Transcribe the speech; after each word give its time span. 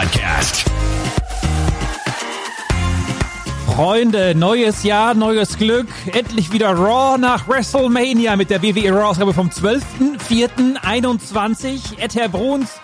Podcast. 0.00 0.64
Freunde, 3.66 4.36
neues 4.36 4.84
Jahr, 4.84 5.14
neues 5.14 5.58
Glück. 5.58 5.88
Endlich 6.12 6.52
wieder 6.52 6.70
Raw 6.70 7.18
nach 7.18 7.48
WrestleMania 7.48 8.36
mit 8.36 8.50
der 8.50 8.62
WWE 8.62 8.92
Raw-Ausgabe 8.92 9.34
vom 9.34 9.48
12.04.21. 9.48 11.98
Ed 11.98 12.14
Herr 12.14 12.28
Bruns 12.28 12.78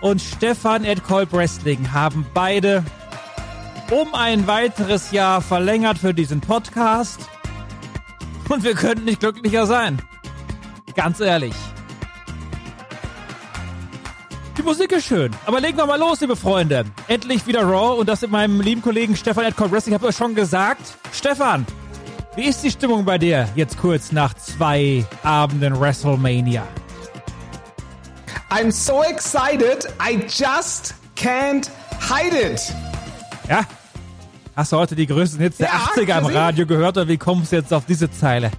und 0.00 0.20
Stefan 0.20 0.84
Ed 0.84 1.04
Kolb 1.04 1.32
Wrestling 1.32 1.92
haben 1.92 2.26
beide 2.34 2.82
um 3.92 4.12
ein 4.12 4.48
weiteres 4.48 5.12
Jahr 5.12 5.42
verlängert 5.42 5.98
für 5.98 6.12
diesen 6.12 6.40
Podcast. 6.40 7.20
Und 8.48 8.64
wir 8.64 8.74
könnten 8.74 9.04
nicht 9.04 9.20
glücklicher 9.20 9.66
sein. 9.66 10.02
Ganz 10.96 11.20
ehrlich. 11.20 11.54
Die 14.56 14.62
Musik 14.62 14.92
ist 14.92 15.06
schön. 15.06 15.30
Aber 15.46 15.60
legen 15.60 15.78
wir 15.78 15.86
mal 15.86 15.98
los, 15.98 16.20
liebe 16.20 16.36
Freunde. 16.36 16.84
Endlich 17.08 17.46
wieder 17.46 17.62
Raw 17.62 17.98
und 17.98 18.08
das 18.08 18.20
mit 18.20 18.30
meinem 18.30 18.60
lieben 18.60 18.82
Kollegen 18.82 19.16
Stefan 19.16 19.44
Edcott 19.44 19.72
Wrestling. 19.72 19.94
Ich 19.94 19.98
habe 20.00 20.08
euch 20.08 20.16
schon 20.16 20.34
gesagt. 20.34 20.82
Stefan, 21.12 21.64
wie 22.36 22.44
ist 22.44 22.62
die 22.62 22.70
Stimmung 22.70 23.04
bei 23.04 23.16
dir 23.16 23.48
jetzt 23.54 23.78
kurz 23.78 24.12
nach 24.12 24.34
zwei 24.34 25.06
Abenden 25.22 25.78
WrestleMania? 25.80 26.64
I'm 28.50 28.70
so 28.70 29.02
excited, 29.02 29.86
I 29.98 30.16
just 30.28 30.94
can't 31.16 31.70
hide 32.00 32.36
it. 32.36 32.60
Ja? 33.48 33.62
Hast 34.54 34.72
du 34.72 34.76
heute 34.76 34.94
die 34.94 35.06
größten 35.06 35.40
Hits 35.40 35.56
der 35.56 35.68
Ja, 35.68 35.72
80er 35.96 36.18
im. 36.18 36.26
Radio 36.26 36.66
gehört 36.66 36.98
oder 36.98 37.08
wie 37.08 37.16
kommst 37.16 37.52
du 37.52 37.56
jetzt 37.56 37.72
auf 37.72 37.86
diese 37.86 38.10
Zeile? 38.10 38.50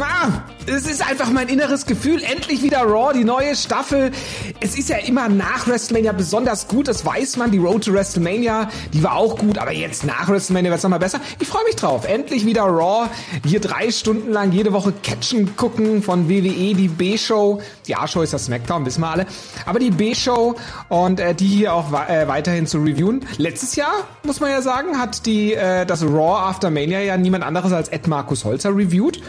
Ah, 0.00 0.28
es 0.74 0.86
ist 0.86 1.04
einfach 1.04 1.30
mein 1.30 1.48
inneres 1.48 1.84
Gefühl. 1.84 2.22
Endlich 2.22 2.62
wieder 2.62 2.82
Raw, 2.82 3.12
die 3.12 3.24
neue 3.24 3.56
Staffel. 3.56 4.12
Es 4.60 4.78
ist 4.78 4.88
ja 4.88 4.98
immer 4.98 5.28
nach 5.28 5.66
WrestleMania 5.66 6.12
besonders 6.12 6.68
gut, 6.68 6.86
das 6.86 7.04
weiß 7.04 7.36
man. 7.38 7.50
Die 7.50 7.58
Road 7.58 7.84
to 7.84 7.92
WrestleMania, 7.92 8.70
die 8.92 9.02
war 9.02 9.16
auch 9.16 9.36
gut, 9.36 9.58
aber 9.58 9.72
jetzt 9.72 10.04
nach 10.04 10.28
WrestleMania 10.28 10.70
wird 10.70 10.78
es 10.78 10.82
nochmal 10.84 11.00
besser. 11.00 11.20
Ich 11.40 11.48
freue 11.48 11.64
mich 11.64 11.76
drauf. 11.76 12.06
Endlich 12.06 12.46
wieder 12.46 12.62
Raw. 12.62 13.08
Hier 13.44 13.60
drei 13.60 13.90
Stunden 13.90 14.30
lang 14.30 14.52
jede 14.52 14.72
Woche 14.72 14.92
Catchen 15.02 15.56
gucken 15.56 16.02
von 16.02 16.28
WWE, 16.28 16.74
die 16.74 16.88
B-Show. 16.88 17.60
Die 17.86 17.96
A-Show 17.96 18.22
ist 18.22 18.32
das 18.32 18.44
SmackDown, 18.44 18.86
wissen 18.86 19.00
wir 19.00 19.10
alle. 19.10 19.26
Aber 19.66 19.80
die 19.80 19.90
B-Show 19.90 20.54
und 20.88 21.18
äh, 21.18 21.34
die 21.34 21.48
hier 21.48 21.74
auch 21.74 21.92
äh, 21.92 22.28
weiterhin 22.28 22.66
zu 22.66 22.78
reviewen. 22.78 23.26
Letztes 23.38 23.74
Jahr, 23.74 24.06
muss 24.22 24.38
man 24.38 24.50
ja 24.50 24.62
sagen, 24.62 24.98
hat 24.98 25.26
die 25.26 25.54
äh, 25.54 25.84
das 25.84 26.02
Raw 26.02 26.38
After 26.48 26.70
Mania 26.70 27.00
ja 27.00 27.16
niemand 27.16 27.44
anderes 27.44 27.72
als 27.72 27.88
Ed 27.88 28.06
Markus 28.06 28.44
Holzer 28.44 28.70
reviewed. 28.70 29.20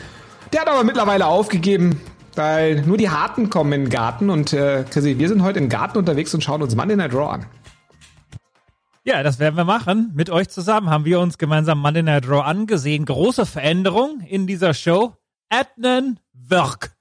Der 0.53 0.61
hat 0.61 0.67
aber 0.67 0.83
mittlerweile 0.83 1.27
aufgegeben, 1.27 2.01
weil 2.35 2.81
nur 2.81 2.97
die 2.97 3.09
Harten 3.09 3.49
kommen 3.49 3.71
in 3.71 3.81
den 3.85 3.89
Garten 3.89 4.29
und 4.29 4.51
äh, 4.51 4.83
Chrissy, 4.89 5.17
wir 5.17 5.29
sind 5.29 5.43
heute 5.43 5.59
im 5.59 5.69
Garten 5.69 5.97
unterwegs 5.97 6.33
und 6.33 6.43
schauen 6.43 6.61
uns 6.61 6.75
Monday 6.75 6.97
Night 6.97 7.13
Raw 7.13 7.31
an. 7.31 7.45
Ja, 9.03 9.23
das 9.23 9.39
werden 9.39 9.55
wir 9.55 9.63
machen. 9.63 10.11
Mit 10.13 10.29
euch 10.29 10.49
zusammen 10.49 10.89
haben 10.89 11.05
wir 11.05 11.21
uns 11.21 11.37
gemeinsam 11.37 11.79
Monday 11.79 12.03
Night 12.03 12.27
Raw 12.27 12.41
angesehen. 12.41 13.05
Große 13.05 13.45
Veränderung 13.45 14.19
in 14.27 14.45
dieser 14.45 14.73
Show. 14.73 15.15
Adnan 15.49 16.19
Wirk 16.33 16.91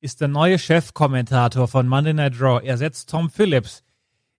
ist 0.00 0.20
der 0.20 0.28
neue 0.28 0.58
Chefkommentator 0.58 1.66
von 1.68 1.88
Monday 1.88 2.14
Night 2.14 2.40
Raw. 2.40 2.64
Er 2.64 2.78
setzt 2.78 3.10
Tom 3.10 3.28
Phillips. 3.28 3.82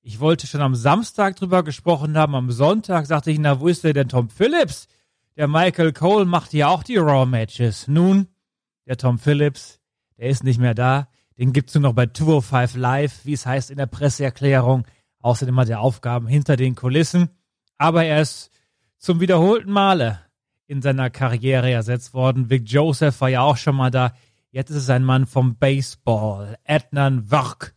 Ich 0.02 0.20
wollte 0.20 0.48
schon 0.48 0.62
am 0.62 0.76
Samstag 0.76 1.36
drüber 1.36 1.64
gesprochen 1.64 2.18
haben. 2.18 2.36
Am 2.36 2.50
Sonntag 2.52 3.06
sagte 3.06 3.32
ich, 3.32 3.38
na, 3.38 3.60
wo 3.60 3.68
ist 3.68 3.84
der 3.84 3.94
denn 3.94 4.10
Tom 4.10 4.30
Phillips? 4.30 4.88
Der 5.36 5.48
Michael 5.48 5.94
Cole 5.94 6.26
macht 6.26 6.54
ja 6.54 6.70
auch 6.70 6.84
die 6.84 6.98
Raw-Matches. 6.98 7.88
Nun, 7.88 8.28
der 8.92 8.98
Tom 8.98 9.20
Phillips, 9.20 9.80
der 10.18 10.28
ist 10.28 10.44
nicht 10.44 10.60
mehr 10.60 10.74
da. 10.74 11.08
Den 11.38 11.54
gibt's 11.54 11.74
nur 11.74 11.82
noch 11.82 11.94
bei 11.94 12.08
205 12.08 12.76
Live, 12.76 13.22
wie 13.24 13.32
es 13.32 13.46
heißt 13.46 13.72
in 13.72 13.78
der 13.78 13.86
Presseerklärung. 13.86 14.86
Außerdem 15.22 15.58
hat 15.58 15.70
er 15.70 15.80
Aufgaben 15.80 16.28
hinter 16.28 16.58
den 16.58 16.76
Kulissen. 16.76 17.30
Aber 17.78 18.04
er 18.04 18.22
ist 18.22 18.52
zum 18.98 19.22
wiederholten 19.22 19.72
Male 19.72 20.20
in 20.68 20.82
seiner 20.82 21.10
Karriere 21.10 21.72
ersetzt 21.72 22.14
worden. 22.14 22.50
Vic 22.50 22.64
Joseph 22.70 23.22
war 23.22 23.30
ja 23.30 23.42
auch 23.44 23.56
schon 23.56 23.78
mal 23.78 23.92
da. 23.92 24.14
Jetzt 24.52 24.72
ist 24.72 24.84
es 24.84 24.90
ein 24.90 25.06
Mann 25.06 25.26
vom 25.26 25.56
Baseball, 25.56 26.58
Adnan 26.66 27.32
Wirk, 27.32 27.74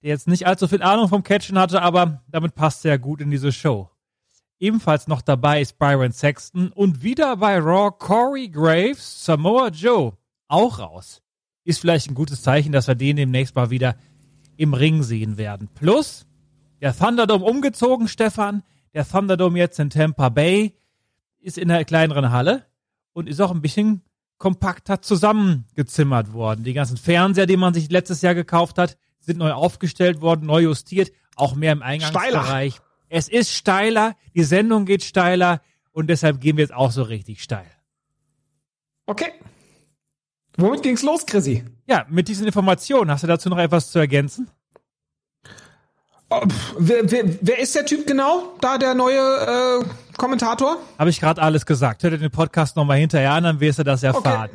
der 0.00 0.08
jetzt 0.10 0.28
nicht 0.28 0.46
allzu 0.46 0.66
viel 0.66 0.82
Ahnung 0.82 1.10
vom 1.10 1.24
Catchen 1.24 1.58
hatte, 1.58 1.82
aber 1.82 2.22
damit 2.28 2.54
passt 2.54 2.86
er 2.86 2.98
gut 2.98 3.20
in 3.20 3.30
diese 3.30 3.52
Show. 3.52 3.90
Ebenfalls 4.58 5.08
noch 5.08 5.20
dabei 5.20 5.60
ist 5.60 5.78
Byron 5.78 6.12
Sexton 6.12 6.72
und 6.72 7.02
wieder 7.02 7.36
bei 7.36 7.58
Raw 7.58 7.90
Corey 7.90 8.48
Graves, 8.48 9.26
Samoa 9.26 9.68
Joe, 9.68 10.14
auch 10.48 10.78
raus. 10.78 11.22
Ist 11.64 11.80
vielleicht 11.80 12.10
ein 12.10 12.14
gutes 12.14 12.42
Zeichen, 12.42 12.72
dass 12.72 12.88
wir 12.88 12.94
den 12.94 13.16
demnächst 13.16 13.54
mal 13.54 13.70
wieder 13.70 13.96
im 14.56 14.74
Ring 14.74 15.02
sehen 15.02 15.36
werden. 15.36 15.68
Plus, 15.74 16.26
der 16.80 16.96
Thunderdome 16.96 17.44
umgezogen, 17.44 18.08
Stefan. 18.08 18.62
Der 18.92 19.08
Thunderdome 19.08 19.58
jetzt 19.58 19.80
in 19.80 19.90
Tampa 19.90 20.28
Bay 20.28 20.74
ist 21.40 21.58
in 21.58 21.70
einer 21.70 21.84
kleineren 21.84 22.30
Halle 22.30 22.64
und 23.12 23.28
ist 23.28 23.40
auch 23.40 23.50
ein 23.50 23.62
bisschen 23.62 24.02
kompakter 24.38 25.00
zusammengezimmert 25.00 26.32
worden. 26.32 26.64
Die 26.64 26.74
ganzen 26.74 26.96
Fernseher, 26.96 27.46
die 27.46 27.56
man 27.56 27.74
sich 27.74 27.90
letztes 27.90 28.22
Jahr 28.22 28.34
gekauft 28.34 28.78
hat, 28.78 28.96
sind 29.20 29.38
neu 29.38 29.52
aufgestellt 29.52 30.20
worden, 30.20 30.46
neu 30.46 30.60
justiert, 30.60 31.10
auch 31.36 31.54
mehr 31.54 31.72
im 31.72 31.82
Eingangsbereich. 31.82 32.80
Es 33.08 33.28
ist 33.28 33.52
steiler, 33.52 34.16
die 34.34 34.44
Sendung 34.44 34.84
geht 34.84 35.02
steiler 35.02 35.62
und 35.92 36.08
deshalb 36.08 36.40
gehen 36.40 36.56
wir 36.56 36.64
jetzt 36.64 36.74
auch 36.74 36.90
so 36.90 37.02
richtig 37.02 37.42
steil. 37.42 37.70
Okay. 39.06 39.32
Womit 40.56 40.82
ging's 40.82 41.02
los, 41.02 41.26
Chrissy? 41.26 41.64
Ja, 41.86 42.06
mit 42.08 42.28
diesen 42.28 42.46
Informationen, 42.46 43.10
hast 43.10 43.22
du 43.22 43.26
dazu 43.26 43.48
noch 43.48 43.58
etwas 43.58 43.90
zu 43.90 43.98
ergänzen? 43.98 44.48
Oh, 46.30 46.40
pff, 46.48 46.74
wer, 46.78 47.10
wer, 47.10 47.24
wer 47.40 47.58
ist 47.58 47.74
der 47.74 47.84
Typ 47.86 48.06
genau? 48.06 48.54
Da 48.60 48.78
der 48.78 48.94
neue 48.94 49.18
äh, 49.18 49.84
Kommentator? 50.16 50.78
Habe 50.98 51.10
ich 51.10 51.20
gerade 51.20 51.42
alles 51.42 51.66
gesagt. 51.66 52.02
Hört 52.02 52.20
den 52.20 52.30
Podcast 52.30 52.76
nochmal 52.76 52.98
hinterher 52.98 53.32
an, 53.32 53.44
dann 53.44 53.60
wirst 53.60 53.78
du 53.78 53.82
das 53.84 54.02
erfahren. 54.02 54.50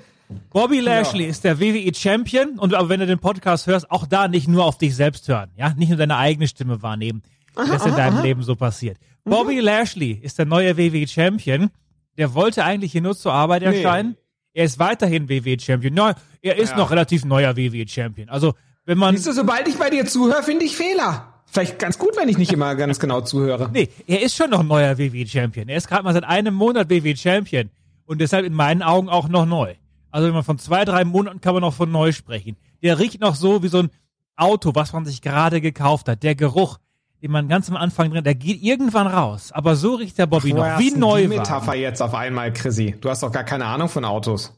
Bobby 0.51 0.79
Lashley 0.79 1.25
ist 1.25 1.43
der 1.43 1.59
WWE 1.59 1.93
Champion 1.93 2.59
und 2.59 2.73
aber 2.75 2.89
wenn 2.89 2.99
du 2.99 3.07
den 3.07 3.19
Podcast 3.19 3.67
hörst, 3.67 3.89
auch 3.89 4.05
da 4.05 4.27
nicht 4.27 4.47
nur 4.47 4.63
auf 4.63 4.77
dich 4.77 4.95
selbst 4.95 5.27
hören, 5.27 5.49
ja, 5.57 5.73
nicht 5.73 5.89
nur 5.89 5.97
deine 5.97 6.17
eigene 6.17 6.47
Stimme 6.47 6.81
wahrnehmen, 6.83 7.23
das 7.55 7.85
in 7.85 7.95
deinem 7.95 8.21
Leben 8.21 8.43
so 8.43 8.55
passiert. 8.55 8.97
Bobby 9.23 9.59
Lashley 9.59 10.11
ist 10.11 10.37
der 10.37 10.45
neue 10.45 10.77
WWE 10.77 11.07
Champion. 11.07 11.69
Der 12.17 12.33
wollte 12.33 12.63
eigentlich 12.63 12.91
hier 12.91 13.01
nur 13.01 13.15
zur 13.15 13.33
Arbeit 13.33 13.63
erscheinen. 13.63 14.17
Er 14.53 14.65
ist 14.65 14.79
weiterhin 14.79 15.29
WWE 15.29 15.59
Champion. 15.59 15.93
No, 15.93 16.11
er 16.41 16.55
ist 16.57 16.75
noch 16.75 16.91
relativ 16.91 17.25
neuer 17.25 17.55
WWE 17.55 17.87
Champion. 17.87 18.29
Also, 18.29 18.53
wenn 18.85 18.97
man 18.97 19.15
Siehst 19.15 19.27
du, 19.27 19.33
sobald 19.33 19.67
ich 19.67 19.77
bei 19.77 19.89
dir 19.89 20.05
zuhöre, 20.05 20.43
finde 20.43 20.65
ich 20.65 20.75
Fehler. 20.75 21.33
Vielleicht 21.45 21.79
ganz 21.79 21.97
gut, 21.97 22.15
wenn 22.15 22.29
ich 22.29 22.37
nicht 22.37 22.53
immer 22.53 22.75
ganz 22.75 22.99
genau 22.99 23.21
zuhöre. 23.21 23.69
Nee, 23.73 23.89
er 24.05 24.21
ist 24.21 24.35
schon 24.35 24.51
noch 24.51 24.63
neuer 24.63 24.97
WWE 24.97 25.27
Champion. 25.27 25.67
Er 25.67 25.77
ist 25.77 25.87
gerade 25.87 26.03
mal 26.03 26.13
seit 26.13 26.23
einem 26.23 26.53
Monat 26.53 26.89
WWE 26.89 27.17
Champion 27.17 27.69
und 28.05 28.21
deshalb 28.21 28.45
in 28.45 28.53
meinen 28.53 28.83
Augen 28.83 29.09
auch 29.09 29.27
noch 29.29 29.45
neu. 29.45 29.75
Also 30.11 30.27
wenn 30.27 30.33
man 30.33 30.43
von 30.43 30.59
zwei, 30.59 30.85
drei 30.85 31.05
Monaten 31.05 31.41
kann 31.41 31.53
man 31.53 31.61
noch 31.61 31.73
von 31.73 31.91
neu 31.91 32.11
sprechen. 32.11 32.55
Der 32.81 32.99
riecht 32.99 33.19
noch 33.19 33.35
so 33.35 33.63
wie 33.63 33.67
so 33.67 33.79
ein 33.79 33.89
Auto, 34.35 34.73
was 34.73 34.93
man 34.93 35.05
sich 35.05 35.21
gerade 35.21 35.61
gekauft 35.61 36.07
hat. 36.07 36.23
Der 36.23 36.35
Geruch, 36.35 36.77
den 37.21 37.31
man 37.31 37.47
ganz 37.47 37.69
am 37.69 37.75
Anfang 37.75 38.11
drin, 38.11 38.23
der 38.23 38.35
geht 38.35 38.61
irgendwann 38.61 39.07
raus. 39.07 39.51
Aber 39.51 39.75
so 39.75 39.95
riecht 39.95 40.17
der 40.17 40.25
Bobby 40.25 40.55
Woher 40.55 40.73
noch, 40.73 40.79
wie 40.79 40.91
neu 40.91 41.21
die 41.23 41.27
Metapher 41.27 41.75
jetzt 41.75 42.01
auf 42.01 42.13
einmal, 42.13 42.53
Chrissy. 42.53 42.95
Du 42.99 43.09
hast 43.09 43.23
doch 43.23 43.31
gar 43.31 43.43
keine 43.43 43.65
Ahnung 43.65 43.89
von 43.89 44.05
Autos. 44.05 44.53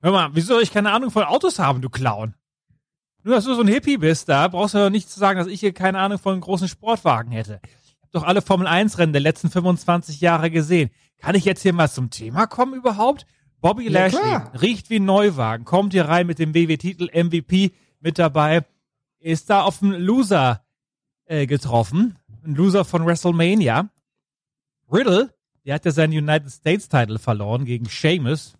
Hör 0.00 0.12
mal, 0.12 0.30
wieso 0.32 0.54
soll 0.54 0.62
ich 0.62 0.72
keine 0.72 0.92
Ahnung 0.92 1.10
von 1.10 1.24
Autos 1.24 1.58
haben, 1.58 1.80
du 1.80 1.88
Clown? 1.88 2.34
Nur, 3.24 3.34
dass 3.34 3.44
du 3.44 3.54
so 3.54 3.62
ein 3.62 3.68
Hippie 3.68 3.98
bist, 3.98 4.28
da 4.28 4.46
brauchst 4.46 4.74
du 4.74 4.78
doch 4.78 4.90
nicht 4.90 5.10
zu 5.10 5.18
sagen, 5.18 5.38
dass 5.38 5.48
ich 5.48 5.60
hier 5.60 5.72
keine 5.72 5.98
Ahnung 5.98 6.18
von 6.18 6.40
großen 6.40 6.68
Sportwagen 6.68 7.32
hätte. 7.32 7.60
Ich 7.64 8.02
habe 8.02 8.12
doch 8.12 8.22
alle 8.22 8.42
Formel-1-Rennen 8.42 9.12
der 9.12 9.20
letzten 9.20 9.50
25 9.50 10.20
Jahre 10.20 10.50
gesehen. 10.50 10.90
Kann 11.18 11.34
ich 11.34 11.44
jetzt 11.44 11.62
hier 11.62 11.72
mal 11.72 11.90
zum 11.90 12.10
Thema 12.10 12.46
kommen 12.46 12.74
überhaupt? 12.74 13.26
Bobby 13.60 13.90
Ja, 13.90 14.04
Lashley 14.04 14.20
klar. 14.20 14.52
riecht 14.62 14.88
wie 14.88 15.00
ein 15.00 15.04
Neuwagen, 15.04 15.64
kommt 15.64 15.92
hier 15.92 16.04
rein 16.04 16.28
mit 16.28 16.38
dem 16.38 16.54
WW-Titel 16.54 17.08
MVP 17.12 17.72
mit 18.00 18.20
dabei, 18.20 18.64
ist 19.18 19.50
da 19.50 19.62
auf 19.62 19.82
einen 19.82 20.00
Loser 20.00 20.62
äh, 21.28 21.46
getroffen, 21.46 22.18
ein 22.44 22.54
Loser 22.54 22.84
von 22.84 23.06
WrestleMania. 23.06 23.90
Riddle, 24.90 25.32
der 25.64 25.74
hat 25.74 25.84
ja 25.84 25.90
seinen 25.92 26.12
United 26.12 26.50
States 26.50 26.88
Title 26.88 27.18
verloren 27.18 27.64
gegen 27.64 27.88
Sheamus. 27.88 28.54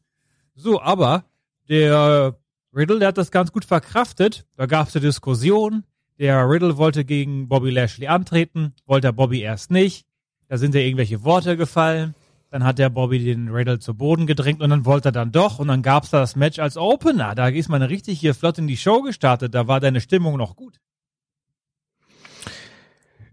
So, 0.55 0.81
aber 0.81 1.25
der 1.69 2.37
Riddle, 2.75 2.99
der 2.99 3.09
hat 3.09 3.19
das 3.19 3.31
ganz 3.31 3.53
gut 3.53 3.65
verkraftet. 3.65 4.47
Da 4.57 4.67
gab 4.67 4.89
es 4.89 4.97
eine 4.97 5.07
Diskussion. 5.07 5.85
Der 6.19 6.49
Riddle 6.49 6.77
wollte 6.77 7.05
gegen 7.05 7.49
Bobby 7.49 7.71
Lashley 7.71 8.09
antreten, 8.09 8.75
wollte 8.87 9.09
der 9.09 9.13
Bobby 9.13 9.41
erst 9.41 9.71
nicht. 9.71 10.07
Da 10.49 10.59
sind 10.59 10.75
ja 10.75 10.81
irgendwelche 10.81 11.25
Worte 11.25 11.57
gefallen. 11.57 12.15
Dann 12.51 12.65
hat 12.65 12.79
der 12.79 12.89
Bobby 12.89 13.23
den 13.23 13.49
Riddle 13.49 13.79
zu 13.79 13.95
Boden 13.95 14.27
gedrängt 14.27 14.63
und 14.63 14.71
dann 14.71 14.85
wollte 14.85 15.11
er 15.11 15.13
dann 15.13 15.33
doch. 15.33 15.59
Und 15.59 15.69
dann 15.69 15.83
gab's 15.83 16.11
da 16.11 16.21
das 16.21 16.35
Match 16.35 16.59
als 16.59 16.77
Opener. 16.77 17.35
Da 17.35 17.49
ist 17.49 17.69
man 17.69 17.83
richtig 17.83 18.21
hier 18.21 18.35
flott 18.35 18.59
in 18.59 18.67
die 18.67 18.77
Show 18.77 19.03
gestartet. 19.03 19.55
Da 19.55 19.69
war 19.69 19.81
deine 19.81 20.01
Stimmung 20.01 20.37
noch 20.37 20.57
gut. 20.57 20.81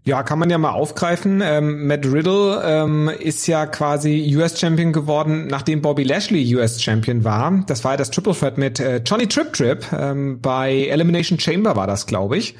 Ja, 0.06 0.22
kann 0.22 0.38
man 0.38 0.48
ja 0.50 0.56
mal 0.56 0.70
aufgreifen. 0.70 1.42
Ähm, 1.44 1.88
Matt 1.88 2.06
Riddle 2.06 2.62
ähm, 2.64 3.10
ist 3.18 3.48
ja 3.48 3.66
quasi 3.66 4.32
US-Champion 4.36 4.92
geworden, 4.92 5.48
nachdem 5.48 5.82
Bobby 5.82 6.04
Lashley 6.04 6.54
US-Champion 6.54 7.24
war. 7.24 7.64
Das 7.66 7.82
war 7.82 7.94
ja 7.94 7.96
das 7.96 8.12
Triple 8.12 8.32
Threat 8.32 8.56
mit 8.56 8.78
äh, 8.78 9.02
Johnny 9.04 9.26
Trip 9.26 9.52
Trip. 9.52 9.84
Ähm, 9.92 10.40
bei 10.40 10.86
Elimination 10.86 11.40
Chamber 11.40 11.74
war 11.74 11.88
das, 11.88 12.06
glaube 12.06 12.36
ich. 12.36 12.54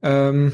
Ähm, 0.00 0.52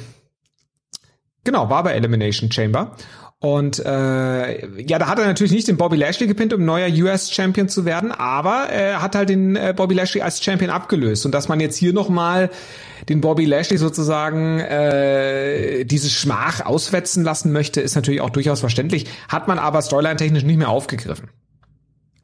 genau, 1.44 1.69
war 1.69 1.82
bei 1.82 1.93
Elimination 1.93 2.50
Chamber. 2.50 2.96
Und 3.38 3.84
äh, 3.84 4.82
ja, 4.82 4.99
da 4.99 5.08
hat 5.08 5.19
er 5.19 5.26
natürlich 5.26 5.52
nicht 5.52 5.69
den 5.69 5.76
Bobby 5.76 5.96
Lashley 5.96 6.29
gepinnt, 6.29 6.55
um 6.55 6.64
neuer 6.64 6.88
US-Champion 6.88 7.69
zu 7.69 7.84
werden, 7.84 8.11
aber 8.11 8.70
er 8.70 9.02
hat 9.02 9.17
halt 9.17 9.29
den 9.29 9.56
äh, 9.56 9.75
Bobby 9.76 9.94
Lashley 9.94 10.23
als 10.23 10.43
Champion 10.43 10.70
abgelöst. 10.70 11.26
Und 11.26 11.32
dass 11.32 11.49
man 11.49 11.61
jetzt 11.61 11.76
hier 11.76 11.93
nochmal 11.93 12.49
den 13.09 13.21
Bobby 13.21 13.45
Lashley 13.45 13.79
sozusagen 13.79 14.59
äh, 14.61 15.85
diese 15.85 16.11
Schmach 16.11 16.65
auswetzen 16.65 17.25
lassen 17.25 17.53
möchte, 17.53 17.81
ist 17.81 17.95
natürlich 17.95 18.21
auch 18.21 18.31
durchaus 18.31 18.61
verständlich. 18.61 19.07
Hat 19.29 19.49
man 19.49 19.59
aber 19.59 19.83
storyline-technisch 19.83 20.45
nicht 20.45 20.59
mehr 20.59 20.69
aufgegriffen. 20.69 21.31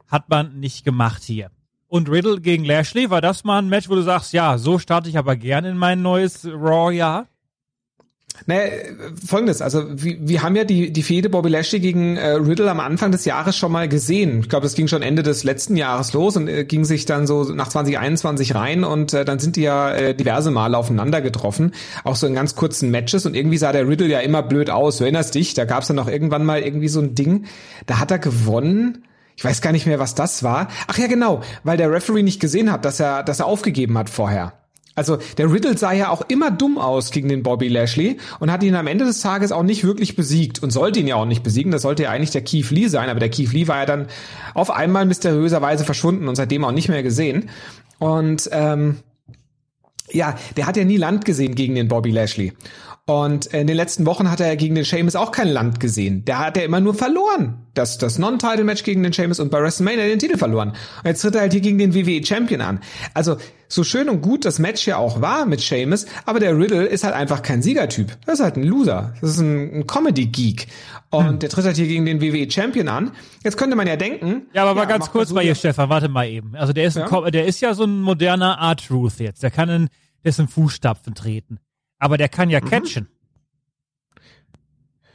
Hat 0.07 0.29
man 0.29 0.59
nicht 0.59 0.85
gemacht 0.85 1.23
hier. 1.23 1.51
Und 1.87 2.09
Riddle 2.09 2.39
gegen 2.39 2.65
Lashley, 2.65 3.09
war 3.09 3.21
das 3.21 3.43
mal 3.43 3.59
ein 3.59 3.69
Match, 3.69 3.89
wo 3.89 3.95
du 3.95 4.03
sagst, 4.03 4.31
ja, 4.33 4.57
so 4.57 4.77
starte 4.77 5.09
ich 5.09 5.17
aber 5.17 5.35
gerne 5.35 5.71
in 5.71 5.77
mein 5.77 6.01
neues 6.01 6.45
Raw-Jahr? 6.45 7.27
Naja, 8.45 8.71
folgendes, 9.25 9.61
also 9.61 9.85
wir, 9.89 10.17
wir 10.21 10.43
haben 10.43 10.55
ja 10.55 10.63
die, 10.63 10.91
die 10.91 11.03
Fehde 11.03 11.29
Bobby 11.29 11.49
Lashley 11.49 11.79
gegen 11.79 12.15
äh, 12.15 12.31
Riddle 12.31 12.69
am 12.69 12.79
Anfang 12.79 13.11
des 13.11 13.25
Jahres 13.25 13.57
schon 13.57 13.71
mal 13.71 13.89
gesehen. 13.89 14.39
Ich 14.39 14.49
glaube, 14.49 14.63
das 14.63 14.75
ging 14.75 14.87
schon 14.87 15.01
Ende 15.01 15.23
des 15.23 15.43
letzten 15.43 15.75
Jahres 15.75 16.13
los 16.13 16.37
und 16.37 16.47
äh, 16.47 16.63
ging 16.63 16.85
sich 16.85 17.05
dann 17.05 17.27
so 17.27 17.43
nach 17.43 17.67
2021 17.67 18.55
rein 18.55 18.83
und 18.83 19.13
äh, 19.13 19.25
dann 19.25 19.39
sind 19.39 19.55
die 19.55 19.61
ja 19.61 19.91
äh, 19.91 20.15
diverse 20.15 20.51
Male 20.51 20.77
aufeinander 20.77 21.21
getroffen, 21.21 21.73
auch 22.03 22.15
so 22.15 22.27
in 22.27 22.33
ganz 22.33 22.55
kurzen 22.55 22.91
Matches 22.91 23.25
und 23.25 23.35
irgendwie 23.35 23.57
sah 23.57 23.71
der 23.71 23.87
Riddle 23.87 24.07
ja 24.07 24.19
immer 24.19 24.41
blöd 24.41 24.69
aus. 24.69 24.97
Du 24.97 25.03
erinnerst 25.03 25.35
dich, 25.35 25.53
da 25.53 25.65
gab 25.65 25.81
es 25.81 25.87
dann 25.87 25.97
noch 25.97 26.07
irgendwann 26.07 26.45
mal 26.45 26.61
irgendwie 26.61 26.89
so 26.89 27.01
ein 27.01 27.15
Ding, 27.15 27.45
da 27.87 27.99
hat 27.99 28.11
er 28.11 28.19
gewonnen. 28.19 29.03
Ich 29.35 29.43
weiß 29.43 29.61
gar 29.61 29.71
nicht 29.71 29.85
mehr, 29.85 29.99
was 29.99 30.15
das 30.15 30.43
war. 30.43 30.67
Ach 30.87 30.97
ja, 30.97 31.07
genau, 31.07 31.41
weil 31.63 31.77
der 31.77 31.91
Referee 31.91 32.23
nicht 32.23 32.41
gesehen 32.41 32.71
hat, 32.71 32.83
dass 32.83 32.99
er, 32.99 33.23
dass 33.23 33.39
er 33.39 33.45
aufgegeben 33.45 33.97
hat 33.97 34.09
vorher. 34.09 34.58
Also 34.99 35.17
der 35.37 35.51
Riddle 35.51 35.77
sah 35.77 35.93
ja 35.93 36.09
auch 36.09 36.21
immer 36.27 36.51
dumm 36.51 36.77
aus 36.77 37.11
gegen 37.11 37.29
den 37.29 37.41
Bobby 37.41 37.67
Lashley 37.67 38.17
und 38.39 38.51
hat 38.51 38.61
ihn 38.63 38.75
am 38.75 38.85
Ende 38.85 39.05
des 39.05 39.21
Tages 39.21 39.51
auch 39.51 39.63
nicht 39.63 39.83
wirklich 39.83 40.15
besiegt 40.15 40.61
und 40.61 40.71
sollte 40.71 40.99
ihn 40.99 41.07
ja 41.07 41.15
auch 41.15 41.25
nicht 41.25 41.41
besiegen. 41.41 41.71
Das 41.71 41.81
sollte 41.81 42.03
ja 42.03 42.11
eigentlich 42.11 42.31
der 42.31 42.43
Keith 42.43 42.69
Lee 42.69 42.87
sein, 42.87 43.09
aber 43.09 43.19
der 43.19 43.29
Keith 43.29 43.53
Lee 43.53 43.67
war 43.67 43.77
ja 43.77 43.85
dann 43.85 44.07
auf 44.53 44.69
einmal 44.69 45.05
mysteriöserweise 45.05 45.85
verschwunden 45.85 46.27
und 46.27 46.35
seitdem 46.35 46.63
auch 46.63 46.71
nicht 46.71 46.89
mehr 46.89 47.01
gesehen. 47.01 47.49
Und 47.97 48.49
ähm, 48.51 48.97
ja, 50.11 50.35
der 50.57 50.67
hat 50.67 50.77
ja 50.77 50.83
nie 50.83 50.97
Land 50.97 51.25
gesehen 51.25 51.55
gegen 51.55 51.75
den 51.75 51.87
Bobby 51.87 52.11
Lashley. 52.11 52.53
Und 53.09 53.47
in 53.47 53.65
den 53.65 53.75
letzten 53.75 54.05
Wochen 54.05 54.29
hat 54.29 54.39
er 54.39 54.55
gegen 54.55 54.75
den 54.75 54.85
Sheamus 54.85 55.15
auch 55.15 55.31
kein 55.31 55.47
Land 55.47 55.79
gesehen. 55.79 56.23
Da 56.25 56.37
hat 56.45 56.57
er 56.57 56.63
immer 56.65 56.79
nur 56.79 56.93
verloren. 56.93 57.65
Das, 57.73 57.97
das 57.97 58.19
Non-Title-Match 58.19 58.83
gegen 58.83 59.01
den 59.01 59.13
Sheamus 59.13 59.39
und 59.39 59.49
bei 59.49 59.59
WrestleMania 59.61 60.05
den 60.05 60.19
Titel 60.19 60.37
verloren. 60.37 60.69
Und 60.69 61.05
jetzt 61.05 61.21
tritt 61.21 61.33
er 61.33 61.41
halt 61.41 61.51
hier 61.53 61.61
gegen 61.61 61.79
den 61.79 61.95
WWE 61.95 62.23
Champion 62.23 62.61
an. 62.61 62.81
Also, 63.15 63.37
so 63.67 63.83
schön 63.83 64.09
und 64.09 64.21
gut 64.21 64.45
das 64.45 64.59
Match 64.59 64.85
ja 64.87 64.97
auch 64.97 65.21
war 65.21 65.47
mit 65.47 65.61
Sheamus, 65.61 66.05
aber 66.25 66.39
der 66.39 66.55
Riddle 66.55 66.85
ist 66.85 67.03
halt 67.03 67.15
einfach 67.15 67.41
kein 67.41 67.63
Siegertyp. 67.63 68.15
Das 68.27 68.35
ist 68.39 68.43
halt 68.43 68.57
ein 68.57 68.63
Loser. 68.63 69.13
Das 69.21 69.31
ist 69.31 69.39
ein, 69.39 69.79
ein 69.79 69.87
Comedy-Geek. 69.87 70.67
Und 71.09 71.41
der 71.41 71.49
tritt 71.49 71.65
halt 71.65 71.77
hier 71.77 71.87
gegen 71.87 72.05
den 72.05 72.21
WWE 72.21 72.49
Champion 72.51 72.87
an. 72.89 73.11
Jetzt 73.43 73.57
könnte 73.57 73.75
man 73.75 73.87
ja 73.87 73.95
denken. 73.95 74.43
Ja, 74.53 74.63
aber 74.65 74.75
mal 74.75 74.85
ganz 74.85 75.09
kurz 75.09 75.33
bei 75.33 75.43
ihr, 75.43 75.55
Stefan, 75.55 75.89
warte 75.89 76.09
mal 76.09 76.27
eben. 76.27 76.55
Also 76.55 76.73
der 76.73 76.85
ist, 76.85 76.95
ein 76.97 77.01
Ja? 77.01 77.07
Ko- 77.07 77.27
der 77.31 77.45
ist 77.47 77.59
ja 77.61 77.73
so 77.73 77.85
ein 77.85 78.01
moderner 78.01 78.57
R-Truth 78.61 79.19
jetzt. 79.19 79.41
Der 79.41 79.49
kann 79.49 79.67
in 79.69 79.89
dessen 80.23 80.47
Fußstapfen 80.47 81.15
treten. 81.15 81.59
Aber 81.99 82.17
der 82.17 82.29
kann 82.29 82.47
Mhm. 82.47 82.53
ja 82.53 82.61
catchen. 82.61 83.07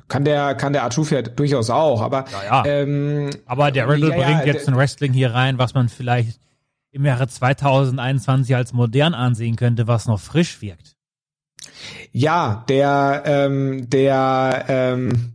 Kann 0.06 0.24
der, 0.24 0.54
kann 0.54 0.74
der 0.74 0.86
ja 0.88 1.22
durchaus 1.22 1.70
auch, 1.70 2.02
aber 2.02 2.26
Ja, 2.30 2.44
ja. 2.44 2.64
ähm, 2.66 3.30
Aber 3.46 3.70
der 3.70 3.88
Riddle 3.88 4.10
Ja, 4.16 4.22
bringt 4.22 4.44
jetzt 4.46 4.68
ein 4.68 4.76
Wrestling 4.76 5.12
hier 5.14 5.32
rein, 5.32 5.58
was 5.58 5.72
man 5.74 5.88
vielleicht 5.88 6.40
im 6.92 7.04
Jahre 7.06 7.26
2021 7.26 8.54
als 8.54 8.72
modern 8.72 9.14
ansehen 9.14 9.56
könnte, 9.56 9.88
was 9.88 10.06
noch 10.06 10.20
frisch 10.20 10.60
wirkt. 10.60 10.94
Ja, 12.12 12.64
der, 12.68 13.22
ähm, 13.24 13.88
der, 13.88 14.64
ähm, 14.68 15.32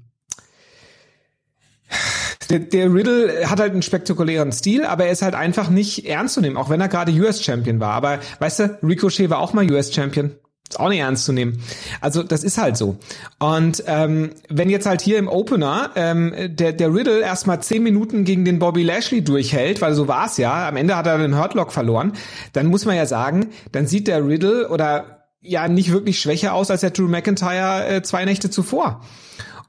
der, 2.50 2.60
der 2.60 2.94
Riddle 2.94 3.50
hat 3.50 3.60
halt 3.60 3.74
einen 3.74 3.82
spektakulären 3.82 4.52
Stil, 4.52 4.86
aber 4.86 5.06
er 5.06 5.12
ist 5.12 5.24
halt 5.24 5.36
einfach 5.36 5.70
nicht 5.70 6.06
ernst 6.06 6.36
zu 6.36 6.42
nehmen, 6.42 6.58
auch 6.58 6.70
wenn 6.70 6.80
er 6.80 6.88
gerade 6.88 7.12
US-Champion 7.12 7.80
war. 7.80 7.94
Aber 7.94 8.20
weißt 8.40 8.60
du, 8.60 8.80
Ricochet 8.84 9.30
war 9.30 9.40
auch 9.40 9.54
mal 9.54 9.70
US-Champion. 9.70 10.36
Ist 10.70 10.80
auch 10.80 10.90
nicht 10.90 11.00
ernst 11.00 11.26
zu 11.26 11.34
nehmen. 11.34 11.62
Also 12.00 12.22
das 12.22 12.44
ist 12.44 12.60
halt 12.60 12.78
so. 12.78 12.98
Und 13.40 13.84
ähm, 13.88 14.32
wenn 14.50 14.70
jetzt 14.70 14.86
halt 14.86 15.02
hier 15.02 15.18
im 15.18 15.28
Opener 15.28 15.90
ähm, 15.96 16.34
der, 16.38 16.74
der 16.74 16.94
Riddle 16.94 17.22
erstmal 17.22 17.62
zehn 17.62 17.82
Minuten 17.82 18.24
gegen 18.24 18.46
den 18.46 18.60
Bobby 18.60 18.84
Lashley 18.84 19.24
durchhält, 19.24 19.82
weil 19.82 19.96
so 19.96 20.08
war's 20.08 20.38
ja, 20.38 20.68
am 20.68 20.78
Ende 20.78 20.96
hat 20.96 21.08
er 21.08 21.18
den 21.18 21.40
Hurtlock 21.40 21.72
verloren, 21.72 22.14
dann 22.54 22.68
muss 22.68 22.86
man 22.86 22.96
ja 22.96 23.08
sagen, 23.08 23.48
dann 23.72 23.88
sieht 23.88 24.08
der 24.08 24.28
Riddle 24.28 24.70
oder 24.70 25.26
ja 25.42 25.68
nicht 25.68 25.92
wirklich 25.92 26.20
schwächer 26.20 26.54
aus 26.54 26.70
als 26.70 26.82
der 26.82 26.92
Drew 26.92 27.08
McIntyre 27.08 27.88
äh, 27.88 28.02
zwei 28.04 28.26
Nächte 28.26 28.50
zuvor. 28.50 29.02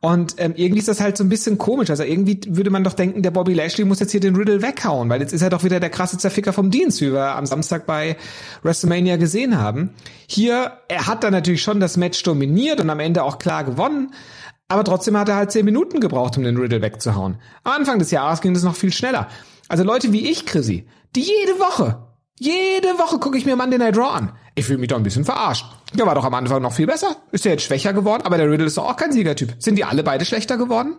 Und 0.03 0.37
ähm, 0.39 0.55
irgendwie 0.57 0.79
ist 0.79 0.89
das 0.89 1.01
halt 1.01 1.19
so 1.19 1.25
ein 1.25 1.29
bisschen 1.29 1.59
komisch. 1.59 1.91
Also 1.91 2.05
irgendwie 2.05 2.41
würde 2.49 2.71
man 2.71 2.85
doch 2.85 2.95
denken, 2.95 3.23
der 3.23 3.31
Bobby 3.31 3.53
Lashley 3.53 3.85
muss 3.85 4.01
jetzt 4.01 4.13
hier 4.13 4.21
den 4.21 4.35
Riddle 4.35 4.63
weghauen, 4.63 5.11
weil 5.11 5.21
jetzt 5.21 5.35
ist 5.35 5.43
er 5.43 5.51
doch 5.51 5.63
wieder 5.63 5.79
der 5.79 5.91
krasse 5.91 6.17
Zerficker 6.17 6.55
vom 6.55 6.71
Dienst, 6.71 7.03
wie 7.03 7.13
wir 7.13 7.37
am 7.37 7.45
Samstag 7.45 7.87
bei 7.87 8.17
WrestleMania 8.63 9.17
gesehen 9.17 9.59
haben. 9.59 9.91
Hier, 10.27 10.73
er 10.89 11.07
hat 11.07 11.23
dann 11.23 11.33
natürlich 11.33 11.63
schon 11.63 11.81
das 11.81 11.99
Match 11.99 12.23
dominiert 12.23 12.81
und 12.81 12.89
am 12.89 12.99
Ende 12.99 13.23
auch 13.23 13.39
klar 13.39 13.63
gewonnen. 13.63 14.15
Aber 14.69 14.85
trotzdem 14.85 15.19
hat 15.19 15.29
er 15.29 15.37
halt 15.37 15.51
zehn 15.51 15.67
Minuten 15.67 16.01
gebraucht, 16.01 16.39
um 16.39 16.45
den 16.45 16.57
Riddle 16.57 16.81
wegzuhauen. 16.81 17.37
Am 17.65 17.73
Anfang 17.73 17.99
des 17.99 18.11
Jahres 18.11 18.41
ging 18.41 18.55
das 18.55 18.63
noch 18.63 18.77
viel 18.77 18.93
schneller. 18.93 19.29
Also 19.69 19.85
Leute 19.85 20.13
wie 20.13 20.31
ich, 20.31 20.47
Chrissy, 20.47 20.87
die 21.15 21.21
jede 21.21 21.59
Woche, 21.59 22.07
jede 22.39 22.99
Woche 22.99 23.19
gucke 23.19 23.37
ich 23.37 23.45
mir 23.45 23.55
Monday 23.55 23.79
Night 23.79 23.99
Raw 23.99 24.17
an. 24.17 24.33
Ich 24.55 24.65
fühle 24.65 24.79
mich 24.79 24.89
doch 24.89 24.97
ein 24.97 25.03
bisschen 25.03 25.25
verarscht. 25.25 25.67
Der 25.95 26.07
war 26.07 26.15
doch 26.15 26.25
am 26.25 26.35
Anfang 26.35 26.63
noch 26.63 26.73
viel 26.73 26.87
besser. 26.87 27.17
Ist 27.33 27.45
der 27.45 27.53
jetzt 27.53 27.65
schwächer 27.65 27.93
geworden? 27.93 28.23
Aber 28.25 28.37
der 28.37 28.51
Riddle 28.51 28.67
ist 28.67 28.77
doch 28.77 28.89
auch 28.89 28.97
kein 28.97 29.13
Siegertyp. 29.13 29.55
Sind 29.59 29.77
die 29.77 29.85
alle 29.85 30.03
beide 30.03 30.25
schlechter 30.25 30.57
geworden? 30.57 30.97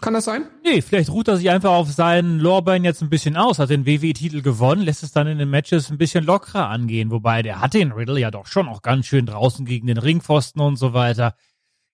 Kann 0.00 0.14
das 0.14 0.24
sein? 0.24 0.46
Nee, 0.64 0.80
vielleicht 0.80 1.10
ruht 1.10 1.28
er 1.28 1.36
sich 1.36 1.50
einfach 1.50 1.72
auf 1.72 1.92
seinen 1.92 2.38
Lorbein 2.38 2.82
jetzt 2.82 3.02
ein 3.02 3.10
bisschen 3.10 3.36
aus, 3.36 3.58
hat 3.58 3.70
den 3.70 3.86
WWE-Titel 3.86 4.40
gewonnen, 4.40 4.82
lässt 4.82 5.02
es 5.02 5.12
dann 5.12 5.26
in 5.26 5.38
den 5.38 5.50
Matches 5.50 5.90
ein 5.90 5.98
bisschen 5.98 6.24
lockerer 6.24 6.68
angehen, 6.68 7.10
wobei 7.10 7.42
der 7.42 7.60
hat 7.60 7.74
den 7.74 7.92
Riddle 7.92 8.18
ja 8.18 8.30
doch 8.30 8.46
schon 8.46 8.68
auch 8.68 8.82
ganz 8.82 9.06
schön 9.06 9.26
draußen 9.26 9.66
gegen 9.66 9.86
den 9.86 9.98
Ringpfosten 9.98 10.62
und 10.62 10.76
so 10.76 10.94
weiter. 10.94 11.34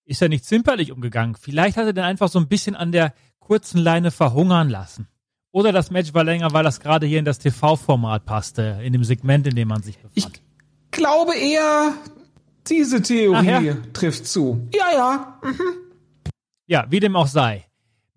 Ist 0.05 0.23
ja 0.23 0.29
nicht 0.29 0.45
zimperlich 0.45 0.93
umgegangen. 0.93 1.35
Vielleicht 1.35 1.77
hat 1.77 1.87
er 1.87 1.93
den 1.93 2.05
einfach 2.05 2.29
so 2.29 2.39
ein 2.39 2.49
bisschen 2.49 2.77
an 2.77 2.93
der 2.93 3.13
kurzen 3.41 3.79
Leine 3.79 4.11
verhungern 4.11 4.71
lassen. 4.71 5.09
Oder 5.51 5.73
das 5.73 5.91
Match 5.91 6.15
war 6.15 6.25
länger, 6.25 6.53
weil 6.53 6.65
das 6.65 6.81
gerade 6.81 7.07
hier 7.07 7.19
in 7.19 7.25
das 7.25 7.39
TV-Format 7.39 8.25
passte, 8.25 8.81
in 8.83 8.93
dem 8.93 9.05
Segment, 9.05 9.47
in 9.47 9.57
dem 9.57 9.69
man 9.69 9.83
sich 9.83 9.97
befand. 9.97 10.13
Ich 10.15 10.27
glaube 10.91 11.37
eher, 11.37 11.95
diese 12.67 13.03
Theorie 13.03 13.67
ja. 13.67 13.77
trifft 13.93 14.27
zu. 14.27 14.69
Ja, 14.75 14.93
ja. 14.93 15.41
Ja, 16.67 16.87
wie 16.91 17.01
dem 17.01 17.17
auch 17.17 17.27
sei. 17.27 17.65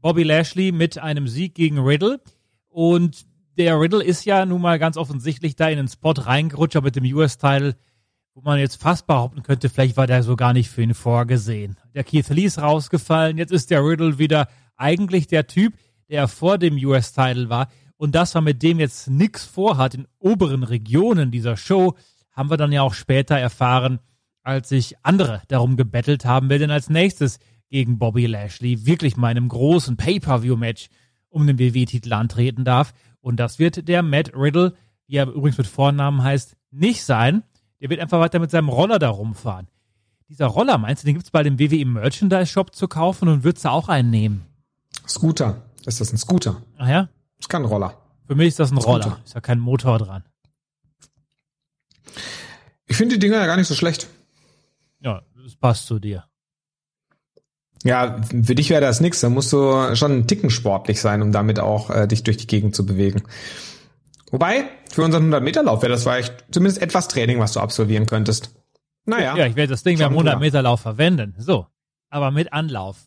Bobby 0.02 0.24
Lashley 0.24 0.72
mit 0.72 0.98
einem 0.98 1.28
Sieg 1.28 1.56
gegen 1.56 1.80
Riddle. 1.80 2.20
Und 2.68 3.26
der 3.58 3.80
Riddle 3.80 4.04
ist 4.04 4.26
ja 4.26 4.46
nun 4.46 4.62
mal 4.62 4.80
ganz 4.80 4.98
offensichtlich 4.98 5.56
da 5.56 5.70
in 5.70 5.78
den 5.78 5.88
Spot 5.88 6.14
reingerutscht, 6.18 6.76
aber 6.76 6.86
mit 6.86 6.96
dem 6.96 7.06
US-Title 7.06 7.76
wo 8.34 8.42
man 8.42 8.60
jetzt 8.60 8.82
fast 8.82 9.08
behaupten 9.08 9.44
könnte, 9.44 9.70
vielleicht 9.70 9.98
war 9.98 10.08
der 10.08 10.24
so 10.24 10.36
gar 10.36 10.54
nicht 10.54 10.70
für 10.70 10.82
ihn 10.82 10.94
vorgesehen. 10.94 11.78
Der 11.94 12.04
Keith 12.04 12.30
Lee 12.30 12.46
ist 12.46 12.60
rausgefallen, 12.60 13.38
jetzt 13.38 13.52
ist 13.52 13.72
der 13.72 13.84
Riddle 13.84 14.20
wieder 14.20 14.48
eigentlich 14.78 15.28
der 15.28 15.48
Typ, 15.48 15.74
der 16.10 16.28
vor 16.28 16.58
dem 16.58 16.76
US-Title 16.76 17.50
war. 17.50 17.70
Und 17.98 18.16
das 18.16 18.34
war 18.34 18.42
mit 18.42 18.64
dem 18.64 18.80
jetzt 18.80 19.10
nix 19.10 19.46
vorhat 19.46 19.94
in 19.94 20.08
oberen 20.20 20.64
Regionen 20.64 21.30
dieser 21.30 21.58
Show, 21.58 21.96
haben 22.32 22.50
wir 22.50 22.58
dann 22.58 22.72
ja 22.72 22.82
auch 22.82 22.94
später 22.94 23.38
erfahren, 23.38 24.00
als 24.44 24.70
sich 24.70 24.96
andere 25.04 25.42
darum 25.48 25.78
gebettelt 25.78 26.26
haben, 26.26 26.50
wer 26.50 26.60
denn 26.60 26.72
als 26.72 26.90
nächstes 26.90 27.40
gegen 27.70 27.98
Bobby 28.00 28.26
Lashley 28.26 28.86
wirklich 28.86 29.18
mal 29.18 29.32
in 29.32 29.38
einem 29.38 29.50
großen 29.50 29.98
Pay-Per-View-Match 29.98 30.90
um 31.30 31.48
den 31.48 31.60
WWE-Titel 31.60 32.14
antreten 32.14 32.66
darf. 32.66 32.94
Und 33.22 33.40
das 33.40 33.60
wird 33.60 33.88
der 33.88 34.04
Matt 34.04 34.34
Riddle, 34.36 34.74
wie 35.08 35.16
er 35.16 35.28
übrigens 35.28 35.58
mit 35.58 35.68
Vornamen 35.68 36.24
heißt, 36.24 36.58
nicht 36.72 37.04
sein. 37.04 37.44
Der 37.80 37.90
wird 37.90 38.00
einfach 38.00 38.20
weiter 38.20 38.40
mit 38.40 38.52
seinem 38.52 38.70
Roller 38.70 39.00
da 39.00 39.10
rumfahren. 39.10 39.68
Dieser 40.28 40.48
Roller, 40.48 40.78
meinst 40.78 41.04
du, 41.04 41.08
den 41.08 41.16
gibt's 41.16 41.32
bei 41.32 41.44
dem 41.44 41.60
WWE 41.60 41.86
Merchandise 41.86 42.48
Shop 42.48 42.76
zu 42.76 42.88
kaufen 42.88 43.28
und 43.28 43.44
würdest 43.44 43.66
du 43.66 43.70
auch 43.70 43.90
einen 43.90 44.10
nehmen? 44.10 44.46
Scooter. 45.08 45.62
Ist 45.86 46.00
das 46.00 46.12
ein 46.14 46.18
Scooter? 46.18 46.62
Ach 46.78 46.88
ja? 46.88 47.10
Ist 47.40 47.50
kein 47.50 47.66
Roller. 47.66 47.98
Für 48.28 48.36
mich 48.36 48.50
ist 48.50 48.60
das 48.60 48.72
ein 48.72 48.80
Scooter. 48.80 49.10
Roller. 49.10 49.22
Ist 49.26 49.34
ja 49.34 49.42
kein 49.42 49.60
Motor 49.60 49.98
dran. 49.98 50.24
Ich 52.92 52.98
finde 52.98 53.16
die 53.16 53.20
Dinger 53.20 53.38
ja 53.38 53.46
gar 53.46 53.56
nicht 53.56 53.68
so 53.68 53.74
schlecht. 53.76 54.08
Ja, 55.00 55.22
das 55.42 55.56
passt 55.56 55.88
zu 55.88 55.98
dir. 55.98 56.26
Ja, 57.84 58.22
für 58.22 58.54
dich 58.54 58.70
wäre 58.70 58.82
das 58.82 59.00
nix. 59.00 59.22
Da 59.22 59.30
musst 59.30 59.52
du 59.54 59.96
schon 59.96 60.12
einen 60.12 60.28
Ticken 60.28 60.50
sportlich 60.50 61.00
sein, 61.00 61.22
um 61.22 61.32
damit 61.32 61.60
auch 61.60 61.90
äh, 61.90 62.06
dich 62.06 62.24
durch 62.24 62.36
die 62.36 62.48
Gegend 62.48 62.76
zu 62.76 62.86
bewegen. 62.86 63.24
Wobei, 64.30 64.66
für 64.90 65.04
unseren 65.04 65.34
100-Meter-Lauf 65.34 65.82
wäre 65.82 65.94
das 65.94 66.04
vielleicht 66.04 66.46
zumindest 66.52 66.82
etwas 66.82 67.08
Training, 67.08 67.40
was 67.40 67.54
du 67.54 67.62
absolvieren 67.62 68.06
könntest. 68.06 68.54
Naja. 69.06 69.38
Ja, 69.38 69.48
ich 69.48 69.56
werde 69.56 69.72
das 69.72 69.84
Ding 69.84 69.98
beim 69.98 70.08
Schon 70.08 70.14
100 70.14 70.34
klar. 70.34 70.40
Meter 70.42 70.62
Lauf 70.62 70.82
verwenden. 70.82 71.34
So. 71.38 71.68
Aber 72.10 72.30
mit 72.32 72.52
Anlauf. 72.52 72.98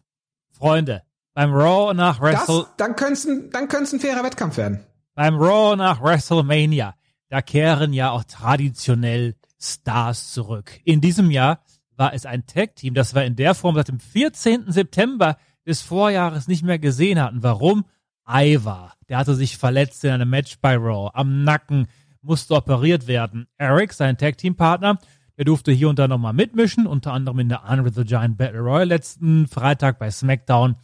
Freunde, 0.51 1.03
beim 1.35 1.53
Raw 1.53 1.93
nach 1.93 2.21
Wrestle, 2.23 2.61
das, 2.61 2.77
dann 2.79 2.97
könnte 2.97 3.51
dann 3.53 3.69
könnte 3.69 3.97
ein 3.97 4.01
fairer 4.01 4.25
Wettkampf 4.25 4.57
werden. 4.57 4.81
beim 5.15 5.37
Raw 5.37 5.77
nach 5.77 6.03
WrestleMania, 6.03 6.95
da 7.29 7.43
kehren 7.43 7.93
ja 7.93 8.11
auch 8.13 8.25
traditionell 8.25 9.35
Stars 9.65 10.33
zurück. 10.33 10.81
In 10.85 11.01
diesem 11.01 11.31
Jahr 11.31 11.61
war 11.97 12.13
es 12.13 12.27
ein 12.27 12.47
Tag-Team, 12.47 12.95
das 12.95 13.15
wir 13.15 13.25
in 13.25 13.37
der 13.37 13.55
Form 13.55 13.75
seit 13.75 13.89
dem 13.89 14.01
14. 14.01 14.71
September 14.71 15.37
des 15.67 15.83
Vorjahres 15.83 16.49
nicht 16.49 16.63
mehr 16.63 16.79
gesehen 16.79 17.21
hatten. 17.21 17.43
Warum? 17.43 17.85
Ivar, 18.27 18.95
der 19.09 19.19
hatte 19.19 19.35
sich 19.35 19.59
verletzt 19.59 20.03
in 20.05 20.11
einem 20.11 20.31
Match 20.31 20.59
bei 20.61 20.77
Raw, 20.77 21.11
am 21.13 21.45
Nacken, 21.45 21.89
musste 22.23 22.55
operiert 22.55 23.07
werden. 23.07 23.47
Eric, 23.59 23.93
sein 23.93 24.17
Tag-Team-Partner, 24.17 24.99
der 25.37 25.45
durfte 25.45 25.73
hier 25.73 25.89
und 25.91 25.99
da 25.99 26.09
nochmal 26.09 26.33
mitmischen, 26.33 26.87
unter 26.87 27.13
anderem 27.13 27.41
in 27.41 27.49
der 27.49 27.65
Andre 27.65 27.93
the 27.93 28.05
Giant 28.05 28.39
Battle 28.39 28.61
Royale 28.61 28.87
letzten 28.87 29.47
Freitag 29.47 29.99
bei 29.99 30.11
SmackDown. 30.11 30.77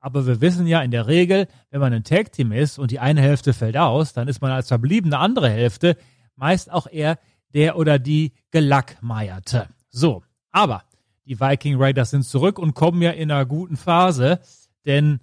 Aber 0.00 0.26
wir 0.26 0.40
wissen 0.40 0.66
ja 0.66 0.80
in 0.82 0.90
der 0.90 1.06
Regel, 1.06 1.46
wenn 1.70 1.80
man 1.80 1.92
ein 1.92 2.04
Tag-Team 2.04 2.52
ist 2.52 2.78
und 2.78 2.90
die 2.90 3.00
eine 3.00 3.20
Hälfte 3.20 3.52
fällt 3.52 3.76
aus, 3.76 4.12
dann 4.12 4.28
ist 4.28 4.40
man 4.40 4.50
als 4.50 4.68
verbliebene 4.68 5.18
andere 5.18 5.50
Hälfte 5.50 5.96
meist 6.36 6.70
auch 6.70 6.86
eher 6.90 7.18
der 7.54 7.76
oder 7.76 7.98
die 7.98 8.32
Gelackmeierte. 8.50 9.68
So, 9.90 10.22
aber 10.50 10.84
die 11.26 11.40
Viking 11.40 11.76
Raiders 11.80 12.10
sind 12.10 12.24
zurück 12.24 12.58
und 12.58 12.74
kommen 12.74 13.02
ja 13.02 13.10
in 13.10 13.30
einer 13.30 13.46
guten 13.46 13.76
Phase, 13.76 14.40
denn 14.86 15.20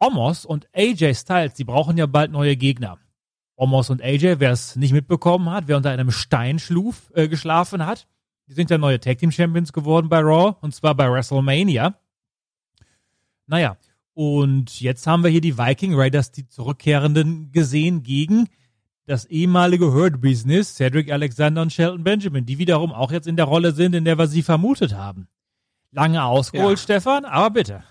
Omos 0.00 0.44
und 0.44 0.68
AJ 0.74 1.14
Styles, 1.14 1.54
die 1.54 1.64
brauchen 1.64 1.96
ja 1.96 2.06
bald 2.06 2.32
neue 2.32 2.56
Gegner. 2.56 2.98
Omos 3.56 3.88
und 3.88 4.02
AJ, 4.02 4.40
wer 4.40 4.50
es 4.50 4.76
nicht 4.76 4.92
mitbekommen 4.92 5.50
hat, 5.50 5.68
wer 5.68 5.76
unter 5.76 5.90
einem 5.90 6.10
Stein 6.10 6.58
schluf, 6.58 7.12
äh, 7.14 7.28
geschlafen 7.28 7.86
hat, 7.86 8.08
die 8.48 8.52
sind 8.52 8.70
ja 8.70 8.78
neue 8.78 9.00
Tag 9.00 9.18
Team 9.18 9.30
Champions 9.30 9.72
geworden 9.72 10.08
bei 10.08 10.18
Raw 10.18 10.56
und 10.60 10.74
zwar 10.74 10.94
bei 10.94 11.10
WrestleMania. 11.10 11.94
Naja, 13.46 13.76
und 14.12 14.80
jetzt 14.80 15.06
haben 15.06 15.22
wir 15.22 15.30
hier 15.30 15.40
die 15.40 15.56
Viking 15.56 15.94
Raiders, 15.94 16.32
die 16.32 16.48
Zurückkehrenden, 16.48 17.52
gesehen 17.52 18.02
gegen 18.02 18.48
das 19.06 19.26
ehemalige 19.26 19.92
Hurt 19.92 20.20
Business, 20.20 20.74
Cedric 20.76 21.12
Alexander 21.12 21.62
und 21.62 21.72
Shelton 21.72 22.04
Benjamin, 22.04 22.46
die 22.46 22.58
wiederum 22.58 22.92
auch 22.92 23.12
jetzt 23.12 23.26
in 23.26 23.36
der 23.36 23.44
Rolle 23.44 23.72
sind, 23.72 23.94
in 23.94 24.04
der 24.04 24.18
wir 24.18 24.26
sie 24.26 24.42
vermutet 24.42 24.94
haben. 24.94 25.28
Lange 25.92 26.24
ausgeholt, 26.24 26.78
Ja. 26.78 26.82
Stefan, 26.82 27.24
aber 27.24 27.50
bitte. 27.50 27.82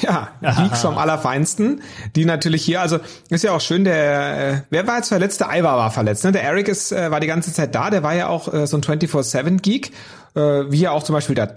Ja, 0.00 0.28
Geeks 0.40 0.80
vom 0.82 0.96
Allerfeinsten, 0.98 1.82
die 2.16 2.24
natürlich 2.24 2.64
hier, 2.64 2.80
also 2.80 2.98
ist 3.28 3.44
ja 3.44 3.52
auch 3.52 3.60
schön, 3.60 3.84
der, 3.84 4.52
äh, 4.52 4.62
wer 4.70 4.86
war 4.86 4.96
jetzt 4.96 5.08
verletzt? 5.08 5.40
Der 5.40 5.48
Ivar 5.48 5.76
war 5.76 5.90
verletzt, 5.90 6.24
ne? 6.24 6.32
Der 6.32 6.44
Eric 6.44 6.68
ist, 6.68 6.92
äh, 6.92 7.10
war 7.10 7.20
die 7.20 7.26
ganze 7.26 7.52
Zeit 7.52 7.74
da, 7.74 7.90
der 7.90 8.02
war 8.02 8.14
ja 8.14 8.28
auch 8.28 8.52
äh, 8.52 8.66
so 8.66 8.76
ein 8.76 8.82
24-7-Geek, 8.82 9.92
äh, 10.34 10.40
wie 10.40 10.80
ja 10.80 10.92
auch 10.92 11.02
zum 11.02 11.14
Beispiel 11.14 11.34
der 11.34 11.56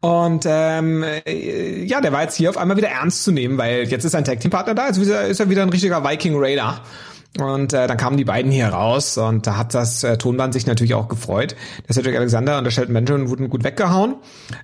und 0.00 0.44
ähm, 0.46 1.02
äh, 1.02 1.82
ja, 1.84 2.00
der 2.00 2.12
war 2.12 2.22
jetzt 2.22 2.36
hier 2.36 2.50
auf 2.50 2.56
einmal 2.56 2.76
wieder 2.76 2.88
ernst 2.88 3.24
zu 3.24 3.32
nehmen, 3.32 3.58
weil 3.58 3.88
jetzt 3.88 4.04
ist 4.04 4.14
ein 4.14 4.24
Tag-Team-Partner 4.24 4.74
da, 4.74 4.86
jetzt 4.86 4.98
ist 4.98 5.08
er, 5.08 5.26
ist 5.26 5.40
er 5.40 5.50
wieder 5.50 5.62
ein 5.62 5.70
richtiger 5.70 6.04
Viking 6.04 6.34
Raider. 6.36 6.80
Und 7.40 7.72
äh, 7.72 7.86
dann 7.86 7.96
kamen 7.96 8.16
die 8.16 8.24
beiden 8.24 8.50
hier 8.50 8.68
raus 8.68 9.16
und 9.16 9.46
da 9.46 9.56
hat 9.56 9.72
das 9.72 10.02
äh, 10.02 10.18
Tonband 10.18 10.52
sich 10.52 10.66
natürlich 10.66 10.94
auch 10.94 11.08
gefreut. 11.08 11.54
Der 11.86 11.94
Cedric 11.94 12.16
Alexander 12.16 12.58
und 12.58 12.64
der 12.64 12.72
Shelton 12.72 12.94
Benjamin 12.94 13.28
wurden 13.28 13.48
gut 13.48 13.62
weggehauen. 13.62 14.16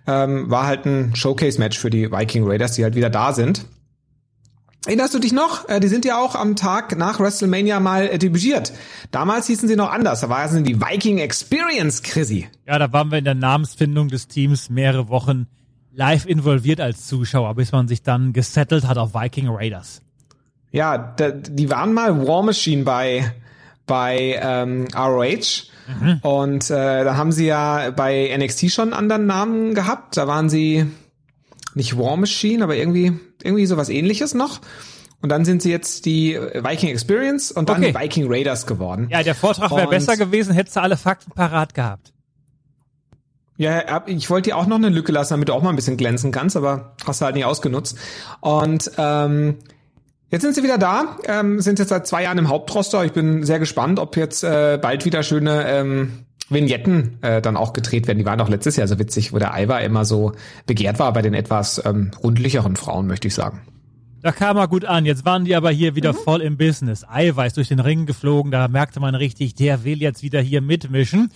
Ähm, 0.06 0.50
war 0.50 0.66
halt 0.66 0.84
ein 0.84 1.14
Showcase-Match 1.14 1.78
für 1.78 1.90
die 1.90 2.10
Viking 2.10 2.44
Raiders, 2.46 2.72
die 2.72 2.82
halt 2.82 2.96
wieder 2.96 3.10
da 3.10 3.32
sind. 3.32 3.66
Erinnerst 4.86 5.14
du 5.14 5.18
dich 5.18 5.32
noch? 5.32 5.68
Äh, 5.68 5.80
die 5.80 5.88
sind 5.88 6.04
ja 6.04 6.18
auch 6.18 6.34
am 6.34 6.56
Tag 6.56 6.98
nach 6.98 7.18
WrestleMania 7.20 7.80
mal 7.80 8.06
äh, 8.06 8.18
debütiert. 8.18 8.72
Damals 9.10 9.46
hießen 9.46 9.68
sie 9.68 9.76
noch 9.76 9.90
anders. 9.90 10.20
Da 10.20 10.28
war 10.28 10.44
es 10.44 10.62
die 10.62 10.80
Viking 10.80 11.18
Experience, 11.18 12.02
Chrissy. 12.02 12.48
Ja, 12.66 12.78
da 12.78 12.92
waren 12.92 13.10
wir 13.10 13.18
in 13.18 13.24
der 13.24 13.34
Namensfindung 13.34 14.08
des 14.08 14.28
Teams 14.28 14.68
mehrere 14.68 15.08
Wochen 15.08 15.46
live 15.92 16.26
involviert 16.26 16.80
als 16.80 17.06
Zuschauer, 17.06 17.54
bis 17.54 17.72
man 17.72 17.88
sich 17.88 18.02
dann 18.02 18.32
gesettelt 18.32 18.86
hat 18.86 18.98
auf 18.98 19.14
Viking 19.14 19.48
Raiders. 19.48 20.02
Ja, 20.74 20.98
da, 20.98 21.30
die 21.30 21.70
waren 21.70 21.92
mal 21.92 22.26
War 22.26 22.42
Machine 22.42 22.82
bei 22.82 23.32
bei 23.86 24.40
ähm, 24.42 24.88
ROH 24.96 25.68
und 26.22 26.70
äh, 26.70 27.04
da 27.04 27.16
haben 27.16 27.30
sie 27.30 27.46
ja 27.46 27.90
bei 27.90 28.34
NXT 28.36 28.70
schon 28.72 28.84
einen 28.84 28.94
anderen 28.94 29.26
Namen 29.26 29.74
gehabt. 29.74 30.16
Da 30.16 30.26
waren 30.26 30.48
sie 30.48 30.86
nicht 31.74 31.96
War 31.96 32.16
Machine, 32.16 32.64
aber 32.64 32.74
irgendwie 32.76 33.12
irgendwie 33.42 33.66
sowas 33.66 33.88
Ähnliches 33.90 34.34
noch. 34.34 34.60
Und 35.22 35.28
dann 35.28 35.44
sind 35.44 35.62
sie 35.62 35.70
jetzt 35.70 36.06
die 36.06 36.34
Viking 36.34 36.88
Experience 36.90 37.52
und 37.52 37.68
dann 37.68 37.76
Okay. 37.78 37.92
die 37.92 37.98
Viking 37.98 38.26
Raiders 38.28 38.66
geworden. 38.66 39.08
Ja, 39.10 39.22
der 39.22 39.34
Vortrag 39.34 39.70
wäre 39.70 39.88
besser 39.88 40.16
gewesen, 40.16 40.54
hättest 40.54 40.76
du 40.76 40.80
alle 40.80 40.96
Fakten 40.96 41.30
parat 41.32 41.72
gehabt. 41.74 42.12
Ja, 43.56 44.02
ich 44.06 44.28
wollte 44.30 44.50
dir 44.50 44.56
auch 44.56 44.66
noch 44.66 44.76
eine 44.76 44.88
Lücke 44.88 45.12
lassen, 45.12 45.34
damit 45.34 45.48
du 45.48 45.52
auch 45.52 45.62
mal 45.62 45.70
ein 45.70 45.76
bisschen 45.76 45.96
glänzen 45.96 46.32
kannst, 46.32 46.56
aber 46.56 46.96
hast 47.06 47.20
du 47.20 47.24
halt 47.26 47.36
nicht 47.36 47.44
ausgenutzt. 47.44 47.96
Und 48.40 48.90
ähm, 48.98 49.58
jetzt 50.34 50.42
sind 50.42 50.54
sie 50.54 50.64
wieder 50.64 50.78
da, 50.78 51.16
ähm, 51.26 51.60
sind 51.60 51.78
jetzt 51.78 51.90
seit 51.90 52.08
zwei 52.08 52.24
Jahren 52.24 52.38
im 52.38 52.48
Hauptroster. 52.48 53.04
Ich 53.04 53.12
bin 53.12 53.44
sehr 53.44 53.60
gespannt, 53.60 54.00
ob 54.00 54.16
jetzt 54.16 54.42
äh, 54.42 54.78
bald 54.82 55.04
wieder 55.04 55.22
schöne 55.22 55.64
ähm, 55.68 56.24
Vignetten 56.48 57.18
äh, 57.22 57.40
dann 57.40 57.56
auch 57.56 57.72
gedreht 57.72 58.08
werden. 58.08 58.18
Die 58.18 58.26
waren 58.26 58.40
auch 58.40 58.48
letztes 58.48 58.74
Jahr 58.74 58.88
so 58.88 58.98
witzig, 58.98 59.32
wo 59.32 59.38
der 59.38 59.52
Ivar 59.56 59.80
immer 59.82 60.04
so 60.04 60.32
begehrt 60.66 60.98
war 60.98 61.12
bei 61.12 61.22
den 61.22 61.34
etwas 61.34 61.80
ähm, 61.86 62.10
rundlicheren 62.20 62.74
Frauen, 62.74 63.06
möchte 63.06 63.28
ich 63.28 63.34
sagen. 63.34 63.62
Da 64.22 64.32
kam 64.32 64.56
er 64.56 64.66
gut 64.66 64.84
an. 64.84 65.06
Jetzt 65.06 65.24
waren 65.24 65.44
die 65.44 65.54
aber 65.54 65.70
hier 65.70 65.94
wieder 65.94 66.14
voll 66.14 66.42
im 66.42 66.56
Business. 66.56 67.04
Eiweiß 67.08 67.54
durch 67.54 67.68
den 67.68 67.78
Ring 67.78 68.04
geflogen. 68.04 68.50
Da 68.50 68.66
merkte 68.66 68.98
man 68.98 69.14
richtig, 69.14 69.54
der 69.54 69.84
will 69.84 70.02
jetzt 70.02 70.22
wieder 70.24 70.40
hier 70.40 70.62
mitmischen. 70.62 71.30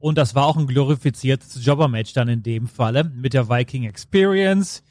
Und 0.00 0.18
das 0.18 0.34
war 0.34 0.44
auch 0.44 0.58
ein 0.58 0.66
glorifiziertes 0.66 1.64
Jobber-Match 1.64 2.12
dann 2.12 2.28
in 2.28 2.42
dem 2.42 2.66
Falle 2.66 3.04
mit 3.04 3.32
der 3.32 3.48
Viking 3.48 3.84
Experience. 3.84 4.82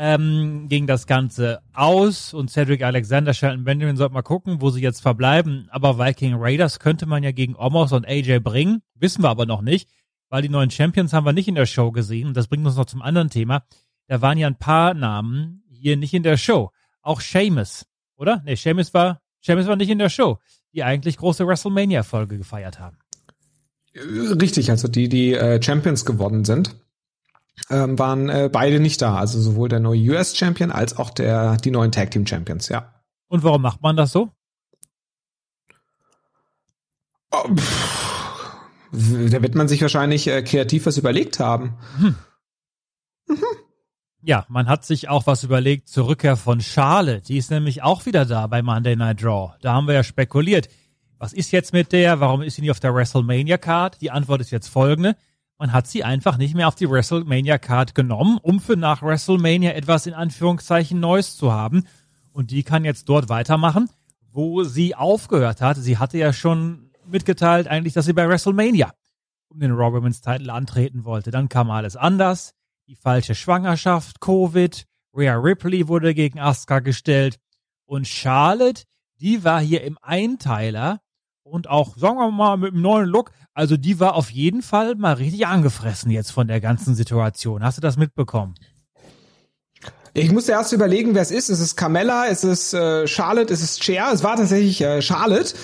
Ähm, 0.00 0.68
ging 0.68 0.86
das 0.86 1.08
Ganze 1.08 1.58
aus 1.74 2.32
und 2.32 2.52
Cedric 2.52 2.84
Alexander, 2.84 3.34
Shelton 3.34 3.64
Benjamin 3.64 3.96
sollten 3.96 4.14
mal 4.14 4.22
gucken, 4.22 4.60
wo 4.60 4.70
sie 4.70 4.80
jetzt 4.80 5.00
verbleiben. 5.00 5.66
Aber 5.72 5.98
Viking 5.98 6.36
Raiders 6.38 6.78
könnte 6.78 7.04
man 7.04 7.24
ja 7.24 7.32
gegen 7.32 7.56
Omos 7.56 7.90
und 7.90 8.06
AJ 8.06 8.38
bringen. 8.38 8.82
Wissen 8.94 9.24
wir 9.24 9.28
aber 9.28 9.44
noch 9.44 9.60
nicht, 9.60 9.90
weil 10.28 10.42
die 10.42 10.48
neuen 10.48 10.70
Champions 10.70 11.12
haben 11.12 11.26
wir 11.26 11.32
nicht 11.32 11.48
in 11.48 11.56
der 11.56 11.66
Show 11.66 11.90
gesehen. 11.90 12.28
Und 12.28 12.36
das 12.36 12.46
bringt 12.46 12.64
uns 12.64 12.76
noch 12.76 12.84
zum 12.84 13.02
anderen 13.02 13.28
Thema. 13.28 13.64
Da 14.06 14.22
waren 14.22 14.38
ja 14.38 14.46
ein 14.46 14.60
paar 14.60 14.94
Namen 14.94 15.64
hier 15.68 15.96
nicht 15.96 16.14
in 16.14 16.22
der 16.22 16.36
Show. 16.36 16.70
Auch 17.02 17.20
Sheamus, 17.20 17.84
oder? 18.16 18.40
Nee, 18.44 18.54
Sheamus 18.54 18.94
war, 18.94 19.20
Sheamus 19.40 19.66
war 19.66 19.74
nicht 19.74 19.90
in 19.90 19.98
der 19.98 20.10
Show, 20.10 20.38
die 20.72 20.84
eigentlich 20.84 21.16
große 21.16 21.44
WrestleMania-Folge 21.44 22.38
gefeiert 22.38 22.78
haben. 22.78 22.98
Richtig, 23.96 24.70
also 24.70 24.86
die, 24.86 25.08
die 25.08 25.34
äh, 25.34 25.60
Champions 25.60 26.04
geworden 26.04 26.44
sind, 26.44 26.76
ähm, 27.70 27.98
waren 27.98 28.28
äh, 28.28 28.48
beide 28.52 28.80
nicht 28.80 29.02
da. 29.02 29.16
Also 29.16 29.40
sowohl 29.40 29.68
der 29.68 29.80
neue 29.80 30.00
US-Champion 30.10 30.70
als 30.70 30.96
auch 30.96 31.10
der 31.10 31.56
die 31.56 31.70
neuen 31.70 31.92
Tag 31.92 32.10
Team 32.10 32.26
Champions, 32.26 32.68
ja. 32.68 32.94
Und 33.28 33.44
warum 33.44 33.62
macht 33.62 33.82
man 33.82 33.96
das 33.96 34.12
so? 34.12 34.30
Oh, 37.30 37.48
Da 38.92 39.42
wird 39.42 39.54
man 39.54 39.68
sich 39.68 39.82
wahrscheinlich 39.82 40.26
äh, 40.28 40.42
kreativ 40.42 40.86
was 40.86 40.96
überlegt 40.96 41.40
haben. 41.40 41.76
Ja, 44.22 44.46
man 44.48 44.68
hat 44.68 44.84
sich 44.84 45.08
auch 45.08 45.26
was 45.26 45.44
überlegt 45.44 45.88
zur 45.88 46.08
Rückkehr 46.08 46.36
von 46.36 46.60
Charlotte. 46.60 47.22
Die 47.22 47.36
ist 47.36 47.50
nämlich 47.50 47.82
auch 47.82 48.06
wieder 48.06 48.24
da 48.24 48.46
bei 48.46 48.62
Monday 48.62 48.96
Night 48.96 49.22
Draw. 49.22 49.54
Da 49.60 49.74
haben 49.74 49.86
wir 49.86 49.94
ja 49.94 50.02
spekuliert. 50.02 50.68
Was 51.18 51.32
ist 51.32 51.50
jetzt 51.50 51.72
mit 51.72 51.92
der? 51.92 52.20
Warum 52.20 52.42
ist 52.42 52.56
sie 52.56 52.62
nicht 52.62 52.70
auf 52.70 52.80
der 52.80 52.94
WrestleMania 52.94 53.58
Card? 53.58 54.00
Die 54.00 54.10
Antwort 54.10 54.40
ist 54.40 54.50
jetzt 54.50 54.68
folgende. 54.68 55.16
Man 55.58 55.72
hat 55.72 55.88
sie 55.88 56.04
einfach 56.04 56.36
nicht 56.36 56.54
mehr 56.54 56.68
auf 56.68 56.76
die 56.76 56.88
WrestleMania 56.88 57.58
Card 57.58 57.96
genommen, 57.96 58.38
um 58.40 58.60
für 58.60 58.76
nach 58.76 59.02
WrestleMania 59.02 59.72
etwas 59.72 60.06
in 60.06 60.14
Anführungszeichen 60.14 61.00
Neues 61.00 61.36
zu 61.36 61.52
haben. 61.52 61.84
Und 62.30 62.52
die 62.52 62.62
kann 62.62 62.84
jetzt 62.84 63.08
dort 63.08 63.28
weitermachen, 63.28 63.90
wo 64.30 64.62
sie 64.62 64.94
aufgehört 64.94 65.60
hat. 65.60 65.76
Sie 65.76 65.98
hatte 65.98 66.16
ja 66.16 66.32
schon 66.32 66.92
mitgeteilt 67.04 67.66
eigentlich, 67.66 67.92
dass 67.92 68.06
sie 68.06 68.12
bei 68.12 68.28
WrestleMania 68.28 68.92
um 69.48 69.58
den 69.58 69.72
Raw 69.72 69.92
Women's 69.92 70.20
Title 70.20 70.52
antreten 70.52 71.04
wollte. 71.04 71.32
Dann 71.32 71.48
kam 71.48 71.70
alles 71.70 71.96
anders. 71.96 72.52
Die 72.86 72.94
falsche 72.94 73.34
Schwangerschaft, 73.34 74.20
Covid, 74.20 74.86
Rhea 75.12 75.34
Ripley 75.34 75.88
wurde 75.88 76.14
gegen 76.14 76.38
Asuka 76.38 76.78
gestellt 76.78 77.38
und 77.84 78.06
Charlotte, 78.06 78.84
die 79.20 79.42
war 79.42 79.60
hier 79.60 79.82
im 79.82 79.98
Einteiler 80.00 81.00
und 81.50 81.68
auch, 81.68 81.96
sagen 81.96 82.16
wir 82.18 82.30
mal, 82.30 82.56
mit 82.56 82.72
einem 82.72 82.82
neuen 82.82 83.08
Look. 83.08 83.30
Also 83.54 83.76
die 83.76 83.98
war 84.00 84.14
auf 84.14 84.30
jeden 84.30 84.62
Fall 84.62 84.94
mal 84.94 85.14
richtig 85.14 85.46
angefressen 85.46 86.10
jetzt 86.10 86.30
von 86.30 86.46
der 86.46 86.60
ganzen 86.60 86.94
Situation. 86.94 87.64
Hast 87.64 87.78
du 87.78 87.82
das 87.82 87.96
mitbekommen? 87.96 88.54
Ich 90.14 90.32
musste 90.32 90.52
erst 90.52 90.72
überlegen, 90.72 91.14
wer 91.14 91.22
es 91.22 91.30
ist. 91.30 91.48
Ist 91.48 91.60
es 91.60 91.76
Carmella? 91.76 92.24
Ist 92.24 92.44
es 92.44 92.72
äh, 92.72 93.06
Charlotte? 93.06 93.52
Ist 93.52 93.62
es 93.62 93.78
Cher? 93.78 94.10
Es 94.12 94.22
war 94.24 94.36
tatsächlich 94.36 94.80
äh, 94.80 95.00
Charlotte, 95.02 95.54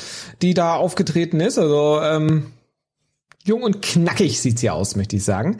die 0.42 0.54
da 0.54 0.74
aufgetreten 0.74 1.40
ist. 1.40 1.58
Also 1.58 2.00
ähm, 2.02 2.52
jung 3.44 3.62
und 3.62 3.82
knackig 3.82 4.40
sieht 4.40 4.58
sie 4.58 4.70
aus, 4.70 4.96
möchte 4.96 5.16
ich 5.16 5.24
sagen. 5.24 5.58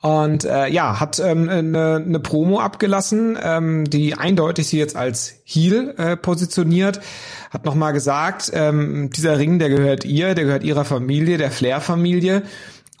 Und 0.00 0.44
äh, 0.44 0.68
ja, 0.68 1.00
hat 1.00 1.18
ähm, 1.18 1.48
eine, 1.48 1.96
eine 1.96 2.20
Promo 2.20 2.60
abgelassen, 2.60 3.36
ähm, 3.42 3.84
die 3.84 4.14
eindeutig 4.14 4.68
sie 4.68 4.78
jetzt 4.78 4.96
als 4.96 5.34
Heel 5.44 5.94
äh, 5.98 6.16
positioniert. 6.16 7.00
Hat 7.50 7.64
nochmal 7.64 7.92
gesagt, 7.92 8.52
ähm, 8.54 9.10
dieser 9.10 9.38
Ring, 9.38 9.58
der 9.58 9.68
gehört 9.68 10.04
ihr, 10.04 10.34
der 10.34 10.44
gehört 10.44 10.62
ihrer 10.62 10.84
Familie, 10.84 11.36
der 11.36 11.50
Flair-Familie. 11.50 12.42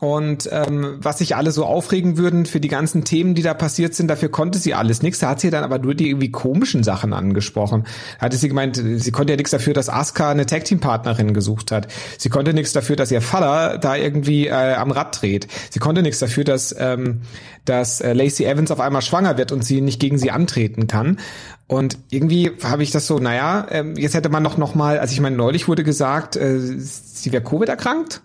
Und 0.00 0.48
ähm, 0.50 0.96
was 0.98 1.18
sich 1.18 1.36
alle 1.36 1.52
so 1.52 1.64
aufregen 1.64 2.18
würden 2.18 2.46
für 2.46 2.58
die 2.58 2.68
ganzen 2.68 3.04
Themen, 3.04 3.36
die 3.36 3.42
da 3.42 3.54
passiert 3.54 3.94
sind, 3.94 4.08
dafür 4.08 4.28
konnte 4.28 4.58
sie 4.58 4.74
alles 4.74 5.02
nichts. 5.02 5.20
Da 5.20 5.30
hat 5.30 5.40
sie 5.40 5.50
dann 5.50 5.62
aber 5.62 5.78
nur 5.78 5.94
die 5.94 6.08
irgendwie 6.08 6.32
komischen 6.32 6.82
Sachen 6.82 7.12
angesprochen. 7.12 7.84
Da 8.18 8.26
hatte 8.26 8.36
sie 8.36 8.48
gemeint, 8.48 8.76
sie 8.76 9.10
konnte 9.12 9.32
ja 9.32 9.36
nichts 9.36 9.52
dafür, 9.52 9.72
dass 9.72 9.88
Asuka 9.88 10.30
eine 10.30 10.46
Tag 10.46 10.64
Team 10.64 10.80
Partnerin 10.80 11.32
gesucht 11.32 11.70
hat. 11.70 11.86
Sie 12.18 12.28
konnte 12.28 12.54
nichts 12.54 12.72
dafür, 12.72 12.96
dass 12.96 13.12
ihr 13.12 13.22
Vater 13.22 13.78
da 13.78 13.94
irgendwie 13.94 14.48
äh, 14.48 14.74
am 14.74 14.90
Rad 14.90 15.22
dreht. 15.22 15.46
Sie 15.70 15.78
konnte 15.78 16.02
nichts 16.02 16.18
dafür, 16.18 16.42
dass 16.42 16.74
ähm, 16.76 17.20
dass 17.64 18.00
äh, 18.00 18.12
Lacey 18.12 18.44
Evans 18.44 18.72
auf 18.72 18.80
einmal 18.80 19.00
schwanger 19.00 19.38
wird 19.38 19.52
und 19.52 19.64
sie 19.64 19.80
nicht 19.80 20.00
gegen 20.00 20.18
sie 20.18 20.32
antreten 20.32 20.88
kann. 20.88 21.18
Und 21.66 21.98
irgendwie 22.10 22.50
habe 22.62 22.82
ich 22.82 22.90
das 22.90 23.06
so, 23.06 23.20
naja, 23.20 23.66
ähm, 23.70 23.96
jetzt 23.96 24.14
hätte 24.14 24.28
man 24.28 24.42
noch 24.42 24.58
noch 24.58 24.74
mal, 24.74 24.98
also 24.98 25.12
ich 25.12 25.20
meine, 25.20 25.36
neulich 25.36 25.68
wurde 25.68 25.84
gesagt, 25.84 26.36
äh, 26.36 26.58
sie 26.58 27.32
wäre 27.32 27.44
Covid 27.44 27.68
erkrankt 27.68 28.22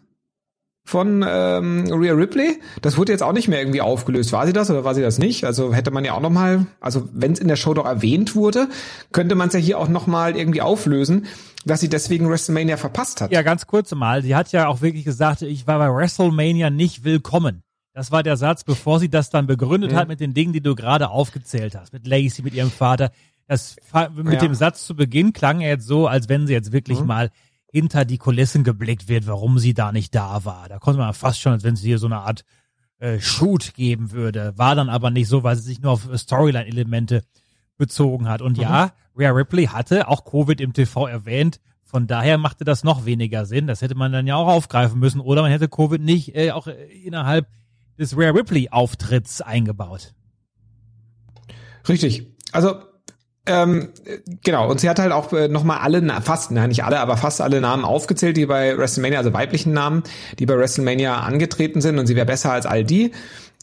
von 0.89 1.23
ähm, 1.27 1.85
Rhea 1.91 2.13
Ripley. 2.13 2.59
Das 2.81 2.97
wurde 2.97 3.11
jetzt 3.11 3.21
auch 3.21 3.31
nicht 3.31 3.47
mehr 3.47 3.59
irgendwie 3.59 3.81
aufgelöst. 3.81 4.31
War 4.31 4.47
sie 4.47 4.53
das 4.53 4.71
oder 4.71 4.83
war 4.83 4.95
sie 4.95 5.03
das 5.03 5.19
nicht? 5.19 5.43
Also 5.43 5.71
hätte 5.71 5.91
man 5.91 6.03
ja 6.03 6.13
auch 6.13 6.19
noch 6.19 6.31
mal, 6.31 6.65
also 6.81 7.07
wenn 7.13 7.33
es 7.33 7.39
in 7.39 7.47
der 7.47 7.57
Show 7.57 7.75
doch 7.75 7.85
erwähnt 7.85 8.35
wurde, 8.35 8.67
könnte 9.11 9.35
man 9.35 9.49
es 9.49 9.53
ja 9.53 9.59
hier 9.59 9.77
auch 9.77 9.87
noch 9.87 10.07
mal 10.07 10.35
irgendwie 10.35 10.63
auflösen, 10.63 11.27
dass 11.63 11.79
sie 11.79 11.89
deswegen 11.89 12.27
WrestleMania 12.27 12.75
verpasst 12.77 13.21
hat. 13.21 13.31
Ja, 13.31 13.43
ganz 13.43 13.67
kurz 13.67 13.93
mal. 13.93 14.23
Sie 14.23 14.35
hat 14.35 14.51
ja 14.51 14.67
auch 14.67 14.81
wirklich 14.81 15.05
gesagt, 15.05 15.43
ich 15.43 15.67
war 15.67 15.77
bei 15.77 15.93
WrestleMania 15.93 16.71
nicht 16.71 17.03
willkommen. 17.03 17.61
Das 17.93 18.11
war 18.11 18.23
der 18.23 18.37
Satz, 18.37 18.63
bevor 18.63 18.99
sie 18.99 19.09
das 19.09 19.29
dann 19.29 19.45
begründet 19.45 19.91
mhm. 19.91 19.95
hat 19.95 20.07
mit 20.07 20.19
den 20.19 20.33
Dingen, 20.33 20.53
die 20.53 20.61
du 20.61 20.73
gerade 20.73 21.11
aufgezählt 21.11 21.75
hast. 21.75 21.93
Mit 21.93 22.07
Lacey, 22.07 22.41
mit 22.41 22.55
ihrem 22.55 22.71
Vater. 22.71 23.11
Das 23.47 23.75
mit 24.15 24.33
ja. 24.33 24.39
dem 24.39 24.55
Satz 24.55 24.87
zu 24.87 24.95
Beginn 24.95 25.33
klang 25.33 25.61
er 25.61 25.69
jetzt 25.69 25.85
so, 25.85 26.07
als 26.07 26.29
wenn 26.29 26.47
sie 26.47 26.53
jetzt 26.53 26.71
wirklich 26.71 26.99
mhm. 26.99 27.07
mal 27.07 27.31
hinter 27.71 28.05
die 28.05 28.17
Kulissen 28.17 28.63
geblickt 28.63 29.07
wird, 29.07 29.27
warum 29.27 29.59
sie 29.59 29.73
da 29.73 29.91
nicht 29.91 30.15
da 30.15 30.43
war. 30.45 30.67
Da 30.69 30.79
konnte 30.79 30.99
man 30.99 31.13
fast 31.13 31.39
schon, 31.39 31.53
als 31.53 31.63
wenn 31.63 31.75
es 31.75 31.81
hier 31.81 31.99
so 31.99 32.07
eine 32.07 32.19
Art 32.19 32.43
äh, 32.99 33.19
Shoot 33.19 33.73
geben 33.75 34.11
würde. 34.11 34.53
War 34.57 34.75
dann 34.75 34.89
aber 34.89 35.11
nicht 35.11 35.27
so, 35.27 35.43
weil 35.43 35.55
sie 35.55 35.63
sich 35.63 35.81
nur 35.81 35.91
auf 35.91 36.09
Storyline-Elemente 36.13 37.23
bezogen 37.77 38.27
hat. 38.27 38.41
Und 38.41 38.57
mhm. 38.57 38.63
ja, 38.63 38.91
Rhea 39.17 39.31
Ripley 39.31 39.65
hatte 39.67 40.07
auch 40.07 40.25
Covid 40.25 40.59
im 40.61 40.73
TV 40.73 41.07
erwähnt. 41.07 41.59
Von 41.83 42.07
daher 42.07 42.37
machte 42.37 42.65
das 42.65 42.83
noch 42.83 43.05
weniger 43.05 43.45
Sinn. 43.45 43.67
Das 43.67 43.81
hätte 43.81 43.95
man 43.95 44.11
dann 44.11 44.27
ja 44.27 44.35
auch 44.35 44.47
aufgreifen 44.47 44.99
müssen. 44.99 45.21
Oder 45.21 45.41
man 45.41 45.51
hätte 45.51 45.69
Covid 45.69 46.01
nicht 46.01 46.35
äh, 46.35 46.51
auch 46.51 46.67
innerhalb 46.67 47.47
des 47.97 48.17
Rhea 48.17 48.31
Ripley-Auftritts 48.31 49.41
eingebaut. 49.41 50.13
Richtig. 51.87 52.27
Also 52.51 52.81
ähm, 53.49 53.89
genau, 54.43 54.69
und 54.69 54.79
sie 54.79 54.89
hat 54.89 54.99
halt 54.99 55.11
auch 55.11 55.33
äh, 55.33 55.47
nochmal 55.47 55.79
alle, 55.79 56.01
fast, 56.21 56.51
nein, 56.51 56.69
nicht 56.69 56.83
alle, 56.83 56.99
aber 56.99 57.17
fast 57.17 57.41
alle 57.41 57.59
Namen 57.59 57.83
aufgezählt, 57.83 58.37
die 58.37 58.45
bei 58.45 58.77
WrestleMania, 58.77 59.17
also 59.17 59.33
weiblichen 59.33 59.73
Namen, 59.73 60.03
die 60.37 60.45
bei 60.45 60.55
WrestleMania 60.55 61.19
angetreten 61.19 61.81
sind 61.81 61.97
und 61.97 62.05
sie 62.05 62.15
wäre 62.15 62.27
besser 62.27 62.51
als 62.51 62.65
all 62.67 62.83
die. 62.83 63.11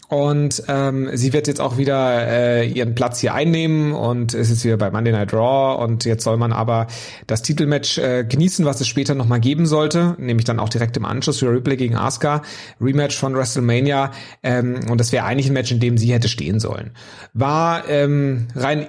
Und 0.08 0.62
ähm, 0.68 1.10
sie 1.14 1.32
wird 1.32 1.48
jetzt 1.48 1.60
auch 1.60 1.78
wieder 1.78 2.28
äh, 2.28 2.68
ihren 2.68 2.94
Platz 2.94 3.18
hier 3.18 3.34
einnehmen 3.34 3.92
und 3.92 4.34
es 4.34 4.50
ist 4.50 4.64
wieder 4.64 4.76
bei 4.76 4.90
Monday 4.90 5.12
Night 5.12 5.32
Raw 5.32 5.82
und 5.82 6.04
jetzt 6.04 6.22
soll 6.22 6.36
man 6.36 6.52
aber 6.52 6.86
das 7.26 7.42
Titelmatch 7.42 7.98
äh, 7.98 8.24
genießen, 8.24 8.64
was 8.64 8.80
es 8.80 8.86
später 8.86 9.16
nochmal 9.16 9.40
geben 9.40 9.66
sollte, 9.66 10.14
nämlich 10.18 10.44
dann 10.44 10.60
auch 10.60 10.68
direkt 10.68 10.96
im 10.96 11.04
Anschluss 11.04 11.40
für 11.40 11.50
Ripley 11.50 11.76
gegen 11.76 11.96
Asuka, 11.96 12.42
Rematch 12.80 13.18
von 13.18 13.34
WrestleMania 13.34 14.12
ähm, 14.44 14.78
und 14.88 15.00
das 15.00 15.10
wäre 15.10 15.24
eigentlich 15.24 15.48
ein 15.48 15.54
Match, 15.54 15.72
in 15.72 15.80
dem 15.80 15.98
sie 15.98 16.12
hätte 16.12 16.28
stehen 16.28 16.60
sollen. 16.60 16.92
War 17.34 17.88
ähm, 17.88 18.46
rein 18.54 18.86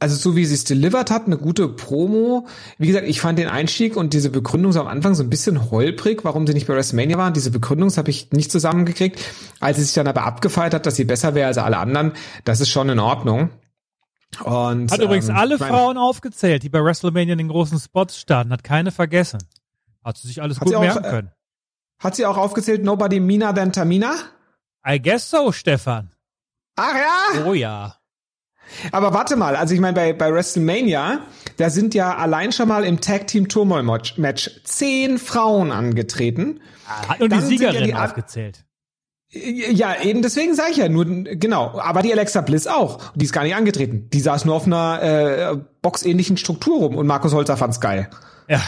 also 0.00 0.14
so 0.14 0.36
wie 0.36 0.44
sie 0.44 0.54
es 0.54 0.64
delivered 0.64 1.10
hat, 1.10 1.26
eine 1.26 1.36
gute 1.36 1.68
Promo. 1.68 2.46
Wie 2.78 2.86
gesagt, 2.86 3.08
ich 3.08 3.20
fand 3.20 3.38
den 3.38 3.48
Einstieg 3.48 3.96
und 3.96 4.12
diese 4.12 4.30
Begründung 4.30 4.72
so 4.72 4.80
am 4.80 4.86
Anfang 4.86 5.14
so 5.14 5.24
ein 5.24 5.30
bisschen 5.30 5.70
holprig, 5.70 6.24
warum 6.24 6.46
sie 6.46 6.54
nicht 6.54 6.68
bei 6.68 6.74
WrestleMania 6.74 7.18
waren. 7.18 7.32
Diese 7.32 7.50
Begründung 7.50 7.90
habe 7.96 8.10
ich 8.10 8.30
nicht 8.30 8.52
zusammengekriegt. 8.52 9.20
Als 9.58 9.76
sie 9.76 9.84
sich 9.84 9.94
dann 9.94 10.06
aber 10.06 10.22
abgefeiert 10.22 10.74
hat, 10.74 10.86
dass 10.86 10.94
sie 10.94 11.04
besser 11.04 11.34
wäre 11.34 11.48
als 11.48 11.58
alle 11.58 11.78
anderen, 11.78 12.12
das 12.44 12.60
ist 12.60 12.68
schon 12.68 12.88
in 12.88 13.00
Ordnung. 13.00 13.50
Und, 14.44 14.92
hat 14.92 15.00
übrigens 15.00 15.28
ähm, 15.28 15.36
alle 15.36 15.58
Frauen 15.58 15.96
aufgezählt, 15.96 16.62
die 16.62 16.68
bei 16.68 16.84
WrestleMania 16.84 17.32
in 17.32 17.38
den 17.38 17.48
großen 17.48 17.80
Spots 17.80 18.20
standen, 18.20 18.52
hat 18.52 18.62
keine 18.62 18.92
vergessen. 18.92 19.40
Hat 20.04 20.16
sie 20.16 20.28
sich 20.28 20.40
alles 20.40 20.60
gut 20.60 20.74
auch, 20.74 20.80
merken 20.80 21.04
äh, 21.04 21.10
können. 21.10 21.32
Hat 21.98 22.14
sie 22.14 22.24
auch 22.24 22.36
aufgezählt, 22.36 22.84
Nobody 22.84 23.18
Mina 23.18 23.52
than 23.52 23.72
Tamina? 23.72 24.14
I 24.86 25.00
guess 25.02 25.28
so, 25.28 25.50
Stefan. 25.50 26.10
Ach 26.76 26.94
ja? 26.94 27.46
Oh 27.46 27.54
ja. 27.54 27.97
Aber 28.92 29.14
warte 29.14 29.36
mal, 29.36 29.56
also 29.56 29.74
ich 29.74 29.80
meine, 29.80 29.94
bei, 29.94 30.12
bei 30.12 30.32
WrestleMania, 30.32 31.20
da 31.56 31.70
sind 31.70 31.94
ja 31.94 32.16
allein 32.16 32.52
schon 32.52 32.68
mal 32.68 32.84
im 32.84 33.00
Tag 33.00 33.26
Team 33.26 33.48
Turmoil 33.48 33.82
Match 33.82 34.60
zehn 34.64 35.18
Frauen 35.18 35.72
angetreten. 35.72 36.60
Hat 36.86 37.20
nur 37.20 37.28
die 37.28 37.40
Siegerin 37.40 37.74
ja 37.74 37.80
die 37.82 37.94
aufgezählt. 37.94 38.64
Ja, 39.30 40.00
eben 40.00 40.22
deswegen 40.22 40.54
sage 40.54 40.70
ich 40.70 40.76
ja 40.78 40.88
nur, 40.88 41.04
genau. 41.04 41.78
Aber 41.78 42.00
die 42.00 42.12
Alexa 42.12 42.40
Bliss 42.40 42.66
auch. 42.66 43.12
Die 43.14 43.26
ist 43.26 43.32
gar 43.32 43.42
nicht 43.42 43.54
angetreten. 43.54 44.08
Die 44.10 44.20
saß 44.20 44.46
nur 44.46 44.54
auf 44.54 44.64
einer 44.64 45.02
äh, 45.02 45.56
boxähnlichen 45.82 46.38
Struktur 46.38 46.78
rum 46.78 46.96
und 46.96 47.06
Markus 47.06 47.34
Holzer 47.34 47.58
fand's 47.58 47.80
geil. 47.80 48.08
Ja. 48.48 48.62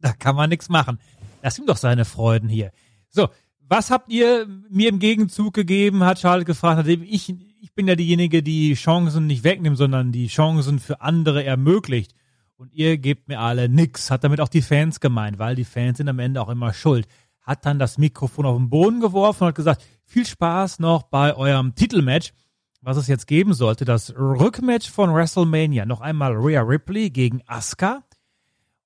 Da 0.00 0.12
kann 0.12 0.36
man 0.36 0.50
nichts 0.50 0.68
machen. 0.68 0.98
Lass 1.42 1.58
ihm 1.58 1.64
doch 1.64 1.78
seine 1.78 2.04
Freuden 2.04 2.50
hier. 2.50 2.72
So, 3.08 3.28
was 3.72 3.90
habt 3.90 4.12
ihr 4.12 4.46
mir 4.68 4.90
im 4.90 4.98
Gegenzug 4.98 5.54
gegeben, 5.54 6.04
hat 6.04 6.20
Charlotte 6.20 6.44
gefragt, 6.44 6.76
nachdem 6.76 7.02
ich 7.02 7.34
ich 7.62 7.72
bin 7.74 7.88
ja 7.88 7.94
diejenige, 7.94 8.42
die 8.42 8.74
Chancen 8.74 9.26
nicht 9.26 9.44
wegnimmt, 9.44 9.78
sondern 9.78 10.12
die 10.12 10.26
Chancen 10.26 10.78
für 10.78 11.00
andere 11.00 11.42
ermöglicht. 11.42 12.14
Und 12.56 12.74
ihr 12.74 12.98
gebt 12.98 13.28
mir 13.28 13.40
alle 13.40 13.70
nix. 13.70 14.10
Hat 14.10 14.24
damit 14.24 14.42
auch 14.42 14.50
die 14.50 14.60
Fans 14.60 15.00
gemeint, 15.00 15.38
weil 15.38 15.54
die 15.54 15.64
Fans 15.64 15.96
sind 15.96 16.08
am 16.10 16.18
Ende 16.18 16.42
auch 16.42 16.50
immer 16.50 16.74
schuld. 16.74 17.06
Hat 17.40 17.64
dann 17.64 17.78
das 17.78 17.96
Mikrofon 17.96 18.44
auf 18.44 18.58
den 18.58 18.68
Boden 18.68 19.00
geworfen 19.00 19.44
und 19.44 19.48
hat 19.48 19.54
gesagt, 19.54 19.82
viel 20.04 20.26
Spaß 20.26 20.80
noch 20.80 21.04
bei 21.04 21.34
eurem 21.34 21.74
Titelmatch, 21.74 22.34
was 22.82 22.98
es 22.98 23.06
jetzt 23.06 23.26
geben 23.26 23.54
sollte. 23.54 23.86
Das 23.86 24.14
Rückmatch 24.14 24.90
von 24.90 25.14
WrestleMania. 25.14 25.86
Noch 25.86 26.02
einmal 26.02 26.32
Rhea 26.36 26.60
Ripley 26.60 27.08
gegen 27.08 27.40
Asuka. 27.46 28.02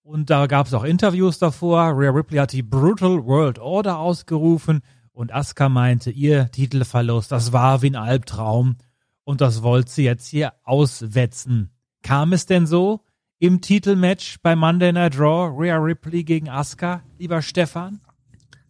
Und 0.06 0.30
da 0.30 0.46
gab 0.46 0.68
es 0.68 0.74
auch 0.74 0.84
Interviews 0.84 1.40
davor. 1.40 1.98
Rhea 1.98 2.10
Ripley 2.10 2.38
hat 2.38 2.52
die 2.52 2.62
Brutal 2.62 3.26
World 3.26 3.58
Order 3.58 3.98
ausgerufen 3.98 4.82
und 5.10 5.34
Asuka 5.34 5.68
meinte, 5.68 6.12
ihr 6.12 6.48
Titelverlust, 6.52 7.32
das 7.32 7.52
war 7.52 7.82
wie 7.82 7.90
ein 7.90 7.96
Albtraum 7.96 8.76
und 9.24 9.40
das 9.40 9.64
wollte 9.64 9.90
sie 9.90 10.04
jetzt 10.04 10.28
hier 10.28 10.52
auswetzen. 10.62 11.70
Kam 12.02 12.32
es 12.32 12.46
denn 12.46 12.68
so 12.68 13.00
im 13.40 13.60
Titelmatch 13.60 14.36
bei 14.44 14.54
Monday 14.54 14.92
Night 14.92 15.18
Raw, 15.18 15.52
Rhea 15.52 15.76
Ripley 15.76 16.22
gegen 16.22 16.48
Asuka, 16.48 17.02
lieber 17.18 17.42
Stefan? 17.42 18.00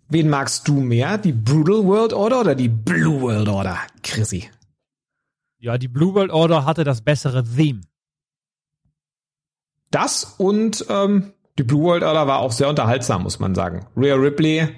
Wen 0.09 0.31
magst 0.31 0.67
du 0.67 0.81
mehr, 0.81 1.19
die 1.19 1.35
Brutal 1.35 1.85
World 1.85 2.15
Order 2.15 2.41
oder 2.41 2.55
die 2.55 2.71
Blue 2.71 3.21
World 3.21 3.49
Order, 3.49 3.77
Chrissy? 4.03 4.49
Ja, 5.59 5.77
die 5.77 5.89
Blue 5.89 6.15
World 6.15 6.31
Order 6.31 6.65
hatte 6.65 6.83
das 6.83 7.03
bessere 7.03 7.45
Theme. 7.45 7.83
Das 9.91 10.35
und 10.39 10.85
ähm, 10.89 11.33
die 11.59 11.63
Blue 11.63 11.83
World 11.83 12.03
Order 12.03 12.27
war 12.27 12.39
auch 12.41 12.53
sehr 12.53 12.69
unterhaltsam, 12.69 13.23
muss 13.23 13.39
man 13.39 13.55
sagen. 13.55 13.87
Rhea 13.97 14.15
Ripley 14.15 14.69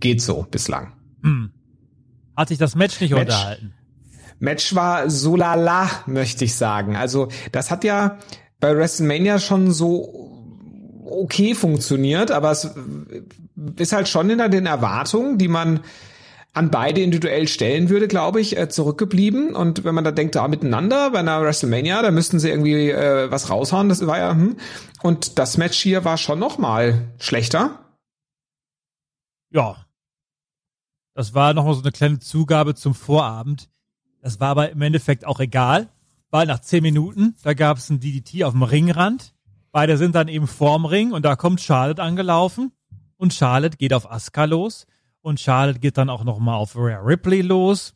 geht 0.00 0.22
so 0.22 0.46
bislang. 0.50 0.92
Hm. 1.22 1.50
Hat 2.36 2.48
sich 2.48 2.58
das 2.58 2.76
Match 2.76 3.00
nicht 3.00 3.10
Match, 3.10 3.22
unterhalten? 3.22 3.74
Match 4.38 4.74
war 4.74 5.10
so 5.10 5.34
lala, 5.34 5.90
möchte 6.06 6.44
ich 6.44 6.54
sagen. 6.54 6.96
Also, 6.96 7.28
das 7.50 7.70
hat 7.70 7.82
ja 7.82 8.18
bei 8.60 8.76
WrestleMania 8.76 9.38
schon 9.40 9.72
so 9.72 10.28
okay 11.04 11.54
funktioniert, 11.54 12.30
aber 12.30 12.50
es 12.50 12.70
ist 13.76 13.92
halt 13.92 14.08
schon 14.08 14.28
hinter 14.28 14.48
den 14.48 14.66
Erwartungen, 14.66 15.38
die 15.38 15.48
man 15.48 15.80
an 16.58 16.72
beide 16.72 17.00
individuell 17.00 17.46
stellen 17.46 17.88
würde, 17.88 18.08
glaube 18.08 18.40
ich, 18.40 18.58
äh, 18.58 18.68
zurückgeblieben. 18.68 19.54
Und 19.54 19.84
wenn 19.84 19.94
man 19.94 20.02
da 20.02 20.10
denkt, 20.10 20.34
da 20.34 20.48
miteinander 20.48 21.12
bei 21.12 21.20
einer 21.20 21.40
WrestleMania, 21.40 22.02
da 22.02 22.10
müssten 22.10 22.40
sie 22.40 22.50
irgendwie 22.50 22.90
äh, 22.90 23.30
was 23.30 23.48
raushauen. 23.48 23.88
Das 23.88 24.04
war 24.04 24.18
ja, 24.18 24.32
hm. 24.32 24.56
Und 25.02 25.38
das 25.38 25.56
Match 25.56 25.78
hier 25.78 26.04
war 26.04 26.18
schon 26.18 26.40
noch 26.40 26.58
mal 26.58 27.12
schlechter. 27.18 27.78
Ja. 29.50 29.76
Das 31.14 31.32
war 31.32 31.54
noch 31.54 31.64
mal 31.64 31.74
so 31.74 31.82
eine 31.82 31.92
kleine 31.92 32.18
Zugabe 32.18 32.74
zum 32.74 32.92
Vorabend. 32.92 33.70
Das 34.20 34.40
war 34.40 34.48
aber 34.48 34.70
im 34.70 34.82
Endeffekt 34.82 35.24
auch 35.24 35.38
egal, 35.38 35.88
weil 36.30 36.46
nach 36.46 36.60
zehn 36.60 36.82
Minuten, 36.82 37.36
da 37.44 37.54
gab 37.54 37.78
es 37.78 37.88
ein 37.88 38.00
DDT 38.00 38.42
auf 38.42 38.52
dem 38.52 38.64
Ringrand. 38.64 39.32
Beide 39.70 39.96
sind 39.96 40.16
dann 40.16 40.26
eben 40.26 40.48
vorm 40.48 40.86
Ring 40.86 41.12
und 41.12 41.24
da 41.24 41.36
kommt 41.36 41.60
Charlotte 41.60 42.02
angelaufen 42.02 42.72
und 43.16 43.32
Charlotte 43.32 43.76
geht 43.76 43.92
auf 43.92 44.10
Asuka 44.10 44.44
los 44.44 44.86
und 45.28 45.38
Charlotte 45.38 45.78
geht 45.78 45.98
dann 45.98 46.08
auch 46.08 46.24
nochmal 46.24 46.56
auf 46.56 46.74
Rhea 46.74 46.98
Ripley 47.00 47.42
los. 47.42 47.94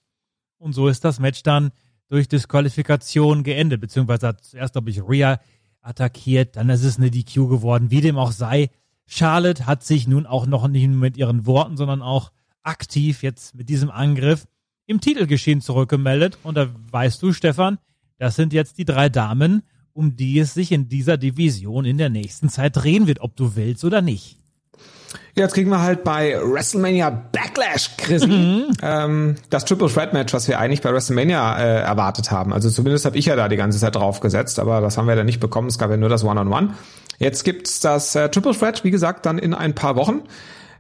Und 0.59 0.75
so 0.75 0.87
ist 0.87 1.05
das 1.05 1.19
Match 1.19 1.43
dann 1.43 1.73
durch 2.09 2.29
Disqualifikation 2.29 3.43
geendet, 3.43 3.81
beziehungsweise 3.81 4.29
hat 4.29 4.45
zuerst, 4.45 4.75
glaube 4.75 4.91
ich, 4.91 5.03
Rhea 5.03 5.41
attackiert, 5.81 6.57
dann 6.57 6.69
ist 6.69 6.85
es 6.85 6.99
eine 6.99 7.11
DQ 7.11 7.49
geworden, 7.49 7.91
wie 7.91 8.03
dem 8.03 8.19
auch 8.19 8.33
sei. 8.33 8.71
Charlotte 9.07 9.67
hat 9.67 9.83
sich 9.83 10.07
nun 10.07 10.27
auch 10.27 10.47
noch 10.47 10.69
nicht 10.69 10.87
nur 10.87 10.99
mit 10.99 11.17
ihren 11.17 11.47
Worten, 11.47 11.77
sondern 11.77 12.03
auch 12.03 12.31
aktiv 12.63 13.23
jetzt 13.23 13.55
mit 13.55 13.69
diesem 13.69 13.91
Angriff 13.91 14.47
im 14.87 15.01
Titelgeschehen 15.01 15.63
zurückgemeldet. 15.63 16.39
Und 16.43 16.57
da 16.57 16.69
weißt 16.91 17.23
du, 17.23 17.33
Stefan, 17.33 17.79
das 18.19 18.37
sind 18.37 18.53
jetzt 18.53 18.77
die 18.77 18.85
drei 18.85 19.09
Damen, 19.09 19.63
um 19.95 20.17
die 20.17 20.39
es 20.39 20.55
sich 20.55 20.71
in 20.71 20.89
dieser 20.89 21.17
Division 21.17 21.87
in 21.87 21.97
der 21.97 22.11
nächsten 22.11 22.51
Zeit 22.51 22.77
drehen 22.77 23.07
wird, 23.07 23.21
ob 23.21 23.37
du 23.37 23.57
willst 23.57 23.85
oder 23.85 24.03
nicht. 24.03 24.42
Jetzt 25.35 25.55
kriegen 25.55 25.71
wir 25.71 25.81
halt 25.81 26.05
bei 26.05 26.39
WrestleMania 26.43 27.11
Backlash, 27.11 27.97
Chris, 27.97 28.27
mhm. 28.27 28.73
ähm, 28.83 29.37
das 29.51 29.65
Triple 29.65 29.89
Threat 29.89 30.13
Match, 30.13 30.33
was 30.33 30.49
wir 30.49 30.59
eigentlich 30.59 30.83
bei 30.83 30.93
WrestleMania 30.93 31.59
äh, 31.59 31.81
erwartet 31.83 32.31
haben. 32.31 32.53
Also 32.53 32.71
zumindest 32.71 33.05
habe 33.05 33.17
ich 33.17 33.27
ja 33.27 33.37
da 33.37 33.49
die 33.49 33.57
ganze 33.57 33.79
Zeit 33.79 33.95
drauf 33.95 34.21
gesetzt, 34.21 34.59
aber 34.59 34.81
das 34.81 34.99
haben 34.99 35.09
wir 35.09 35.17
dann 35.17 35.27
nicht 35.27 35.41
bekommen. 35.41 35.69
Es 35.69 35.79
gab 35.79 35.91
ja 35.91 35.97
nur 35.97 36.09
das 36.09 36.25
One-on-One. 36.25 36.67
-on 36.67 36.71
-One. 36.71 36.75
Jetzt 37.19 37.45
gibt's 37.45 37.81
das 37.81 38.15
äh, 38.15 38.29
Triple 38.29 38.53
Threat, 38.53 38.85
wie 38.85 38.91
gesagt, 38.91 39.27
dann 39.27 39.39
in 39.39 39.55
ein 39.55 39.75
paar 39.75 39.97
Wochen 39.97 40.23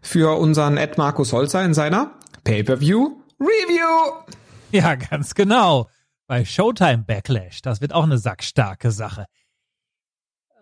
für 0.01 0.38
unseren 0.38 0.77
Ed 0.77 0.99
Markus 0.99 1.33
Holzer 1.33 1.64
in 1.64 1.75
seiner 1.75 2.12
Pay-per-View 2.45 3.23
Review. 3.40 4.25
Ja, 4.73 4.95
ganz 4.95 5.35
genau. 5.35 5.88
Bei 6.27 6.45
Showtime 6.45 7.05
Backlash. 7.07 7.62
Das 7.62 7.81
wird 7.81 7.92
auch 7.92 8.05
eine 8.05 8.18
sackstarke 8.18 8.90
Sache. 8.90 9.27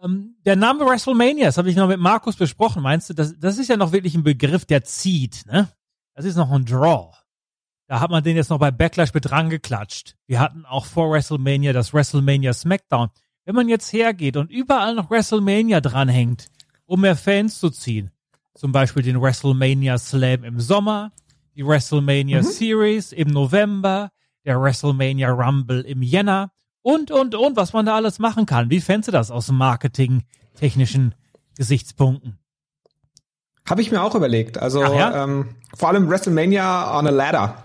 Ähm, 0.02 0.36
der 0.44 0.56
Name 0.56 0.86
WrestleMania, 0.86 1.46
das 1.46 1.58
habe 1.58 1.70
ich 1.70 1.76
noch 1.76 1.88
mit 1.88 2.00
Markus 2.00 2.36
besprochen. 2.36 2.82
Meinst 2.82 3.10
du, 3.10 3.14
das, 3.14 3.38
das 3.38 3.58
ist 3.58 3.68
ja 3.68 3.76
noch 3.76 3.92
wirklich 3.92 4.14
ein 4.14 4.22
Begriff, 4.22 4.64
der 4.64 4.84
zieht, 4.84 5.44
ne? 5.46 5.68
Das 6.14 6.24
ist 6.24 6.36
noch 6.36 6.50
ein 6.50 6.64
Draw. 6.64 7.12
Da 7.86 8.00
hat 8.00 8.10
man 8.10 8.22
den 8.22 8.36
jetzt 8.36 8.50
noch 8.50 8.58
bei 8.58 8.70
Backlash 8.70 9.12
mit 9.14 9.30
rangeklatscht. 9.30 10.16
Wir 10.26 10.38
hatten 10.38 10.64
auch 10.64 10.86
vor 10.86 11.10
WrestleMania 11.10 11.72
das 11.72 11.92
WrestleMania 11.92 12.52
SmackDown. 12.52 13.08
Wenn 13.44 13.54
man 13.54 13.68
jetzt 13.68 13.92
hergeht 13.92 14.36
und 14.36 14.50
überall 14.50 14.94
noch 14.94 15.10
WrestleMania 15.10 15.80
dranhängt, 15.80 16.46
um 16.86 17.00
mehr 17.00 17.16
Fans 17.16 17.58
zu 17.58 17.70
ziehen, 17.70 18.10
zum 18.54 18.72
Beispiel 18.72 19.02
den 19.02 19.20
WrestleMania 19.20 19.98
Slam 19.98 20.44
im 20.44 20.60
Sommer, 20.60 21.12
die 21.56 21.66
WrestleMania 21.66 22.42
mhm. 22.42 22.46
Series 22.46 23.12
im 23.12 23.28
November, 23.28 24.10
der 24.44 24.60
WrestleMania 24.60 25.30
Rumble 25.30 25.80
im 25.80 26.02
Jänner, 26.02 26.52
und, 26.82 27.10
und, 27.10 27.34
und, 27.34 27.56
was 27.56 27.72
man 27.72 27.86
da 27.86 27.96
alles 27.96 28.18
machen 28.18 28.46
kann. 28.46 28.70
Wie 28.70 28.80
fändest 28.80 29.08
du 29.08 29.12
das 29.12 29.30
aus 29.30 29.50
marketing-technischen 29.50 31.14
Gesichtspunkten? 31.56 32.38
Habe 33.68 33.82
ich 33.82 33.90
mir 33.90 34.02
auch 34.02 34.14
überlegt. 34.14 34.58
Also 34.58 34.82
ja? 34.82 35.24
ähm, 35.24 35.54
vor 35.76 35.90
allem 35.90 36.08
WrestleMania 36.08 36.98
on 36.98 37.06
a 37.06 37.10
Ladder. 37.10 37.64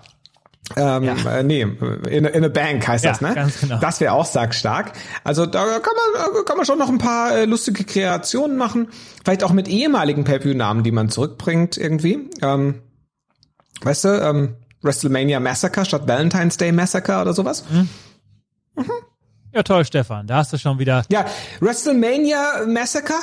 Ähm, 0.75 1.03
ja. 1.03 1.15
äh, 1.31 1.43
nee, 1.43 1.61
in, 1.61 2.25
in 2.25 2.43
a 2.43 2.47
Bank 2.47 2.87
heißt 2.87 3.05
ja, 3.05 3.11
das, 3.11 3.21
ne? 3.21 3.35
Ganz 3.35 3.59
genau. 3.59 3.79
Das 3.79 3.99
wäre 4.01 4.13
auch 4.13 4.25
sackstark. 4.25 4.93
Also 5.23 5.45
da 5.45 5.63
kann 5.63 5.93
man, 6.13 6.45
kann 6.45 6.57
man 6.57 6.65
schon 6.65 6.79
noch 6.79 6.89
ein 6.89 6.97
paar 6.97 7.37
äh, 7.37 7.45
lustige 7.45 7.83
Kreationen 7.83 8.57
machen. 8.57 8.87
Vielleicht 9.23 9.43
auch 9.43 9.51
mit 9.51 9.67
ehemaligen 9.67 10.23
Pay-Per-View-Namen, 10.23 10.83
die 10.83 10.91
man 10.91 11.09
zurückbringt 11.09 11.77
irgendwie. 11.77 12.29
Ähm, 12.41 12.81
weißt 13.81 14.05
du, 14.05 14.09
ähm, 14.21 14.55
WrestleMania 14.81 15.39
Massacre 15.39 15.85
statt 15.85 16.07
Valentine's 16.07 16.57
Day 16.57 16.71
Massacre 16.71 17.21
oder 17.21 17.33
sowas. 17.33 17.63
Mhm. 17.69 17.89
Mhm. 18.75 18.91
Ja, 19.53 19.63
toll, 19.63 19.85
Stefan. 19.85 20.27
Da 20.27 20.37
hast 20.37 20.51
du 20.51 20.57
schon 20.57 20.79
wieder. 20.79 21.05
Ja, 21.09 21.25
WrestleMania 21.61 22.65
Massacre 22.67 23.15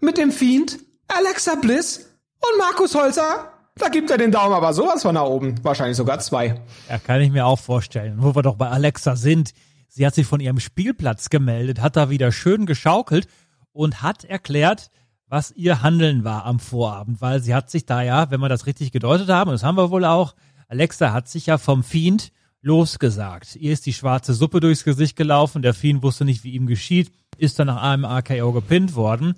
mit 0.00 0.18
dem 0.18 0.32
Fiend, 0.32 0.78
Alexa 1.08 1.54
Bliss 1.54 2.08
und 2.40 2.58
Markus 2.58 2.94
Holzer. 2.94 3.52
Da 3.76 3.88
gibt 3.88 4.10
er 4.10 4.18
den 4.18 4.32
Daumen 4.32 4.54
aber 4.54 4.72
sowas 4.72 5.02
von 5.02 5.14
nach 5.14 5.24
oben. 5.24 5.62
Wahrscheinlich 5.62 5.96
sogar 5.96 6.18
zwei. 6.18 6.60
Ja, 6.88 6.98
kann 6.98 7.20
ich 7.20 7.30
mir 7.30 7.46
auch 7.46 7.58
vorstellen. 7.58 8.16
Wo 8.18 8.34
wir 8.34 8.42
doch 8.42 8.56
bei 8.56 8.68
Alexa 8.68 9.16
sind. 9.16 9.52
Sie 9.88 10.04
hat 10.06 10.14
sich 10.14 10.26
von 10.26 10.40
ihrem 10.40 10.60
Spielplatz 10.60 11.30
gemeldet, 11.30 11.80
hat 11.80 11.96
da 11.96 12.10
wieder 12.10 12.32
schön 12.32 12.66
geschaukelt 12.66 13.28
und 13.72 14.02
hat 14.02 14.24
erklärt, 14.24 14.90
was 15.28 15.52
ihr 15.52 15.82
Handeln 15.82 16.24
war 16.24 16.44
am 16.44 16.58
Vorabend, 16.58 17.20
weil 17.20 17.40
sie 17.40 17.54
hat 17.54 17.70
sich 17.70 17.86
da 17.86 18.02
ja, 18.02 18.30
wenn 18.30 18.40
wir 18.40 18.48
das 18.48 18.66
richtig 18.66 18.92
gedeutet 18.92 19.28
haben, 19.28 19.48
und 19.48 19.54
das 19.54 19.64
haben 19.64 19.76
wir 19.76 19.90
wohl 19.90 20.04
auch, 20.04 20.34
Alexa 20.68 21.12
hat 21.12 21.28
sich 21.28 21.46
ja 21.46 21.58
vom 21.58 21.82
Fiend 21.82 22.30
losgesagt. 22.66 23.54
Ihr 23.54 23.72
ist 23.72 23.86
die 23.86 23.92
schwarze 23.92 24.34
Suppe 24.34 24.58
durchs 24.58 24.82
Gesicht 24.82 25.14
gelaufen, 25.16 25.62
der 25.62 25.72
Fiend 25.72 26.02
wusste 26.02 26.24
nicht, 26.24 26.42
wie 26.42 26.50
ihm 26.50 26.66
geschieht, 26.66 27.12
ist 27.38 27.58
dann 27.58 27.68
nach 27.68 27.80
einem 27.80 28.04
AKO 28.04 28.52
gepinnt 28.52 28.96
worden. 28.96 29.34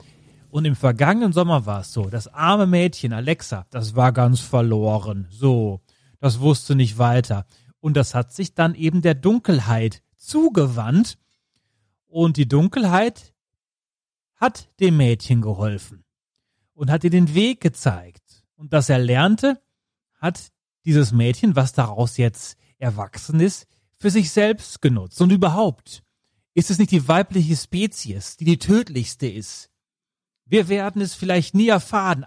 Und 0.50 0.64
im 0.64 0.74
vergangenen 0.74 1.34
Sommer 1.34 1.66
war 1.66 1.80
es 1.80 1.92
so, 1.92 2.08
das 2.08 2.26
arme 2.28 2.66
Mädchen 2.66 3.12
Alexa, 3.12 3.66
das 3.68 3.94
war 3.94 4.12
ganz 4.12 4.40
verloren. 4.40 5.28
So, 5.30 5.82
das 6.20 6.40
wusste 6.40 6.74
nicht 6.74 6.96
weiter. 6.96 7.44
Und 7.80 7.98
das 7.98 8.14
hat 8.14 8.32
sich 8.32 8.54
dann 8.54 8.74
eben 8.74 9.02
der 9.02 9.14
Dunkelheit 9.14 10.02
zugewandt. 10.16 11.18
Und 12.06 12.38
die 12.38 12.48
Dunkelheit 12.48 13.34
hat 14.36 14.70
dem 14.80 14.96
Mädchen 14.96 15.42
geholfen 15.42 16.02
und 16.72 16.90
hat 16.90 17.04
ihr 17.04 17.10
den 17.10 17.34
Weg 17.34 17.60
gezeigt. 17.60 18.42
Und 18.56 18.72
dass 18.72 18.88
er 18.88 18.98
lernte, 18.98 19.60
hat 20.14 20.50
dieses 20.86 21.12
Mädchen, 21.12 21.56
was 21.56 21.74
daraus 21.74 22.16
jetzt 22.16 22.56
Erwachsenes 22.78 23.66
für 23.96 24.10
sich 24.10 24.30
selbst 24.30 24.80
genutzt. 24.80 25.20
Und 25.20 25.30
überhaupt, 25.30 26.02
ist 26.54 26.70
es 26.70 26.78
nicht 26.78 26.90
die 26.90 27.06
weibliche 27.06 27.56
Spezies, 27.56 28.36
die 28.36 28.44
die 28.44 28.58
tödlichste 28.58 29.28
ist? 29.28 29.70
Wir 30.44 30.68
werden 30.68 31.02
es 31.02 31.14
vielleicht 31.14 31.54
nie 31.54 31.68
erfahren. 31.68 32.26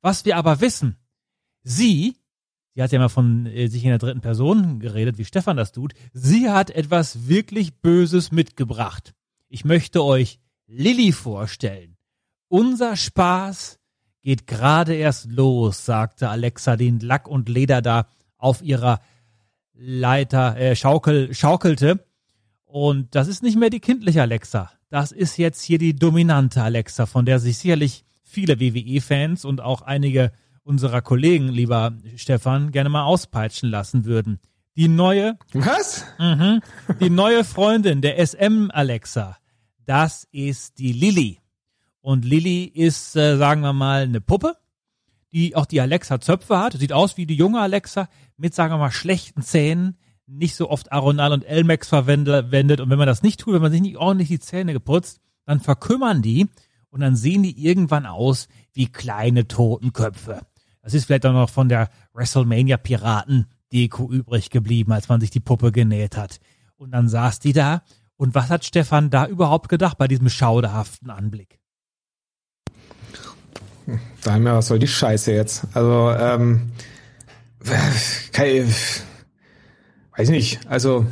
Was 0.00 0.24
wir 0.24 0.36
aber 0.36 0.60
wissen, 0.60 0.96
sie, 1.62 2.16
sie 2.74 2.82
hat 2.82 2.92
ja 2.92 2.98
mal 2.98 3.08
von 3.08 3.46
äh, 3.46 3.68
sich 3.68 3.84
in 3.84 3.90
der 3.90 3.98
dritten 3.98 4.20
Person 4.20 4.80
geredet, 4.80 5.16
wie 5.18 5.24
Stefan 5.24 5.56
das 5.56 5.72
tut, 5.72 5.94
sie 6.12 6.50
hat 6.50 6.70
etwas 6.70 7.28
wirklich 7.28 7.80
Böses 7.80 8.32
mitgebracht. 8.32 9.14
Ich 9.48 9.64
möchte 9.64 10.02
euch 10.02 10.40
Lilly 10.66 11.12
vorstellen. 11.12 11.96
Unser 12.48 12.96
Spaß 12.96 13.78
geht 14.22 14.46
gerade 14.46 14.94
erst 14.94 15.26
los, 15.30 15.84
sagte 15.84 16.28
Alexa 16.28 16.76
den 16.76 17.00
Lack 17.00 17.28
und 17.28 17.48
Leder 17.48 17.80
da 17.80 18.08
auf 18.36 18.62
ihrer 18.62 19.00
Leiter, 19.84 20.56
äh, 20.56 20.76
schaukel, 20.76 21.34
schaukelte. 21.34 22.04
Und 22.64 23.14
das 23.14 23.28
ist 23.28 23.42
nicht 23.42 23.58
mehr 23.58 23.70
die 23.70 23.80
kindliche 23.80 24.22
Alexa. 24.22 24.70
Das 24.90 25.10
ist 25.10 25.36
jetzt 25.38 25.62
hier 25.62 25.78
die 25.78 25.94
dominante 25.94 26.62
Alexa, 26.62 27.06
von 27.06 27.26
der 27.26 27.38
sich 27.38 27.58
sicherlich 27.58 28.04
viele 28.22 28.60
WWE-Fans 28.60 29.44
und 29.44 29.60
auch 29.60 29.82
einige 29.82 30.32
unserer 30.62 31.02
Kollegen, 31.02 31.48
lieber 31.48 31.92
Stefan, 32.16 32.70
gerne 32.70 32.88
mal 32.88 33.02
auspeitschen 33.02 33.68
lassen 33.68 34.04
würden. 34.04 34.38
Die 34.76 34.88
neue. 34.88 35.36
Was? 35.52 36.06
Mh, 36.18 36.60
die 37.00 37.10
neue 37.10 37.44
Freundin 37.44 38.00
der 38.00 38.24
SM 38.24 38.70
Alexa. 38.72 39.36
Das 39.84 40.26
ist 40.30 40.78
die 40.78 40.92
Lilly. 40.92 41.40
Und 42.00 42.24
Lilly 42.24 42.64
ist, 42.64 43.16
äh, 43.16 43.36
sagen 43.36 43.60
wir 43.62 43.72
mal, 43.72 44.02
eine 44.02 44.20
Puppe, 44.20 44.56
die 45.32 45.56
auch 45.56 45.66
die 45.66 45.80
Alexa 45.80 46.20
Zöpfe 46.20 46.58
hat. 46.58 46.74
Sieht 46.74 46.92
aus 46.92 47.16
wie 47.16 47.26
die 47.26 47.36
junge 47.36 47.60
Alexa, 47.60 48.08
mit, 48.36 48.54
sagen 48.54 48.72
wir 48.72 48.78
mal, 48.78 48.90
schlechten 48.90 49.42
Zähnen 49.42 49.96
nicht 50.26 50.54
so 50.54 50.70
oft 50.70 50.92
Aronal 50.92 51.32
und 51.32 51.44
Elmex 51.44 51.88
verwendet. 51.88 52.80
Und 52.80 52.90
wenn 52.90 52.98
man 52.98 53.06
das 53.06 53.22
nicht 53.22 53.40
tut, 53.40 53.54
wenn 53.54 53.62
man 53.62 53.72
sich 53.72 53.80
nicht 53.80 53.96
ordentlich 53.96 54.28
die 54.28 54.38
Zähne 54.38 54.72
geputzt, 54.72 55.20
dann 55.44 55.60
verkümmern 55.60 56.22
die 56.22 56.48
und 56.90 57.00
dann 57.00 57.16
sehen 57.16 57.42
die 57.42 57.64
irgendwann 57.64 58.06
aus 58.06 58.48
wie 58.72 58.86
kleine 58.86 59.48
Totenköpfe. 59.48 60.40
Das 60.82 60.94
ist 60.94 61.06
vielleicht 61.06 61.26
auch 61.26 61.32
noch 61.32 61.50
von 61.50 61.68
der 61.68 61.90
WrestleMania 62.12 62.76
Piraten 62.76 63.46
Deko 63.72 64.10
übrig 64.10 64.50
geblieben, 64.50 64.92
als 64.92 65.08
man 65.08 65.20
sich 65.20 65.30
die 65.30 65.40
Puppe 65.40 65.72
genäht 65.72 66.16
hat. 66.16 66.40
Und 66.76 66.90
dann 66.90 67.08
saß 67.08 67.38
die 67.38 67.52
da. 67.52 67.82
Und 68.16 68.34
was 68.34 68.50
hat 68.50 68.64
Stefan 68.64 69.10
da 69.10 69.26
überhaupt 69.26 69.68
gedacht 69.68 69.98
bei 69.98 70.08
diesem 70.08 70.28
schauderhaften 70.28 71.10
Anblick? 71.10 71.61
Daher, 74.24 74.56
was 74.56 74.68
soll 74.68 74.78
die 74.78 74.88
Scheiße 74.88 75.32
jetzt? 75.32 75.64
Also, 75.74 76.10
ähm, 76.10 76.72
kein, 78.32 78.74
weiß 80.16 80.28
nicht, 80.30 80.60
also 80.68 81.06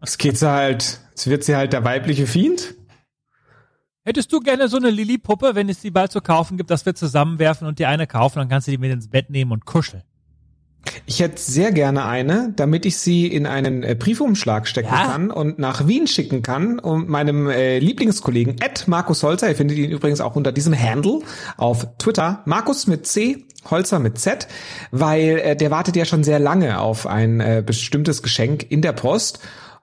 es 0.00 0.18
geht 0.18 0.38
sie 0.38 0.50
halt, 0.50 1.00
es 1.14 1.26
wird 1.26 1.44
sie 1.44 1.56
halt 1.56 1.72
der 1.72 1.84
weibliche 1.84 2.26
Fiend. 2.26 2.74
Hättest 4.04 4.32
du 4.32 4.40
gerne 4.40 4.66
so 4.66 4.78
eine 4.78 4.90
Lilly-Puppe, 4.90 5.54
wenn 5.54 5.68
es 5.68 5.80
die 5.80 5.92
bald 5.92 6.10
zu 6.10 6.20
kaufen 6.20 6.56
gibt, 6.56 6.70
dass 6.70 6.84
wir 6.84 6.94
zusammenwerfen 6.94 7.68
und 7.68 7.78
die 7.78 7.86
eine 7.86 8.08
kaufen, 8.08 8.40
dann 8.40 8.48
kannst 8.48 8.66
du 8.66 8.72
die 8.72 8.78
mit 8.78 8.90
ins 8.90 9.08
Bett 9.08 9.30
nehmen 9.30 9.52
und 9.52 9.64
kuscheln. 9.64 10.02
Ich 11.06 11.20
hätte 11.20 11.40
sehr 11.40 11.72
gerne 11.72 12.04
eine, 12.04 12.52
damit 12.56 12.86
ich 12.86 12.96
sie 12.98 13.26
in 13.26 13.46
einen 13.46 13.82
äh, 13.82 13.94
Briefumschlag 13.98 14.66
stecken 14.66 14.88
Ja. 14.92 15.06
kann 15.06 15.30
und 15.30 15.58
nach 15.58 15.86
Wien 15.86 16.06
schicken 16.06 16.42
kann 16.42 16.78
und 16.78 17.08
meinem 17.08 17.48
äh, 17.48 17.78
Lieblingskollegen 17.78 18.56
Ed 18.60 18.88
Markus 18.88 19.22
Holzer, 19.22 19.48
ihr 19.48 19.56
findet 19.56 19.78
ihn 19.78 19.90
übrigens 19.90 20.20
auch 20.20 20.36
unter 20.36 20.52
diesem 20.52 20.78
Handle 20.78 21.20
auf 21.56 21.86
Twitter, 21.98 22.42
Markus 22.46 22.86
mit 22.86 23.06
C, 23.06 23.44
Holzer 23.70 23.98
mit 24.00 24.18
Z, 24.18 24.48
weil 24.90 25.38
äh, 25.38 25.56
der 25.56 25.70
wartet 25.70 25.96
ja 25.96 26.04
schon 26.04 26.24
sehr 26.24 26.38
lange 26.38 26.80
auf 26.80 27.06
ein 27.06 27.40
äh, 27.40 27.62
bestimmtes 27.64 28.22
Geschenk 28.22 28.66
in 28.70 28.82
der 28.82 28.92
Post. 28.92 29.38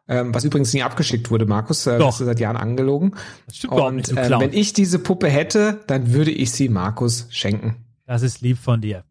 Ähm, 0.07 0.33
was 0.33 0.43
übrigens 0.43 0.73
nie 0.73 0.81
abgeschickt 0.81 1.29
wurde, 1.29 1.45
Markus, 1.45 1.85
äh, 1.85 1.99
Doch. 1.99 2.07
das 2.07 2.19
ist 2.19 2.25
seit 2.25 2.39
Jahren 2.39 2.57
angelogen. 2.57 3.11
Das 3.45 3.57
stimmt 3.57 3.73
nicht, 3.95 4.09
Und 4.09 4.17
du 4.17 4.21
äh, 4.21 4.39
wenn 4.39 4.53
ich 4.53 4.73
diese 4.73 4.97
Puppe 4.97 5.29
hätte, 5.29 5.81
dann 5.85 6.13
würde 6.13 6.31
ich 6.31 6.51
sie 6.51 6.67
Markus 6.67 7.27
schenken. 7.29 7.75
Das 8.07 8.23
ist 8.23 8.41
lieb 8.41 8.57
von 8.57 8.81
dir. 8.81 9.03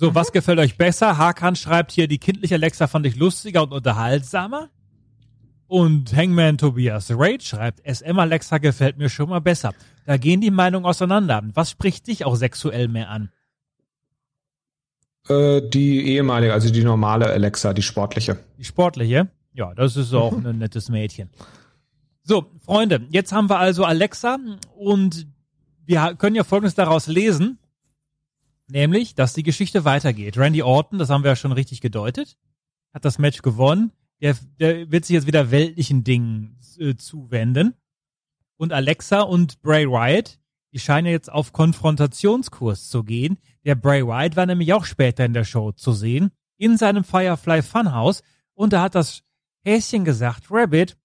So, 0.00 0.14
was 0.14 0.32
gefällt 0.32 0.58
euch 0.58 0.78
besser? 0.78 1.18
Hakan 1.18 1.56
schreibt 1.56 1.92
hier, 1.92 2.08
die 2.08 2.16
kindliche 2.16 2.54
Alexa 2.54 2.86
fand 2.86 3.04
ich 3.04 3.16
lustiger 3.16 3.64
und 3.64 3.72
unterhaltsamer. 3.74 4.70
Und 5.66 6.16
Hangman 6.16 6.56
Tobias 6.56 7.10
Raid 7.10 7.42
schreibt, 7.42 7.82
SM 7.86 8.18
Alexa 8.18 8.56
gefällt 8.56 8.96
mir 8.96 9.10
schon 9.10 9.28
mal 9.28 9.42
besser. 9.42 9.74
Da 10.06 10.16
gehen 10.16 10.40
die 10.40 10.50
Meinungen 10.50 10.86
auseinander. 10.86 11.42
Was 11.52 11.72
spricht 11.72 12.06
dich 12.06 12.24
auch 12.24 12.34
sexuell 12.34 12.88
mehr 12.88 13.10
an? 13.10 13.30
Äh, 15.28 15.68
die 15.68 16.06
ehemalige, 16.06 16.54
also 16.54 16.72
die 16.72 16.82
normale 16.82 17.26
Alexa, 17.26 17.74
die 17.74 17.82
sportliche. 17.82 18.38
Die 18.56 18.64
sportliche? 18.64 19.28
Ja, 19.52 19.74
das 19.74 19.98
ist 19.98 20.14
auch 20.14 20.32
ein 20.32 20.56
nettes 20.56 20.88
Mädchen. 20.88 21.28
So, 22.22 22.46
Freunde, 22.64 23.06
jetzt 23.10 23.32
haben 23.32 23.50
wir 23.50 23.58
also 23.58 23.84
Alexa 23.84 24.38
und 24.78 25.26
wir 25.84 26.14
können 26.16 26.36
ja 26.36 26.44
Folgendes 26.44 26.74
daraus 26.74 27.06
lesen. 27.06 27.58
Nämlich, 28.70 29.14
dass 29.14 29.34
die 29.34 29.42
Geschichte 29.42 29.84
weitergeht. 29.84 30.38
Randy 30.38 30.62
Orton, 30.62 30.98
das 30.98 31.10
haben 31.10 31.24
wir 31.24 31.30
ja 31.30 31.36
schon 31.36 31.52
richtig 31.52 31.80
gedeutet, 31.80 32.36
hat 32.92 33.04
das 33.04 33.18
Match 33.18 33.42
gewonnen. 33.42 33.92
Der, 34.20 34.36
der 34.58 34.90
wird 34.90 35.04
sich 35.04 35.14
jetzt 35.14 35.26
wieder 35.26 35.50
weltlichen 35.50 36.04
Dingen 36.04 36.58
äh, 36.78 36.94
zuwenden. 36.96 37.74
Und 38.56 38.72
Alexa 38.72 39.22
und 39.22 39.62
Bray 39.62 39.86
Wyatt, 39.86 40.38
die 40.72 40.78
scheinen 40.78 41.06
jetzt 41.10 41.32
auf 41.32 41.52
Konfrontationskurs 41.52 42.88
zu 42.88 43.02
gehen. 43.02 43.38
Der 43.64 43.74
Bray 43.74 44.06
Wyatt 44.06 44.36
war 44.36 44.46
nämlich 44.46 44.72
auch 44.72 44.84
später 44.84 45.24
in 45.24 45.32
der 45.32 45.44
Show 45.44 45.72
zu 45.72 45.92
sehen, 45.92 46.30
in 46.58 46.76
seinem 46.76 47.02
Firefly 47.02 47.62
Funhouse. 47.62 48.22
Und 48.54 48.72
da 48.72 48.82
hat 48.82 48.94
das 48.94 49.22
Häschen 49.64 50.04
gesagt, 50.04 50.50
Rabbit, 50.50 50.96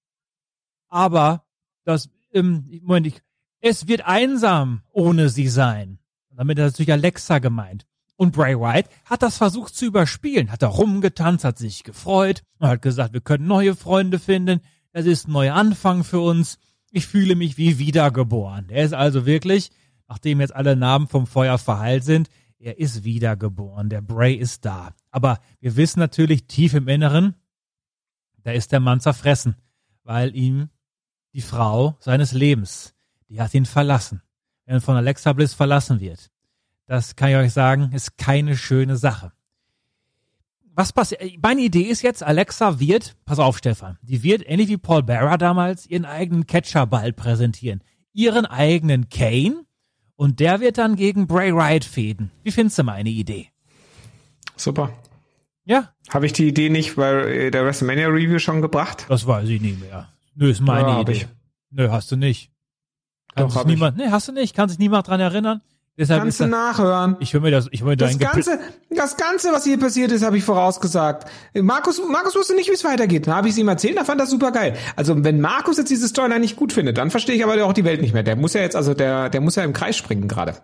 aber 0.88 1.46
das, 1.84 2.10
ähm, 2.32 2.66
Moment, 2.84 3.08
ich, 3.08 3.22
es 3.62 3.88
wird 3.88 4.06
einsam 4.06 4.82
ohne 4.92 5.30
sie 5.30 5.48
sein. 5.48 6.00
Und 6.36 6.40
damit 6.40 6.60
ist 6.60 6.74
natürlich 6.74 6.92
Alexa 6.92 7.40
gemeint. 7.40 7.86
Und 8.18 8.34
Bray 8.34 8.60
Wyatt 8.60 8.90
hat 9.06 9.24
das 9.24 9.38
versucht 9.38 9.74
zu 9.74 9.86
überspielen, 9.86 10.52
hat 10.52 10.62
da 10.62 10.68
rumgetanzt, 10.68 11.46
hat 11.46 11.58
sich 11.58 11.86
gefreut 11.86 12.44
und 12.60 12.68
hat 12.68 12.82
gesagt, 12.82 13.14
wir 13.14 13.22
können 13.22 13.48
neue 13.48 13.74
Freunde 13.74 14.20
finden. 14.20 14.60
Das 14.92 15.06
ist 15.06 15.30
ein 15.30 15.32
neuer 15.32 15.56
Anfang 15.56 16.04
für 16.04 16.20
uns. 16.20 16.58
Ich 16.92 17.08
fühle 17.08 17.36
mich 17.36 17.58
wie 17.58 17.80
wiedergeboren. 17.80 18.68
Er 18.68 18.84
ist 18.84 18.94
also 18.94 19.26
wirklich, 19.26 19.72
nachdem 20.10 20.42
jetzt 20.42 20.54
alle 20.54 20.76
Namen 20.76 21.08
vom 21.08 21.26
Feuer 21.26 21.58
verheilt 21.58 22.04
sind, 22.04 22.30
er 22.60 22.80
ist 22.80 23.06
wiedergeboren. 23.06 23.88
Der 23.88 24.02
Bray 24.02 24.36
ist 24.36 24.66
da. 24.66 24.94
Aber 25.12 25.40
wir 25.62 25.78
wissen 25.78 26.02
natürlich 26.02 26.48
tief 26.48 26.74
im 26.74 26.90
Inneren, 26.90 27.36
da 28.44 28.52
ist 28.52 28.74
der 28.74 28.82
Mann 28.82 29.00
zerfressen, 29.00 29.56
weil 30.04 30.36
ihm 30.36 30.68
die 31.34 31.42
Frau 31.42 31.96
seines 32.02 32.34
Lebens, 32.34 32.94
die 33.30 33.40
hat 33.40 33.54
ihn 33.54 33.66
verlassen. 33.66 34.22
Wenn 34.66 34.82
von 34.82 34.96
Alexa 34.96 35.34
Bliss 35.34 35.54
verlassen 35.54 36.00
wird, 36.00 36.30
das 36.88 37.16
kann 37.16 37.30
ich 37.30 37.36
euch 37.36 37.54
sagen, 37.54 37.92
ist 37.94 38.18
keine 38.18 38.58
schöne 38.58 38.96
Sache. 38.98 39.32
Was 40.78 40.92
passiert? 40.92 41.22
Meine 41.42 41.62
Idee 41.62 41.84
ist 41.84 42.02
jetzt, 42.02 42.22
Alexa 42.24 42.80
wird, 42.80 43.16
pass 43.26 43.40
auf, 43.40 43.58
Stefan, 43.58 43.98
die 44.02 44.24
wird, 44.24 44.44
ähnlich 44.46 44.68
wie 44.68 44.78
Paul 44.78 45.04
Bearer 45.04 45.38
damals, 45.38 45.86
ihren 45.88 46.06
eigenen 46.06 46.48
Catcherball 46.48 47.14
präsentieren. 47.14 47.82
Ihren 48.14 48.46
eigenen 48.46 49.10
Kane. 49.10 49.64
Und 50.18 50.40
der 50.40 50.60
wird 50.62 50.78
dann 50.78 50.96
gegen 50.96 51.28
Bray 51.28 51.54
Wyatt 51.54 51.84
fäden. 51.84 52.32
Wie 52.44 52.52
findest 52.52 52.78
du 52.80 52.84
meine 52.84 53.10
Idee? 53.10 53.50
Super. 54.56 54.92
Ja, 55.66 55.94
Habe 56.10 56.26
ich 56.28 56.34
die 56.34 56.48
Idee 56.48 56.70
nicht 56.70 56.96
bei 56.96 57.12
äh, 57.12 57.52
der 57.52 57.66
WrestleMania 57.66 58.08
Review 58.08 58.40
schon 58.40 58.62
gebracht? 58.62 59.06
das 59.10 59.26
weiß 59.26 59.50
ich 59.50 59.60
nicht 59.62 59.80
mehr. 59.80 60.10
Nö, 60.36 60.50
ist 60.50 60.62
meine 60.62 60.88
Ja, 60.90 61.02
Idee. 61.02 61.12
ich. 61.14 61.28
Nö, 61.72 61.90
hast 61.90 62.12
du 62.12 62.16
nicht. 62.16 62.52
Kann 63.36 63.44
Doch, 63.46 63.52
sich 63.52 63.60
hab 63.60 63.68
ich. 63.68 63.74
niemand, 63.76 63.98
nee, 63.98 64.10
hast 64.10 64.28
du 64.28 64.32
nicht. 64.32 64.56
Kann 64.56 64.70
sich 64.70 64.80
niemand 64.80 65.08
dran 65.08 65.20
erinnern. 65.20 65.62
Deshalb 65.98 66.22
Kannst 66.24 66.42
ist 66.42 66.46
du 66.46 66.50
nachhören. 66.50 67.16
ich 67.22 67.34
höre 67.34 67.40
mir 67.40 67.52
das, 67.52 67.68
ich 67.72 67.82
höre 67.82 67.88
mir 67.90 67.96
Das 67.98 68.18
Ganze, 68.20 68.60
das 68.90 69.16
Ganze, 69.16 69.54
was 69.54 69.64
hier 69.64 69.80
passiert 69.80 70.12
ist, 70.12 70.26
habe 70.26 70.38
ich 70.38 70.44
vorausgesagt. 70.44 71.30
Markus, 71.54 72.02
Markus 72.12 72.36
wusste 72.36 72.54
nicht, 72.54 72.70
wie 72.70 72.74
es 72.74 72.84
weitergeht. 72.84 73.28
Dann 73.28 73.36
habe 73.36 73.48
ich 73.48 73.54
es 73.54 73.58
ihm 73.58 73.70
erzählt, 73.70 73.96
er 73.96 74.04
fand 74.04 74.20
das 74.20 74.30
super 74.30 74.52
geil. 74.52 74.76
Also 74.98 75.24
wenn 75.24 75.40
Markus 75.40 75.78
jetzt 75.78 75.90
diese 75.90 76.08
Storyline 76.10 76.42
nicht 76.42 76.58
gut 76.58 76.74
findet, 76.74 76.98
dann 76.98 77.12
verstehe 77.12 77.36
ich 77.36 77.46
aber 77.46 77.64
auch 77.66 77.72
die 77.72 77.86
Welt 77.86 78.02
nicht 78.02 78.14
mehr. 78.14 78.24
Der 78.24 78.36
muss 78.36 78.54
ja 78.54 78.62
jetzt, 78.62 78.76
also 78.76 78.94
der, 78.94 79.30
der 79.30 79.40
muss 79.40 79.56
ja 79.56 79.64
im 79.64 79.72
Kreis 79.72 79.96
springen 79.96 80.28
gerade. 80.28 80.56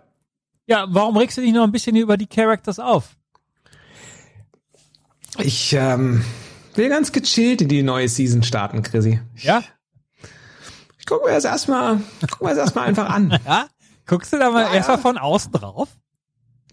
Ja, 0.66 0.86
warum 0.90 1.16
regst 1.16 1.38
du 1.38 1.40
dich 1.40 1.52
noch 1.52 1.64
ein 1.64 1.72
bisschen 1.72 1.96
über 1.96 2.18
die 2.18 2.26
Characters 2.26 2.78
auf? 2.78 3.16
Ich 5.38 5.72
ähm, 5.72 6.22
will 6.74 6.90
ganz 6.90 7.10
gechillt 7.12 7.62
in 7.62 7.68
die 7.68 7.82
neue 7.82 8.08
Season 8.08 8.42
starten, 8.42 8.82
Chrissy. 8.82 9.20
Ja? 9.36 9.62
Ich 11.12 11.18
gucke 11.18 11.28
mir 11.28 11.34
das 11.34 11.44
erstmal, 11.44 12.00
guck 12.30 12.40
mir 12.40 12.48
das 12.50 12.58
erstmal 12.58 12.86
einfach 12.88 13.10
an. 13.10 13.38
Ja? 13.46 13.66
Guckst 14.06 14.32
du 14.32 14.38
da 14.38 14.50
mal 14.50 14.62
Ja, 14.64 14.74
erstmal 14.74 14.96
ja. 14.96 15.02
von 15.02 15.18
außen 15.18 15.52
drauf? 15.52 15.88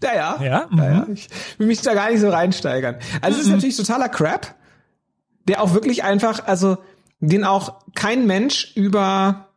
Ja, 0.02 0.14
ja. 0.14 0.42
Ja, 0.42 0.68
ja, 0.74 0.84
ja. 0.92 1.04
mhm. 1.06 1.12
Ich 1.12 1.28
will 1.58 1.66
mich 1.66 1.82
da 1.82 1.92
gar 1.92 2.10
nicht 2.10 2.20
so 2.20 2.30
reinsteigern. 2.30 2.96
Also 3.20 3.38
es 3.38 3.44
ist 3.46 3.52
natürlich 3.52 3.76
totaler 3.76 4.08
Crap, 4.08 4.54
der 5.46 5.62
auch 5.62 5.74
wirklich 5.74 6.04
einfach, 6.04 6.46
also 6.46 6.78
den 7.20 7.44
auch 7.44 7.84
kein 7.94 8.26
Mensch 8.26 8.72
über 8.76 9.50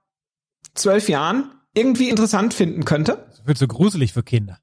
zwölf 0.76 1.08
Jahren 1.08 1.52
irgendwie 1.74 2.10
interessant 2.10 2.54
finden 2.54 2.84
könnte. 2.84 3.26
Das 3.30 3.48
wird 3.48 3.58
so 3.58 3.68
gruselig 3.68 4.12
für 4.12 4.22
Kinder. 4.24 4.60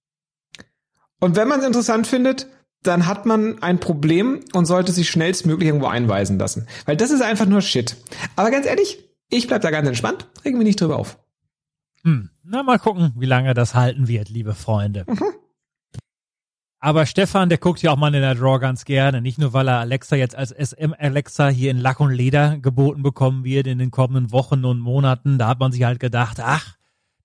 Und 1.19 1.35
wenn 1.35 1.49
man 1.49 1.61
es 1.61 1.67
interessant 1.67 2.07
findet, 2.07 2.47
dann 2.83 3.07
hat 3.07 3.25
man 3.25 3.63
ein 3.63 3.81
Problem 3.81 4.41
und 4.53 4.67
sollte 4.67 4.93
sich 4.93 5.09
schnellstmöglich 5.09 5.67
irgendwo 5.67 5.87
einweisen 5.87 6.39
lassen. 6.39 6.67
Weil 6.85 6.99
das 6.99 7.11
ist 7.11 7.23
einfach 7.23 7.47
nur 7.47 7.63
Shit. 7.63 7.97
Aber 8.37 8.51
ganz 8.51 8.67
ehrlich, 8.67 9.10
ich 9.31 9.47
bleib 9.47 9.63
da 9.63 9.71
ganz 9.71 9.89
entspannt, 9.89 10.27
regen 10.45 10.59
mich 10.59 10.67
nicht 10.67 10.81
drüber 10.81 10.99
auf. 10.99 11.19
Hm. 12.03 12.31
Na, 12.43 12.63
mal 12.63 12.79
gucken, 12.79 13.13
wie 13.17 13.27
lange 13.27 13.55
das 13.55 13.75
halten 13.75 14.09
wird, 14.09 14.29
liebe 14.29 14.55
Freunde. 14.55 15.07
Aber 16.83 17.05
Stefan, 17.05 17.51
der 17.51 17.59
guckt 17.59 17.83
ja 17.83 17.93
auch 17.93 17.99
mal 17.99 18.15
in 18.15 18.23
der 18.23 18.35
Draw 18.35 18.59
ganz 18.59 18.87
gerne. 18.87 19.21
Nicht 19.21 19.39
nur, 19.39 19.53
weil 19.53 19.69
er 19.69 19.81
Alexa 19.81 20.17
jetzt 20.17 20.35
als 20.35 20.51
SM 20.51 20.95
Alexa 20.99 21.49
hier 21.49 21.71
in 21.71 21.77
Lack 21.77 22.01
und 22.01 22.11
Leder 22.11 22.57
geboten 22.59 23.03
bekommen 23.03 23.45
wird 23.45 23.67
in 23.67 23.79
den 23.79 23.91
kommenden 23.91 24.33
Wochen 24.33 24.65
und 24.65 24.81
Monaten. 24.81 25.37
Da 25.37 25.47
hat 25.47 25.61
man 25.61 25.73
sich 25.73 25.85
halt 25.85 26.01
gedacht, 26.01 26.41
ach, 26.41 26.77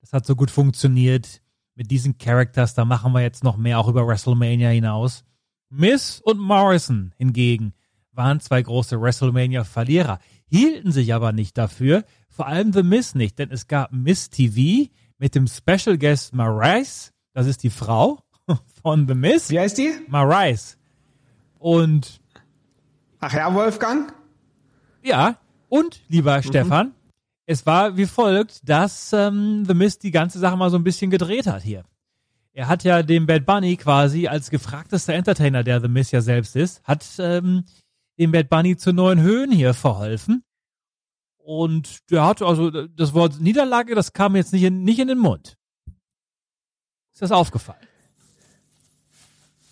das 0.01 0.11
hat 0.11 0.25
so 0.25 0.35
gut 0.35 0.51
funktioniert 0.51 1.41
mit 1.73 1.89
diesen 1.89 2.17
Characters. 2.17 2.73
Da 2.73 2.83
machen 2.83 3.13
wir 3.13 3.21
jetzt 3.21 3.45
noch 3.45 3.55
mehr 3.55 3.79
auch 3.79 3.87
über 3.87 4.05
WrestleMania 4.05 4.69
hinaus. 4.69 5.23
Miss 5.69 6.19
und 6.19 6.37
Morrison 6.37 7.13
hingegen 7.17 7.73
waren 8.11 8.41
zwei 8.41 8.61
große 8.61 9.01
WrestleMania-Verlierer, 9.01 10.19
hielten 10.49 10.91
sich 10.91 11.13
aber 11.13 11.31
nicht 11.31 11.57
dafür, 11.57 12.03
vor 12.29 12.47
allem 12.47 12.73
The 12.73 12.83
Miss 12.83 13.15
nicht, 13.15 13.39
denn 13.39 13.51
es 13.51 13.67
gab 13.67 13.91
Miss 13.91 14.29
TV 14.29 14.89
mit 15.17 15.35
dem 15.35 15.47
Special 15.47 15.97
Guest 15.97 16.33
Marais, 16.33 17.11
das 17.33 17.47
ist 17.47 17.63
die 17.63 17.69
Frau 17.69 18.19
von 18.83 19.07
The 19.07 19.15
Miss, 19.15 19.49
Wie 19.49 19.59
heißt 19.59 19.77
die? 19.77 19.91
Marais. 20.07 20.77
Und 21.59 22.19
Ach 23.19 23.33
ja, 23.33 23.53
Wolfgang? 23.53 24.13
ja, 25.01 25.37
und 25.69 26.01
lieber 26.09 26.41
Stefan, 26.43 26.93
es 27.47 27.65
war 27.65 27.97
wie 27.97 28.05
folgt, 28.05 28.67
dass 28.67 29.13
ähm, 29.13 29.65
The 29.65 29.73
Miss 29.73 29.97
die 29.99 30.11
ganze 30.11 30.39
Sache 30.39 30.57
mal 30.57 30.69
so 30.69 30.77
ein 30.77 30.83
bisschen 30.83 31.09
gedreht 31.11 31.47
hat 31.47 31.63
hier. 31.63 31.83
Er 32.53 32.67
hat 32.67 32.83
ja 32.83 33.03
dem 33.03 33.25
Bad 33.25 33.45
Bunny 33.45 33.75
quasi 33.77 34.27
als 34.27 34.49
gefragtester 34.49 35.13
Entertainer, 35.13 35.63
der 35.63 35.81
The 35.81 35.87
Miss 35.87 36.11
ja 36.11 36.21
selbst 36.21 36.55
ist, 36.55 36.83
hat 36.83 37.05
ähm, 37.19 37.63
dem 38.17 38.31
Bad 38.31 38.49
Bunny 38.49 38.77
zu 38.77 38.93
neuen 38.93 39.21
Höhen 39.21 39.51
hier 39.51 39.73
verholfen. 39.73 40.43
Und 41.37 42.09
der 42.09 42.25
hat 42.25 42.41
also 42.41 42.71
das 42.71 43.13
Wort 43.13 43.39
Niederlage, 43.39 43.93
das 43.93 44.13
kam 44.13 44.35
jetzt 44.35 44.51
nicht 44.51 44.63
in, 44.63 44.83
nicht 44.83 44.99
in 44.99 45.07
den 45.07 45.19
Mund. 45.19 45.57
Ist 47.13 47.21
das 47.21 47.31
aufgefallen? 47.31 47.79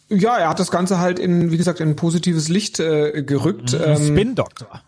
Ja, 0.09 0.37
er 0.37 0.49
hat 0.49 0.59
das 0.59 0.69
Ganze 0.69 0.99
halt 0.99 1.17
in, 1.17 1.51
wie 1.51 1.57
gesagt, 1.57 1.79
in 1.79 1.89
ein 1.89 1.95
positives 1.95 2.47
Licht 2.47 2.79
äh, 2.79 3.23
gerückt. 3.23 3.73
Ähm, 3.73 3.97
Spin 3.97 4.35
Doctor. 4.35 4.83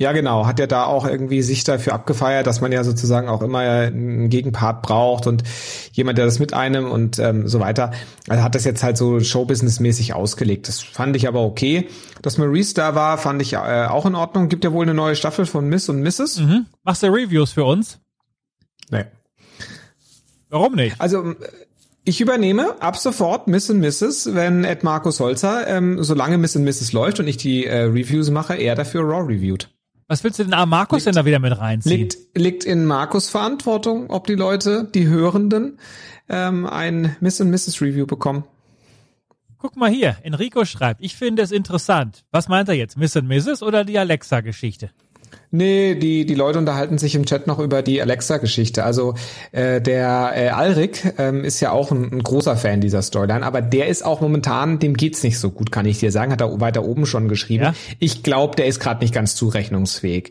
Ja, 0.00 0.12
genau. 0.12 0.46
Hat 0.46 0.60
er 0.60 0.68
da 0.68 0.84
auch 0.84 1.04
irgendwie 1.06 1.42
sich 1.42 1.64
dafür 1.64 1.92
abgefeiert, 1.92 2.46
dass 2.46 2.60
man 2.60 2.70
ja 2.70 2.84
sozusagen 2.84 3.28
auch 3.28 3.42
immer 3.42 3.58
einen 3.58 4.30
Gegenpart 4.30 4.80
braucht 4.80 5.26
und 5.26 5.42
jemand, 5.90 6.18
der 6.18 6.24
das 6.24 6.38
mit 6.38 6.54
einem 6.54 6.88
und 6.92 7.18
ähm, 7.18 7.48
so 7.48 7.58
weiter. 7.58 7.90
Also 8.28 8.44
hat 8.44 8.54
das 8.54 8.64
jetzt 8.64 8.84
halt 8.84 8.96
so 8.96 9.18
Showbusiness-mäßig 9.18 10.12
ausgelegt. 10.12 10.68
Das 10.68 10.80
fand 10.80 11.16
ich 11.16 11.26
aber 11.26 11.42
okay. 11.42 11.88
Dass 12.22 12.38
Maurice 12.38 12.74
da 12.74 12.94
war, 12.94 13.18
fand 13.18 13.42
ich 13.42 13.54
äh, 13.54 13.56
auch 13.56 14.06
in 14.06 14.14
Ordnung. 14.14 14.48
Gibt 14.48 14.62
ja 14.62 14.72
wohl 14.72 14.84
eine 14.84 14.94
neue 14.94 15.16
Staffel 15.16 15.46
von 15.46 15.68
Miss 15.68 15.88
und 15.88 16.00
Mrs. 16.00 16.38
Mhm. 16.38 16.66
Machst 16.84 17.02
du 17.02 17.08
Reviews 17.08 17.50
für 17.50 17.64
uns? 17.64 17.98
Nee. 18.92 19.04
Warum 20.48 20.76
nicht? 20.76 20.94
Also 21.00 21.34
ich 22.04 22.20
übernehme 22.20 22.80
ab 22.80 22.96
sofort 22.96 23.48
Miss 23.48 23.68
and 23.68 23.80
Mrs., 23.80 24.32
wenn 24.32 24.62
Ed 24.64 24.84
Markus 24.84 25.18
Holzer, 25.18 25.66
ähm, 25.66 26.04
solange 26.04 26.38
Miss 26.38 26.54
and 26.54 26.64
Mrs. 26.64 26.92
läuft 26.92 27.18
und 27.18 27.26
ich 27.26 27.36
die 27.36 27.66
äh, 27.66 27.80
Reviews 27.80 28.30
mache, 28.30 28.54
er 28.54 28.76
dafür 28.76 29.02
Raw 29.02 29.26
reviewt. 29.26 29.68
Was 30.08 30.24
willst 30.24 30.38
du 30.38 30.44
denn 30.44 30.54
an 30.54 30.70
Markus 30.70 31.04
denn 31.04 31.14
da 31.14 31.26
wieder 31.26 31.38
mit 31.38 31.56
reinziehen? 31.58 32.00
Liegt, 32.00 32.18
liegt 32.34 32.64
in 32.64 32.86
Markus 32.86 33.28
Verantwortung, 33.28 34.08
ob 34.08 34.26
die 34.26 34.34
Leute, 34.34 34.90
die 34.94 35.06
Hörenden, 35.06 35.78
ähm, 36.30 36.64
ein 36.64 37.14
Miss 37.20 37.42
and 37.42 37.50
Mrs. 37.50 37.82
Review 37.82 38.06
bekommen. 38.06 38.44
Guck 39.58 39.76
mal 39.76 39.90
hier, 39.90 40.16
Enrico 40.22 40.64
schreibt, 40.64 41.02
ich 41.02 41.14
finde 41.14 41.42
es 41.42 41.52
interessant. 41.52 42.24
Was 42.30 42.48
meint 42.48 42.70
er 42.70 42.74
jetzt, 42.74 42.96
Miss 42.96 43.16
and 43.18 43.28
Mrs. 43.28 43.62
oder 43.62 43.84
die 43.84 43.98
Alexa-Geschichte? 43.98 44.90
Nee, 45.50 45.94
die, 45.94 46.26
die 46.26 46.34
Leute 46.34 46.58
unterhalten 46.58 46.98
sich 46.98 47.14
im 47.14 47.24
Chat 47.24 47.46
noch 47.46 47.58
über 47.58 47.80
die 47.82 48.02
Alexa-Geschichte. 48.02 48.84
Also 48.84 49.14
äh, 49.52 49.80
der 49.80 50.32
äh, 50.34 50.48
Alrik 50.48 51.14
ähm, 51.16 51.42
ist 51.42 51.60
ja 51.60 51.72
auch 51.72 51.90
ein, 51.90 52.12
ein 52.12 52.22
großer 52.22 52.56
Fan 52.56 52.82
dieser 52.82 53.00
Storyline, 53.00 53.44
aber 53.44 53.62
der 53.62 53.88
ist 53.88 54.04
auch 54.04 54.20
momentan, 54.20 54.78
dem 54.78 54.94
geht's 54.94 55.22
nicht 55.22 55.38
so 55.38 55.50
gut, 55.50 55.72
kann 55.72 55.86
ich 55.86 55.98
dir 55.98 56.12
sagen, 56.12 56.32
hat 56.32 56.42
er 56.42 56.60
weiter 56.60 56.84
oben 56.84 57.06
schon 57.06 57.28
geschrieben. 57.28 57.64
Ja? 57.64 57.74
Ich 57.98 58.22
glaube, 58.22 58.56
der 58.56 58.66
ist 58.66 58.78
gerade 58.78 59.00
nicht 59.00 59.14
ganz 59.14 59.36
zurechnungsfähig. 59.36 60.30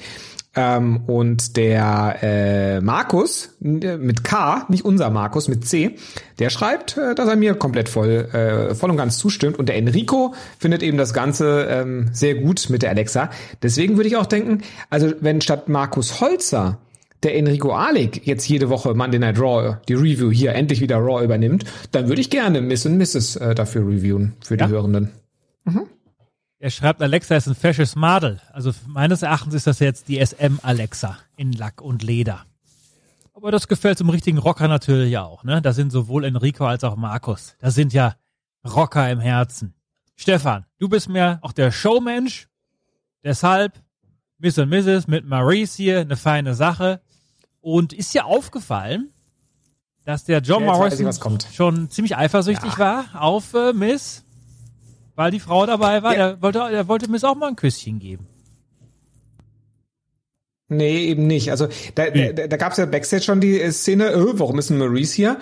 Ähm, 0.57 1.01
und 1.05 1.55
der 1.55 2.17
äh, 2.21 2.81
Markus 2.81 3.55
mit 3.59 4.23
K, 4.23 4.65
nicht 4.69 4.83
unser 4.83 5.11
Markus, 5.11 5.47
mit 5.47 5.67
C, 5.67 5.95
der 6.39 6.49
schreibt, 6.49 6.97
äh, 6.97 7.13
dass 7.13 7.29
er 7.29 7.35
mir 7.35 7.53
komplett 7.53 7.89
voll, 7.89 8.27
äh, 8.33 8.73
voll 8.73 8.89
und 8.89 8.97
ganz 8.97 9.19
zustimmt. 9.19 9.59
Und 9.59 9.69
der 9.69 9.77
Enrico 9.77 10.33
findet 10.57 10.81
eben 10.81 10.97
das 10.97 11.13
Ganze 11.13 11.67
ähm, 11.69 12.09
sehr 12.11 12.35
gut 12.35 12.69
mit 12.69 12.81
der 12.81 12.89
Alexa. 12.89 13.29
Deswegen 13.61 13.97
würde 13.97 14.09
ich 14.09 14.17
auch 14.17 14.25
denken, 14.25 14.63
also 14.89 15.13
wenn 15.21 15.41
statt 15.41 15.69
Markus 15.69 16.19
Holzer 16.21 16.79
der 17.21 17.35
Enrico 17.35 17.73
Alik 17.73 18.25
jetzt 18.25 18.47
jede 18.47 18.69
Woche 18.69 18.93
Monday 18.95 19.19
Night 19.19 19.39
Raw 19.39 19.77
die 19.87 19.93
Review 19.93 20.31
hier 20.31 20.53
endlich 20.53 20.81
wieder 20.81 20.97
Raw 20.97 21.23
übernimmt, 21.23 21.65
dann 21.91 22.07
würde 22.07 22.21
ich 22.21 22.29
gerne 22.31 22.61
Miss 22.61 22.85
und 22.85 22.97
Mrs. 22.97 23.35
Äh, 23.35 23.53
dafür 23.55 23.87
reviewen 23.87 24.33
für 24.41 24.57
die 24.57 24.63
Ja? 24.63 24.69
Hörenden. 24.69 25.11
Er 26.59 26.71
schreibt, 26.71 27.01
Alexa 27.01 27.35
ist 27.35 27.47
ein 27.47 27.55
fesches 27.55 27.95
Madel. 27.95 28.41
Also 28.51 28.71
meines 28.87 29.21
Erachtens 29.21 29.53
ist 29.53 29.67
das 29.67 29.79
jetzt 29.79 30.07
die 30.07 30.23
SM 30.25 30.57
Alexa 30.63 31.17
in 31.35 31.51
Lack 31.51 31.81
und 31.81 32.01
Leder. 32.01 32.45
Aber 33.35 33.51
das 33.51 33.67
gefällt 33.67 33.99
zum 33.99 34.09
richtigen 34.09 34.39
Rocker 34.39 34.67
natürlich 34.67 35.15
auch, 35.19 35.43
ne? 35.43 35.61
Da 35.61 35.71
sind 35.73 35.91
sowohl 35.91 36.25
Enrico 36.25 36.65
als 36.65 36.83
auch 36.83 36.95
Markus. 36.95 37.55
Das 37.59 37.75
sind 37.75 37.93
ja 37.93 38.15
Rocker 38.65 39.09
im 39.11 39.19
Herzen. 39.19 39.75
Stefan, 40.15 40.65
du 40.79 40.89
bist 40.89 41.09
mir 41.09 41.37
auch 41.43 41.51
der 41.51 41.71
Showmensch. 41.71 42.47
Deshalb 43.23 43.73
Miss 44.39 44.57
und 44.57 44.69
Mrs. 44.69 45.07
mit 45.07 45.25
Maurice 45.25 45.75
hier, 45.77 45.99
eine 45.99 46.15
feine 46.15 46.55
Sache. 46.55 47.01
Und 47.61 47.93
ist 47.93 48.13
dir 48.15 48.25
aufgefallen, 48.25 49.11
dass 50.05 50.23
der 50.23 50.39
John 50.39 50.63
Ja, 50.63 50.71
Morrison 50.73 51.37
schon 51.53 51.89
ziemlich 51.91 52.15
eifersüchtig 52.17 52.73
Ja. 52.73 52.79
war 52.79 53.21
auf 53.21 53.53
äh, 53.53 53.73
Miss? 53.73 54.23
Weil 55.17 55.31
die 55.31 55.39
Frau 55.39 55.65
dabei 55.65 56.03
war. 56.03 56.15
Ja. 56.15 56.29
Der, 56.29 56.41
wollte, 56.43 56.59
der 56.71 56.87
wollte 56.87 57.09
Miss 57.09 57.23
auch 57.23 57.35
mal 57.35 57.47
ein 57.47 57.55
Küsschen 57.55 57.97
geben. 57.97 58.27
Nee, 60.69 61.05
eben 61.05 61.25
nicht. 61.25 61.49
Also 61.49 61.67
da, 61.95 62.11
da, 62.11 62.47
da 62.47 62.57
gab 62.57 62.73
es 62.73 62.77
ja 62.77 62.85
Backstage 62.85 63.23
schon 63.23 63.41
die 63.41 63.59
äh, 63.59 63.71
Szene, 63.71 64.11
äh, 64.11 64.39
warum 64.39 64.59
ist 64.59 64.69
ein 64.69 64.77
Maurice 64.77 65.15
hier? 65.15 65.39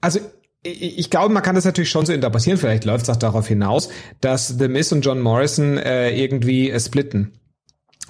Also 0.00 0.20
ich, 0.62 0.98
ich 0.98 1.10
glaube, 1.10 1.34
man 1.34 1.42
kann 1.42 1.56
das 1.56 1.64
natürlich 1.64 1.90
schon 1.90 2.06
so 2.06 2.12
interpretieren, 2.12 2.56
vielleicht 2.56 2.84
läuft 2.84 3.04
es 3.04 3.10
auch 3.10 3.16
darauf 3.16 3.48
hinaus, 3.48 3.88
dass 4.20 4.46
The 4.46 4.68
Miz 4.68 4.92
und 4.92 5.00
John 5.00 5.20
Morrison 5.20 5.76
äh, 5.76 6.16
irgendwie 6.16 6.70
äh, 6.70 6.78
splitten. 6.78 7.32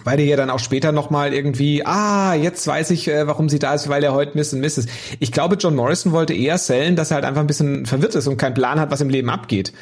Weil 0.05 0.19
der 0.19 0.27
ja 0.27 0.37
dann 0.37 0.51
auch 0.51 0.59
später 0.59 0.93
nochmal 0.93 1.33
irgendwie, 1.33 1.87
ah, 1.87 2.35
jetzt 2.35 2.67
weiß 2.67 2.91
ich, 2.91 3.09
äh, 3.09 3.27
warum 3.27 3.49
sie 3.49 3.59
da 3.59 3.73
ist, 3.73 3.89
weil 3.89 4.05
er 4.05 4.13
heute 4.13 4.37
Miss 4.37 4.53
und 4.53 4.61
Miss 4.61 4.77
ist. 4.77 4.91
Ich 5.19 5.33
glaube, 5.33 5.57
John 5.57 5.75
Morrison 5.75 6.13
wollte 6.13 6.35
eher 6.35 6.59
sellen, 6.59 6.95
dass 6.95 7.11
er 7.11 7.15
halt 7.15 7.25
einfach 7.25 7.41
ein 7.41 7.47
bisschen 7.47 7.87
verwirrt 7.87 8.15
ist 8.17 8.27
und 8.27 8.37
keinen 8.37 8.53
Plan 8.53 8.79
hat, 8.79 8.91
was 8.91 9.01
im 9.01 9.09
Leben 9.09 9.31
abgeht. 9.31 9.73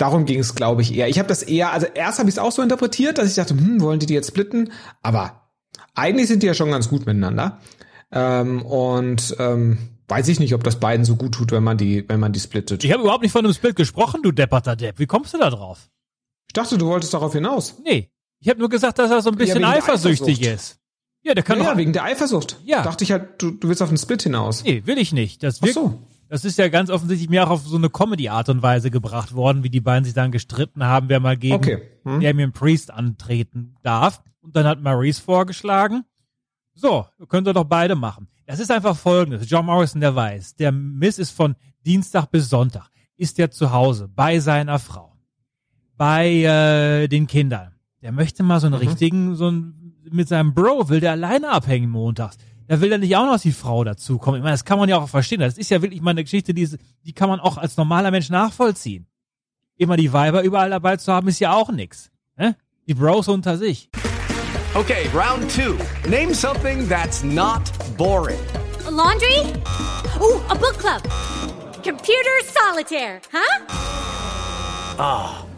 Darum 0.00 0.24
ging 0.24 0.38
es, 0.40 0.54
glaube 0.54 0.80
ich, 0.80 0.94
eher. 0.94 1.08
Ich 1.08 1.18
habe 1.18 1.28
das 1.28 1.42
eher, 1.42 1.72
also 1.72 1.86
erst 1.86 2.18
habe 2.18 2.30
ich 2.30 2.36
es 2.36 2.38
auch 2.38 2.52
so 2.52 2.62
interpretiert, 2.62 3.18
dass 3.18 3.28
ich 3.28 3.34
dachte, 3.34 3.54
hm, 3.54 3.82
wollen 3.82 4.00
die 4.00 4.06
die 4.06 4.14
jetzt 4.14 4.28
splitten? 4.28 4.72
Aber 5.02 5.50
eigentlich 5.94 6.26
sind 6.28 6.42
die 6.42 6.46
ja 6.46 6.54
schon 6.54 6.70
ganz 6.70 6.88
gut 6.88 7.04
miteinander. 7.04 7.58
Ähm, 8.10 8.62
und 8.62 9.36
ähm, 9.38 9.76
weiß 10.08 10.28
ich 10.28 10.40
nicht, 10.40 10.54
ob 10.54 10.64
das 10.64 10.80
beiden 10.80 11.04
so 11.04 11.16
gut 11.16 11.32
tut, 11.34 11.52
wenn 11.52 11.62
man 11.62 11.76
die, 11.76 12.08
wenn 12.08 12.18
man 12.18 12.32
die 12.32 12.40
splittet. 12.40 12.82
Ich 12.82 12.92
habe 12.92 13.02
überhaupt 13.02 13.22
nicht 13.22 13.32
von 13.32 13.44
einem 13.44 13.52
Split 13.52 13.76
gesprochen, 13.76 14.22
du 14.22 14.32
depperter 14.32 14.74
Depp. 14.74 14.98
Wie 14.98 15.06
kommst 15.06 15.34
du 15.34 15.38
da 15.38 15.50
drauf? 15.50 15.90
Ich 16.48 16.54
dachte, 16.54 16.78
du 16.78 16.86
wolltest 16.86 17.12
darauf 17.12 17.34
hinaus. 17.34 17.76
Nee. 17.84 18.10
Ich 18.40 18.48
habe 18.48 18.58
nur 18.58 18.70
gesagt, 18.70 18.98
dass 18.98 19.10
er 19.10 19.20
so 19.20 19.30
ein 19.30 19.36
bisschen 19.36 19.60
der 19.60 19.68
eifersüchtig 19.68 20.40
ist. 20.40 20.78
Ja, 21.22 21.34
der 21.34 21.44
kann 21.44 21.58
Ja, 21.58 21.72
doch. 21.72 21.76
wegen 21.76 21.92
der 21.92 22.04
Eifersucht. 22.04 22.58
Ja. 22.64 22.82
Dachte 22.82 23.04
ich 23.04 23.12
halt, 23.12 23.42
du, 23.42 23.50
du 23.50 23.68
willst 23.68 23.82
auf 23.82 23.90
den 23.90 23.98
Split 23.98 24.22
hinaus. 24.22 24.64
Nee, 24.64 24.82
will 24.86 24.96
ich 24.96 25.12
nicht. 25.12 25.42
Das, 25.42 25.58
Ach 25.58 25.64
wirkt, 25.66 25.74
so. 25.74 25.98
Das 26.30 26.44
ist 26.44 26.58
ja 26.58 26.68
ganz 26.68 26.90
offensichtlich 26.90 27.28
mir 27.28 27.44
auch 27.44 27.50
auf 27.50 27.66
so 27.66 27.76
eine 27.76 27.90
Comedy-Art 27.90 28.48
und 28.50 28.62
Weise 28.62 28.92
gebracht 28.92 29.34
worden, 29.34 29.64
wie 29.64 29.68
die 29.68 29.80
beiden 29.80 30.04
sich 30.04 30.14
dann 30.14 30.30
gestritten 30.30 30.84
haben, 30.84 31.08
wer 31.08 31.18
mal 31.18 31.36
gegen 31.36 31.56
Okay. 31.56 31.82
Hm. 32.04 32.20
Damien 32.20 32.52
Priest 32.52 32.92
antreten 32.92 33.74
darf. 33.82 34.22
Und 34.40 34.54
dann 34.54 34.64
hat 34.64 34.80
Maurice 34.80 35.20
vorgeschlagen, 35.20 36.04
so, 36.72 37.04
könnt 37.28 37.48
ihr 37.48 37.52
doch 37.52 37.64
beide 37.64 37.96
machen. 37.96 38.28
Das 38.46 38.60
ist 38.60 38.70
einfach 38.70 38.96
folgendes. 38.96 39.50
John 39.50 39.66
Morrison, 39.66 40.00
der 40.00 40.14
weiß, 40.14 40.54
der 40.54 40.70
Miss 40.70 41.18
ist 41.18 41.32
von 41.32 41.56
Dienstag 41.84 42.26
bis 42.26 42.48
Sonntag, 42.48 42.90
ist 43.16 43.38
er 43.40 43.50
zu 43.50 43.72
Hause 43.72 44.08
bei 44.08 44.38
seiner 44.38 44.78
Frau, 44.78 45.16
bei 45.96 46.28
äh, 46.28 47.08
den 47.08 47.26
Kindern. 47.26 47.74
Der 48.02 48.12
möchte 48.12 48.44
mal 48.44 48.60
so 48.60 48.68
einen 48.68 48.76
richtigen, 48.76 49.34
so 49.34 49.48
einen, 49.48 49.96
mit 50.10 50.28
seinem 50.28 50.54
Bro 50.54 50.88
will 50.88 51.00
der 51.00 51.10
alleine 51.10 51.50
abhängen 51.50 51.90
montags. 51.90 52.38
Da 52.70 52.80
will 52.80 52.90
er 52.92 52.98
nicht 52.98 53.16
auch 53.16 53.26
noch 53.26 53.40
die 53.40 53.50
Frau 53.50 53.82
dazukommen. 53.82 54.38
Ich 54.38 54.44
meine, 54.44 54.54
das 54.54 54.64
kann 54.64 54.78
man 54.78 54.88
ja 54.88 54.98
auch 54.98 55.08
verstehen. 55.08 55.40
Das 55.40 55.58
ist 55.58 55.72
ja 55.72 55.82
wirklich 55.82 56.02
mal 56.02 56.12
eine 56.12 56.22
Geschichte, 56.22 56.54
die, 56.54 56.68
die 57.04 57.12
kann 57.12 57.28
man 57.28 57.40
auch 57.40 57.58
als 57.58 57.76
normaler 57.76 58.12
Mensch 58.12 58.30
nachvollziehen. 58.30 59.08
Immer 59.76 59.96
die 59.96 60.12
Weiber 60.12 60.44
überall 60.44 60.70
dabei 60.70 60.96
zu 60.96 61.12
haben, 61.12 61.26
ist 61.26 61.40
ja 61.40 61.52
auch 61.52 61.72
nix. 61.72 62.12
Ne? 62.36 62.54
Die 62.86 62.94
Bros 62.94 63.26
unter 63.26 63.58
sich. 63.58 63.90
Okay, 64.74 65.08
round 65.12 65.50
two. 65.50 65.76
Name 66.08 66.32
something 66.32 66.88
that's 66.88 67.24
not 67.24 67.62
boring. 67.96 68.38
A 68.86 68.90
laundry? 68.92 69.40
Ooh, 70.20 70.38
a 70.48 70.54
book 70.54 70.78
club. 70.78 71.02
Computer 71.82 72.40
solitaire, 72.44 73.20
huh? 73.32 73.64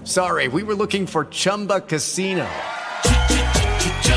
Sorry, 0.05 0.49
we 0.49 0.63
were 0.63 0.75
looking 0.75 1.07
for 1.07 1.27
Chumba 1.29 1.81
Casino. 1.81 2.47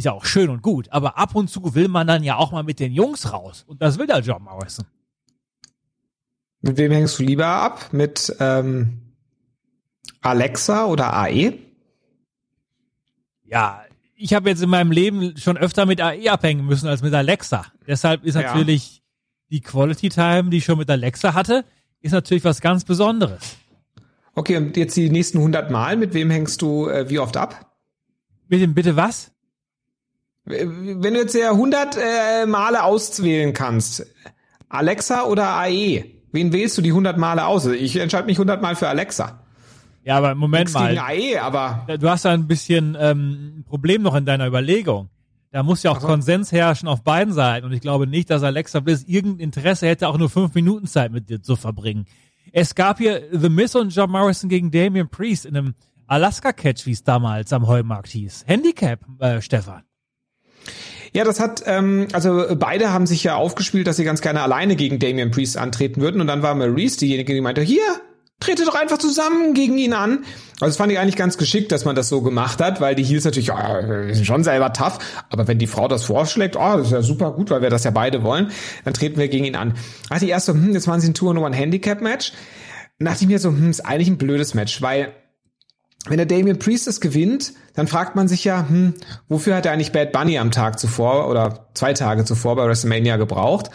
Ist 0.00 0.06
ja 0.06 0.12
auch 0.12 0.24
schön 0.24 0.48
und 0.48 0.62
gut, 0.62 0.88
aber 0.92 1.18
ab 1.18 1.34
und 1.34 1.50
zu 1.50 1.74
will 1.74 1.86
man 1.86 2.06
dann 2.06 2.24
ja 2.24 2.36
auch 2.36 2.52
mal 2.52 2.62
mit 2.62 2.80
den 2.80 2.90
Jungs 2.90 3.34
raus. 3.34 3.64
Und 3.66 3.82
das 3.82 3.98
will 3.98 4.06
der 4.06 4.20
John 4.20 4.42
Morrison. 4.42 4.86
Mit 6.62 6.78
wem 6.78 6.90
hängst 6.90 7.18
du 7.18 7.22
lieber 7.22 7.44
ab? 7.44 7.92
Mit 7.92 8.34
ähm, 8.40 9.12
Alexa 10.22 10.86
oder? 10.86 11.12
AE? 11.12 11.52
Ja, 13.44 13.82
ich 14.16 14.32
habe 14.32 14.48
jetzt 14.48 14.62
in 14.62 14.70
meinem 14.70 14.90
Leben 14.90 15.36
schon 15.36 15.58
öfter 15.58 15.84
mit 15.84 16.00
AE 16.00 16.30
abhängen 16.30 16.64
müssen 16.64 16.88
als 16.88 17.02
mit 17.02 17.12
Alexa. 17.12 17.66
Deshalb 17.86 18.24
ist 18.24 18.36
Ja. 18.36 18.40
natürlich 18.40 19.02
die 19.50 19.60
Quality 19.60 20.08
Time, 20.08 20.48
die 20.48 20.56
ich 20.56 20.64
schon 20.64 20.78
mit 20.78 20.88
Alexa 20.88 21.34
hatte, 21.34 21.66
ist 22.00 22.12
natürlich 22.12 22.44
was 22.44 22.62
ganz 22.62 22.86
Besonderes. 22.86 23.58
Okay, 24.34 24.56
und 24.56 24.78
jetzt 24.78 24.96
die 24.96 25.10
nächsten 25.10 25.36
100 25.36 25.70
Mal, 25.70 25.98
mit 25.98 26.14
wem 26.14 26.30
hängst 26.30 26.62
du 26.62 26.88
äh, 26.88 27.10
wie 27.10 27.18
oft 27.18 27.36
ab? 27.36 27.70
Mit 28.48 28.62
dem 28.62 28.72
bitte 28.72 28.96
was? 28.96 29.30
Wenn 30.50 31.14
du 31.14 31.20
jetzt 31.20 31.34
ja 31.34 31.50
100 31.50 31.96
äh, 31.96 32.46
Male 32.46 32.82
auswählen 32.82 33.52
kannst, 33.52 34.06
Alexa 34.68 35.24
oder 35.24 35.56
AE, 35.56 36.04
wen 36.32 36.52
wählst 36.52 36.78
du 36.78 36.82
die 36.82 36.90
100 36.90 37.18
Male 37.18 37.46
aus? 37.46 37.66
Ich 37.66 37.96
entscheide 37.96 38.26
mich 38.26 38.36
100 38.36 38.60
Mal 38.62 38.76
für 38.76 38.88
Alexa. 38.88 39.42
Ja, 40.04 40.16
aber 40.16 40.34
Moment 40.34 40.64
Nichts 40.64 40.74
mal. 40.74 40.88
gegen 40.88 41.00
AE, 41.00 41.40
aber 41.40 41.86
Du 41.98 42.08
hast 42.08 42.24
da 42.24 42.32
ein 42.32 42.46
bisschen 42.46 42.96
ähm, 42.98 43.58
ein 43.58 43.64
Problem 43.64 44.02
noch 44.02 44.14
in 44.14 44.24
deiner 44.24 44.46
Überlegung. 44.46 45.10
Da 45.52 45.62
muss 45.62 45.82
ja 45.82 45.90
auch 45.90 45.98
Konsens 46.00 46.52
herrschen 46.52 46.88
auf 46.88 47.02
beiden 47.02 47.34
Seiten. 47.34 47.66
Und 47.66 47.72
ich 47.72 47.80
glaube 47.80 48.06
nicht, 48.06 48.30
dass 48.30 48.42
Alexa 48.42 48.80
Bliss 48.80 49.04
irgendein 49.04 49.40
Interesse 49.40 49.88
hätte, 49.88 50.08
auch 50.08 50.16
nur 50.16 50.30
fünf 50.30 50.54
Minuten 50.54 50.86
Zeit 50.86 51.10
mit 51.10 51.28
dir 51.28 51.42
zu 51.42 51.56
verbringen. 51.56 52.06
Es 52.52 52.74
gab 52.74 52.98
hier 52.98 53.22
The 53.32 53.48
Miz 53.48 53.74
und 53.74 53.94
John 53.94 54.10
Morrison 54.10 54.48
gegen 54.48 54.70
Damian 54.70 55.08
Priest 55.08 55.46
in 55.46 55.56
einem 55.56 55.74
Alaska-Catch, 56.06 56.86
wie 56.86 56.92
es 56.92 57.02
damals 57.04 57.52
am 57.52 57.66
Heumarkt 57.66 58.08
hieß. 58.08 58.44
Handicap, 58.46 59.00
äh, 59.18 59.40
Stefan. 59.40 59.82
Ja, 61.12 61.24
das 61.24 61.40
hat, 61.40 61.62
ähm, 61.66 62.06
also 62.12 62.44
beide 62.56 62.92
haben 62.92 63.06
sich 63.06 63.24
ja 63.24 63.34
aufgespielt, 63.34 63.86
dass 63.86 63.96
sie 63.96 64.04
ganz 64.04 64.20
gerne 64.20 64.42
alleine 64.42 64.76
gegen 64.76 64.98
Damian 64.98 65.30
Priest 65.30 65.56
antreten 65.56 66.00
würden. 66.00 66.20
Und 66.20 66.26
dann 66.26 66.42
war 66.42 66.54
Maurice 66.54 66.98
diejenige, 66.98 67.34
die 67.34 67.40
meinte, 67.40 67.62
hier, 67.62 67.82
trete 68.40 68.64
doch 68.64 68.74
einfach 68.74 68.98
zusammen 68.98 69.54
gegen 69.54 69.76
ihn 69.76 69.92
an. 69.92 70.24
Also 70.54 70.66
das 70.66 70.76
fand 70.76 70.90
ich 70.92 70.98
eigentlich 70.98 71.16
ganz 71.16 71.36
geschickt, 71.36 71.72
dass 71.72 71.84
man 71.84 71.94
das 71.94 72.08
so 72.08 72.22
gemacht 72.22 72.60
hat, 72.60 72.80
weil 72.80 72.94
die 72.94 73.04
Heels 73.04 73.24
natürlich, 73.24 73.48
ja, 73.48 74.06
wir 74.06 74.14
sind 74.14 74.24
schon 74.24 74.44
selber 74.44 74.72
tough. 74.72 74.98
Aber 75.28 75.46
wenn 75.46 75.58
die 75.58 75.66
Frau 75.66 75.88
das 75.88 76.04
vorschlägt, 76.04 76.56
oh, 76.56 76.76
das 76.76 76.86
ist 76.86 76.92
ja 76.92 77.02
super 77.02 77.32
gut, 77.32 77.50
weil 77.50 77.62
wir 77.62 77.70
das 77.70 77.84
ja 77.84 77.90
beide 77.90 78.22
wollen, 78.22 78.50
dann 78.84 78.94
treten 78.94 79.18
wir 79.18 79.28
gegen 79.28 79.44
ihn 79.44 79.56
an. 79.56 79.74
Da 80.08 80.14
dachte 80.14 80.24
ich 80.24 80.30
erst 80.30 80.46
so, 80.46 80.52
hm, 80.52 80.72
jetzt 80.72 80.86
machen 80.86 81.00
sie 81.00 81.10
ein 81.10 81.14
Tour-Nummer-Handicap-Match. 81.14 82.32
Dachte 82.98 83.18
ich 83.24 83.28
mir 83.28 83.38
so, 83.38 83.50
hm, 83.50 83.70
ist 83.70 83.80
eigentlich 83.80 84.08
ein 84.08 84.18
blödes 84.18 84.54
Match, 84.54 84.80
weil 84.80 85.12
wenn 86.06 86.16
der 86.16 86.26
Damian 86.26 86.58
Priest 86.58 86.88
es 86.88 87.00
gewinnt, 87.00 87.52
dann 87.74 87.86
fragt 87.86 88.16
man 88.16 88.26
sich 88.26 88.44
ja, 88.44 88.66
hm, 88.68 88.94
wofür 89.28 89.56
hat 89.56 89.66
er 89.66 89.72
eigentlich 89.72 89.92
Bad 89.92 90.12
Bunny 90.12 90.38
am 90.38 90.50
Tag 90.50 90.78
zuvor 90.78 91.28
oder 91.28 91.68
zwei 91.74 91.92
Tage 91.92 92.24
zuvor 92.24 92.56
bei 92.56 92.66
WrestleMania 92.66 93.16
gebraucht? 93.16 93.70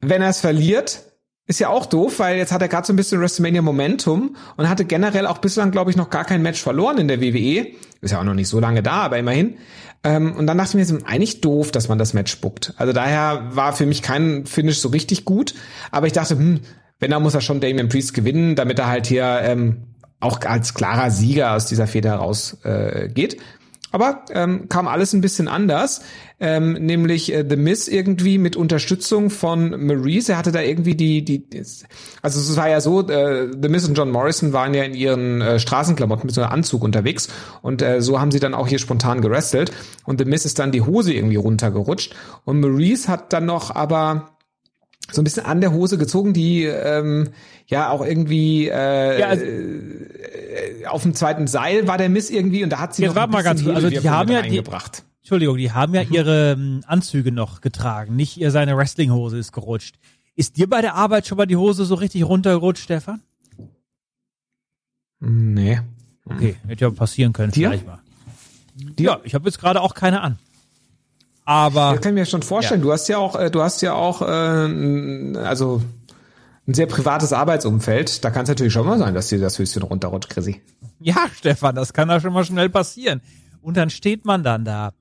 Wenn 0.00 0.22
er 0.22 0.28
es 0.28 0.40
verliert, 0.40 1.02
ist 1.46 1.58
ja 1.58 1.68
auch 1.68 1.86
doof, 1.86 2.18
weil 2.18 2.36
jetzt 2.36 2.52
hat 2.52 2.62
er 2.62 2.68
gerade 2.68 2.86
so 2.86 2.92
ein 2.92 2.96
bisschen 2.96 3.20
WrestleMania 3.20 3.62
Momentum 3.62 4.36
und 4.56 4.68
hatte 4.68 4.84
generell 4.84 5.26
auch 5.26 5.38
bislang, 5.38 5.70
glaube 5.70 5.90
ich, 5.90 5.96
noch 5.96 6.10
gar 6.10 6.24
kein 6.24 6.42
Match 6.42 6.62
verloren 6.62 6.98
in 6.98 7.08
der 7.08 7.20
WWE. 7.20 7.68
Ist 8.02 8.12
ja 8.12 8.20
auch 8.20 8.24
noch 8.24 8.34
nicht 8.34 8.48
so 8.48 8.60
lange 8.60 8.82
da, 8.82 9.02
aber 9.02 9.18
immerhin. 9.18 9.56
Ähm, 10.04 10.34
und 10.36 10.46
dann 10.46 10.56
dachte 10.58 10.78
ich 10.78 10.90
mir, 10.90 10.96
ist 10.96 11.06
eigentlich 11.06 11.40
doof, 11.40 11.72
dass 11.72 11.88
man 11.88 11.98
das 11.98 12.14
Match 12.14 12.30
spuckt. 12.30 12.74
Also 12.76 12.92
daher 12.92 13.48
war 13.50 13.72
für 13.72 13.86
mich 13.86 14.02
kein 14.02 14.46
Finish 14.46 14.78
so 14.78 14.90
richtig 14.90 15.24
gut. 15.24 15.54
Aber 15.90 16.06
ich 16.06 16.12
dachte, 16.12 16.36
hm, 16.36 16.60
wenn, 16.98 17.10
dann 17.10 17.22
muss 17.22 17.34
er 17.34 17.40
schon 17.40 17.60
Damian 17.60 17.88
Priest 17.88 18.14
gewinnen, 18.14 18.54
damit 18.54 18.78
er 18.78 18.86
halt 18.86 19.06
hier 19.06 19.40
ähm, 19.42 19.88
auch 20.20 20.40
als 20.42 20.74
klarer 20.74 21.10
Sieger 21.10 21.54
aus 21.54 21.66
dieser 21.66 21.86
Feder 21.86 22.10
heraus 22.10 22.58
äh. 22.64 23.08
Aber 23.92 24.24
ähm, 24.30 24.68
kam 24.68 24.86
alles 24.86 25.12
ein 25.14 25.20
bisschen 25.20 25.48
anders, 25.48 26.02
ähm, 26.38 26.74
nämlich 26.74 27.32
äh, 27.32 27.44
The 27.48 27.56
Miz 27.56 27.88
irgendwie 27.88 28.38
mit 28.38 28.54
Unterstützung 28.54 29.30
von 29.30 29.84
Maurice. 29.84 30.30
Er 30.30 30.38
hatte 30.38 30.52
da 30.52 30.60
irgendwie 30.60 30.94
die, 30.94 31.24
die, 31.24 31.44
also 32.22 32.40
es 32.40 32.56
war 32.56 32.68
ja 32.68 32.80
so, 32.80 33.08
äh, 33.08 33.50
The 33.60 33.68
Miz 33.68 33.88
und 33.88 33.98
John 33.98 34.12
Morrison 34.12 34.52
waren 34.52 34.74
ja 34.74 34.84
in 34.84 34.94
ihren 34.94 35.40
äh, 35.40 35.58
Straßenklamotten 35.58 36.26
mit 36.26 36.34
so 36.34 36.40
einem 36.40 36.52
Anzug 36.52 36.84
unterwegs 36.84 37.28
und 37.62 37.82
äh, 37.82 38.00
so 38.00 38.20
haben 38.20 38.30
sie 38.30 38.38
dann 38.38 38.54
auch 38.54 38.68
hier 38.68 38.78
spontan 38.78 39.22
gerestelt 39.22 39.72
und 40.04 40.20
The 40.20 40.24
Miz 40.24 40.44
ist 40.44 40.60
dann 40.60 40.70
die 40.70 40.82
Hose 40.82 41.12
irgendwie 41.12 41.36
runtergerutscht 41.36 42.14
und 42.44 42.60
Maurice 42.60 43.08
hat 43.08 43.32
dann 43.32 43.46
noch 43.46 43.74
aber 43.74 44.30
so 45.12 45.20
ein 45.20 45.24
bisschen 45.24 45.44
an 45.46 45.60
der 45.60 45.72
Hose 45.72 45.98
gezogen, 45.98 46.32
die 46.32 46.64
ähm, 46.64 47.30
ja 47.66 47.90
auch 47.90 48.04
irgendwie 48.04 48.68
äh, 48.68 49.18
Ja, 49.20 49.26
also- 49.28 49.44
äh, 49.44 50.86
auf 50.86 51.02
dem 51.02 51.14
zweiten 51.14 51.46
Seil 51.46 51.86
war 51.86 51.98
der 51.98 52.08
Miss 52.08 52.30
irgendwie 52.30 52.64
und 52.64 52.70
da 52.70 52.78
hat 52.80 52.94
sie 52.94 53.02
Jetzt 53.02 53.10
noch 53.10 53.16
warte 53.16 53.32
mal 53.32 53.42
ganz. 53.42 53.66
Also 53.66 53.88
die 53.90 54.08
haben 54.08 54.30
ja 54.30 54.42
die. 54.42 54.62
Entschuldigung, 55.22 55.58
die 55.58 55.70
haben 55.70 55.94
ja 55.94 56.02
ihre 56.02 56.52
ähm, 56.52 56.82
Anzüge 56.86 57.30
noch 57.30 57.60
getragen, 57.60 58.16
nicht 58.16 58.36
ihr 58.38 58.50
seine 58.50 58.76
Wrestlinghose 58.76 59.38
ist 59.38 59.52
gerutscht. 59.52 59.96
Ist 60.34 60.56
dir 60.56 60.68
bei 60.68 60.80
der 60.80 60.94
Arbeit 60.94 61.26
schon 61.26 61.36
mal 61.38 61.46
die 61.46 61.56
Hose 61.56 61.84
so 61.84 61.94
richtig 61.94 62.24
runtergerutscht, 62.24 62.82
Stefan? 62.82 63.20
Nee. 65.20 65.80
Okay, 66.24 66.56
hätte 66.66 66.84
ja 66.86 66.90
passieren 66.90 67.32
können 67.32 67.52
Dir? 67.52 67.68
vielleicht 67.68 67.86
mal. 67.86 68.00
Ja, 68.98 69.20
ich 69.24 69.34
habe 69.34 69.46
jetzt 69.48 69.58
gerade 69.58 69.80
auch 69.80 69.94
keine 69.94 70.20
an. 70.22 70.38
Aber 71.44 71.92
Das 71.92 72.00
kann 72.00 72.12
ich 72.12 72.20
mir 72.20 72.26
schon 72.26 72.42
vorstellen. 72.42 72.82
Du 72.82 72.92
hast 72.92 73.08
ja 73.08 73.18
auch, 73.18 73.34
äh, 73.36 73.50
du 73.50 73.62
hast 73.62 73.82
ja 73.82 73.94
auch, 73.94 74.22
äh, 74.22 75.36
also 75.38 75.82
ein 76.66 76.74
sehr 76.74 76.86
privates 76.86 77.32
Arbeitsumfeld. 77.32 78.24
Da 78.24 78.30
kann 78.30 78.44
es 78.44 78.48
natürlich 78.48 78.72
schon 78.72 78.86
mal 78.86 78.98
sein, 78.98 79.14
dass 79.14 79.28
dir 79.28 79.40
das 79.40 79.58
Höschen 79.58 79.82
runterrutscht, 79.82 80.30
Chrissy. 80.30 80.60
Ja, 81.00 81.26
Stefan, 81.34 81.74
das 81.74 81.92
kann 81.92 82.08
da 82.08 82.20
schon 82.20 82.32
mal 82.32 82.44
schnell 82.44 82.68
passieren. 82.68 83.20
Und 83.60 83.76
dann 83.76 83.90
steht 83.90 84.24
man 84.24 84.42
dann 84.42 84.64
da. 84.64 84.92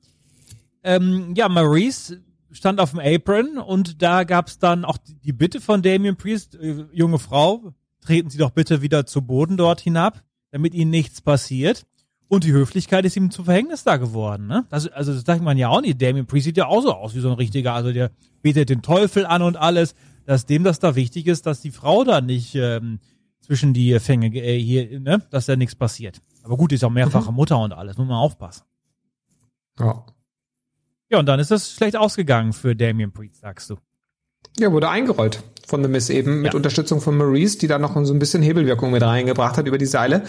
Ähm, 0.83 1.33
ja, 1.35 1.49
Maurice 1.49 2.21
stand 2.51 2.79
auf 2.79 2.91
dem 2.91 2.99
Apron 2.99 3.57
und 3.57 4.01
da 4.01 4.23
gab's 4.23 4.57
dann 4.57 4.85
auch 4.85 4.97
die 4.97 5.15
die 5.19 5.33
Bitte 5.33 5.61
von 5.61 5.81
Damien 5.81 6.15
Priest, 6.15 6.55
äh, 6.55 6.85
junge 6.91 7.19
Frau, 7.19 7.73
treten 8.01 8.29
Sie 8.29 8.37
doch 8.37 8.51
bitte 8.51 8.81
wieder 8.81 9.05
zu 9.05 9.21
Boden 9.21 9.57
dort 9.57 9.81
hinab, 9.81 10.23
damit 10.51 10.73
Ihnen 10.73 10.91
nichts 10.91 11.21
passiert. 11.21 11.85
Und 12.29 12.43
die 12.43 12.53
Höflichkeit 12.53 13.05
ist 13.05 13.17
ihm 13.17 13.31
zu 13.31 13.43
Verhängnis 13.43 13.83
da 13.83 13.97
geworden. 13.97 14.45
Ne? 14.45 14.63
Das, 14.69 14.87
also 14.87 15.13
das 15.13 15.23
sagt 15.23 15.41
man 15.41 15.57
ja 15.57 15.69
auch 15.69 15.81
nicht. 15.81 15.99
Damien 15.99 16.27
Priest 16.27 16.45
sieht 16.45 16.57
ja 16.57 16.67
auch 16.67 16.81
so 16.81 16.93
aus 16.93 17.15
wie 17.15 17.19
so 17.19 17.29
ein 17.29 17.35
richtiger, 17.35 17.73
also 17.73 17.91
der 17.91 18.11
betet 18.43 18.69
den 18.69 18.83
Teufel 18.83 19.25
an 19.25 19.41
und 19.41 19.57
alles, 19.57 19.95
dass 20.25 20.45
dem 20.45 20.63
das 20.63 20.77
da 20.77 20.95
wichtig 20.95 21.25
ist, 21.25 21.47
dass 21.47 21.59
die 21.59 21.71
Frau 21.71 22.03
da 22.03 22.21
nicht 22.21 22.53
ähm, 22.53 22.99
zwischen 23.41 23.73
die 23.73 23.99
Fänge 23.99 24.27
äh, 24.27 24.59
hier, 24.59 24.99
ne, 24.99 25.23
dass 25.31 25.47
da 25.47 25.55
nichts 25.55 25.73
passiert. 25.73 26.21
Aber 26.43 26.55
gut, 26.55 26.69
die 26.69 26.75
ist 26.75 26.83
auch 26.83 26.91
mehrfache 26.91 27.31
Mutter 27.31 27.57
und 27.57 27.73
alles, 27.73 27.97
muss 27.97 28.07
man 28.07 28.17
aufpassen. 28.17 28.63
Ja. 29.79 30.05
Ja, 31.09 31.17
und 31.17 31.25
dann 31.25 31.39
ist 31.39 31.49
das 31.49 31.73
schlecht 31.73 31.97
ausgegangen 31.97 32.53
für 32.53 32.75
Damien 32.75 33.11
Priest, 33.11 33.41
sagst 33.41 33.71
du. 33.71 33.77
Ja, 34.57 34.71
wurde 34.71 34.89
eingerollt 34.89 35.43
von 35.67 35.83
The 35.83 35.89
Miss 35.89 36.09
eben 36.09 36.41
mit 36.41 36.53
Ja. 36.53 36.57
Unterstützung 36.57 36.99
von 36.99 37.15
Maurice, 37.15 37.59
die 37.59 37.67
da 37.67 37.77
noch 37.77 37.93
so 38.03 38.13
ein 38.13 38.19
bisschen 38.19 38.41
Hebelwirkung 38.41 38.91
mit 38.91 39.03
reingebracht 39.03 39.57
hat 39.57 39.67
über 39.67 39.77
die 39.77 39.85
Seile. 39.85 40.23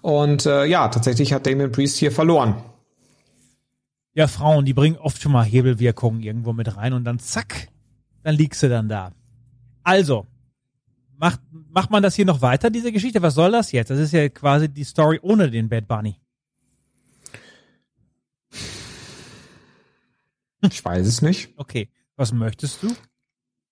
Und 0.00 0.46
äh, 0.46 0.64
ja, 0.64 0.88
tatsächlich 0.88 1.32
hat 1.32 1.46
Damien 1.46 1.70
Priest 1.70 1.98
hier 1.98 2.10
verloren. 2.10 2.62
Ja, 4.14 4.26
Frauen, 4.28 4.64
die 4.64 4.72
bringen 4.72 4.96
oft 4.96 5.20
schon 5.20 5.32
mal 5.32 5.44
Hebelwirkungen 5.44 6.22
irgendwo 6.22 6.54
mit 6.54 6.74
rein 6.76 6.94
und 6.94 7.04
dann 7.04 7.18
zack, 7.18 7.68
dann 8.22 8.34
liegst 8.34 8.62
du 8.62 8.68
dann 8.70 8.88
da. 8.88 9.12
Also, 9.82 10.26
macht, 11.18 11.40
macht 11.70 11.90
man 11.90 12.02
das 12.02 12.14
hier 12.14 12.24
noch 12.24 12.40
weiter, 12.40 12.70
diese 12.70 12.92
Geschichte? 12.92 13.20
Was 13.20 13.34
soll 13.34 13.52
das 13.52 13.72
jetzt? 13.72 13.90
Das 13.90 13.98
ist 13.98 14.12
ja 14.12 14.28
quasi 14.30 14.70
die 14.70 14.84
Story 14.84 15.18
ohne 15.20 15.50
den 15.50 15.68
Bad 15.68 15.86
Bunny. 15.86 16.18
Ich 20.62 20.84
weiß 20.84 21.06
es 21.06 21.20
nicht. 21.22 21.50
Okay, 21.56 21.90
was 22.16 22.32
möchtest 22.32 22.82
du? 22.82 22.88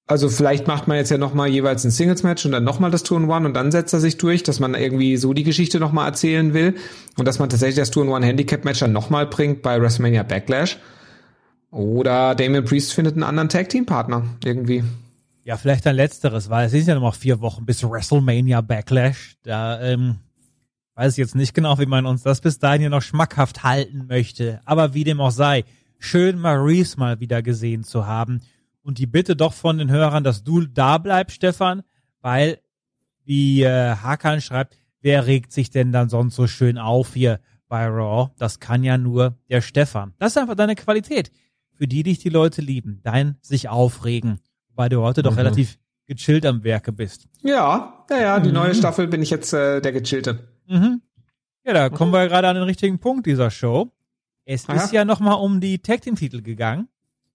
Also 0.07 0.29
vielleicht 0.29 0.67
macht 0.67 0.87
man 0.87 0.99
jetzt 0.99 1.11
ja 1.11 1.17
nochmal 1.17 1.49
jeweils 1.49 1.83
ein 1.85 1.91
Singles-Match 1.91 2.45
und 2.45 2.53
dann 2.53 2.65
nochmal 2.65 2.91
das 2.91 3.05
Tour 3.05 3.19
in 3.19 3.31
One 3.31 3.47
und 3.47 3.55
dann 3.55 3.73
setzt 3.73 3.95
er 3.95 4.01
sich 4.01 4.19
durch, 4.19 4.43
dass 4.43 4.61
man 4.61 4.75
irgendwie 4.75 5.17
so 5.17 5.33
die 5.33 5.45
Geschichte 5.45 5.81
nochmal 5.81 6.07
erzählen 6.07 6.53
will 6.53 6.75
und 7.17 7.27
dass 7.27 7.39
man 7.39 7.49
tatsächlich 7.49 7.77
das 7.77 7.91
Tour 7.91 8.05
in 8.05 8.11
One 8.11 8.27
Handicap-Match 8.27 8.81
dann 8.81 8.93
nochmal 8.93 9.27
bringt 9.27 9.63
bei 9.63 9.81
WrestleMania 9.81 10.23
Backlash. 10.23 10.79
Oder 11.71 12.35
Damien 12.35 12.65
Priest 12.65 12.93
findet 12.93 13.15
einen 13.15 13.23
anderen 13.23 13.49
Tag-Team-Partner 13.49 14.25
irgendwie. 14.45 14.85
Ja, 15.43 15.57
vielleicht 15.57 15.87
ein 15.87 15.97
letzteres, 15.97 16.51
weil 16.51 16.67
es 16.67 16.73
sind 16.73 16.87
ja 16.87 16.95
noch 16.99 17.15
vier 17.15 17.41
Wochen 17.41 17.65
bis 17.65 17.83
WrestleMania 17.83 18.61
Backlash. 18.61 19.37
Da 19.43 19.81
ähm, 19.81 20.17
weiß 20.97 21.13
ich 21.13 21.19
jetzt 21.19 21.35
nicht 21.35 21.55
genau, 21.55 21.79
wie 21.79 21.87
man 21.87 22.05
uns 22.05 22.23
das 22.23 22.43
bis 22.43 22.59
dahin 22.59 22.83
hier 22.83 22.91
noch 22.91 23.03
schmackhaft 23.03 23.63
halten 23.63 24.07
möchte. 24.07 24.61
Aber 24.67 24.93
wie 24.93 25.05
dem 25.05 25.21
auch 25.21 25.31
sei, 25.31 25.65
schön 25.99 26.39
Maurice 26.39 26.99
mal 26.99 27.21
wieder 27.21 27.43
gesehen 27.43 27.85
zu 27.85 28.07
haben. 28.07 28.43
Und 28.85 28.99
die 28.99 29.07
Bitte 29.07 29.35
doch 29.35 29.53
von 29.53 29.79
den 29.79 29.91
Hörern, 29.91 30.23
dass 30.23 30.45
du 30.45 30.61
da 30.67 30.99
bleibst, 30.99 31.35
Stefan, 31.37 31.83
weil, 32.21 32.59
wie 33.25 33.63
äh, 33.63 33.97
Hakan 33.97 34.41
schreibt, 34.41 34.79
wer 35.01 35.27
regt 35.27 35.51
sich 35.53 35.71
denn 35.71 35.91
dann 35.91 36.09
sonst 36.09 36.37
so 36.37 36.47
schön 36.47 36.79
auf 36.79 37.15
hier 37.15 37.41
bei 37.67 37.87
Raw? 37.87 38.31
Das 38.39 38.61
kann 38.61 38.85
ja 38.85 38.97
nur 38.99 39.37
der 39.51 39.63
Stefan. 39.63 40.15
Das 40.19 40.33
ist 40.33 40.39
einfach 40.39 40.55
deine 40.55 40.77
Qualität, 40.77 41.33
für 41.73 41.89
die 41.89 42.03
dich 42.05 42.19
die 42.21 42.29
Leute 42.29 42.61
lieben. 42.63 43.01
Dein 43.03 43.37
sich 43.41 43.69
aufregen 43.69 44.39
weil 44.77 44.89
du 44.89 45.01
heute 45.03 45.23
doch 45.23 45.33
Mhm. 45.33 45.39
relativ 45.39 45.79
gechillt 46.07 46.45
am 46.47 46.65
Werke 46.65 46.93
bist. 46.93 47.29
Ja, 47.43 48.05
ja, 48.11 48.21
ja, 48.21 48.41
die 48.41 48.53
neue 48.53 48.75
Staffel 48.75 49.07
bin 49.07 49.23
ich 49.23 49.31
jetzt 49.31 49.53
äh, 49.53 49.81
der 49.81 49.93
Gechillte. 49.93 50.49
Mhm. 50.67 51.01
Ja, 51.65 51.73
da 51.73 51.89
kommen 51.89 52.13
wir 52.13 52.27
gerade 52.29 52.49
an 52.49 52.57
den 52.57 52.65
richtigen 52.65 52.99
Punkt 52.99 53.27
dieser 53.27 53.51
Show. 53.51 53.91
Es 54.45 54.69
Aha. 54.69 54.77
ist 54.77 54.93
ja 54.93 55.05
nochmal 55.05 55.37
um 55.41 55.61
die 55.61 55.79
Tag 55.79 56.03
Team 56.03 56.17
Titel 56.17 56.43
gegangen. 56.43 56.89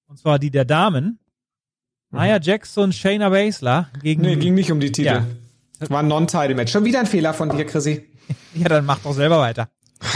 Und 0.08 0.20
zwar 0.20 0.38
die 0.38 0.52
der 0.52 0.66
Damen. 0.66 1.20
Nia 2.12 2.40
Jax 2.42 2.78
und 2.78 2.94
Shayna 2.96 3.30
Baszler 3.30 3.90
gegen. 4.02 4.22
Nee, 4.24 4.36
ging 4.38 4.54
nicht 4.56 4.72
um 4.72 4.80
die 4.80 4.92
Titel. 4.92 5.08
Ja. 5.08 5.90
War 5.90 6.00
ein 6.00 6.08
Non-Title-Match. 6.08 6.72
Schon 6.72 6.84
wieder 6.86 7.00
ein 7.00 7.06
Fehler 7.06 7.34
von 7.34 7.50
dir, 7.56 7.66
Chrissy. 7.66 8.06
ja, 8.54 8.68
dann 8.68 8.86
mach 8.86 9.00
doch 9.00 9.14
selber 9.14 9.40
weiter. 9.40 9.70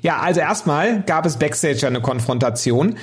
Ja, 0.00 0.20
also 0.20 0.38
erstmal 0.40 1.02
gab 1.02 1.26
es 1.26 1.38
Backstage 1.38 1.84
eine 1.86 2.00
Konfrontation. 2.00 2.96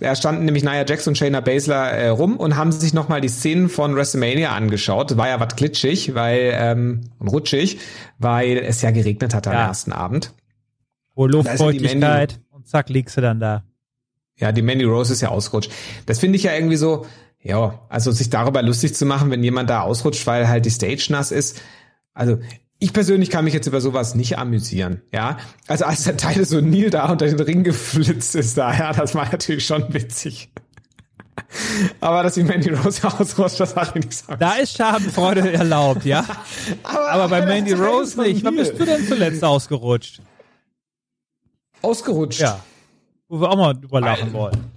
Da 0.00 0.14
standen 0.14 0.44
nämlich 0.44 0.62
Nia 0.64 0.84
Jax 0.86 1.06
und 1.08 1.16
Shayna 1.16 1.40
Baszler 1.40 1.90
äh, 1.92 2.08
rum 2.08 2.36
und 2.36 2.56
haben 2.56 2.72
sich 2.72 2.92
nochmal 2.92 3.20
die 3.22 3.28
Szenen 3.28 3.68
von 3.70 3.94
WrestleMania 3.96 4.52
angeschaut. 4.52 5.16
War 5.16 5.28
ja 5.28 5.40
was 5.40 5.56
glitschig, 5.56 6.14
weil 6.14 6.50
ähm, 6.54 7.00
und 7.18 7.28
rutschig, 7.28 7.78
weil 8.18 8.58
es 8.58 8.82
ja 8.82 8.90
geregnet 8.90 9.32
hat 9.34 9.46
am 9.46 9.54
Ja. 9.54 9.66
ersten 9.68 9.92
Abend. 9.92 10.34
Die 11.16 11.22
Luftfeuchtigkeit 11.22 12.40
und 12.50 12.66
zack, 12.68 12.90
liegst 12.90 13.16
du 13.16 13.20
dann 13.22 13.40
da. 13.40 13.64
Ja, 14.36 14.52
die 14.52 14.62
Mandy 14.62 14.84
Rose 14.84 15.12
ist 15.12 15.20
ja 15.20 15.28
ausgerutscht. 15.28 15.70
Das 16.06 16.18
finde 16.18 16.36
ich 16.36 16.44
ja 16.44 16.54
irgendwie 16.54 16.76
so, 16.76 17.06
ja, 17.40 17.80
also 17.88 18.10
sich 18.12 18.30
darüber 18.30 18.62
lustig 18.62 18.94
zu 18.94 19.04
machen, 19.04 19.30
wenn 19.30 19.42
jemand 19.42 19.70
da 19.70 19.82
ausrutscht, 19.82 20.26
weil 20.26 20.48
halt 20.48 20.64
die 20.64 20.70
Stage 20.70 21.06
nass 21.10 21.32
ist. 21.32 21.60
Also 22.14 22.38
ich 22.78 22.92
persönlich 22.92 23.30
kann 23.30 23.44
mich 23.44 23.54
jetzt 23.54 23.66
über 23.66 23.80
sowas 23.80 24.14
nicht 24.14 24.38
amüsieren, 24.38 25.02
ja. 25.12 25.38
Also 25.68 25.84
als 25.84 26.04
der 26.04 26.16
Teil 26.16 26.44
so 26.44 26.60
Neil 26.60 26.90
da 26.90 27.10
unter 27.10 27.26
den 27.26 27.38
Ring 27.40 27.62
geflitzt 27.62 28.34
ist 28.34 28.58
da, 28.58 28.76
ja, 28.76 28.92
das 28.92 29.14
war 29.14 29.30
natürlich 29.30 29.66
schon 29.66 29.92
witzig. 29.94 30.50
Aber 32.00 32.22
dass 32.22 32.34
die 32.34 32.42
Mandy 32.42 32.70
Rose 32.70 33.06
ausrutscht, 33.18 33.60
das 33.60 33.76
hat 33.76 33.96
ich 33.96 34.04
nicht 34.04 34.12
sagen. 34.14 34.40
Da 34.40 34.54
ist 34.54 34.76
Schadenfreude 34.76 35.52
erlaubt, 35.52 36.04
ja. 36.04 36.24
Aber 36.82 37.28
bei 37.28 37.40
das 37.40 37.48
Mandy 37.48 37.72
Rose 37.72 38.20
nicht. 38.20 38.44
Wann 38.44 38.56
bist 38.56 38.78
du 38.78 38.84
denn 38.84 39.06
zuletzt 39.06 39.42
ausgerutscht? 39.44 40.20
Ausgerutscht. 41.82 42.40
Ja. 42.40 42.62
Wo 43.32 43.40
wir 43.40 43.48
auch 43.48 43.56
mal 43.56 43.72
drüber 43.72 44.02
lachen 44.02 44.34
wollen. 44.34 44.72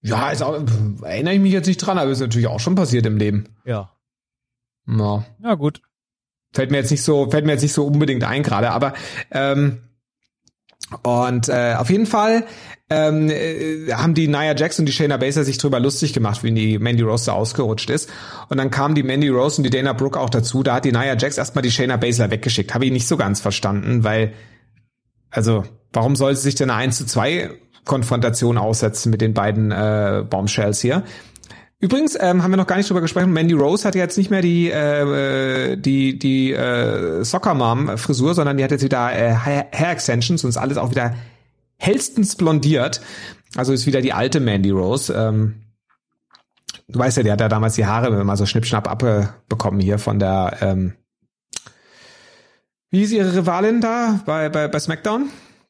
Ja, 0.00 0.30
ist 0.30 0.42
auch, 0.42 0.62
erinnere 1.02 1.34
ich 1.34 1.40
mich 1.40 1.52
jetzt 1.52 1.66
nicht 1.66 1.78
dran, 1.78 1.98
aber 1.98 2.08
ist 2.08 2.20
natürlich 2.20 2.46
auch 2.46 2.60
schon 2.60 2.76
passiert 2.76 3.04
im 3.04 3.16
Leben. 3.16 3.48
Ja. 3.64 3.90
Ja. 4.86 5.24
Ja, 5.42 5.54
gut. 5.56 5.82
Fällt 6.52 6.70
mir 6.70 6.76
jetzt 6.76 6.92
nicht 6.92 7.02
so, 7.02 7.28
fällt 7.28 7.46
mir 7.46 7.50
jetzt 7.50 7.62
nicht 7.62 7.72
so 7.72 7.84
unbedingt 7.84 8.22
ein 8.22 8.44
gerade, 8.44 8.70
aber 8.70 8.94
ähm, 9.32 9.80
und 11.02 11.48
äh, 11.48 11.74
auf 11.76 11.90
jeden 11.90 12.06
Fall 12.06 12.46
ähm, 12.90 13.28
äh, 13.28 13.92
haben 13.92 14.14
die 14.14 14.28
Nia 14.28 14.54
Jax 14.54 14.78
und 14.78 14.86
die 14.86 14.92
Shayna 14.92 15.16
Baszler 15.16 15.42
sich 15.42 15.58
drüber 15.58 15.80
lustig 15.80 16.12
gemacht, 16.12 16.44
wie 16.44 16.52
die 16.52 16.78
Mandy 16.78 17.02
Rose 17.02 17.26
da 17.26 17.32
ausgerutscht 17.32 17.90
ist. 17.90 18.08
Und 18.50 18.58
dann 18.58 18.70
kamen 18.70 18.94
die 18.94 19.02
Mandy 19.02 19.30
Rose 19.30 19.56
und 19.56 19.64
die 19.64 19.70
Dana 19.70 19.94
Brooke 19.94 20.20
auch 20.20 20.30
dazu. 20.30 20.62
Da 20.62 20.74
hat 20.74 20.84
die 20.84 20.92
Nia 20.92 21.16
Jax 21.16 21.38
erstmal 21.38 21.62
die 21.62 21.72
Shayna 21.72 21.96
Baszler 21.96 22.30
weggeschickt. 22.30 22.72
Habe 22.72 22.84
ich 22.86 22.92
nicht 22.92 23.08
so 23.08 23.16
ganz 23.16 23.40
verstanden, 23.40 24.04
weil, 24.04 24.32
also, 25.30 25.64
warum 25.92 26.14
soll 26.14 26.36
sie 26.36 26.42
sich 26.42 26.54
denn 26.54 26.70
eine 26.70 26.78
1 26.78 26.98
zu 26.98 27.06
2 27.06 27.63
Konfrontation 27.84 28.58
aussetzen 28.58 29.10
mit 29.10 29.20
den 29.20 29.34
beiden 29.34 29.70
äh, 29.70 30.24
Bombshells 30.28 30.80
hier? 30.80 31.04
Übrigens 31.80 32.16
ähm, 32.18 32.42
haben 32.42 32.50
wir 32.50 32.56
noch 32.56 32.66
gar 32.66 32.76
nicht 32.76 32.88
drüber 32.88 33.02
gesprochen. 33.02 33.32
Mandy 33.32 33.52
Rose 33.52 33.86
hat 33.86 33.94
ja 33.94 34.00
jetzt 34.02 34.16
nicht 34.16 34.30
mehr 34.30 34.40
die 34.40 34.70
äh, 34.70 35.76
die 35.76 36.18
die 36.18 36.52
äh, 36.52 37.22
Soccer 37.24 37.52
Mom 37.54 37.98
Frisur, 37.98 38.34
sondern 38.34 38.56
die 38.56 38.64
hat 38.64 38.70
jetzt 38.70 38.84
wieder 38.84 39.12
äh, 39.12 39.34
Hair 39.34 39.90
Extensions 39.90 40.44
und 40.44 40.50
ist 40.50 40.56
alles 40.56 40.78
auch 40.78 40.90
wieder 40.90 41.14
hellstens 41.76 42.36
blondiert. 42.36 43.02
Also 43.56 43.72
ist 43.72 43.86
wieder 43.86 44.00
die 44.00 44.14
alte 44.14 44.40
Mandy 44.40 44.70
Rose. 44.70 45.12
Ähm, 45.12 45.56
du 46.88 46.98
weißt 46.98 47.18
ja, 47.18 47.22
die 47.22 47.32
hat 47.32 47.40
ja 47.40 47.48
damals 47.48 47.74
die 47.74 47.84
Haare 47.84 48.24
mal 48.24 48.36
so 48.36 48.46
schnippschnapp 48.46 48.88
abbekommen 48.88 49.80
hier 49.80 49.98
von 49.98 50.18
der 50.18 50.56
ähm, 50.62 50.94
wie 52.90 53.00
hieß 53.00 53.12
ihre 53.12 53.36
Rivalin 53.36 53.80
da 53.80 54.20
bei 54.24 54.48
bei 54.48 54.68
bei 54.68 54.78
SmackDown? 54.78 55.28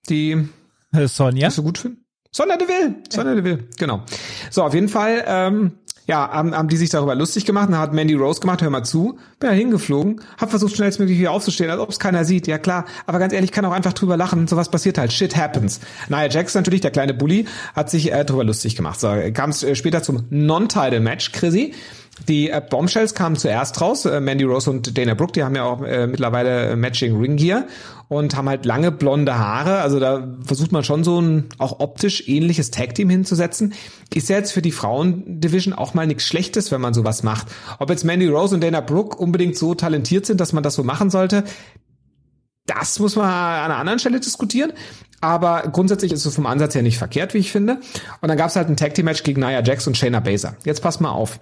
Die 0.09 0.49
Äh, 0.93 1.09
Sonja? 1.09 1.49
was 1.49 1.57
du 1.57 1.63
gut 1.65 1.79
finden? 1.79 2.04
Sonja 2.35 2.57
Deville. 2.57 2.97
Sonja 3.11 3.37
Deville, 3.37 3.61
genau. 3.79 4.03
So, 4.51 4.65
auf 4.65 4.75
jeden 4.75 4.89
Fall, 4.89 5.23
ähm, 5.25 5.71
ja, 6.07 6.29
haben, 6.33 6.53
haben 6.53 6.67
die 6.67 6.77
sich 6.77 6.91
darüber 6.91 7.15
lustig 7.15 7.45
gemacht. 7.45 7.69
Dann 7.71 7.79
hat 7.79 7.93
Mandy 7.93 8.15
Rose 8.15 8.41
gemacht, 8.41 8.61
hör 8.61 8.71
mal 8.71 8.83
zu, 8.83 9.21
bin 9.39 9.51
da 9.51 9.51
hingeflogen, 9.51 10.21
hab 10.37 10.51
versucht 10.51 10.75
schnellstmöglich 10.75 11.17
wieder 11.17 11.31
aufzustehen, 11.31 11.71
als 11.71 11.79
ob 11.79 11.91
es 11.91 12.01
keiner 12.01 12.25
sieht. 12.25 12.49
Ja 12.49 12.59
klar, 12.59 12.87
aber 13.07 13.21
ganz 13.21 13.33
ehrlich, 13.33 13.53
kann 13.53 13.65
auch 13.65 13.73
einfach 13.73 13.93
drüber 13.93 14.17
lachen. 14.17 14.49
Sowas 14.49 14.69
passiert 14.69 14.99
halt. 14.99 15.13
Shit 15.13 15.37
happens. 15.37 15.79
Nia 16.09 16.29
Jax 16.29 16.57
natürlich, 16.57 16.81
der 16.81 16.91
kleine 16.91 17.15
Bully, 17.15 17.47
hat 17.73 17.89
sich 17.89 18.13
äh, 18.13 18.25
drüber 18.25 18.43
lustig 18.43 18.75
gemacht. 18.75 18.99
So, 18.99 19.15
kam 19.33 19.51
es 19.51 19.63
äh, 19.63 19.77
später 19.77 20.03
zum 20.03 20.25
Non-Title-Match, 20.31 21.31
Chrissy. 21.31 21.73
Die 22.29 22.49
äh, 22.49 22.63
Bombshells 22.69 23.15
kamen 23.15 23.37
zuerst 23.37 23.81
raus, 23.81 24.05
äh, 24.05 24.21
Mandy 24.21 24.45
Rose 24.45 24.71
und 24.71 24.97
Dana 24.97 25.15
Brooke, 25.15 25.33
die 25.33 25.43
haben 25.43 25.57
ja 25.57 25.65
auch 25.65 25.83
äh, 25.83 26.07
mittlerweile 26.07 26.71
äh, 26.71 26.77
Matching 26.77 27.21
Ring 27.21 27.37
Gear 27.37 27.67
und 28.09 28.37
haben 28.37 28.49
halt 28.49 28.65
lange 28.65 28.93
blonde 28.93 29.37
Haare, 29.37 29.81
also 29.81 29.99
da 29.99 30.29
versucht 30.45 30.71
man 30.71 30.85
schon 30.85 31.03
so 31.03 31.21
ein 31.21 31.47
auch 31.59 31.81
optisch 31.81 32.29
ähnliches 32.29 32.71
Tag 32.71 32.95
Team 32.95 33.11
hinzusetzen. 33.11 33.75
Ist 34.15 34.29
ja 34.29 34.37
jetzt 34.37 34.53
für 34.53 34.63
die 34.63 34.71
Frauen-Division 34.71 35.75
auch 35.75 35.95
mal 35.95 36.07
nichts 36.07 36.25
Schlechtes, 36.25 36.71
wenn 36.71 36.81
man 36.81 36.95
sowas 36.95 37.25
macht. 37.25 37.49
Ob 37.81 37.91
jetzt 37.91 38.05
Mandy 38.05 38.29
Rose 38.29 38.55
und 38.55 38.63
Dana 38.63 38.81
Brooke 38.81 39.17
unbedingt 39.17 39.57
so 39.57 39.75
talentiert 39.75 40.25
sind, 40.25 40.41
dass 40.41 40.53
man 40.53 40.63
das 40.63 40.75
so 40.75 40.85
machen 40.85 41.11
sollte, 41.11 41.45
das 42.67 42.99
muss 43.01 43.17
man 43.17 43.27
an 43.27 43.71
einer 43.71 43.77
anderen 43.77 43.99
Stelle 43.99 44.21
diskutieren. 44.21 44.73
Aber 45.21 45.63
grundsätzlich 45.73 46.13
ist 46.13 46.27
es 46.27 46.35
vom 46.35 46.47
Ansatz 46.47 46.75
her 46.75 46.83
nicht 46.83 46.99
verkehrt, 46.99 47.35
wie 47.35 47.39
ich 47.39 47.51
finde. 47.51 47.79
Und 48.21 48.29
dann 48.29 48.37
gab 48.37 48.51
es 48.51 48.57
halt 48.57 48.69
ein 48.69 48.77
Tag 48.77 48.95
Team 48.95 49.07
Match 49.07 49.23
gegen 49.23 49.41
Nia 49.41 49.63
Jax 49.63 49.87
und 49.87 49.97
Shayna 49.97 50.21
Baszler. 50.21 50.57
Jetzt 50.65 50.83
pass 50.83 51.01
mal 51.01 51.11
auf. 51.11 51.41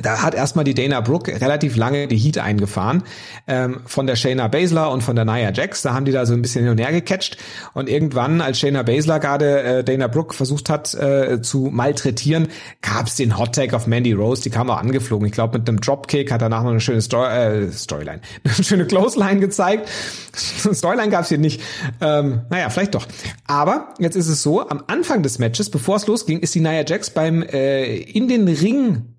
Da 0.00 0.22
hat 0.22 0.34
erstmal 0.34 0.64
die 0.64 0.74
Dana 0.74 1.00
Brooke 1.00 1.40
relativ 1.40 1.76
lange 1.76 2.08
die 2.08 2.16
Heat 2.16 2.38
eingefahren 2.38 3.02
ähm, 3.46 3.80
von 3.86 4.06
der 4.06 4.16
Shayna 4.16 4.48
Baszler 4.48 4.90
und 4.90 5.02
von 5.02 5.16
der 5.16 5.24
Nia 5.24 5.52
Jax. 5.52 5.82
Da 5.82 5.94
haben 5.94 6.04
die 6.04 6.12
da 6.12 6.26
so 6.26 6.34
ein 6.34 6.42
bisschen 6.42 6.62
hin 6.62 6.72
und 6.72 6.78
her 6.78 6.92
gecatcht. 6.92 7.36
Und 7.74 7.88
irgendwann, 7.88 8.40
als 8.40 8.58
Shayna 8.58 8.82
Baszler 8.82 9.18
gerade 9.18 9.62
äh, 9.62 9.84
Dana 9.84 10.06
Brooke 10.06 10.34
versucht 10.34 10.70
hat 10.70 10.94
äh, 10.94 11.40
zu 11.42 11.68
malträtieren, 11.72 12.48
gab's 12.82 13.16
den 13.16 13.38
Hot 13.38 13.54
Tag 13.54 13.74
auf 13.74 13.86
Mandy 13.86 14.12
Rose. 14.12 14.42
Die 14.42 14.50
kam 14.50 14.70
auch 14.70 14.78
angeflogen. 14.78 15.26
Ich 15.26 15.32
glaube, 15.32 15.58
mit 15.58 15.68
einem 15.68 15.80
Dropkick 15.80 16.30
hat 16.30 16.42
danach 16.42 16.62
noch 16.62 16.70
eine 16.70 16.80
schöne 16.80 17.02
Story, 17.02 17.28
äh, 17.28 17.72
Storyline, 17.72 18.20
eine 18.44 18.64
schöne 18.64 18.86
Clothesline 18.86 19.40
gezeigt. 19.40 19.88
Storyline 20.34 21.10
gab's 21.10 21.28
hier 21.28 21.38
nicht. 21.38 21.60
Ähm, 22.00 22.42
naja, 22.50 22.70
vielleicht 22.70 22.94
doch. 22.94 23.06
Aber 23.46 23.94
jetzt 23.98 24.16
ist 24.16 24.28
es 24.28 24.42
so, 24.42 24.68
am 24.68 24.84
Anfang 24.86 25.22
des 25.22 25.38
Matches, 25.38 25.70
bevor 25.70 25.96
es 25.96 26.06
losging, 26.06 26.40
ist 26.40 26.54
die 26.54 26.60
Nia 26.60 26.84
Jax 26.86 27.10
beim 27.10 27.42
äh, 27.42 27.96
in 27.96 28.28
den 28.28 28.48
Ring 28.48 29.17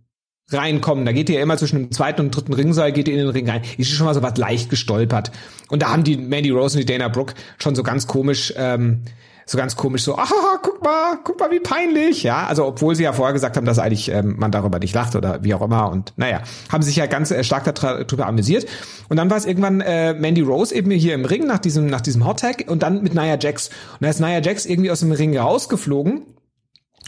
reinkommen. 0.51 1.05
Da 1.05 1.11
geht 1.11 1.29
ihr 1.29 1.35
ja 1.35 1.41
immer 1.41 1.57
zwischen 1.57 1.77
dem 1.77 1.91
zweiten 1.91 2.21
und 2.21 2.35
dritten 2.35 2.53
Ringseil, 2.53 2.91
geht 2.91 3.07
ihr 3.07 3.13
in 3.13 3.19
den 3.19 3.29
Ring 3.29 3.49
rein. 3.49 3.61
Ist 3.77 3.91
schon 3.91 4.05
mal 4.05 4.13
so 4.13 4.21
was 4.21 4.37
leicht 4.37 4.69
gestolpert. 4.69 5.31
Und 5.69 5.81
da 5.81 5.89
haben 5.89 6.03
die 6.03 6.17
Mandy 6.17 6.49
Rose 6.49 6.77
und 6.77 6.87
die 6.87 6.91
Dana 6.91 7.07
Brooke 7.07 7.33
schon 7.61 7.75
so 7.75 7.83
ganz 7.83 8.07
komisch, 8.07 8.53
ähm, 8.57 9.01
so 9.45 9.57
ganz 9.57 9.75
komisch 9.75 10.03
so, 10.03 10.15
ah, 10.15 10.27
guck 10.61 10.83
mal, 10.83 11.17
guck 11.23 11.39
mal, 11.39 11.49
wie 11.49 11.59
peinlich. 11.59 12.21
Ja, 12.21 12.45
also 12.45 12.65
obwohl 12.65 12.95
sie 12.95 13.03
ja 13.03 13.13
vorher 13.13 13.33
gesagt 13.33 13.57
haben, 13.57 13.65
dass 13.65 13.79
eigentlich 13.79 14.09
ähm, 14.09 14.35
man 14.37 14.51
darüber 14.51 14.77
nicht 14.77 14.93
lacht 14.93 15.15
oder 15.15 15.43
wie 15.43 15.53
auch 15.53 15.61
immer. 15.61 15.91
Und 15.91 16.13
naja, 16.17 16.41
haben 16.71 16.83
sich 16.83 16.95
ja 16.95 17.07
ganz 17.07 17.31
äh, 17.31 17.43
stark 17.43 17.65
darüber 17.65 18.27
amüsiert. 18.27 18.67
Und 19.09 19.17
dann 19.17 19.29
war 19.29 19.37
es 19.37 19.45
irgendwann 19.45 19.81
äh, 19.81 20.13
Mandy 20.13 20.41
Rose 20.41 20.73
eben 20.73 20.91
hier 20.91 21.15
im 21.15 21.25
Ring 21.25 21.47
nach 21.47 21.59
diesem, 21.59 21.87
nach 21.87 22.01
diesem 22.01 22.25
Hot 22.25 22.39
Tag 22.39 22.65
und 22.67 22.83
dann 22.83 23.01
mit 23.01 23.15
Nia 23.15 23.37
Jax. 23.39 23.69
Und 23.69 24.03
da 24.03 24.09
ist 24.09 24.19
Nia 24.19 24.39
Jax 24.39 24.65
irgendwie 24.65 24.91
aus 24.91 24.99
dem 24.99 25.11
Ring 25.11 25.35
rausgeflogen 25.37 26.25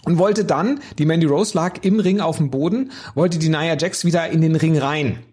und 0.06 0.18
wollte 0.18 0.45
dann, 0.45 0.80
die 0.97 1.06
Mandy 1.06 1.26
Rose 1.26 1.56
lag 1.56 1.84
im 1.84 1.99
Ring 1.99 2.20
auf 2.20 2.38
dem 2.38 2.49
Boden, 2.52 2.91
wollte 3.16 3.38
die 3.39 3.49
Nia 3.49 3.76
Jax 3.78 4.06
wieder 4.06 4.30
in 4.30 4.41
den 4.41 4.56
Ring 4.56 4.78
rein. 4.78 5.24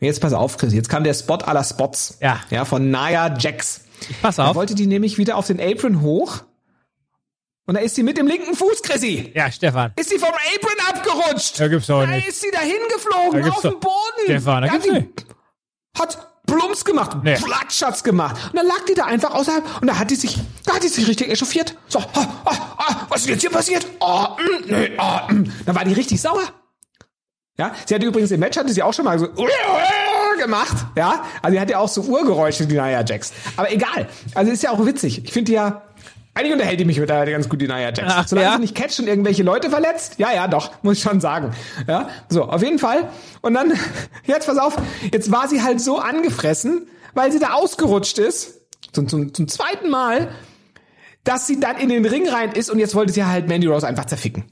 Und 0.00 0.06
jetzt 0.06 0.20
pass 0.20 0.32
auf, 0.32 0.56
Chris, 0.56 0.72
jetzt 0.72 0.88
kam 0.88 1.04
der 1.04 1.14
Spot 1.14 1.34
aller 1.36 1.64
Spots. 1.64 2.18
Ja. 2.20 2.40
Ja, 2.50 2.64
von 2.64 2.90
Nia 2.90 3.36
Jax. 3.38 3.82
Pass 4.20 4.36
Da 4.36 4.48
auf. 4.48 4.56
wollte 4.56 4.74
die 4.74 4.86
nämlich 4.86 5.18
wieder 5.18 5.36
auf 5.36 5.46
den 5.46 5.60
Apron 5.60 6.00
hoch. 6.02 6.42
Und 7.66 7.74
da 7.76 7.80
ist 7.80 7.94
sie 7.94 8.02
mit 8.02 8.18
dem 8.18 8.26
linken 8.26 8.56
Fuß, 8.56 8.82
Chrissy. 8.82 9.30
Ja, 9.34 9.50
Stefan. 9.52 9.92
Ist 9.94 10.10
sie 10.10 10.18
vom 10.18 10.30
Apron 10.30 10.76
abgerutscht. 10.88 11.60
Da 11.60 11.68
gibt's 11.68 11.86
doch 11.86 12.00
Da 12.00 12.06
nicht. 12.08 12.26
ist 12.26 12.40
sie 12.40 12.50
dahin 12.50 12.72
geflogen, 12.92 13.42
Da 13.42 13.50
auf 13.50 13.60
den 13.60 13.78
Boden. 13.78 14.24
Stefan, 14.24 14.62
da 14.62 14.66
Ja, 14.66 14.72
gibt's 14.72 14.90
nicht. 14.90 15.26
Hat 15.96 16.31
Plumps 16.56 16.84
gemacht, 16.84 17.16
Nee. 17.22 17.36
Platsch 17.36 17.82
hat's 17.82 18.04
gemacht. 18.04 18.36
Und 18.50 18.56
dann 18.56 18.66
lag 18.66 18.84
die 18.88 18.94
da 18.94 19.04
einfach 19.04 19.34
außerhalb 19.34 19.64
und 19.80 19.86
da 19.86 19.98
hat 19.98 20.10
die 20.10 20.16
sich, 20.16 20.38
da 20.64 20.74
hat 20.74 20.82
die 20.82 20.88
sich 20.88 21.06
richtig 21.06 21.30
echauffiert. 21.30 21.76
So, 21.88 21.98
ah, 21.98 22.26
ah, 22.44 22.56
ah, 22.78 22.96
was 23.08 23.22
ist 23.22 23.28
jetzt 23.28 23.40
hier 23.40 23.50
passiert? 23.50 23.86
Ah, 24.00 24.36
mm, 24.36 24.70
nee, 24.70 24.92
ah, 24.98 25.32
mm. 25.32 25.52
Dann 25.66 25.74
war 25.74 25.84
die 25.84 25.92
richtig 25.92 26.20
sauer. 26.20 26.42
Ja, 27.58 27.74
sie 27.86 27.94
hatte 27.94 28.06
übrigens 28.06 28.30
im 28.30 28.40
Match 28.40 28.56
hatte 28.56 28.72
sie 28.72 28.82
auch 28.82 28.94
schon 28.94 29.04
mal 29.04 29.18
so 29.18 29.28
gemacht, 30.38 30.76
ja. 30.96 31.24
Also 31.42 31.54
sie 31.54 31.60
hat 31.60 31.70
ja 31.70 31.78
auch 31.78 31.88
so 31.88 32.02
Urgeräusche, 32.02 32.66
die 32.66 32.74
Nia 32.74 33.04
Jax. 33.04 33.32
Aber 33.56 33.70
egal. 33.70 34.08
Also 34.34 34.50
ist 34.52 34.62
ja 34.62 34.70
auch 34.70 34.84
witzig. 34.84 35.24
Ich 35.24 35.32
finde 35.32 35.50
die 35.50 35.54
ja, 35.54 35.82
eigentlich 36.34 36.52
unterhält 36.52 36.80
die 36.80 36.84
mich 36.84 36.98
mit 36.98 37.10
der 37.10 37.30
ganz 37.30 37.48
gut, 37.48 37.60
die 37.60 37.66
Nia 37.66 37.90
Jax. 37.90 38.02
Ach, 38.06 38.26
Solange 38.26 38.48
ja? 38.48 38.54
sie 38.54 38.60
nicht 38.60 38.74
catcht 38.74 38.98
und 39.00 39.06
irgendwelche 39.06 39.42
Leute 39.42 39.68
verletzt, 39.68 40.14
ja, 40.18 40.32
ja, 40.32 40.48
doch, 40.48 40.82
muss 40.82 40.96
ich 40.96 41.02
schon 41.02 41.20
sagen. 41.20 41.52
Ja, 41.86 42.08
so, 42.28 42.44
auf 42.44 42.62
jeden 42.62 42.78
Fall. 42.78 43.08
Und 43.42 43.54
dann, 43.54 43.72
jetzt 44.24 44.46
pass 44.46 44.58
auf, 44.58 44.76
jetzt 45.12 45.30
war 45.30 45.48
sie 45.48 45.62
halt 45.62 45.80
so 45.80 45.98
angefressen, 45.98 46.86
weil 47.14 47.30
sie 47.32 47.38
da 47.38 47.52
ausgerutscht 47.52 48.18
ist, 48.18 48.62
zum, 48.92 49.08
zum, 49.08 49.34
zum 49.34 49.46
zweiten 49.46 49.90
Mal, 49.90 50.30
dass 51.24 51.46
sie 51.46 51.60
dann 51.60 51.76
in 51.76 51.88
den 51.88 52.04
Ring 52.04 52.28
rein 52.28 52.52
ist 52.52 52.70
und 52.70 52.78
jetzt 52.78 52.94
wollte 52.94 53.12
sie 53.12 53.24
halt 53.24 53.48
Mandy 53.48 53.66
Rose 53.66 53.86
einfach 53.86 54.06
zerficken. 54.06 54.44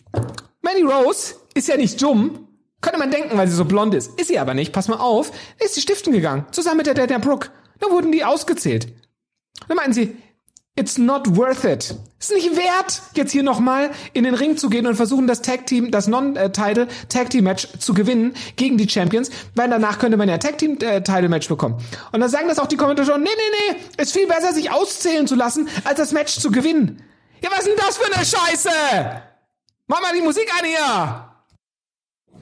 Mandy 0.63 0.83
Rose 0.83 1.35
ist 1.55 1.69
ja 1.69 1.77
nicht 1.77 2.01
dumm. 2.01 2.47
Könnte 2.81 2.99
man 2.99 3.11
denken, 3.11 3.37
weil 3.37 3.49
sie 3.49 3.55
so 3.55 3.65
blond 3.67 3.95
ist. 3.95 4.19
Ist 4.19 4.29
sie 4.29 4.39
aber 4.39 4.55
nicht. 4.55 4.73
Pass 4.73 4.89
mal 4.89 4.97
auf. 4.97 5.33
Ist 5.59 5.75
sie 5.75 5.83
stiften 5.83 6.13
gegangen. 6.13 6.47
Zusammen 6.51 6.79
mit 6.79 6.87
der 6.87 6.95
Dana 6.95 7.19
Brooke. 7.19 7.51
Da 7.79 7.91
wurden 7.91 8.13
die 8.13 8.25
ausgezählt. 8.25 8.89
Dann 9.69 9.77
meinten 9.77 9.93
sie, 9.93 10.17
It's 10.81 10.97
not 10.97 11.37
worth 11.37 11.65
it. 11.65 11.95
Ist 12.19 12.33
nicht 12.33 12.57
wert, 12.57 13.03
jetzt 13.13 13.33
hier 13.33 13.43
nochmal 13.43 13.91
in 14.15 14.25
den 14.25 14.33
Ring 14.33 14.57
zu 14.57 14.71
gehen 14.71 14.87
und 14.87 14.97
versuchen, 14.97 15.27
das 15.27 15.43
Tag 15.43 15.67
Team, 15.67 15.91
das 15.91 16.07
Non-Title 16.07 16.89
Tag 17.11 17.29
Team 17.29 17.45
Match 17.45 17.69
zu 17.79 17.93
gewinnen 17.93 18.33
gegen 18.57 18.79
die 18.79 18.89
Champions, 18.89 19.29
weil 19.55 19.69
danach 19.69 19.99
könnte 19.99 20.17
man 20.17 20.27
ja 20.27 20.39
Tag 20.39 20.57
Team 20.57 20.79
äh, 20.81 21.03
Title 21.03 21.29
Match 21.29 21.49
bekommen. 21.49 21.77
Und 22.13 22.21
dann 22.21 22.31
sagen 22.31 22.49
das 22.49 22.59
auch 22.59 22.67
die 22.67 22.79
Kommentatoren, 22.79 23.23
nee, 23.23 23.29
nee, 23.29 23.75
nee, 23.75 24.03
ist 24.03 24.15
viel 24.15 24.27
besser, 24.27 24.55
sich 24.55 24.71
auszählen 24.71 25.27
zu 25.27 25.35
lassen, 25.35 25.69
als 25.85 25.99
das 25.99 26.13
Match 26.13 26.39
zu 26.39 26.51
gewinnen. 26.51 27.03
Ja, 27.43 27.51
was 27.51 27.59
ist 27.59 27.69
denn 27.69 27.77
das 27.77 27.99
für 27.99 28.15
eine 28.15 28.25
Scheiße? 28.25 28.71
Mach 29.87 30.01
mal 30.01 30.15
die 30.15 30.23
Musik 30.23 30.51
an 30.59 30.65
hier! 30.65 31.27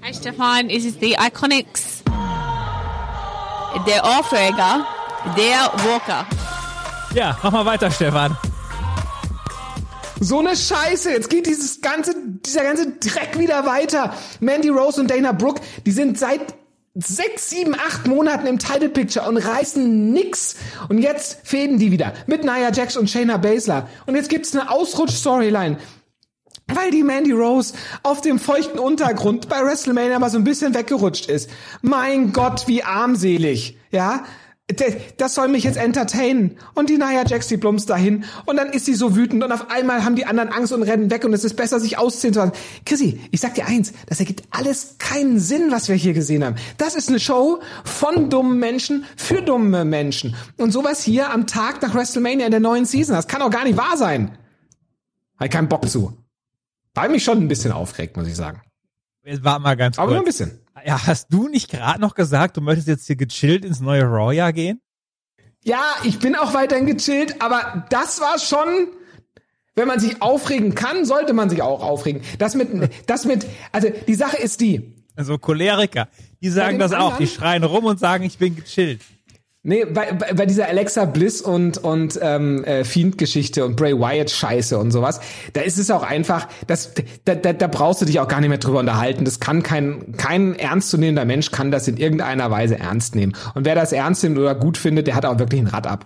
Hi 0.01 0.15
Stefan, 0.15 0.71
es 0.71 0.85
ist 0.85 1.03
die 1.03 1.17
Iconics. 1.19 2.05
Der 3.85 4.05
Aufreger, 4.05 4.87
der 5.37 5.73
Walker. 5.85 6.25
Ja, 7.19 7.37
mach 7.43 7.51
mal 7.51 7.67
weiter, 7.67 7.91
Stefan. 7.91 8.37
So 10.21 10.39
eine 10.39 10.57
Scheiße. 10.57 11.11
Jetzt 11.11 11.29
geht 11.29 11.49
dieses 11.49 11.81
ganze, 11.81 12.15
dieser 12.47 12.63
ganze 12.63 12.93
Dreck 12.93 13.37
wieder 13.37 13.67
weiter. 13.67 14.15
Mandy 14.39 14.69
Rose 14.69 15.01
und 15.01 15.11
Dana 15.11 15.33
Brooke, 15.33 15.61
die 15.85 15.91
sind 15.91 16.17
seit 16.17 16.43
sechs, 16.95 17.51
sieben, 17.51 17.75
acht 17.75 18.07
Monaten 18.07 18.47
im 18.47 18.61
Title 18.61 18.89
Picture 18.89 19.29
und 19.29 19.37
reißen 19.37 20.13
nix. 20.13 20.59
Und 20.89 20.99
jetzt 20.99 21.41
fäden 21.43 21.81
die 21.81 21.91
wieder 21.91 22.13
mit 22.29 22.45
Nia 22.45 22.71
Jax 22.71 22.97
und 22.97 23.11
Shayna 23.11 23.39
Baszler. 23.39 23.89
Und 24.07 24.15
jetzt 24.15 24.29
gibt's 24.29 24.55
eine 24.55 24.71
Ausrutsch-Storyline. 24.71 25.77
Weil 26.73 26.93
die 26.93 27.03
Mandy 27.03 27.33
Rose 27.33 27.75
auf 28.05 28.21
dem 28.21 28.39
feuchten 28.39 28.79
Untergrund 28.79 29.49
bei 29.49 29.65
WrestleMania 29.65 30.21
mal 30.21 30.31
so 30.31 30.39
ein 30.39 30.45
bisschen 30.45 30.73
weggerutscht 30.73 31.29
ist. 31.29 31.51
Mein 31.83 32.33
Gott, 32.33 32.69
wie 32.69 32.85
armselig. 32.85 33.77
Ja? 33.91 34.23
Das 35.17 35.35
soll 35.35 35.49
mich 35.49 35.65
jetzt 35.65 35.79
entertainen. 35.79 36.59
Und 36.75 36.91
die 36.91 36.99
Nia 36.99 37.25
Jax, 37.27 37.49
die 37.49 37.57
plumpst 37.57 37.89
dahin. 37.89 38.25
Und 38.45 38.57
dann 38.57 38.69
ist 38.69 38.85
sie 38.85 38.95
so 38.95 39.17
wütend 39.17 39.43
und 39.43 39.51
auf 39.51 39.71
einmal 39.71 40.05
haben 40.05 40.15
die 40.15 40.27
anderen 40.27 40.51
Angst 40.51 40.73
und 40.75 40.83
rennen 40.83 41.11
weg 41.11 41.25
und 41.25 41.33
es 41.33 41.43
ist 41.43 41.55
besser, 41.55 41.81
sich 41.81 41.97
ausziehen 41.97 42.35
zu 42.35 42.41
lassen. 42.41 42.53
Chrissy, 42.85 43.21
ich 43.31 43.41
sag 43.41 43.55
dir 43.55 43.67
eins, 43.67 43.93
das 44.07 44.21
ergibt 44.21 44.43
alles 44.51 44.97
keinen 44.99 45.41
Sinn, 45.41 45.71
was 45.71 45.89
wir 45.89 45.97
hier 45.97 46.13
gesehen 46.13 46.45
haben. 46.45 46.57
Das 46.77 46.97
ist 46.97 47.09
eine 47.09 47.19
Show 47.19 47.61
von 47.85 48.29
dummen 48.29 48.59
Menschen 48.59 49.07
für 49.17 49.41
dumme 49.41 49.87
Menschen. 49.87 50.37
Und 50.59 50.73
sowas 50.73 51.03
hier 51.03 51.31
am 51.31 51.47
Tag 51.47 51.81
nach 51.81 51.95
WrestleMania 51.95 52.45
in 52.45 52.51
der 52.51 52.61
neuen 52.61 52.85
Season, 52.85 53.15
das 53.15 53.27
kann 53.27 53.41
doch 53.41 53.51
gar 53.51 53.65
nicht 53.65 53.79
wahr 53.79 53.97
sein. 53.97 54.37
Hab 55.39 55.51
keinen 55.51 55.69
Bock 55.69 55.89
zu. 55.89 56.13
War 56.95 57.09
mich 57.09 57.25
schon 57.25 57.39
ein 57.39 57.49
bisschen 57.49 57.73
aufgeregt, 57.73 58.17
muss 58.17 58.27
ich 58.27 58.37
sagen. 58.37 58.61
Jetzt 59.29 59.45
war 59.45 59.59
mal 59.59 59.77
ganz 59.77 59.97
kurz. 59.97 60.03
Aber 60.03 60.13
nur 60.13 60.23
ein 60.23 60.25
bisschen. 60.25 60.59
Ja, 60.87 61.07
hast 61.07 61.29
du 61.31 61.49
nicht 61.49 61.71
gerade 61.71 62.01
noch 62.01 62.15
gesagt, 62.15 62.57
du 62.57 62.63
möchtest 62.63 62.89
jetzt 62.89 63.07
hier 63.07 63.17
gechillt 63.17 63.63
ins 63.63 63.81
neue 63.81 64.05
Raw-Jahr 64.05 64.55
gehen? 64.55 64.81
Ja, 65.65 65.83
ich 66.05 66.19
bin 66.19 66.35
auch 66.35 66.55
weiterhin 66.55 66.87
gechillt, 66.87 67.43
aber 67.43 67.85
das 67.91 68.23
war 68.23 68.39
schon, 68.39 68.89
wenn 69.75 69.87
man 69.87 70.01
sich 70.01 70.23
aufregen 70.23 70.75
kann, 70.75 71.05
sollte 71.05 71.35
man 71.35 71.51
sich 71.51 71.61
auch 71.61 71.83
aufregen. 71.83 72.23
Das 72.39 72.55
mit, 72.55 72.71
das 73.07 73.27
mit, 73.27 73.47
also 73.71 73.89
die 74.07 74.15
Sache 74.15 74.39
ist 74.39 74.63
die. 74.63 74.95
Also 75.15 75.37
Choleriker, 75.37 76.09
die 76.41 76.49
sagen 76.49 76.79
das 76.79 76.95
auch, 76.95 77.19
die 77.19 77.27
schreien 77.27 77.65
rum 77.65 77.85
und 77.85 78.01
sagen, 78.01 78.25
ich 78.25 78.39
bin 78.39 78.57
gechillt. 78.57 79.03
Nee, 79.65 79.85
bei, 79.87 80.13
bei, 80.13 80.47
dieser 80.47 80.69
Alexa 80.69 81.05
Bliss 81.05 81.43
und 81.43 81.79
und 81.79 82.19
ähm, 82.23 82.63
äh, 82.63 82.85
Fiend-Geschichte 82.85 83.65
und 83.65 83.75
Bray 83.75 83.93
Wyatt 83.93 84.31
Scheiße 84.31 84.79
und 84.79 84.93
sowas, 84.93 85.21
da 85.53 85.63
ist 85.63 85.79
es 85.79 85.91
auch 85.91 86.05
einfach, 86.05 86.47
das, 86.69 86.93
da, 87.25 87.35
da, 87.35 87.53
da 87.53 87.67
brauchst 87.67 88.01
du 88.01 88.07
dich 88.07 88.21
auch 88.21 88.29
gar 88.29 88.41
nicht 88.41 88.51
mehr 88.51 88.59
drüber 88.59 88.79
unterhalten. 88.79 89.25
Das 89.25 89.41
kann 89.41 89.65
kein 89.65 90.13
kein 90.17 90.55
ernstzunehmender 90.55 91.25
Mensch 91.25 91.51
kann 91.51 91.73
das 91.73 91.89
in 91.89 91.97
irgendeiner 91.97 92.53
Weise 92.53 92.79
ernst 92.79 93.17
nehmen. 93.17 93.35
Und 93.55 93.65
wer 93.65 93.75
das 93.75 93.93
ernst 93.93 94.23
nimmt 94.23 94.39
oder 94.39 94.55
gut 94.55 94.79
findet, 94.79 95.09
der 95.09 95.17
hat 95.17 95.27
auch 95.27 95.41
wirklich 95.41 95.61
ein 95.61 95.67
Rad 95.67 95.89
ab. 95.89 96.05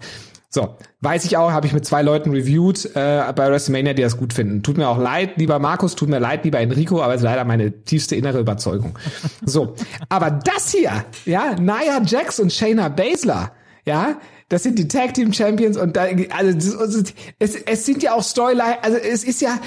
So, 0.55 0.77
weiß 1.01 1.25
ich 1.25 1.39
auch, 1.39 1.51
habe 1.51 1.67
ich 1.67 1.73
mit 1.73 1.87
zwei 1.87 2.03
Leuten 2.03 2.31
reviewed 2.31 2.85
äh, 2.95 3.33
bei 3.35 3.51
WrestleMania, 3.51 3.95
die 3.95 4.03
das 4.03 4.19
gut 4.19 4.35
finden. 4.35 4.63
Tut 4.63 4.77
mir 4.77 4.87
auch 4.87 4.99
leid, 4.99 5.39
lieber 5.39 5.59
Markus, 5.59 5.95
tut 5.95 6.11
mir 6.11 6.19
leid, 6.19 6.45
lieber 6.45 6.61
Enrico, 6.61 7.01
aber 7.01 7.15
es 7.15 7.23
ist 7.23 7.25
leider 7.25 7.45
meine 7.45 7.85
tiefste 7.85 8.17
innere 8.17 8.39
Überzeugung. 8.39 8.99
So, 9.47 9.75
aber 10.11 10.31
das 10.31 10.71
hier, 10.71 11.07
ja, 11.25 11.55
Nia 11.59 12.03
Jax 12.05 12.39
und 12.39 12.53
Shayna 12.53 12.91
Baszler, 12.91 13.53
ja, 13.87 14.21
das 14.51 14.63
sind 14.63 14.79
die 14.79 14.89
Tag 14.89 15.15
Team 15.15 15.33
Champions 15.33 15.79
und 15.79 15.97
da, 15.97 16.03
also 16.37 16.53
das, 16.53 17.15
es, 17.39 17.55
es 17.55 17.87
sind 17.87 18.03
ja 18.03 18.13
auch 18.13 18.23
Storyline, 18.23 18.85
also 18.85 18.99
es 18.99 19.25
ist 19.25 19.41
ja, 19.41 19.59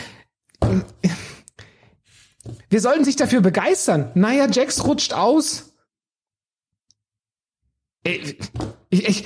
wir 2.70 2.80
sollten 2.80 3.06
sich 3.06 3.16
dafür 3.16 3.42
begeistern. 3.42 4.12
Nia 4.14 4.48
Jax 4.52 4.86
rutscht 4.86 5.14
aus. 5.14 5.74
Ich, 8.04 8.38
ich, 8.92 9.08
ich 9.10 9.26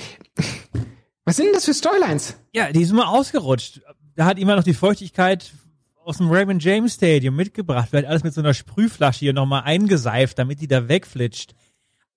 was 1.30 1.36
sind 1.36 1.46
denn 1.46 1.54
das 1.54 1.64
für 1.64 1.74
Storylines? 1.74 2.34
Ja, 2.52 2.72
die 2.72 2.84
sind 2.84 2.96
mal 2.96 3.06
ausgerutscht. 3.06 3.82
Da 4.16 4.24
hat 4.24 4.36
immer 4.36 4.56
noch 4.56 4.64
die 4.64 4.74
Feuchtigkeit 4.74 5.52
aus 6.04 6.16
dem 6.16 6.28
Raymond 6.28 6.60
James 6.60 6.94
Stadium 6.94 7.36
mitgebracht. 7.36 7.92
Wird 7.92 8.04
alles 8.04 8.24
mit 8.24 8.34
so 8.34 8.40
einer 8.40 8.52
Sprühflasche 8.52 9.20
hier 9.20 9.32
nochmal 9.32 9.62
eingeseift, 9.62 10.40
damit 10.40 10.60
die 10.60 10.66
da 10.66 10.88
wegflitscht. 10.88 11.54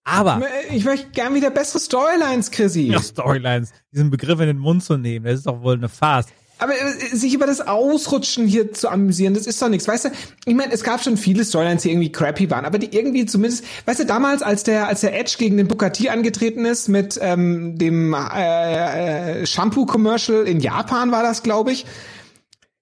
Aber. 0.03 0.41
Ich 0.71 0.83
möchte 0.83 1.11
gern 1.11 1.35
wieder 1.35 1.51
bessere 1.51 1.77
Storylines, 1.79 2.49
Chrissy. 2.49 2.87
Ja, 2.87 2.99
Storylines. 2.99 3.71
Diesen 3.91 4.09
Begriff 4.09 4.39
in 4.39 4.47
den 4.47 4.57
Mund 4.57 4.83
zu 4.83 4.97
nehmen, 4.97 5.25
das 5.25 5.35
ist 5.35 5.45
doch 5.45 5.61
wohl 5.61 5.75
eine 5.75 5.89
Farce. 5.89 6.25
Aber 6.63 6.73
äh, 6.73 7.15
sich 7.15 7.33
über 7.33 7.45
das 7.45 7.59
Ausrutschen 7.59 8.47
hier 8.47 8.71
zu 8.71 8.87
amüsieren, 8.87 9.33
das 9.33 9.47
ist 9.47 9.61
doch 9.61 9.67
nichts. 9.67 9.85
Weißt 9.85 10.05
du, 10.05 10.09
ich 10.45 10.55
meine, 10.55 10.71
es 10.71 10.83
gab 10.83 11.03
schon 11.03 11.17
viele 11.17 11.43
Storylines, 11.43 11.81
die 11.81 11.91
irgendwie 11.91 12.11
crappy 12.11 12.49
waren, 12.49 12.63
aber 12.63 12.79
die 12.79 12.95
irgendwie 12.97 13.25
zumindest, 13.25 13.65
weißt 13.85 13.99
du, 13.99 14.05
damals, 14.05 14.41
als 14.41 14.63
der, 14.63 14.87
als 14.87 15.01
der 15.01 15.19
Edge 15.19 15.35
gegen 15.37 15.57
den 15.57 15.67
T 15.67 16.09
angetreten 16.09 16.63
ist 16.63 16.87
mit 16.87 17.19
ähm, 17.21 17.77
dem 17.77 18.13
äh, 18.13 19.41
äh, 19.41 19.45
Shampoo-Commercial 19.45 20.47
in 20.47 20.61
Japan 20.61 21.11
war 21.11 21.21
das, 21.21 21.43
glaube 21.43 21.73
ich. 21.73 21.85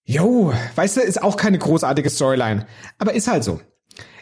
Jo, 0.03 0.53
weißt 0.75 0.97
du, 0.97 1.01
ist 1.01 1.23
auch 1.23 1.35
keine 1.35 1.57
großartige 1.57 2.11
Storyline. 2.11 2.67
Aber 2.99 3.13
ist 3.13 3.27
halt 3.27 3.43
so. 3.43 3.61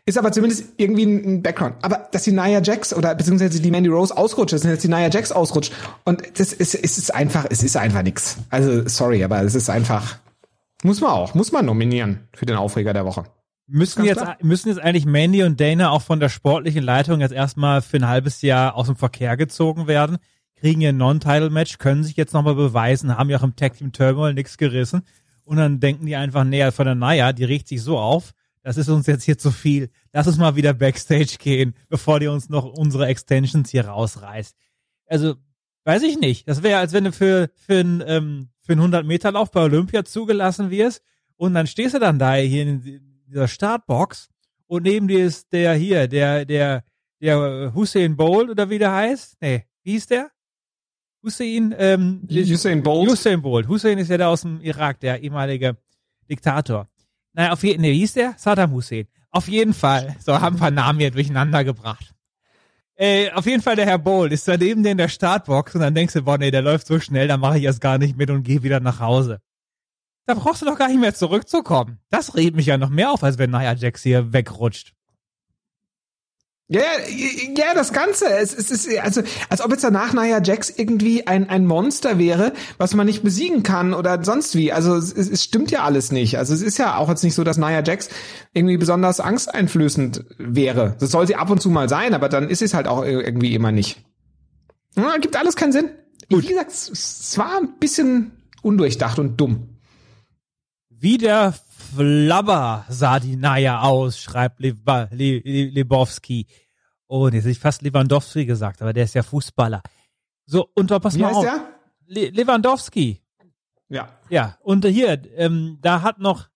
Ist 0.06 0.18
aber 0.18 0.32
zumindest 0.32 0.66
irgendwie 0.78 1.04
ein 1.04 1.44
Background. 1.44 1.76
Aber 1.82 2.08
dass 2.12 2.24
die 2.24 2.32
Nia 2.32 2.62
Jax 2.62 2.94
oder 2.94 3.16
beziehungsweise 3.16 3.62
die 3.62 3.72
Mandy 3.72 3.90
Rose 3.90 4.16
ausrutscht, 4.16 4.54
dass 4.54 4.64
jetzt 4.64 4.84
die 4.84 4.88
Nia 4.88 5.10
Jax 5.10 5.32
ausrutscht. 5.32 5.74
Und 6.06 6.24
das 6.40 6.54
ist, 6.54 6.76
es 6.76 6.98
ist 6.98 7.14
einfach, 7.14 7.46
es 7.50 7.64
ist 7.64 7.78
einfach 7.78 8.04
nix. 8.04 8.38
Also, 8.50 8.88
sorry, 8.88 9.24
aber 9.24 9.42
es 9.42 9.56
ist 9.56 9.70
einfach, 9.70 10.20
muss 10.84 11.02
man 11.02 11.12
auch, 11.12 11.34
muss 11.36 11.52
man 11.52 11.66
nominieren 11.66 12.28
für 12.34 12.46
den 12.46 12.56
Aufreger 12.56 12.94
der 12.94 13.06
Woche. 13.06 13.26
Müssen 13.72 14.04
jetzt, 14.04 14.24
müssen 14.42 14.70
jetzt 14.70 14.82
eigentlich 14.82 15.06
Mandy 15.06 15.44
und 15.44 15.60
Dana 15.62 15.92
auch 15.92 16.02
von 16.02 16.20
der 16.20 16.30
sportlichen 16.30 16.84
Leitung 16.84 17.20
jetzt 17.20 17.34
erstmal 17.34 17.84
für 17.84 17.98
ein 17.98 18.08
halbes 18.08 18.42
Jahr 18.42 18.76
aus 18.76 18.88
dem 18.88 18.96
Verkehr 18.96 19.38
gezogen 19.38 19.86
werden? 19.86 20.18
Kriegen 20.56 20.82
ihr 20.82 20.92
Non-Title-Match, 20.92 21.78
können 21.78 22.04
sich 22.04 22.18
jetzt 22.18 22.34
nochmal 22.34 22.56
beweisen, 22.56 23.16
haben 23.16 23.30
ja 23.30 23.38
auch 23.38 23.44
im 23.44 23.56
Tag 23.56 23.78
Team 23.78 23.92
Turmoil 23.92 24.34
nichts 24.34 24.58
gerissen. 24.58 25.04
Und 25.44 25.58
dann 25.58 25.80
denken 25.80 26.08
die 26.08 26.16
einfach, 26.16 26.44
näher 26.44 26.72
von 26.72 26.86
der 26.86 26.96
Naya, 26.96 27.32
die 27.32 27.44
regt 27.44 27.68
sich 27.68 27.82
so 27.82 28.00
auf, 28.00 28.32
das 28.70 28.78
ist 28.78 28.88
uns 28.88 29.08
jetzt 29.08 29.24
hier 29.24 29.40
zu 29.40 29.50
viel. 29.50 29.90
Lass 30.14 30.28
uns 30.28 30.38
mal 30.38 30.56
wieder 30.56 30.76
Backstage 30.76 31.38
gehen, 31.40 31.74
bevor 31.88 32.20
die 32.20 32.28
uns 32.28 32.50
noch 32.50 32.66
unsere 32.66 33.08
Extensions 33.08 33.72
hier 33.72 33.88
rausreißt. 33.88 34.56
Also, 35.08 35.38
weiß 35.86 36.04
ich 36.04 36.20
nicht. 36.20 36.48
Das 36.48 36.62
wäre, 36.62 36.78
als 36.78 36.94
wenn 36.94 37.06
du 37.06 37.12
für, 37.12 37.50
für 37.56 37.80
einen 37.80 38.04
ähm, 38.06 38.50
für 38.60 38.74
einen 38.74 38.94
100-Meter-Lauf 38.94 39.50
bei 39.50 39.64
Olympia 39.64 40.06
zugelassen 40.06 40.70
wirst 40.70 41.02
und 41.36 41.56
dann 41.56 41.66
stehst 41.66 41.96
du 41.96 42.00
dann 42.00 42.20
da 42.20 42.36
hier 42.36 42.62
in 42.62 43.24
dieser 43.26 43.48
Startbox 43.48 44.30
und 44.68 44.84
neben 44.84 45.08
dir 45.08 45.26
ist 45.26 45.52
der 45.52 45.74
hier, 45.74 46.08
der, 46.08 46.46
der, 46.46 46.84
der 47.20 47.74
Hussein 47.74 48.16
Bolt 48.16 48.52
oder 48.52 48.70
wie 48.70 48.78
der 48.78 48.94
heißt? 48.94 49.38
Nee, 49.42 49.66
wie 49.82 49.94
hieß 49.94 50.06
der? 50.06 50.30
Hussein, 51.24 51.74
ähm, 51.76 52.28
Hussein 52.30 52.84
Bolt. 52.84 53.10
Hussein 53.10 53.42
Bolt. 53.42 53.68
Hussein 53.68 53.98
ist 53.98 54.12
ja 54.12 54.18
der 54.18 54.30
aus 54.30 54.42
dem 54.42 54.62
Irak, 54.62 55.00
der 55.00 55.24
ehemalige 55.24 55.76
Diktator. 56.30 56.88
Naja, 57.40 57.54
auf 57.54 57.64
jeden, 57.64 57.80
nee, 57.84 57.94
wie 57.94 58.00
hieß 58.00 58.16
der? 58.16 58.34
Saddam 58.36 58.74
Hussein. 58.74 59.08
Auf 59.32 59.48
jeden 59.48 59.74
Fall. 59.74 60.14
So, 60.20 60.42
haben 60.42 60.58
ein 60.58 60.60
paar 60.60 60.72
Namen 60.72 61.00
hier 61.00 61.10
durcheinander 61.10 61.64
gebracht. 61.64 62.14
Äh, 62.98 63.32
auf 63.32 63.46
jeden 63.46 63.64
Fall 63.64 63.78
der 63.78 63.86
Herr 63.86 63.98
Bowl 63.98 64.30
ist 64.34 64.46
daneben 64.46 64.84
in 64.84 64.98
der 64.98 65.08
Startbox 65.08 65.74
und 65.74 65.80
dann 65.80 65.96
denkst 65.96 66.16
du, 66.16 66.24
boah, 66.24 66.38
nee, 66.38 66.52
der 66.52 66.64
läuft 66.64 66.86
so 66.86 67.00
schnell, 67.00 67.30
da 67.30 67.38
mache 67.38 67.58
ich 67.58 67.64
erst 67.64 67.80
gar 67.80 67.98
nicht 67.98 68.18
mit 68.18 68.30
und 68.30 68.44
gehe 68.44 68.62
wieder 68.62 68.82
nach 68.82 69.00
Hause. 69.00 69.40
Da 70.26 70.34
brauchst 70.34 70.64
du 70.64 70.66
doch 70.66 70.78
gar 70.78 70.90
nicht 70.90 71.00
mehr 71.00 71.14
zurückzukommen. 71.14 72.00
Das 72.10 72.36
regt 72.36 72.58
mich 72.58 72.66
ja 72.66 72.78
noch 72.78 72.90
mehr 72.90 73.10
auf, 73.10 73.24
als 73.24 73.38
wenn 73.38 73.52
Nia 73.52 73.74
Jax 73.74 74.04
hier 74.04 74.34
wegrutscht. 74.34 74.94
Ja, 76.72 76.82
ja, 77.58 77.74
das 77.74 77.94
Ganze. 77.94 78.28
Es, 78.30 78.54
es 78.54 78.70
ist 78.70 78.96
also, 79.00 79.24
als 79.50 79.62
ob 79.62 79.72
jetzt 79.72 79.84
danach 79.84 80.14
Nia 80.14 80.40
Jax 80.40 80.70
irgendwie 80.70 81.26
ein, 81.26 81.50
ein 81.50 81.66
Monster 81.66 82.20
wäre, 82.20 82.54
was 82.78 82.94
man 82.94 83.08
nicht 83.08 83.24
besiegen 83.24 83.64
kann 83.64 83.96
oder 83.96 84.24
sonst 84.24 84.56
wie. 84.56 84.72
Also 84.72 84.96
es, 84.96 85.12
es 85.12 85.44
stimmt 85.44 85.72
ja 85.72 85.84
alles 85.84 86.12
nicht. 86.12 86.38
Also 86.38 86.54
es 86.54 86.62
ist 86.62 86.78
ja 86.78 86.98
auch 86.98 87.10
jetzt 87.10 87.24
nicht 87.24 87.34
so, 87.34 87.44
dass 87.44 87.58
Nia 87.58 87.84
Jax 87.84 88.10
irgendwie 88.54 88.78
besonders 88.78 89.20
angsteinflößend 89.20 90.26
wäre. 90.38 90.96
Das 91.00 91.10
soll 91.10 91.26
sie 91.26 91.36
ab 91.36 91.50
und 91.50 91.60
zu 91.60 91.72
mal 91.72 91.90
sein, 91.90 92.14
aber 92.14 92.30
dann 92.30 92.50
ist 92.50 92.62
es 92.62 92.76
halt 92.76 92.88
auch 92.88 93.04
irgendwie 93.04 93.56
immer 93.56 93.72
nicht. 93.72 94.06
Ja, 94.96 95.18
gibt 95.18 95.38
alles 95.38 95.56
keinen 95.56 95.72
Sinn. 95.72 95.90
Gut. 96.30 96.44
Wie 96.44 96.50
gesagt, 96.50 96.72
es 96.72 97.36
war 97.40 97.58
ein 97.58 97.80
bisschen 97.80 98.32
undurchdacht 98.62 99.18
und 99.18 99.42
dumm. 99.42 99.70
Wie 100.90 101.18
der 101.18 101.56
Flabber 101.80 102.86
sah 102.90 103.20
die 103.20 103.36
Naya 103.36 103.82
aus, 103.82 104.20
schreibt 104.20 104.60
Le 104.60 104.76
Le 105.12 105.40
Le 105.40 105.66
Lebowski. 105.70 106.46
Oh, 107.08 107.28
jetzt 107.28 107.36
hätte 107.44 107.50
ich 107.50 107.60
fast 107.60 107.82
Lewandowski 107.82 108.46
gesagt, 108.46 108.82
aber 108.82 108.94
der 108.94 109.06
ist 109.06 109.16
ja 109.16 109.24
Fußballer. 109.24 109.82
So, 110.46 110.70
und 110.76 110.88
pass 111.02 111.16
Wie 111.16 111.22
mal 111.22 111.30
heißt 111.30 111.38
auf. 111.38 111.44
der? 111.44 111.68
Le 112.08 112.30
Lewandowski. 112.30 113.22
Ja. 113.90 114.10
Ja, 114.30 114.58
und 114.62 114.86
hier, 114.86 115.20
ähm, 115.38 115.80
da 115.82 116.02
hat 116.02 116.20
noch 116.20 116.48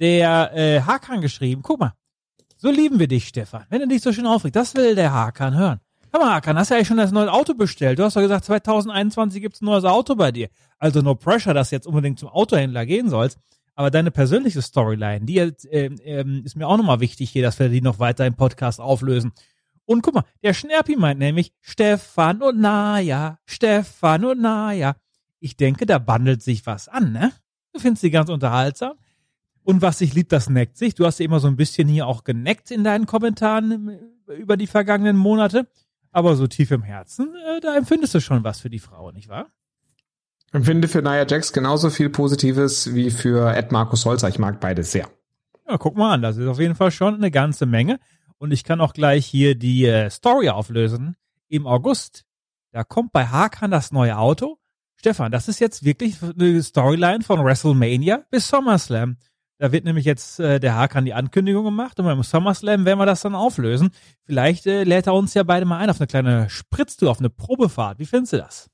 der 0.00 0.52
äh, 0.54 0.80
Hakan 0.80 1.20
geschrieben, 1.20 1.62
guck 1.62 1.78
mal, 1.78 1.92
so 2.56 2.70
lieben 2.70 2.98
wir 2.98 3.08
dich, 3.08 3.28
Stefan, 3.28 3.66
wenn 3.70 3.80
du 3.80 3.88
dich 3.88 4.02
so 4.02 4.12
schön 4.12 4.26
aufregst, 4.26 4.56
das 4.56 4.74
will 4.74 4.94
der 4.96 5.12
Hakan 5.12 5.56
hören. 5.56 5.80
Hör 6.12 6.20
mal, 6.20 6.34
Hakan, 6.34 6.58
hast 6.58 6.70
du 6.70 6.74
ja 6.74 6.78
eigentlich 6.78 6.88
schon 6.88 6.96
das 6.96 7.12
neue 7.12 7.32
Auto 7.32 7.54
bestellt? 7.54 7.98
Du 7.98 8.04
hast 8.04 8.16
doch 8.16 8.20
gesagt, 8.20 8.44
2021 8.44 9.40
gibt's 9.40 9.62
ein 9.62 9.66
neues 9.66 9.84
Auto 9.84 10.14
bei 10.14 10.30
dir. 10.30 10.48
Also 10.78 11.00
no 11.00 11.14
pressure, 11.14 11.54
dass 11.54 11.70
du 11.70 11.76
jetzt 11.76 11.86
unbedingt 11.86 12.18
zum 12.18 12.28
Autohändler 12.28 12.84
gehen 12.84 13.08
sollst. 13.08 13.38
Aber 13.74 13.90
deine 13.90 14.10
persönliche 14.10 14.60
Storyline, 14.60 15.24
die 15.24 15.38
äh, 15.38 15.52
äh, 15.70 16.42
ist 16.44 16.56
mir 16.56 16.68
auch 16.68 16.76
nochmal 16.76 17.00
wichtig 17.00 17.30
hier, 17.30 17.42
dass 17.42 17.58
wir 17.58 17.68
die 17.68 17.80
noch 17.80 17.98
weiter 17.98 18.26
im 18.26 18.34
Podcast 18.34 18.80
auflösen. 18.80 19.32
Und 19.84 20.02
guck 20.02 20.14
mal, 20.14 20.24
der 20.42 20.54
Schnerpi 20.54 20.96
meint 20.96 21.18
nämlich 21.18 21.52
Stefan 21.60 22.42
und 22.42 22.60
Naja, 22.60 23.38
Stefan 23.46 24.24
und 24.24 24.40
Naja. 24.40 24.96
Ich 25.40 25.56
denke, 25.56 25.86
da 25.86 25.98
bandelt 25.98 26.42
sich 26.42 26.66
was 26.66 26.88
an, 26.88 27.12
ne? 27.12 27.32
Du 27.72 27.80
findest 27.80 28.02
sie 28.02 28.10
ganz 28.10 28.28
unterhaltsam. 28.28 28.92
Und 29.64 29.80
was 29.80 29.98
sich 29.98 30.14
liebt, 30.14 30.32
das 30.32 30.48
neckt 30.48 30.76
sich. 30.76 30.94
Du 30.94 31.06
hast 31.06 31.18
ja 31.18 31.24
immer 31.24 31.40
so 31.40 31.48
ein 31.48 31.56
bisschen 31.56 31.88
hier 31.88 32.06
auch 32.06 32.24
geneckt 32.24 32.70
in 32.70 32.84
deinen 32.84 33.06
Kommentaren 33.06 33.88
äh, 34.28 34.34
über 34.34 34.56
die 34.56 34.66
vergangenen 34.66 35.16
Monate. 35.16 35.68
Aber 36.10 36.36
so 36.36 36.46
tief 36.46 36.70
im 36.70 36.82
Herzen, 36.82 37.34
äh, 37.34 37.60
da 37.60 37.76
empfindest 37.76 38.14
du 38.14 38.20
schon 38.20 38.44
was 38.44 38.60
für 38.60 38.70
die 38.70 38.78
Frau, 38.78 39.10
nicht 39.12 39.28
wahr? 39.28 39.46
Empfinde 40.52 40.86
für 40.86 41.00
Nia 41.00 41.26
Jax 41.26 41.52
genauso 41.52 41.88
viel 41.88 42.10
Positives 42.10 42.94
wie 42.94 43.10
für 43.10 43.54
Ed 43.56 43.72
Markus 43.72 44.04
Holzer. 44.04 44.28
Ich 44.28 44.38
mag 44.38 44.60
beides 44.60 44.92
sehr. 44.92 45.08
Ja, 45.66 45.78
guck 45.78 45.96
mal 45.96 46.12
an, 46.12 46.22
das 46.22 46.36
ist 46.36 46.46
auf 46.46 46.60
jeden 46.60 46.74
Fall 46.74 46.90
schon 46.90 47.14
eine 47.14 47.30
ganze 47.30 47.64
Menge. 47.64 47.98
Und 48.36 48.52
ich 48.52 48.62
kann 48.62 48.80
auch 48.80 48.92
gleich 48.92 49.24
hier 49.24 49.54
die 49.54 49.86
äh, 49.86 50.10
Story 50.10 50.50
auflösen. 50.50 51.16
Im 51.48 51.66
August, 51.66 52.24
da 52.70 52.84
kommt 52.84 53.12
bei 53.12 53.26
Hakan 53.26 53.70
das 53.70 53.92
neue 53.92 54.18
Auto. 54.18 54.58
Stefan, 54.96 55.32
das 55.32 55.48
ist 55.48 55.58
jetzt 55.58 55.84
wirklich 55.84 56.16
eine 56.22 56.62
Storyline 56.62 57.22
von 57.22 57.42
WrestleMania 57.44 58.24
bis 58.30 58.48
SummerSlam. 58.48 59.16
Da 59.58 59.72
wird 59.72 59.84
nämlich 59.84 60.04
jetzt 60.04 60.38
äh, 60.38 60.60
der 60.60 60.74
Hakan 60.74 61.04
die 61.04 61.14
Ankündigung 61.14 61.64
gemacht 61.64 61.98
und 61.98 62.04
beim 62.04 62.22
SummerSlam 62.22 62.84
werden 62.84 62.98
wir 62.98 63.06
das 63.06 63.22
dann 63.22 63.34
auflösen. 63.34 63.90
Vielleicht 64.24 64.66
äh, 64.66 64.84
lädt 64.84 65.06
er 65.06 65.14
uns 65.14 65.34
ja 65.34 65.44
beide 65.44 65.64
mal 65.64 65.78
ein 65.78 65.88
auf 65.88 66.00
eine 66.00 66.08
kleine 66.08 66.50
Spritztour, 66.50 67.10
auf 67.10 67.20
eine 67.20 67.30
Probefahrt. 67.30 67.98
Wie 67.98 68.06
findest 68.06 68.34
du 68.34 68.36
das? 68.38 68.71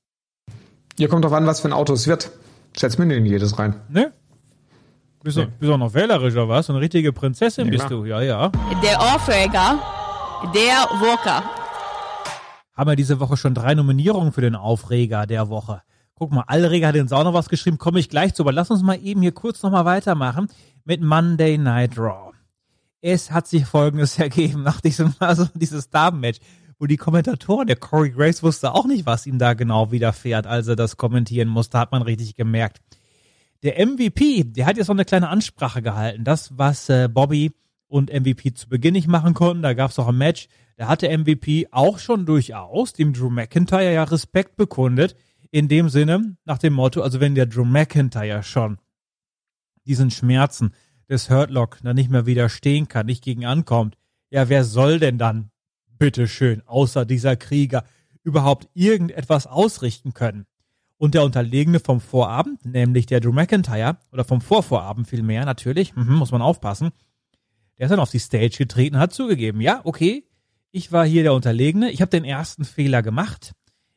Hier 0.99 1.07
kommt 1.07 1.23
drauf 1.23 1.31
an, 1.31 1.45
was 1.45 1.61
für 1.61 1.69
ein 1.69 1.73
Auto 1.73 1.93
es 1.93 2.07
wird. 2.07 2.29
Setz 2.75 2.97
mir 2.97 3.05
in 3.15 3.25
jedes 3.25 3.57
rein. 3.57 3.79
Ne? 3.87 4.11
Bist, 5.23 5.37
nee. 5.37 5.45
du, 5.45 5.51
bist 5.51 5.71
auch 5.71 5.77
noch 5.77 5.93
wählerisch 5.93 6.33
oder 6.33 6.49
was? 6.49 6.69
Eine 6.69 6.81
richtige 6.81 7.13
Prinzessin 7.13 7.67
Ja, 7.67 7.71
bist 7.71 7.87
klar. 7.87 8.01
du, 8.01 8.05
ja, 8.05 8.21
ja. 8.21 8.51
Der 8.83 8.99
Aufreger, 8.99 9.79
der 10.53 10.89
Walker. 10.99 11.41
Haben 12.73 12.89
wir 12.89 12.97
diese 12.97 13.21
Woche 13.21 13.37
schon 13.37 13.53
drei 13.53 13.75
Nominierungen 13.75 14.33
für 14.33 14.41
den 14.41 14.55
Aufreger 14.55 15.25
der 15.25 15.47
Woche. 15.47 15.83
Guck 16.15 16.33
mal, 16.33 16.43
Allreger 16.47 16.89
hat 16.89 16.97
uns 16.97 17.13
auch 17.13 17.23
noch 17.23 17.33
was 17.33 17.47
geschrieben, 17.47 17.77
komme 17.77 18.01
ich 18.01 18.09
gleich 18.09 18.33
zu, 18.33 18.43
aber 18.43 18.51
lass 18.51 18.69
uns 18.69 18.83
mal 18.83 18.99
eben 19.01 19.21
hier 19.21 19.31
kurz 19.31 19.63
nochmal 19.63 19.85
weitermachen 19.85 20.49
mit 20.83 21.01
Monday 21.01 21.57
Night 21.57 21.97
Raw. 21.97 22.33
Es 22.99 23.31
hat 23.31 23.47
sich 23.47 23.65
folgendes 23.65 24.19
ergeben, 24.19 24.63
nach 24.63 24.81
diesem, 24.81 25.13
also 25.19 25.47
dieses 25.53 25.89
Damenmatch, 25.89 26.41
wo 26.79 26.87
die 26.87 26.97
Kommentatoren, 26.97 27.67
der 27.67 27.75
Corey 27.75 28.09
Grace 28.09 28.41
wusste 28.41 28.73
auch 28.73 28.85
nicht, 28.85 29.05
was 29.05 29.27
ihm 29.27 29.37
da 29.37 29.53
genau 29.53 29.91
widerfährt, 29.91 30.47
als 30.47 30.67
er 30.67 30.77
das 30.77 30.95
kommentieren 30.95 31.49
musste, 31.49 31.77
hat 31.77 31.91
man 31.91 32.01
richtig 32.01 32.35
gemerkt. 32.35 32.79
Der 33.63 33.85
MVP, 33.85 34.45
der 34.45 34.65
hat 34.65 34.77
jetzt 34.77 34.87
noch 34.87 34.95
eine 34.95 35.03
kleine 35.03 35.27
Ansprache 35.27 35.81
gehalten. 35.81 36.23
Das, 36.23 36.57
was 36.57 36.87
äh, 36.87 37.09
Bobby 37.11 37.51
und 37.87 38.13
MVP 38.13 38.53
zu 38.53 38.69
Beginn 38.69 38.93
nicht 38.93 39.09
machen 39.09 39.33
konnten, 39.33 39.61
da 39.61 39.73
gab 39.73 39.91
es 39.91 39.99
auch 39.99 40.07
ein 40.07 40.17
Match, 40.17 40.47
da 40.77 40.87
hatte 40.87 41.09
MVP 41.09 41.67
auch 41.71 41.99
schon 41.99 42.25
durchaus 42.25 42.93
dem 42.93 43.11
Drew 43.11 43.29
McIntyre 43.29 43.93
ja 43.93 44.03
Respekt 44.05 44.55
bekundet. 44.55 45.17
In 45.51 45.67
dem 45.67 45.89
Sinne, 45.89 46.37
nach 46.45 46.59
dem 46.59 46.73
Motto, 46.73 47.01
also 47.01 47.19
wenn 47.19 47.35
der 47.35 47.47
Drew 47.47 47.65
McIntyre 47.65 48.43
schon 48.43 48.77
diesen 49.85 50.11
Schmerzen 50.11 50.73
des 51.09 51.29
Hurtlock 51.29 51.79
dann 51.83 51.95
nicht 51.95 52.09
mehr 52.09 52.25
widerstehen 52.25 52.87
kann, 52.87 53.07
nicht 53.07 53.23
gegen 53.23 53.45
ankommt, 53.45 53.97
ja, 54.29 54.47
wer 54.47 54.63
soll 54.63 54.99
denn 54.99 55.17
dann, 55.17 55.49
bitteschön, 55.99 56.63
außer 56.65 57.05
dieser 57.05 57.35
Krieger, 57.35 57.83
überhaupt 58.23 58.67
irgendetwas 58.73 59.45
ausrichten 59.45 60.13
können? 60.13 60.45
Und 60.97 61.13
der 61.13 61.23
Unterlegene 61.23 61.79
vom 61.79 62.01
Vorabend, 62.01 62.65
nämlich 62.65 63.05
der 63.05 63.21
Drew 63.21 63.31
McIntyre, 63.31 63.97
oder 64.11 64.25
vom 64.25 64.41
Vorvorabend 64.41 65.07
vielmehr, 65.07 65.45
natürlich, 65.45 65.95
mhm, 65.95 66.15
muss 66.15 66.31
man 66.31 66.41
aufpassen, 66.41 66.91
der 67.77 67.85
ist 67.85 67.91
dann 67.91 68.01
auf 68.01 68.11
die 68.11 68.19
Stage 68.19 68.57
getreten, 68.57 68.97
hat 68.97 69.13
zugegeben, 69.13 69.61
ja, 69.61 69.81
okay, 69.83 70.25
ich 70.71 70.91
war 70.91 71.05
hier 71.05 71.23
der 71.23 71.33
Unterlegene, 71.33 71.91
ich 71.91 72.01
habe 72.01 72.09
den 72.09 72.25
ersten 72.25 72.65
Fehler 72.65 73.01
gemacht, 73.01 73.53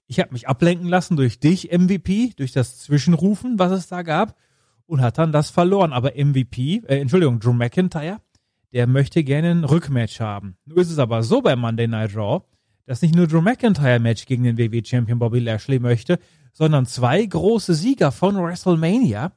ich 0.06 0.20
habe 0.20 0.32
mich 0.32 0.46
ablenken 0.46 0.88
lassen 0.88 1.16
durch 1.16 1.40
dich, 1.40 1.72
MVP, 1.72 2.34
durch 2.36 2.52
das 2.52 2.78
Zwischenrufen, 2.78 3.58
was 3.58 3.72
es 3.72 3.88
da 3.88 4.02
gab, 4.02 4.36
und 4.86 5.00
hat 5.00 5.16
dann 5.18 5.32
das 5.32 5.50
verloren. 5.50 5.92
Aber 5.92 6.12
MVP, 6.16 6.82
äh, 6.86 7.00
Entschuldigung, 7.00 7.40
Drew 7.40 7.54
McIntyre, 7.54 8.20
der 8.72 8.86
möchte 8.86 9.22
gerne 9.24 9.50
ein 9.50 9.64
Rückmatch 9.64 10.20
haben. 10.20 10.56
Nur 10.64 10.78
ist 10.78 10.90
es 10.90 10.98
aber 10.98 11.22
so 11.22 11.42
bei 11.42 11.56
Monday 11.56 11.86
Night 11.86 12.16
Raw, 12.16 12.44
dass 12.86 13.02
nicht 13.02 13.14
nur 13.14 13.26
Drew 13.26 13.40
McIntyre 13.40 14.00
Match 14.00 14.26
gegen 14.26 14.44
den 14.44 14.58
WWE 14.58 14.84
Champion 14.84 15.18
Bobby 15.18 15.38
Lashley 15.38 15.78
möchte, 15.78 16.18
sondern 16.52 16.86
zwei 16.86 17.24
große 17.24 17.74
Sieger 17.74 18.12
von 18.12 18.36
WrestleMania, 18.36 19.32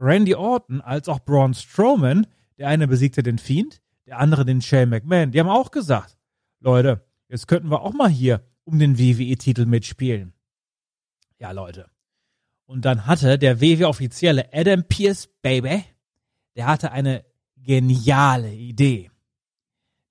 Randy 0.00 0.34
Orton 0.34 0.80
als 0.80 1.08
auch 1.08 1.20
Braun 1.20 1.54
Strowman, 1.54 2.26
der 2.58 2.68
eine 2.68 2.88
besiegte 2.88 3.22
den 3.22 3.38
Fiend, 3.38 3.80
der 4.06 4.18
andere 4.18 4.44
den 4.44 4.62
Shane 4.62 4.88
McMahon. 4.88 5.32
Die 5.32 5.40
haben 5.40 5.48
auch 5.48 5.70
gesagt, 5.70 6.16
Leute, 6.60 7.04
jetzt 7.28 7.48
könnten 7.48 7.70
wir 7.70 7.82
auch 7.82 7.92
mal 7.92 8.08
hier 8.08 8.42
um 8.64 8.78
den 8.78 8.98
WWE-Titel 8.98 9.66
mitspielen. 9.66 10.32
Ja, 11.38 11.52
Leute. 11.52 11.86
Und 12.64 12.84
dann 12.84 13.06
hatte 13.06 13.38
der 13.38 13.60
WWE-Offizielle 13.60 14.52
Adam 14.52 14.84
Pierce, 14.84 15.28
Baby, 15.42 15.84
der 16.56 16.66
hatte 16.66 16.90
eine 16.90 17.24
geniale 17.66 18.54
Idee. 18.54 19.10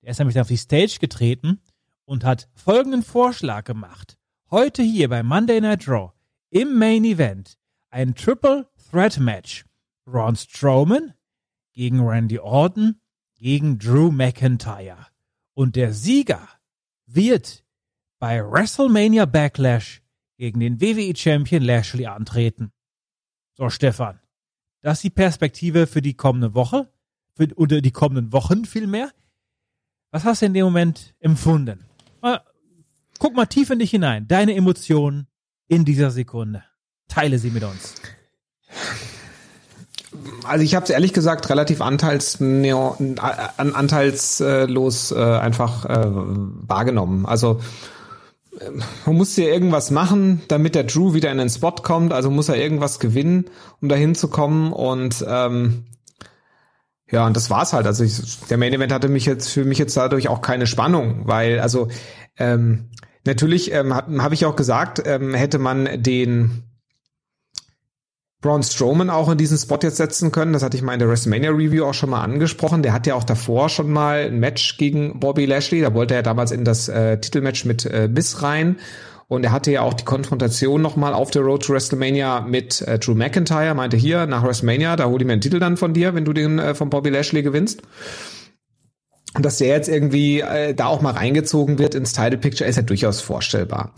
Der 0.02 0.10
ist 0.10 0.18
nämlich 0.18 0.38
auf 0.38 0.48
die 0.48 0.58
Stage 0.58 0.98
getreten 1.00 1.60
und 2.04 2.22
hat 2.22 2.48
folgenden 2.54 3.02
Vorschlag 3.02 3.64
gemacht. 3.64 4.18
Heute 4.50 4.82
hier 4.82 5.08
bei 5.08 5.22
Monday 5.22 5.60
Night 5.60 5.88
Raw 5.88 6.12
im 6.50 6.78
Main 6.78 7.04
Event 7.04 7.58
ein 7.90 8.14
Triple 8.14 8.68
Threat 8.90 9.18
Match. 9.18 9.64
Braun 10.04 10.36
Strowman 10.36 11.14
gegen 11.72 12.00
Randy 12.00 12.38
Orton 12.38 13.00
gegen 13.34 13.78
Drew 13.78 14.12
McIntyre. 14.12 15.06
Und 15.54 15.74
der 15.74 15.92
Sieger 15.92 16.48
wird 17.06 17.64
bei 18.18 18.40
WrestleMania 18.40 19.24
Backlash 19.24 20.02
gegen 20.36 20.60
den 20.60 20.80
WWE 20.80 21.16
Champion 21.16 21.62
Lashley 21.62 22.06
antreten. 22.06 22.72
So, 23.54 23.68
Stefan, 23.70 24.20
das 24.82 24.98
ist 24.98 25.04
die 25.04 25.10
Perspektive 25.10 25.86
für 25.86 26.02
die 26.02 26.14
kommende 26.14 26.54
Woche, 26.54 26.92
für, 27.36 27.48
oder 27.56 27.80
die 27.80 27.90
kommenden 27.90 28.32
Wochen 28.32 28.64
vielmehr. 28.64 29.10
Was 30.10 30.24
hast 30.24 30.42
du 30.42 30.46
in 30.46 30.54
dem 30.54 30.64
Moment 30.64 31.14
empfunden? 31.20 31.84
Mal, 32.22 32.40
guck 33.18 33.34
mal 33.34 33.46
tief 33.46 33.70
in 33.70 33.78
dich 33.78 33.90
hinein, 33.90 34.26
deine 34.28 34.54
Emotionen 34.54 35.26
in 35.68 35.84
dieser 35.84 36.10
Sekunde. 36.10 36.64
Teile 37.08 37.38
sie 37.38 37.50
mit 37.50 37.64
uns. 37.64 37.94
Also 40.44 40.64
ich 40.64 40.74
habe 40.74 40.84
es 40.84 40.90
ehrlich 40.90 41.12
gesagt 41.12 41.50
relativ 41.50 41.80
anteils, 41.80 42.40
neo, 42.40 42.96
an, 43.18 43.74
anteilslos 43.74 45.12
äh, 45.12 45.16
einfach 45.16 45.84
äh, 45.84 46.06
wahrgenommen. 46.06 47.26
Also 47.26 47.60
äh, 48.58 48.70
man 49.04 49.16
muss 49.16 49.36
ja 49.36 49.44
irgendwas 49.44 49.90
machen, 49.90 50.42
damit 50.48 50.74
der 50.74 50.84
Drew 50.84 51.14
wieder 51.14 51.30
in 51.30 51.38
den 51.38 51.50
Spot 51.50 51.72
kommt. 51.72 52.12
Also 52.12 52.30
muss 52.30 52.48
er 52.48 52.56
irgendwas 52.56 52.98
gewinnen, 52.98 53.46
um 53.80 53.88
dahin 53.88 54.14
zu 54.14 54.28
kommen. 54.28 54.72
Und 54.72 55.24
ähm, 55.28 55.84
ja, 57.10 57.26
und 57.26 57.36
das 57.36 57.50
war's 57.50 57.72
halt. 57.72 57.86
Also 57.86 58.02
ich, 58.04 58.40
der 58.48 58.58
Main 58.58 58.72
Event 58.72 58.92
hatte 58.92 59.08
mich 59.08 59.26
jetzt 59.26 59.48
für 59.48 59.64
mich 59.64 59.78
jetzt 59.78 59.96
dadurch 59.96 60.28
auch 60.28 60.42
keine 60.42 60.66
Spannung, 60.66 61.22
weil 61.26 61.60
also 61.60 61.88
ähm, 62.36 62.90
natürlich 63.24 63.72
ähm, 63.72 63.94
habe 63.94 64.22
hab 64.22 64.32
ich 64.32 64.44
auch 64.44 64.56
gesagt, 64.56 65.02
ähm, 65.06 65.32
hätte 65.32 65.58
man 65.58 66.02
den 66.02 66.64
Braun 68.42 68.62
Strowman 68.62 69.10
auch 69.10 69.30
in 69.30 69.38
diesen 69.38 69.56
Spot 69.56 69.78
jetzt 69.82 69.96
setzen 69.96 70.30
können. 70.30 70.52
Das 70.52 70.62
hatte 70.62 70.76
ich 70.76 70.82
mal 70.82 70.92
in 70.92 70.98
der 70.98 71.08
WrestleMania 71.08 71.50
Review 71.50 71.84
auch 71.84 71.94
schon 71.94 72.10
mal 72.10 72.22
angesprochen. 72.22 72.82
Der 72.82 72.92
hat 72.92 73.06
ja 73.06 73.14
auch 73.14 73.24
davor 73.24 73.68
schon 73.68 73.90
mal 73.90 74.26
ein 74.26 74.38
Match 74.38 74.76
gegen 74.76 75.18
Bobby 75.20 75.46
Lashley. 75.46 75.80
Da 75.80 75.94
wollte 75.94 76.14
er 76.14 76.22
damals 76.22 76.50
in 76.50 76.64
das 76.64 76.88
äh, 76.88 77.18
Titelmatch 77.18 77.64
mit 77.64 77.86
äh, 77.86 78.08
Miss 78.08 78.42
rein. 78.42 78.76
Und 79.28 79.44
er 79.44 79.52
hatte 79.52 79.72
ja 79.72 79.82
auch 79.82 79.94
die 79.94 80.04
Konfrontation 80.04 80.80
nochmal 80.80 81.12
auf 81.12 81.30
der 81.32 81.42
Road 81.42 81.64
to 81.64 81.72
WrestleMania 81.72 82.42
mit 82.42 82.80
äh, 82.82 82.98
Drew 82.98 83.14
McIntyre. 83.14 83.74
Meinte 83.74 83.96
hier, 83.96 84.26
nach 84.26 84.44
WrestleMania, 84.44 84.94
da 84.96 85.06
hol 85.06 85.20
ich 85.20 85.26
mir 85.26 85.32
einen 85.32 85.42
Titel 85.42 85.58
dann 85.58 85.76
von 85.76 85.94
dir, 85.94 86.14
wenn 86.14 86.24
du 86.24 86.32
den 86.32 86.58
äh, 86.58 86.74
von 86.74 86.90
Bobby 86.90 87.10
Lashley 87.10 87.42
gewinnst. 87.42 87.82
Und 89.36 89.44
dass 89.44 89.58
der 89.58 89.68
jetzt 89.68 89.88
irgendwie 89.88 90.40
äh, 90.40 90.74
da 90.74 90.86
auch 90.86 91.02
mal 91.02 91.12
reingezogen 91.12 91.78
wird 91.78 91.94
ins 91.94 92.14
Title 92.14 92.38
Picture, 92.38 92.68
ist 92.68 92.76
ja 92.76 92.82
durchaus 92.82 93.20
vorstellbar. 93.20 93.92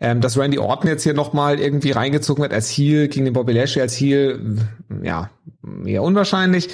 Ähm, 0.00 0.20
dass 0.20 0.38
Randy 0.38 0.58
Orton 0.58 0.88
jetzt 0.88 1.02
hier 1.02 1.14
nochmal 1.14 1.58
irgendwie 1.58 1.90
reingezogen 1.90 2.42
wird 2.42 2.52
als 2.52 2.68
Heel 2.70 3.08
gegen 3.08 3.24
den 3.24 3.34
Bobby 3.34 3.52
Lashley 3.52 3.82
als 3.82 3.94
Heel, 3.94 4.58
ja, 5.02 5.30
eher 5.84 6.02
unwahrscheinlich. 6.02 6.68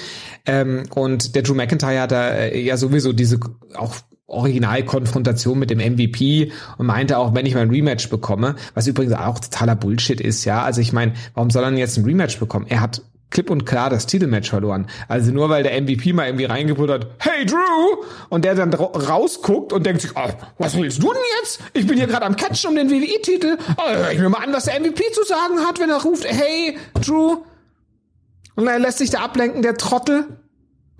Ähm, 0.45 0.83
und 0.93 1.33
der 1.35 1.41
Drew 1.41 1.55
McIntyre 1.55 2.01
hat 2.01 2.11
da 2.11 2.29
äh, 2.29 2.59
ja 2.59 2.77
sowieso 2.77 3.11
diese 3.11 3.39
auch 3.73 3.95
Originalkonfrontation 4.31 5.59
mit 5.59 5.69
dem 5.69 5.79
MVP 5.79 6.51
und 6.77 6.85
meinte 6.85 7.17
auch, 7.17 7.33
wenn 7.33 7.45
ich 7.45 7.53
mal 7.53 7.61
ein 7.61 7.69
Rematch 7.69 8.09
bekomme, 8.09 8.55
was 8.73 8.87
übrigens 8.87 9.13
auch 9.13 9.39
totaler 9.39 9.75
Bullshit 9.75 10.19
ist, 10.19 10.45
ja. 10.45 10.63
Also 10.63 10.81
ich 10.81 10.93
meine, 10.93 11.13
warum 11.33 11.49
soll 11.49 11.63
er 11.63 11.71
jetzt 11.73 11.97
ein 11.97 12.05
Rematch 12.05 12.39
bekommen? 12.39 12.65
Er 12.67 12.81
hat 12.81 13.01
klipp 13.31 13.49
und 13.49 13.65
klar 13.65 13.89
das 13.89 14.05
Titelmatch 14.05 14.49
verloren. 14.49 14.87
Also 15.07 15.31
nur 15.31 15.49
weil 15.49 15.63
der 15.63 15.81
MVP 15.81 16.13
mal 16.13 16.25
irgendwie 16.27 16.45
reingebrüllt 16.45 16.91
hat, 16.91 17.07
hey 17.19 17.45
Drew! 17.45 18.03
Und 18.29 18.45
der 18.45 18.53
dann 18.55 18.73
rausguckt 18.73 19.73
und 19.73 19.85
denkt 19.85 20.01
sich, 20.01 20.11
oh, 20.15 20.29
was 20.59 20.77
willst 20.77 21.01
du 21.01 21.07
denn 21.11 21.21
jetzt? 21.41 21.61
Ich 21.73 21.87
bin 21.87 21.97
hier 21.97 22.07
gerade 22.07 22.25
am 22.25 22.35
Catchen 22.35 22.69
um 22.69 22.75
den 22.75 22.91
WWE-Titel. 22.91 23.57
Oh, 23.77 23.89
hör 23.89 24.11
ich 24.11 24.19
mir 24.19 24.29
mal 24.29 24.43
an, 24.43 24.53
was 24.53 24.65
der 24.65 24.79
MVP 24.79 25.01
zu 25.13 25.23
sagen 25.23 25.59
hat, 25.65 25.79
wenn 25.79 25.89
er 25.89 26.01
ruft, 26.01 26.25
hey 26.25 26.77
Drew! 27.05 27.37
Und 28.55 28.67
er 28.67 28.79
lässt 28.79 28.99
sich 28.99 29.09
da 29.09 29.21
ablenken, 29.21 29.61
der 29.61 29.77
Trottel. 29.77 30.25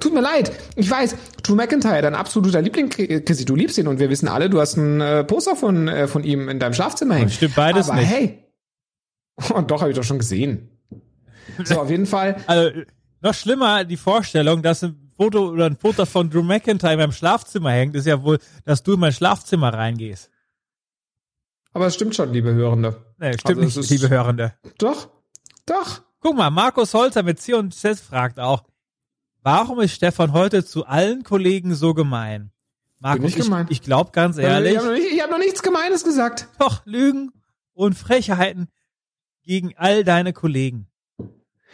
Tut 0.02 0.14
mir 0.14 0.22
leid. 0.22 0.52
Ich 0.76 0.90
weiß, 0.90 1.16
Drew 1.44 1.56
McIntyre, 1.56 2.02
dein 2.02 2.16
absoluter 2.16 2.62
Liebling, 2.62 2.90
Chrissy, 2.90 3.46
du 3.46 3.56
liebst 3.56 3.78
ihn 3.78 3.88
und 3.88 4.00
wir 4.00 4.10
wissen 4.10 4.28
alle, 4.28 4.50
du 4.50 4.60
hast 4.60 4.76
ein 4.76 5.00
äh, 5.00 5.24
Poster 5.24 5.56
von, 5.56 5.88
äh, 5.88 6.08
von 6.08 6.24
ihm 6.24 6.50
in 6.50 6.60
deinem 6.60 6.74
Schlafzimmer 6.74 7.16
hängen. 7.16 7.30
Stimmt 7.30 7.56
beides 7.56 7.90
Aber 7.90 8.00
nicht. 8.00 8.10
hey. 8.10 8.44
Und 9.54 9.72
doch, 9.72 9.80
habe 9.82 9.92
ich 9.92 9.98
doch 9.98 10.04
schon 10.04 10.20
gesehen. 10.20 10.70
So, 11.64 11.80
auf 11.80 11.90
jeden 11.90 12.06
Fall. 12.06 12.36
Also, 12.48 12.82
noch 13.22 13.34
schlimmer 13.34 13.86
die 13.86 13.98
Vorstellung, 13.98 14.62
dass 14.62 14.84
ein 14.84 15.12
Foto 15.16 15.50
oder 15.50 15.68
ein 15.68 15.78
Foto 15.78 16.06
von 16.06 16.30
Drew 16.30 16.42
McIntyre 16.44 16.94
in 16.94 17.00
meinem 17.00 17.12
Schlafzimmer 17.12 17.72
hängt, 17.72 17.96
ist 17.96 18.08
ja 18.08 18.22
wohl, 18.24 18.40
dass 18.66 18.84
du 18.84 18.94
in 18.94 19.00
mein 19.00 19.14
Schlafzimmer 19.14 19.74
reingehst. 19.74 20.30
Aber 21.74 21.86
es 21.86 21.96
stimmt 21.96 22.16
schon, 22.16 22.34
liebe 22.34 22.54
Hörende. 22.54 23.06
Nee, 23.20 23.34
stimmt 23.34 23.62
Also 23.62 23.80
nicht, 23.80 23.90
liebe 23.92 24.10
Hörende. 24.10 24.54
Doch, 24.80 25.10
doch. 25.66 26.02
Guck 26.20 26.36
mal, 26.36 26.50
Markus 26.50 26.94
Holzer 26.94 27.24
mit 27.24 27.40
C 27.40 27.54
und 27.54 27.74
Z 27.74 28.00
fragt 28.00 28.40
auch, 28.40 28.64
warum 29.42 29.80
ist 29.80 29.94
Stefan 29.94 30.34
heute 30.34 30.64
zu 30.66 30.86
allen 30.86 31.24
Kollegen 31.24 31.74
so 31.76 31.94
gemein? 31.94 32.52
Markus, 33.00 33.36
ich, 33.36 33.44
gemein. 33.44 33.66
ich 33.70 33.82
glaube 33.82 34.12
ganz 34.12 34.38
ehrlich, 34.38 34.74
Ich 34.74 34.78
habe 34.78 34.88
noch, 34.88 34.94
nicht- 34.94 35.12
ich 35.12 35.22
hab 35.24 35.32
noch 35.32 35.38
nichts 35.40 35.64
Gemeines 35.64 36.04
gesagt. 36.04 36.48
doch 36.60 36.86
Lügen 36.86 37.32
und 37.74 37.96
Frechheiten 37.96 38.68
gegen 39.44 39.74
all 39.78 40.04
deine 40.04 40.34
Kollegen. 40.34 40.88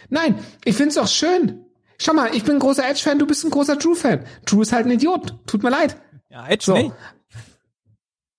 Nein, 0.09 0.35
ich 0.63 0.75
find's 0.75 0.95
doch 0.95 1.07
schön. 1.07 1.65
Schau 1.99 2.13
mal, 2.13 2.33
ich 2.35 2.43
bin 2.43 2.55
ein 2.57 2.59
großer 2.59 2.87
Edge-Fan, 2.87 3.19
du 3.19 3.25
bist 3.27 3.43
ein 3.43 3.49
großer 3.51 3.75
Drew-Fan. 3.75 4.23
Drew 4.45 4.61
ist 4.61 4.71
halt 4.71 4.85
ein 4.85 4.91
Idiot. 4.91 5.35
Tut 5.47 5.63
mir 5.63 5.69
leid. 5.71 5.97
Ja, 6.29 6.47
Edge 6.47 6.65
So. 6.65 6.77
nicht. 6.77 6.93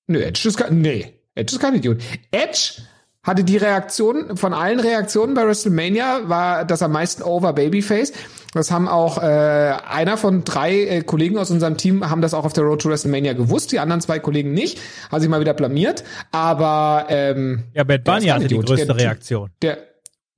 Nö, 0.06 0.20
Edge 0.22 0.48
ist 0.48 0.56
kein, 0.56 0.80
nee, 0.80 1.20
Edge 1.34 1.54
ist 1.56 1.60
kein 1.60 1.74
Idiot. 1.74 2.00
Edge 2.30 2.82
hatte 3.28 3.44
die 3.44 3.56
Reaktion, 3.58 4.36
von 4.36 4.52
allen 4.52 4.80
Reaktionen 4.80 5.34
bei 5.34 5.46
WrestleMania 5.46 6.28
war 6.28 6.64
das 6.64 6.82
am 6.82 6.90
meisten 6.92 7.22
over 7.22 7.52
Babyface. 7.52 8.12
Das 8.54 8.70
haben 8.70 8.88
auch 8.88 9.22
äh, 9.22 9.26
einer 9.26 10.16
von 10.16 10.42
drei 10.42 10.80
äh, 10.86 11.02
Kollegen 11.02 11.36
aus 11.38 11.50
unserem 11.50 11.76
Team 11.76 12.08
haben 12.10 12.22
das 12.22 12.32
auch 12.34 12.44
auf 12.46 12.54
der 12.54 12.64
Road 12.64 12.80
to 12.80 12.88
WrestleMania 12.88 13.34
gewusst, 13.34 13.70
die 13.72 13.78
anderen 13.78 14.00
zwei 14.00 14.18
Kollegen 14.18 14.52
nicht, 14.54 14.80
haben 15.12 15.20
sich 15.20 15.28
mal 15.30 15.40
wieder 15.40 15.54
blamiert, 15.54 16.02
aber 16.32 17.06
ähm, 17.10 17.64
Ja, 17.74 17.84
Bad 17.84 18.02
Bunny 18.04 18.26
hatte 18.26 18.48
die 18.48 18.54
Idiot. 18.54 18.66
größte 18.66 18.86
Der- 18.86 18.96
Reaktion. 18.96 19.50
Der 19.62 19.78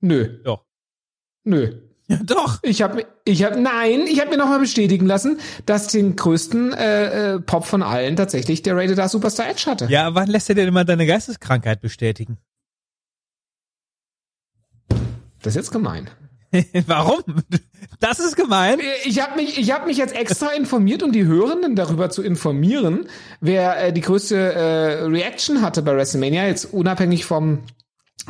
nö, 0.01 0.27
Doch. 0.43 0.65
nö. 1.45 1.71
Ja, 2.07 2.17
doch. 2.25 2.59
Ich 2.63 2.81
habe 2.81 3.05
ich 3.23 3.41
hab, 3.45 3.55
nein, 3.57 4.01
ich 4.05 4.19
habe 4.19 4.31
mir 4.31 4.37
nochmal 4.37 4.59
bestätigen 4.59 5.05
lassen, 5.05 5.39
dass 5.65 5.87
den 5.87 6.17
größten 6.17 6.73
äh, 6.73 7.35
äh, 7.35 7.39
Pop 7.39 7.63
von 7.65 7.81
allen 7.81 8.17
tatsächlich 8.17 8.61
der 8.63 8.75
Rated 8.75 8.97
R 8.97 9.07
Superstar 9.07 9.47
Edge 9.49 9.63
hatte. 9.67 9.85
Ja, 9.89 10.13
wann 10.13 10.27
lässt 10.27 10.49
er 10.49 10.55
denn 10.55 10.67
immer 10.67 10.83
deine 10.83 11.05
Geisteskrankheit 11.05 11.79
bestätigen? 11.79 12.37
Das 15.41 15.53
ist 15.53 15.55
jetzt 15.55 15.71
gemein. 15.71 16.09
Warum? 16.87 17.23
Das 17.99 18.19
ist 18.19 18.35
gemein. 18.35 18.79
Ich 19.05 19.21
habe 19.21 19.35
mich, 19.37 19.57
ich 19.57 19.71
habe 19.71 19.87
mich 19.87 19.97
jetzt 19.97 20.15
extra 20.15 20.47
informiert, 20.49 21.01
um 21.03 21.11
die 21.11 21.25
Hörenden 21.25 21.75
darüber 21.75 22.09
zu 22.09 22.21
informieren, 22.21 23.07
wer 23.39 23.85
äh, 23.85 23.93
die 23.93 24.01
größte 24.01 24.35
äh, 24.35 25.03
Reaction 25.03 25.61
hatte 25.61 25.81
bei 25.81 25.95
WrestleMania, 25.95 26.47
jetzt 26.47 26.65
unabhängig 26.65 27.25
vom 27.25 27.59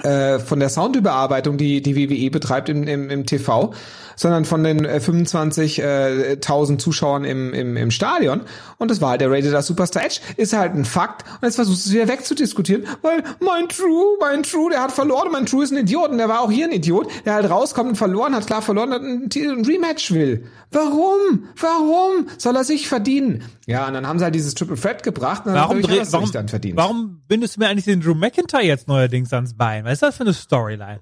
äh, 0.04 0.40
von 0.40 0.60
der 0.60 0.70
Soundüberarbeitung, 0.70 1.58
die 1.58 1.82
die 1.82 1.96
WWE 1.96 2.32
betreibt 2.32 2.70
im, 2.70 2.88
im, 2.88 3.10
im 3.10 3.26
TV, 3.26 3.74
sondern 4.22 4.46
von 4.46 4.64
den 4.64 4.86
äh, 4.86 5.00
25.000 5.04 6.78
Zuschauern 6.78 7.24
im, 7.24 7.56
im, 7.56 7.76
im 7.76 7.90
Stadion. 7.90 8.42
Und 8.78 8.92
das 8.92 9.02
war 9.02 9.10
halt 9.10 9.22
der 9.22 9.32
Rated 9.32 9.52
R 9.52 9.64
Superstar 9.64 10.06
Edge. 10.06 10.20
Ist 10.38 10.54
halt 10.54 10.76
ein 10.76 10.86
Fakt. 10.86 11.28
Und 11.28 11.42
jetzt 11.42 11.56
versuchst 11.56 11.86
du 11.86 11.90
es 11.90 11.96
wieder 11.96 12.08
wegzudiskutieren, 12.08 12.86
weil 13.02 13.24
mein 13.40 13.68
True, 13.68 14.18
mein 14.20 14.44
True, 14.44 14.70
der 14.70 14.84
hat 14.84 14.92
verloren. 14.92 15.26
und 15.28 15.34
Mein 15.34 15.48
True 15.48 15.64
ist 15.64 15.72
ein 15.72 15.78
Idiot. 15.80 16.12
Und 16.12 16.20
der 16.20 16.30
war 16.30 16.42
auch 16.42 16.52
hier 16.52 16.66
ein 16.68 16.72
Idiot, 16.72 17.08
der 17.26 17.34
halt 17.34 17.50
rauskommt 17.50 17.90
und 17.90 17.96
verloren 17.96 18.36
hat, 18.36 18.46
klar 18.46 18.62
verloren 18.62 18.92
hat 18.94 19.02
und 19.02 19.36
ein 19.36 19.66
Rematch 19.66 20.12
will. 20.12 20.46
Warum? 20.72 21.46
Warum 21.60 22.28
soll 22.38 22.56
er 22.56 22.64
sich 22.64 22.88
verdienen? 22.88 23.44
Ja, 23.66 23.88
und 23.88 23.96
dann 23.96 24.06
haben 24.08 24.20
sie 24.20 24.26
halt 24.26 24.36
dieses 24.36 24.54
Triple 24.54 24.80
Threat 24.80 25.02
gebracht. 25.02 25.48
Und 25.48 25.54
dann 25.54 25.64
Warum, 25.64 25.82
hat 25.82 25.90
er 25.90 26.14
warum, 26.14 26.32
dann 26.32 26.48
verdient. 26.48 26.78
warum 26.78 27.24
bindest 27.28 27.56
du 27.56 27.62
mir 27.62 27.70
eigentlich 27.70 27.86
den 27.86 28.02
Drew 28.02 28.14
McIntyre 28.14 28.62
jetzt 28.62 28.88
neuerdings 28.88 29.34
ans 29.34 29.56
Bein? 29.56 29.84
Was 29.84 29.94
ist 29.94 30.04
das 30.04 30.18
für 30.18 30.24
eine 30.24 30.34
Storyline? 30.34 31.00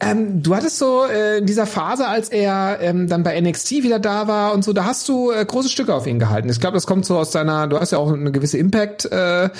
Ähm, 0.00 0.42
du 0.42 0.54
hattest 0.54 0.78
so 0.78 1.04
äh, 1.04 1.38
in 1.38 1.46
dieser 1.46 1.66
Phase, 1.66 2.06
als 2.06 2.28
er 2.28 2.78
ähm, 2.80 3.08
dann 3.08 3.22
bei 3.22 3.38
NXT 3.40 3.82
wieder 3.82 3.98
da 3.98 4.26
war 4.26 4.54
und 4.54 4.64
so, 4.64 4.72
da 4.72 4.84
hast 4.84 5.08
du 5.08 5.30
äh, 5.30 5.44
große 5.44 5.68
Stücke 5.68 5.94
auf 5.94 6.06
ihn 6.06 6.18
gehalten. 6.18 6.48
Ich 6.48 6.60
glaube, 6.60 6.74
das 6.74 6.86
kommt 6.86 7.04
so 7.04 7.18
aus 7.18 7.30
deiner, 7.30 7.66
du 7.66 7.78
hast 7.78 7.92
ja 7.92 7.98
auch 7.98 8.12
eine 8.12 8.32
gewisse 8.32 8.58
Impact 8.58 9.10
äh, 9.12 9.50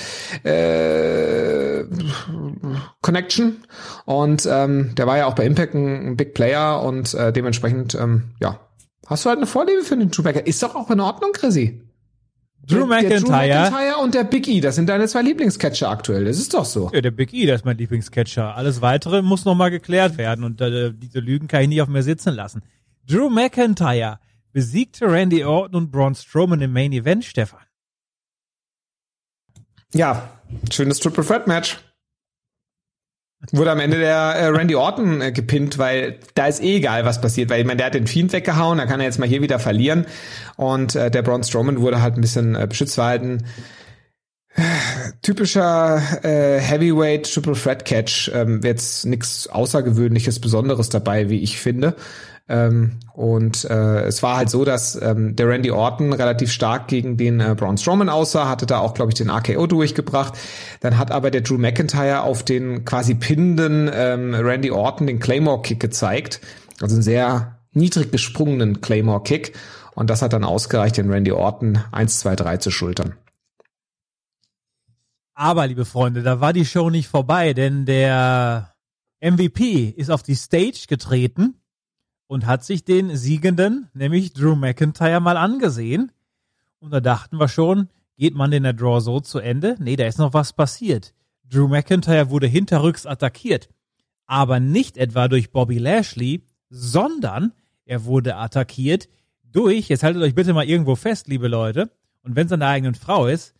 äh, 0.45 1.85
Connection 3.03 3.65
und 4.05 4.49
ähm, 4.51 4.95
der 4.97 5.07
war 5.07 5.19
ja 5.19 5.27
auch 5.27 5.35
bei 5.35 5.45
Impact 5.45 5.75
ein, 5.75 6.11
ein 6.11 6.17
Big 6.17 6.35
Player 6.35 6.83
und 6.83 7.15
äh, 7.15 7.33
dementsprechend, 7.33 7.95
ähm, 7.95 8.31
ja, 8.41 8.61
hast 9.07 9.25
du 9.25 9.29
halt 9.29 9.39
eine 9.39 9.47
Vorliebe 9.47 9.83
für 9.83 9.97
den 9.97 10.11
Drew. 10.11 10.29
Ist 10.29 10.63
doch 10.63 10.75
auch 10.75 10.91
in 10.91 11.01
Ordnung, 11.01 11.33
Chrissy. 11.33 11.88
Drew 12.69 12.87
der 12.87 12.87
Drew 12.87 12.87
McIntyre. 12.87 13.71
McIntyre 13.71 13.97
und 14.03 14.15
der 14.15 14.25
Big 14.25 14.47
E, 14.47 14.61
das 14.61 14.75
sind 14.75 14.89
deine 14.89 15.09
zwei 15.09 15.23
Lieblingscatcher 15.23 15.89
aktuell. 15.89 16.25
Das 16.25 16.39
ist 16.39 16.55
doch 16.55 16.65
so. 16.65 16.91
Ja, 16.93 17.01
der 17.01 17.11
Big 17.11 17.33
E, 17.33 17.47
der 17.47 17.55
ist 17.55 17.65
mein 17.65 17.79
Lieblingscatcher. 17.79 18.55
Alles 18.55 18.83
weitere 18.83 19.23
muss 19.23 19.45
noch 19.45 19.55
mal 19.55 19.71
geklärt 19.71 20.19
werden 20.19 20.45
und 20.45 20.61
äh, 20.61 20.93
diese 20.93 21.21
Lügen 21.21 21.49
kann 21.49 21.63
ich 21.63 21.69
nicht 21.69 21.83
auf 21.83 21.89
mir 21.89 22.03
sitzen 22.03 22.35
lassen. 22.35 22.63
Drew 23.07 23.31
McIntyre 23.31 24.19
besiegte 24.53 25.11
Randy 25.11 25.45
Orton 25.45 25.77
und 25.77 25.91
Braun 25.91 26.15
Strowman 26.15 26.61
im 26.61 26.73
Main 26.73 26.93
Event, 26.93 27.25
Stefan. 27.25 27.61
Ja, 29.95 30.29
schönes 30.71 31.01
Triple 31.01 31.25
Threat 31.25 31.47
Match. 31.47 31.79
Wurde 33.53 33.71
am 33.71 33.79
Ende 33.79 33.99
der 33.99 34.17
äh, 34.17 34.47
Randy 34.47 34.75
Orton 34.75 35.21
äh, 35.21 35.31
gepinnt, 35.31 35.79
weil 35.79 36.19
da 36.35 36.47
ist 36.47 36.61
eh 36.61 36.77
egal, 36.77 37.05
was 37.05 37.21
passiert, 37.21 37.51
weil 37.51 37.61
ich 37.61 37.67
meine, 37.67 37.77
der 37.77 37.87
hat 37.87 37.95
den 37.95 38.09
Fiend 38.09 38.33
weggehauen, 38.33 38.79
da 38.79 38.87
kann 38.87 38.99
er 38.99 39.07
jetzt 39.07 39.21
mal 39.21 39.29
hier 39.29 39.43
wieder 39.43 39.61
verlieren. 39.61 40.07
Und 40.57 40.97
äh, 40.97 41.09
der 41.09 41.23
Braun 41.23 41.45
Strowman 41.45 41.81
wurde 41.81 42.03
halt 42.03 42.17
ein 42.17 42.21
bisschen 42.21 42.57
äh, 42.57 42.67
beschützt, 42.69 42.99
war 42.99 43.07
halt 43.07 43.23
ein 43.23 43.47
äh, 44.57 44.63
typischer 45.23 46.03
äh, 46.25 46.61
Heavyweight 46.61 47.33
Triple 47.33 47.55
Threat 47.55 47.85
Catch, 47.85 48.29
ähm, 48.35 48.61
jetzt 48.65 49.07
nichts 49.07 49.47
Außergewöhnliches, 49.47 50.41
Besonderes 50.41 50.89
dabei, 50.89 51.31
wie 51.31 51.41
ich 51.41 51.61
finde. 51.61 51.95
Ähm, 52.49 52.99
und 53.13 53.65
äh, 53.65 54.03
es 54.05 54.23
war 54.23 54.39
halt 54.39 54.49
so, 54.49 54.65
dass 54.65 55.01
ähm, 55.01 55.37
der 55.37 55.49
Randy 55.49 55.71
Orton 55.71 56.15
relativ 56.15 56.51
stark 56.51 56.89
gegen 56.89 57.19
den 57.19 57.41
äh, 57.41 57.55
Braun 57.55 57.77
Strowman 57.77 58.09
aussah, 58.09 58.49
hatte 58.49 58.65
da 58.65 58.79
auch, 58.79 58.95
glaube 58.95 59.11
ich, 59.11 59.17
den 59.17 59.29
RKO 59.29 59.67
durchgebracht. 59.67 60.35
Dann 60.81 60.97
hat 60.97 61.11
aber 61.11 61.31
der 61.31 61.43
Drew 61.43 61.59
McIntyre 61.59 62.23
auf 62.23 62.43
den 62.43 62.87
quasi 62.87 63.15
pinnenden 63.15 63.91
ähm, 63.93 64.35
Randy 64.35 64.71
Orton 64.71 65.07
den 65.07 65.21
Claymore-Kick 65.21 65.79
gezeigt. 65.79 66.41
Also 66.81 66.95
einen 66.95 67.03
sehr 67.03 67.59
niedrig 67.73 68.11
gesprungenen 68.11 68.81
Claymore-Kick. 68.81 69.53
Und 69.95 70.09
das 70.09 70.23
hat 70.23 70.33
dann 70.33 70.45
ausgereicht, 70.45 70.97
den 70.97 71.11
Randy 71.11 71.33
Orton 71.33 71.81
1, 71.93 72.21
2, 72.21 72.37
3 72.37 72.57
zu 72.59 72.71
schultern. 72.71 73.15
Aber, 75.35 75.67
liebe 75.67 75.85
Freunde, 75.85 76.23
da 76.23 76.41
war 76.41 76.53
die 76.53 76.65
Show 76.65 76.89
nicht 76.89 77.09
vorbei, 77.09 77.53
denn 77.53 77.85
der 77.85 78.75
MVP 79.21 79.89
ist 79.89 80.11
auf 80.11 80.23
die 80.23 80.35
Stage 80.35 80.87
getreten 80.89 81.61
und 82.29 82.47
hat 82.47 82.65
sich 82.65 82.85
den 82.85 83.17
Siegenden, 83.17 83.89
nämlich 83.95 84.33
Drew 84.33 84.55
McIntyre, 84.55 85.21
mal 85.21 85.37
angesehen. 85.37 86.13
Und 86.79 86.93
da 86.93 87.01
dachten 87.01 87.39
wir 87.39 87.49
schon, 87.49 87.89
geht 88.17 88.37
man 88.37 88.53
in 88.53 88.63
der 88.63 88.75
Draw 88.75 89.01
so 89.01 89.19
zu 89.19 89.41
Ende? 89.41 89.75
Nee, 89.81 89.97
da 89.97 90.07
ist 90.07 90.19
noch 90.19 90.35
was 90.35 90.53
passiert. 90.53 91.15
Drew 91.45 91.67
McIntyre 91.67 92.31
wurde 92.31 92.47
hinterrücks 92.47 93.07
attackiert. 93.07 93.69
Aber 94.27 94.61
nicht 94.61 94.99
etwa 94.99 95.27
durch 95.27 95.51
Bobby 95.51 95.79
Lashley, 95.79 96.45
sondern 96.69 97.53
er 97.87 98.05
wurde 98.05 98.37
attackiert 98.37 99.09
durch, 99.51 99.89
jetzt 99.89 100.03
haltet 100.03 100.23
euch 100.23 100.35
bitte 100.35 100.53
mal 100.53 100.69
irgendwo 100.69 100.95
fest, 100.95 101.27
liebe 101.27 101.49
Leute, 101.49 101.91
und 102.23 102.37
wenn 102.37 102.47
es 102.47 102.53
an 102.53 102.61
der 102.61 102.69
eigenen 102.69 102.95
Frau 102.95 103.27
ist, 103.27 103.55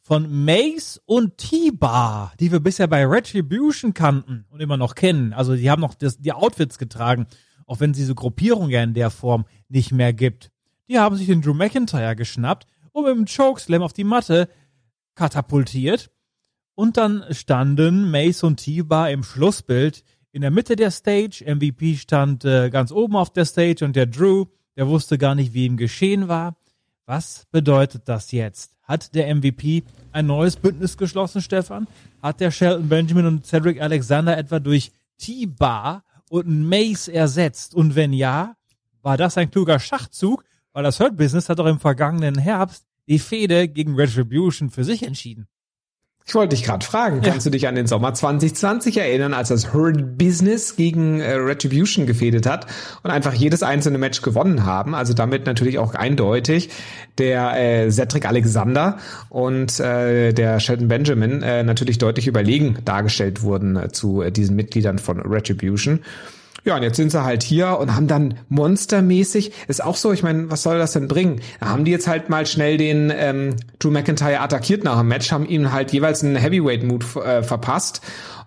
von 0.00 0.44
Mace 0.44 1.00
und 1.06 1.38
T-Bar, 1.38 2.32
die 2.40 2.52
wir 2.52 2.60
bisher 2.60 2.86
bei 2.86 3.06
Retribution 3.06 3.94
kannten 3.94 4.44
und 4.50 4.60
immer 4.60 4.76
noch 4.76 4.94
kennen. 4.94 5.32
Also 5.32 5.56
die 5.56 5.70
haben 5.70 5.80
noch 5.80 5.94
das, 5.94 6.18
die 6.18 6.32
Outfits 6.32 6.78
getragen, 6.78 7.26
auch 7.66 7.80
wenn 7.80 7.92
es 7.92 7.96
diese 7.96 8.14
Gruppierung 8.14 8.70
ja 8.70 8.82
in 8.82 8.94
der 8.94 9.10
Form 9.10 9.44
nicht 9.68 9.92
mehr 9.92 10.12
gibt. 10.12 10.50
Die 10.88 10.98
haben 10.98 11.16
sich 11.16 11.26
den 11.26 11.42
Drew 11.42 11.54
McIntyre 11.54 12.16
geschnappt 12.16 12.66
und 12.92 13.04
mit 13.04 13.16
dem 13.16 13.26
Chokeslam 13.26 13.82
auf 13.82 13.92
die 13.92 14.04
Matte 14.04 14.48
katapultiert. 15.14 16.10
Und 16.74 16.96
dann 16.96 17.24
standen 17.30 18.10
Mace 18.10 18.42
und 18.42 18.56
T-Bar 18.56 19.10
im 19.10 19.22
Schlussbild 19.22 20.02
in 20.32 20.42
der 20.42 20.50
Mitte 20.50 20.76
der 20.76 20.90
Stage. 20.90 21.44
MVP 21.46 21.96
stand 21.96 22.44
äh, 22.44 22.68
ganz 22.70 22.90
oben 22.90 23.16
auf 23.16 23.32
der 23.32 23.44
Stage 23.44 23.84
und 23.84 23.94
der 23.94 24.06
Drew, 24.06 24.46
der 24.76 24.88
wusste 24.88 25.16
gar 25.16 25.34
nicht, 25.34 25.54
wie 25.54 25.66
ihm 25.66 25.76
geschehen 25.76 26.28
war, 26.28 26.56
Was 27.06 27.46
bedeutet 27.50 28.08
das 28.08 28.32
jetzt? 28.32 28.76
Hat 28.82 29.14
der 29.14 29.34
MVP 29.34 29.84
ein 30.12 30.26
neues 30.26 30.56
Bündnis 30.56 30.96
geschlossen, 30.96 31.42
Stefan? 31.42 31.86
Hat 32.22 32.40
der 32.40 32.50
Shelton 32.50 32.88
Benjamin 32.88 33.26
und 33.26 33.46
Cedric 33.46 33.80
Alexander 33.80 34.36
etwa 34.36 34.58
durch 34.58 34.90
T-Bar 35.18 36.02
und 36.30 36.68
Mace 36.68 37.08
ersetzt? 37.08 37.74
Und 37.74 37.94
wenn 37.94 38.12
ja, 38.12 38.56
war 39.02 39.16
das 39.16 39.36
ein 39.38 39.50
kluger 39.50 39.78
Schachzug? 39.78 40.44
Weil 40.72 40.82
das 40.82 40.98
Hurt 40.98 41.16
Business 41.16 41.48
hat 41.48 41.58
doch 41.58 41.66
im 41.66 41.78
vergangenen 41.78 42.36
Herbst 42.36 42.84
die 43.06 43.18
Fehde 43.18 43.68
gegen 43.68 43.94
Retribution 43.94 44.70
für 44.70 44.84
sich 44.84 45.02
entschieden. 45.04 45.46
Ich 46.26 46.34
wollte 46.34 46.56
dich 46.56 46.64
gerade 46.64 46.84
fragen, 46.84 47.20
kannst 47.20 47.44
du 47.44 47.50
dich 47.50 47.68
an 47.68 47.74
den 47.74 47.86
Sommer 47.86 48.14
2020 48.14 48.96
erinnern, 48.96 49.34
als 49.34 49.50
das 49.50 49.74
Hurt 49.74 50.16
Business 50.16 50.74
gegen 50.74 51.20
äh, 51.20 51.34
Retribution 51.34 52.06
gefädet 52.06 52.46
hat 52.46 52.66
und 53.02 53.10
einfach 53.10 53.34
jedes 53.34 53.62
einzelne 53.62 53.98
Match 53.98 54.22
gewonnen 54.22 54.64
haben? 54.64 54.94
Also 54.94 55.12
damit 55.12 55.44
natürlich 55.44 55.78
auch 55.78 55.94
eindeutig 55.94 56.70
der 57.18 57.52
äh, 57.60 57.90
Cedric 57.90 58.24
Alexander 58.24 58.96
und 59.28 59.78
äh, 59.80 60.32
der 60.32 60.60
Shelton 60.60 60.88
Benjamin 60.88 61.42
äh, 61.42 61.62
natürlich 61.62 61.98
deutlich 61.98 62.26
überlegen 62.26 62.78
dargestellt 62.86 63.42
wurden 63.42 63.76
äh, 63.76 63.92
zu 63.92 64.22
äh, 64.22 64.32
diesen 64.32 64.56
Mitgliedern 64.56 64.98
von 64.98 65.20
Retribution. 65.20 66.00
Ja, 66.64 66.76
und 66.76 66.82
jetzt 66.82 66.96
sind 66.96 67.10
sie 67.10 67.22
halt 67.22 67.42
hier 67.42 67.78
und 67.78 67.94
haben 67.94 68.06
dann 68.06 68.38
monstermäßig, 68.48 69.52
ist 69.68 69.84
auch 69.84 69.96
so, 69.96 70.12
ich 70.12 70.22
meine, 70.22 70.50
was 70.50 70.62
soll 70.62 70.78
das 70.78 70.92
denn 70.92 71.08
bringen? 71.08 71.40
Da 71.60 71.68
haben 71.68 71.84
die 71.84 71.90
jetzt 71.90 72.08
halt 72.08 72.30
mal 72.30 72.46
schnell 72.46 72.78
den 72.78 73.12
ähm, 73.14 73.56
Drew 73.78 73.90
McIntyre 73.90 74.40
attackiert 74.40 74.82
nach 74.82 74.98
dem 74.98 75.08
Match, 75.08 75.30
haben 75.30 75.46
ihm 75.46 75.72
halt 75.72 75.92
jeweils 75.92 76.24
einen 76.24 76.36
Heavyweight-Move 76.36 77.22
äh, 77.22 77.42
verpasst 77.42 78.00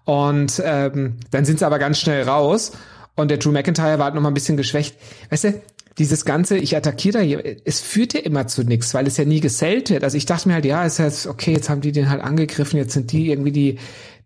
und 0.06 0.62
ähm, 0.66 1.18
dann 1.30 1.46
sind 1.46 1.60
sie 1.60 1.66
aber 1.66 1.78
ganz 1.78 2.00
schnell 2.00 2.24
raus 2.24 2.72
und 3.16 3.30
der 3.30 3.38
Drew 3.38 3.52
McIntyre 3.52 4.00
war 4.00 4.06
halt 4.06 4.16
noch 4.16 4.22
mal 4.22 4.32
ein 4.32 4.34
bisschen 4.34 4.58
geschwächt. 4.58 4.96
Weißt 5.30 5.44
du, 5.44 5.62
dieses 6.00 6.26
ganze, 6.26 6.58
ich 6.58 6.76
attackiere 6.76 7.24
da, 7.24 7.50
es 7.66 7.82
führt 7.82 8.14
ja 8.14 8.20
immer 8.22 8.48
zu 8.48 8.64
nichts, 8.64 8.94
weil 8.94 9.08
es 9.08 9.18
ja 9.18 9.26
nie 9.26 9.42
gesellt 9.42 9.90
wird. 9.90 10.04
Also 10.04 10.18
ich 10.18 10.26
dachte 10.26 10.48
mir 10.48 10.56
halt, 10.56 10.66
ja, 10.66 10.86
ist 10.86 11.00
jetzt 11.00 11.28
okay, 11.28 11.54
jetzt 11.54 11.70
haben 11.70 11.82
die 11.82 11.92
den 11.92 12.10
halt 12.10 12.22
angegriffen, 12.22 12.78
jetzt 12.78 12.94
sind 12.94 13.12
die 13.12 13.30
irgendwie 13.30 13.52
die 13.52 13.80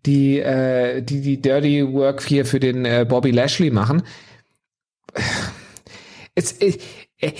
die 0.06 0.38
äh, 0.38 1.02
die 1.02 1.20
die 1.20 1.40
Dirty 1.40 1.92
Work 1.92 2.22
hier 2.22 2.44
für 2.44 2.60
den 2.60 2.84
äh, 2.84 3.06
Bobby 3.08 3.30
Lashley 3.30 3.70
machen. 3.70 4.02
Es, 6.34 6.52
es, 6.52 6.78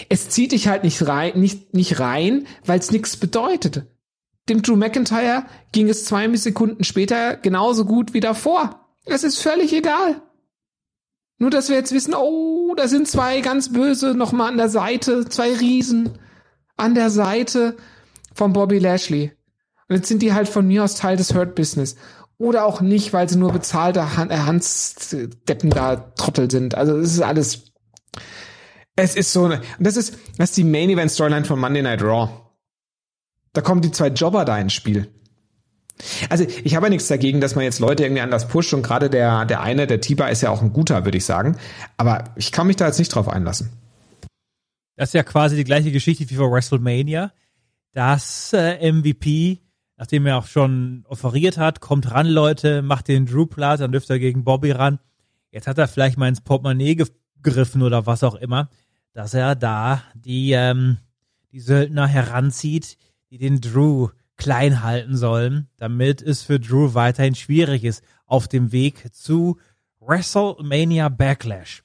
es 0.08 0.28
zieht 0.28 0.52
dich 0.52 0.68
halt 0.68 0.84
nicht 0.84 1.06
rein, 1.06 1.38
nicht 1.38 1.74
nicht 1.74 1.98
rein, 1.98 2.46
weil 2.64 2.78
es 2.78 2.90
nichts 2.90 3.16
bedeutet. 3.16 3.86
Dem 4.48 4.62
Drew 4.62 4.76
McIntyre 4.76 5.44
ging 5.72 5.88
es 5.88 6.04
zwei 6.04 6.34
Sekunden 6.36 6.84
später 6.84 7.36
genauso 7.36 7.84
gut 7.84 8.12
wie 8.12 8.20
davor. 8.20 8.86
Es 9.04 9.24
ist 9.24 9.40
völlig 9.40 9.72
egal. 9.72 10.20
Nur, 11.38 11.50
dass 11.50 11.68
wir 11.68 11.76
jetzt 11.76 11.92
wissen, 11.92 12.14
oh, 12.14 12.74
da 12.76 12.86
sind 12.86 13.08
zwei 13.08 13.40
ganz 13.40 13.72
böse 13.72 14.14
nochmal 14.14 14.48
an 14.48 14.58
der 14.58 14.68
Seite, 14.68 15.28
zwei 15.28 15.52
Riesen 15.54 16.18
an 16.76 16.94
der 16.94 17.10
Seite 17.10 17.76
von 18.34 18.52
Bobby 18.52 18.78
Lashley. 18.78 19.32
Und 19.88 19.96
jetzt 19.96 20.08
sind 20.08 20.22
die 20.22 20.32
halt 20.32 20.48
von 20.48 20.66
mir 20.66 20.84
aus 20.84 20.94
Teil 20.94 21.16
des 21.16 21.34
Hurt 21.34 21.54
Business. 21.54 21.96
Oder 22.42 22.64
auch 22.64 22.80
nicht, 22.80 23.12
weil 23.12 23.28
sie 23.28 23.38
nur 23.38 23.52
bezahlte 23.52 24.00
äh, 24.00 24.02
Hansdeppen 24.36 25.70
da 25.70 25.94
Trottel 25.94 26.50
sind. 26.50 26.74
Also 26.74 26.96
es 26.96 27.12
ist 27.12 27.20
alles. 27.20 27.72
Es 28.96 29.14
ist 29.14 29.32
so 29.32 29.44
eine. 29.44 29.60
Und 29.78 29.86
das 29.86 29.96
ist, 29.96 30.18
das 30.38 30.50
ist 30.50 30.56
die 30.56 30.64
Main 30.64 30.90
Event 30.90 31.12
Storyline 31.12 31.44
von 31.44 31.60
Monday 31.60 31.82
Night 31.82 32.02
Raw. 32.02 32.30
Da 33.52 33.60
kommen 33.60 33.80
die 33.80 33.92
zwei 33.92 34.08
Jobber 34.08 34.44
da 34.44 34.58
ins 34.58 34.72
Spiel. 34.72 35.06
Also 36.30 36.44
ich 36.64 36.74
habe 36.74 36.86
ja 36.86 36.90
nichts 36.90 37.06
dagegen, 37.06 37.40
dass 37.40 37.54
man 37.54 37.62
jetzt 37.62 37.78
Leute 37.78 38.02
irgendwie 38.02 38.22
anders 38.22 38.48
pusht 38.48 38.74
und 38.74 38.82
gerade 38.82 39.08
der, 39.08 39.44
der 39.44 39.60
eine, 39.60 39.86
der 39.86 40.00
Tiba 40.00 40.26
ist 40.26 40.42
ja 40.42 40.50
auch 40.50 40.62
ein 40.62 40.72
guter, 40.72 41.04
würde 41.04 41.18
ich 41.18 41.24
sagen. 41.24 41.56
Aber 41.96 42.24
ich 42.34 42.50
kann 42.50 42.66
mich 42.66 42.74
da 42.74 42.86
jetzt 42.86 42.98
nicht 42.98 43.14
drauf 43.14 43.28
einlassen. 43.28 43.70
Das 44.96 45.10
ist 45.10 45.14
ja 45.14 45.22
quasi 45.22 45.54
die 45.54 45.62
gleiche 45.62 45.92
Geschichte 45.92 46.28
wie 46.28 46.34
vor 46.34 46.50
WrestleMania. 46.50 47.30
Das 47.92 48.52
äh, 48.52 48.90
MVP, 48.90 49.61
nachdem 50.02 50.26
er 50.26 50.38
auch 50.38 50.48
schon 50.48 51.04
offeriert 51.06 51.58
hat, 51.58 51.80
kommt 51.80 52.10
ran, 52.10 52.26
Leute, 52.26 52.82
macht 52.82 53.06
den 53.06 53.24
Drew 53.24 53.46
Plat, 53.46 53.78
dann 53.78 53.92
dürft 53.92 54.10
er 54.10 54.18
gegen 54.18 54.42
Bobby 54.42 54.72
ran. 54.72 54.98
Jetzt 55.52 55.68
hat 55.68 55.78
er 55.78 55.86
vielleicht 55.86 56.18
mal 56.18 56.26
ins 56.26 56.40
Portemonnaie 56.40 56.96
gegriffen 56.96 57.82
oder 57.82 58.04
was 58.04 58.24
auch 58.24 58.34
immer, 58.34 58.68
dass 59.12 59.32
er 59.32 59.54
da 59.54 60.02
die, 60.16 60.50
ähm, 60.54 60.96
die 61.52 61.60
Söldner 61.60 62.08
heranzieht, 62.08 62.98
die 63.30 63.38
den 63.38 63.60
Drew 63.60 64.08
klein 64.36 64.82
halten 64.82 65.16
sollen, 65.16 65.68
damit 65.76 66.20
es 66.20 66.42
für 66.42 66.58
Drew 66.58 66.94
weiterhin 66.94 67.36
schwierig 67.36 67.84
ist 67.84 68.02
auf 68.26 68.48
dem 68.48 68.72
Weg 68.72 69.14
zu 69.14 69.60
WrestleMania 70.00 71.10
Backlash. 71.10 71.84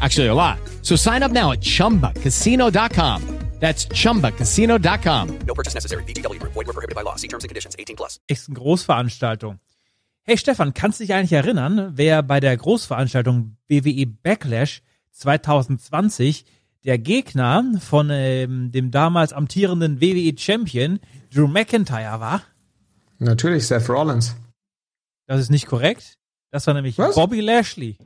Actually, 0.00 0.26
a 0.28 0.34
lot. 0.34 0.58
So 0.82 0.96
sign 0.96 1.22
up 1.22 1.30
now 1.32 1.52
at 1.52 1.60
chumbacasino.com. 1.60 3.22
That's 3.58 3.88
chumbacasino.com. 3.88 5.38
No 5.46 5.54
purchase 5.54 5.74
necessary. 5.74 6.04
BGW. 6.04 6.38
Void 6.42 6.66
were 6.66 6.72
prohibited 6.74 6.94
by 6.94 7.02
law. 7.02 7.16
See 7.16 7.28
terms 7.28 7.44
and 7.44 7.48
conditions. 7.48 7.74
18 7.78 7.96
plus. 7.96 8.20
Nächsten 8.28 8.54
Großveranstaltung. 8.54 9.60
Hey 10.24 10.36
Stefan, 10.36 10.74
kannst 10.74 10.98
du 10.98 11.04
dich 11.04 11.14
eigentlich 11.14 11.32
erinnern, 11.32 11.92
wer 11.94 12.22
bei 12.22 12.40
der 12.40 12.56
Großveranstaltung 12.56 13.56
WWE 13.68 14.06
Backlash 14.06 14.82
2020 15.12 16.44
der 16.84 16.98
Gegner 16.98 17.64
von 17.80 18.10
ähm, 18.10 18.72
dem 18.72 18.90
damals 18.90 19.32
amtierenden 19.32 20.00
WWE 20.00 20.36
Champion 20.36 20.98
Drew 21.32 21.46
McIntyre 21.46 22.20
war? 22.20 22.42
Natürlich, 23.18 23.66
Seth 23.68 23.88
Rollins. 23.88 24.36
Das 25.26 25.40
ist 25.40 25.50
nicht 25.50 25.66
korrekt. 25.66 26.18
Das 26.50 26.66
war 26.66 26.74
nämlich 26.74 26.98
Was? 26.98 27.14
Bobby 27.14 27.40
Lashley. 27.40 27.96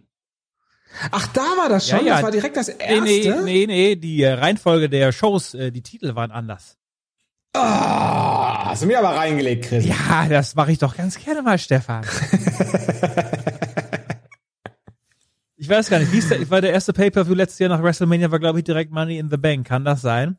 Ach, 1.10 1.26
da 1.28 1.40
war 1.40 1.68
das 1.68 1.88
schon. 1.88 2.00
Ja, 2.00 2.04
ja. 2.04 2.14
Das 2.14 2.22
war 2.24 2.30
direkt 2.30 2.56
das 2.56 2.68
erste. 2.68 3.02
Nee, 3.02 3.22
nee, 3.24 3.42
nee, 3.44 3.66
nee, 3.66 3.96
die 3.96 4.22
äh, 4.22 4.32
Reihenfolge 4.32 4.88
der 4.88 5.12
Shows, 5.12 5.54
äh, 5.54 5.70
die 5.70 5.82
Titel 5.82 6.14
waren 6.14 6.30
anders. 6.30 6.76
Ah, 7.52 8.70
hast 8.70 8.82
du 8.82 8.86
mir 8.86 8.98
aber 8.98 9.16
reingelegt, 9.16 9.64
Chris. 9.66 9.84
Ja, 9.84 10.26
das 10.28 10.54
mache 10.54 10.70
ich 10.72 10.78
doch 10.78 10.96
ganz 10.96 11.18
gerne 11.18 11.42
mal, 11.42 11.58
Stefan. 11.58 12.04
ich 15.56 15.68
weiß 15.68 15.90
gar 15.90 15.98
nicht, 15.98 16.12
wie 16.12 16.18
ist 16.18 16.30
der, 16.30 16.48
war 16.48 16.60
der 16.60 16.72
erste 16.72 16.92
Pay-Per-View 16.92 17.34
letztes 17.34 17.58
Jahr 17.58 17.70
nach 17.70 17.82
WrestleMania, 17.82 18.30
war 18.30 18.38
glaube 18.38 18.60
ich 18.60 18.64
direkt 18.64 18.92
Money 18.92 19.18
in 19.18 19.30
the 19.30 19.36
Bank, 19.36 19.66
kann 19.66 19.84
das 19.84 20.00
sein? 20.00 20.38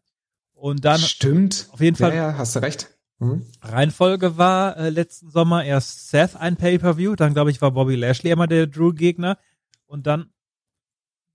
Und 0.53 0.85
dann 0.85 0.99
Stimmt. 0.99 1.67
auf 1.71 1.81
jeden 1.81 1.97
Fall 1.97 2.11
Ja, 2.11 2.31
ja, 2.31 2.37
hast 2.37 2.55
du 2.55 2.59
recht. 2.59 2.89
Mhm. 3.19 3.45
Reihenfolge 3.61 4.37
war 4.37 4.77
äh, 4.77 4.89
letzten 4.89 5.29
Sommer 5.29 5.65
erst 5.65 6.09
Seth 6.09 6.37
ein 6.37 6.55
Pay-Per-View, 6.55 7.15
dann 7.15 7.33
glaube 7.33 7.51
ich 7.51 7.61
war 7.61 7.71
Bobby 7.71 7.95
Lashley 7.95 8.31
immer 8.31 8.47
der 8.47 8.67
Drew-Gegner 8.67 9.37
und 9.85 10.07
dann 10.07 10.31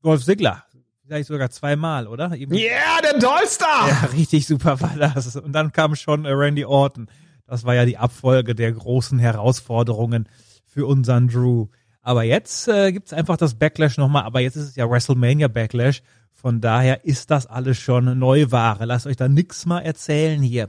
Dolph 0.07 0.25
Ziggler. 0.25 0.65
Vielleicht 1.05 1.27
sogar 1.29 1.51
zweimal, 1.51 2.07
oder? 2.07 2.33
Eben- 2.37 2.55
Yeah, 2.55 3.01
der 3.03 3.19
Dolstar! 3.19 3.89
Ja, 3.89 4.09
richtig 4.13 4.47
super 4.47 4.81
war 4.81 4.95
das. 4.97 5.35
Und 5.37 5.53
dann 5.53 5.73
kam 5.73 5.95
schon 5.97 6.25
äh, 6.25 6.31
Randy 6.31 6.65
Orton. 6.65 7.09
Das 7.47 7.65
war 7.65 7.75
ja 7.75 7.85
die 7.85 7.97
Abfolge 7.99 8.55
der 8.55 8.73
großen 8.73 9.19
Herausforderungen 9.19 10.29
für 10.65 10.87
unseren 10.87 11.29
Drew. 11.29 11.67
Aber 12.03 12.23
jetzt 12.23 12.69
äh, 12.69 12.93
gibt's 12.93 13.13
einfach 13.13 13.37
das 13.37 13.55
Backlash 13.57 13.99
nochmal, 13.99 14.23
aber 14.25 14.41
jetzt 14.41 14.55
ist 14.57 14.69
es 14.69 14.77
ja 14.77 14.89
WrestleMania 14.89 15.49
Backlash. 15.49 16.03
Von 16.33 16.61
daher 16.61 17.05
ist 17.05 17.31
das 17.33 17.47
alles 17.47 17.79
schon 17.79 18.17
Neuware. 18.19 18.85
Lasst 18.85 19.07
euch 19.07 19.17
da 19.17 19.29
nix 19.29 19.67
mal 19.67 19.81
erzählen 19.81 20.41
hier. 20.43 20.69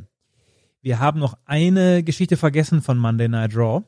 Wir 0.82 1.00
haben 1.00 1.20
noch 1.20 1.38
eine 1.46 2.02
Geschichte 2.04 2.38
vergessen 2.38 2.82
von 2.82 2.98
Monday 2.98 3.28
Night 3.28 3.56
Raw. 3.56 3.84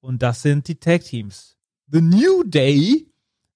Und 0.00 0.22
das 0.22 0.42
sind 0.42 0.68
die 0.68 0.76
Tag 0.76 1.02
Teams. 1.02 1.56
The 1.88 2.00
New 2.00 2.44
Day 2.44 3.06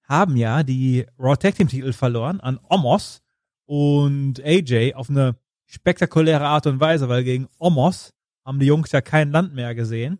haben 0.09 0.35
ja 0.35 0.63
die 0.63 1.05
Raw 1.19 1.37
Tag 1.37 1.55
Team 1.55 1.67
Titel 1.69 1.93
verloren 1.93 2.39
an 2.41 2.59
Omos 2.67 3.21
und 3.65 4.43
AJ 4.43 4.95
auf 4.95 5.09
eine 5.09 5.35
spektakuläre 5.67 6.45
Art 6.47 6.65
und 6.67 6.79
Weise, 6.79 7.07
weil 7.07 7.23
gegen 7.23 7.47
Omos 7.59 8.11
haben 8.43 8.59
die 8.59 8.65
Jungs 8.65 8.91
ja 8.91 9.01
kein 9.01 9.31
Land 9.31 9.53
mehr 9.53 9.75
gesehen. 9.75 10.19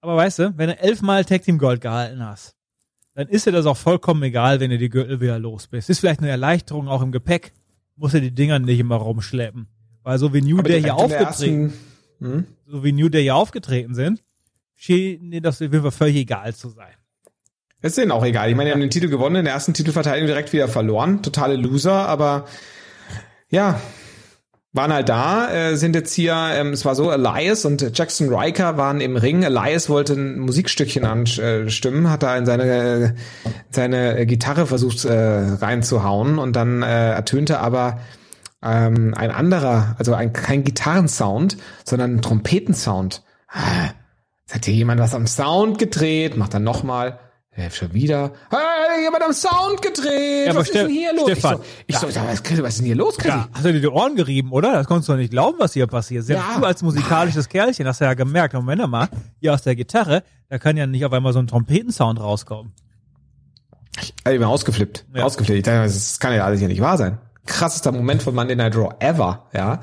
Aber 0.00 0.14
weißt 0.16 0.38
du, 0.38 0.56
wenn 0.56 0.68
du 0.68 0.78
elfmal 0.78 1.24
Tag 1.24 1.42
Team 1.42 1.58
Gold 1.58 1.80
gehalten 1.80 2.24
hast, 2.24 2.54
dann 3.14 3.26
ist 3.26 3.46
dir 3.46 3.52
das 3.52 3.66
auch 3.66 3.76
vollkommen 3.76 4.22
egal, 4.22 4.60
wenn 4.60 4.70
du 4.70 4.78
die 4.78 4.88
Gürtel 4.88 5.20
wieder 5.20 5.40
los 5.40 5.66
bist. 5.66 5.90
Ist 5.90 5.98
vielleicht 5.98 6.20
eine 6.20 6.30
Erleichterung 6.30 6.86
auch 6.86 7.02
im 7.02 7.10
Gepäck. 7.10 7.52
Muss 7.96 8.12
du 8.12 8.20
die 8.20 8.30
Dinger 8.32 8.60
nicht 8.60 8.78
immer 8.78 8.94
rumschleppen. 8.94 9.66
Weil 10.04 10.18
so 10.20 10.32
wie 10.32 10.40
New 10.40 10.60
Aber 10.60 10.68
Day 10.68 10.80
hier 10.80 10.94
aufgetreten, 10.94 11.72
ersten- 11.72 11.72
Hm? 12.20 12.46
so 12.66 12.84
wie 12.84 12.92
New 12.92 13.08
Day 13.08 13.22
hier 13.24 13.34
aufgetreten 13.34 13.94
sind, 13.96 14.22
schien 14.76 15.32
dir 15.32 15.40
das 15.40 15.56
auf 15.56 15.62
jeden 15.72 15.82
Fall 15.82 15.90
völlig 15.90 16.14
egal 16.16 16.54
zu 16.54 16.68
sein. 16.68 16.94
Ist 17.80 17.96
denen 17.96 18.10
auch 18.10 18.24
egal. 18.24 18.50
Ich 18.50 18.56
meine, 18.56 18.70
die 18.70 18.74
haben 18.74 18.80
den 18.80 18.90
Titel 18.90 19.08
gewonnen, 19.08 19.36
in 19.36 19.44
der 19.44 19.54
ersten 19.54 19.74
Titelverteidigung 19.74 20.26
direkt 20.26 20.52
wieder 20.52 20.68
verloren. 20.68 21.22
Totale 21.22 21.56
Loser, 21.56 22.08
aber 22.08 22.46
ja, 23.50 23.80
waren 24.72 24.92
halt 24.92 25.08
da, 25.08 25.50
äh, 25.50 25.76
sind 25.76 25.94
jetzt 25.94 26.12
hier, 26.12 26.34
ähm, 26.52 26.72
es 26.72 26.84
war 26.84 26.94
so, 26.94 27.10
Elias 27.10 27.64
und 27.64 27.96
Jackson 27.96 28.34
Riker 28.34 28.76
waren 28.76 29.00
im 29.00 29.16
Ring. 29.16 29.42
Elias 29.42 29.88
wollte 29.88 30.14
ein 30.14 30.38
Musikstückchen 30.40 31.04
anstimmen, 31.04 32.10
hat 32.10 32.22
da 32.22 32.36
in 32.36 32.46
seine, 32.46 32.64
äh, 32.64 33.12
seine 33.70 34.26
Gitarre 34.26 34.66
versucht 34.66 35.04
äh, 35.04 35.12
reinzuhauen 35.12 36.38
und 36.38 36.56
dann 36.56 36.82
äh, 36.82 37.10
ertönte 37.12 37.60
aber 37.60 38.00
ähm, 38.62 39.14
ein 39.16 39.30
anderer, 39.30 39.94
also 39.98 40.14
ein, 40.14 40.32
kein 40.32 40.64
Gitarrensound, 40.64 41.56
sondern 41.84 42.16
ein 42.16 42.22
Trompetensound. 42.22 43.22
Ah, 43.48 43.92
Jetzt 44.48 44.54
hat 44.54 44.64
hier 44.64 44.74
jemand 44.74 44.98
was 44.98 45.14
am 45.14 45.26
Sound 45.26 45.78
gedreht, 45.78 46.38
macht 46.38 46.54
dann 46.54 46.64
nochmal. 46.64 47.20
Ja, 47.58 47.68
schon 47.72 47.92
wieder. 47.92 48.32
Hey, 48.50 49.02
jemand 49.02 49.24
am 49.24 49.32
Sound 49.32 49.82
gedreht. 49.82 50.46
Ja, 50.46 50.54
was 50.54 50.68
ist 50.68 50.74
denn 50.76 50.88
hier 50.88 51.12
los? 51.12 51.24
Stefan, 51.24 51.58
ich 51.88 51.98
so, 51.98 52.06
ich 52.06 52.14
so, 52.14 52.20
was, 52.20 52.40
was 52.62 52.68
ist 52.68 52.78
denn 52.78 52.86
hier 52.86 52.94
los, 52.94 53.16
Chrissy? 53.16 53.36
Ja, 53.36 53.48
hast 53.52 53.64
du 53.64 53.72
dir 53.72 53.80
die 53.80 53.88
Ohren 53.88 54.14
gerieben, 54.14 54.52
oder? 54.52 54.74
Das 54.74 54.86
konntest 54.86 55.08
du 55.08 55.14
doch 55.14 55.18
nicht 55.18 55.30
glauben, 55.32 55.58
was 55.58 55.72
hier 55.72 55.88
passiert. 55.88 56.24
Selbst 56.24 56.44
Ja. 56.54 56.60
du 56.60 56.64
als 56.64 56.82
musikalisches 56.82 57.48
Kerlchen 57.48 57.88
hast 57.88 58.00
ja 58.00 58.14
gemerkt, 58.14 58.54
Moment 58.54 58.88
mal, 58.88 59.08
hier 59.40 59.54
aus 59.54 59.62
der 59.62 59.74
Gitarre, 59.74 60.22
da 60.48 60.58
kann 60.58 60.76
ja 60.76 60.86
nicht 60.86 61.04
auf 61.04 61.12
einmal 61.12 61.32
so 61.32 61.40
ein 61.40 61.48
Trompetensound 61.48 62.20
rauskommen. 62.20 62.72
Also 64.22 64.34
ich 64.34 64.38
bin 64.40 64.44
ausgeflippt. 64.44 65.06
Ja. 65.14 65.24
Ausgeflippt. 65.24 65.58
Ich 65.58 65.64
dachte, 65.64 65.82
das 65.82 66.20
kann 66.20 66.32
ja 66.34 66.44
alles 66.44 66.60
hier 66.60 66.68
nicht 66.68 66.80
wahr 66.80 66.96
sein. 66.96 67.18
Krassester 67.48 67.90
Moment 67.90 68.22
von 68.22 68.34
Monday 68.34 68.54
Night 68.54 68.76
Raw 68.76 68.94
ever, 69.00 69.46
ja. 69.52 69.80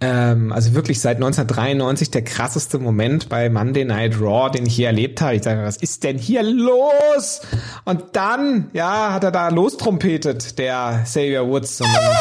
Ähm, 0.00 0.50
also 0.50 0.74
wirklich 0.74 1.00
seit 1.00 1.16
1993 1.16 2.10
der 2.10 2.24
krasseste 2.24 2.78
Moment 2.78 3.28
bei 3.28 3.50
Monday 3.50 3.84
Night 3.84 4.18
Raw, 4.20 4.50
den 4.50 4.66
ich 4.66 4.76
je 4.78 4.84
erlebt 4.84 5.20
habe. 5.20 5.36
Ich 5.36 5.42
dachte, 5.42 5.62
was 5.62 5.76
ist 5.76 6.02
denn 6.02 6.18
hier 6.18 6.42
los? 6.42 7.42
Und 7.84 8.16
dann, 8.16 8.70
ja, 8.72 9.12
hat 9.12 9.24
er 9.24 9.30
da 9.30 9.48
lostrompetet, 9.48 10.58
der 10.58 11.02
Xavier 11.04 11.46
Woods. 11.46 11.80
Und 11.82 11.88
dann, 11.94 12.16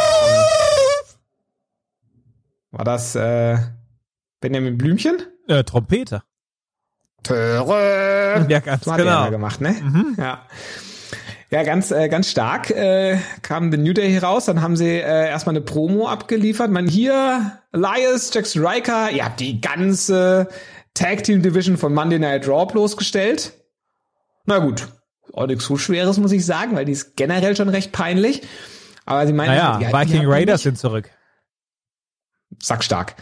war 2.72 2.86
das 2.86 3.16
äh, 3.16 3.58
Benjamin 4.42 4.78
Blümchen? 4.78 5.24
Äh, 5.48 5.64
Trompete. 5.64 6.22
Töre. 7.24 8.46
Ja, 8.50 8.60
ganz 8.60 8.84
So 8.84 8.92
hat 8.92 9.00
er 9.00 9.06
genau. 9.06 9.22
immer 9.22 9.32
gemacht, 9.32 9.62
ne? 9.62 9.76
Ja. 10.18 10.46
Ja, 11.52 11.64
ganz, 11.64 11.92
äh, 11.92 12.08
ganz 12.08 12.30
stark 12.30 12.70
äh, 12.72 13.18
kam 13.42 13.72
The 13.72 13.78
New 13.78 13.92
Day 13.94 14.10
hier 14.10 14.24
raus. 14.24 14.46
Dann 14.46 14.62
haben 14.62 14.78
sie 14.78 14.88
äh, 14.88 15.28
erstmal 15.28 15.54
eine 15.56 15.64
Promo 15.66 16.08
abgeliefert. 16.08 16.72
Man 16.72 16.88
hier, 16.88 17.60
Elias, 17.74 18.34
Jackson 18.34 18.66
Riker, 18.66 19.12
ihr 19.12 19.26
habt 19.26 19.42
die 19.42 19.60
ganze 19.60 20.48
Tag 20.94 21.24
Team 21.26 21.42
Division 21.42 21.76
von 21.78 21.94
Monday 21.94 22.20
Night 22.20 22.48
Raw 22.48 22.66
bloßgestellt. 22.72 23.52
Na 24.46 24.60
gut, 24.60 24.88
auch 25.34 25.46
nichts 25.48 25.66
so 25.66 25.76
Schweres, 25.78 26.18
muss 26.20 26.32
ich 26.32 26.46
sagen, 26.46 26.76
weil 26.76 26.86
die 26.86 26.94
ist 26.94 27.18
generell 27.18 27.56
schon 27.56 27.70
recht 27.70 27.92
peinlich. 27.92 28.42
Aber 29.06 29.28
sie 29.28 29.34
meinen, 29.34 29.50
Naja, 29.50 29.78
die- 29.78 29.86
die 29.86 29.94
Viking 29.94 30.30
Raiders 30.30 30.62
sind 30.64 30.78
zurück. 30.78 31.10
Sackstark. 32.60 33.16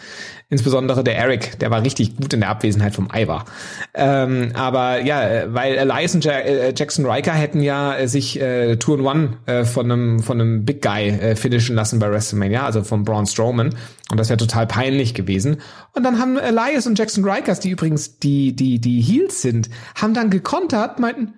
Insbesondere 0.49 1.03
der 1.03 1.15
Eric, 1.15 1.59
der 1.59 1.69
war 1.69 1.83
richtig 1.83 2.17
gut 2.17 2.33
in 2.33 2.39
der 2.39 2.49
Abwesenheit 2.49 2.95
vom 2.95 3.07
Ivar. 3.13 3.45
Ähm, 3.93 4.51
aber 4.55 5.01
ja, 5.01 5.53
weil 5.53 5.75
Elias 5.75 6.15
und 6.15 6.25
ja 6.25 6.33
äh, 6.33 6.73
Jackson 6.75 7.05
Riker 7.05 7.33
hätten 7.33 7.61
ja 7.61 7.95
äh, 7.95 8.07
sich 8.07 8.41
äh, 8.41 8.77
Two 8.77 8.95
and 8.95 9.03
One 9.03 9.37
äh, 9.45 9.63
von 9.63 9.91
einem 9.91 10.23
von 10.23 10.41
einem 10.41 10.65
Big 10.65 10.81
Guy 10.81 11.09
äh, 11.09 11.35
finishen 11.35 11.75
lassen 11.75 11.99
bei 11.99 12.09
WrestleMania, 12.09 12.65
also 12.65 12.83
von 12.83 13.03
Braun 13.03 13.27
Strowman. 13.27 13.75
Und 14.09 14.19
das 14.19 14.29
wäre 14.29 14.37
total 14.37 14.65
peinlich 14.65 15.13
gewesen. 15.13 15.61
Und 15.93 16.03
dann 16.03 16.19
haben 16.19 16.37
Elias 16.37 16.87
und 16.87 16.97
Jackson 16.97 17.23
Rikers, 17.23 17.59
die 17.59 17.69
übrigens 17.69 18.17
die 18.17 18.55
die 18.55 18.79
die 18.79 19.01
Heels 19.01 19.43
sind, 19.43 19.69
haben 19.93 20.15
dann 20.15 20.31
gekontert, 20.31 20.99
meinten, 20.99 21.35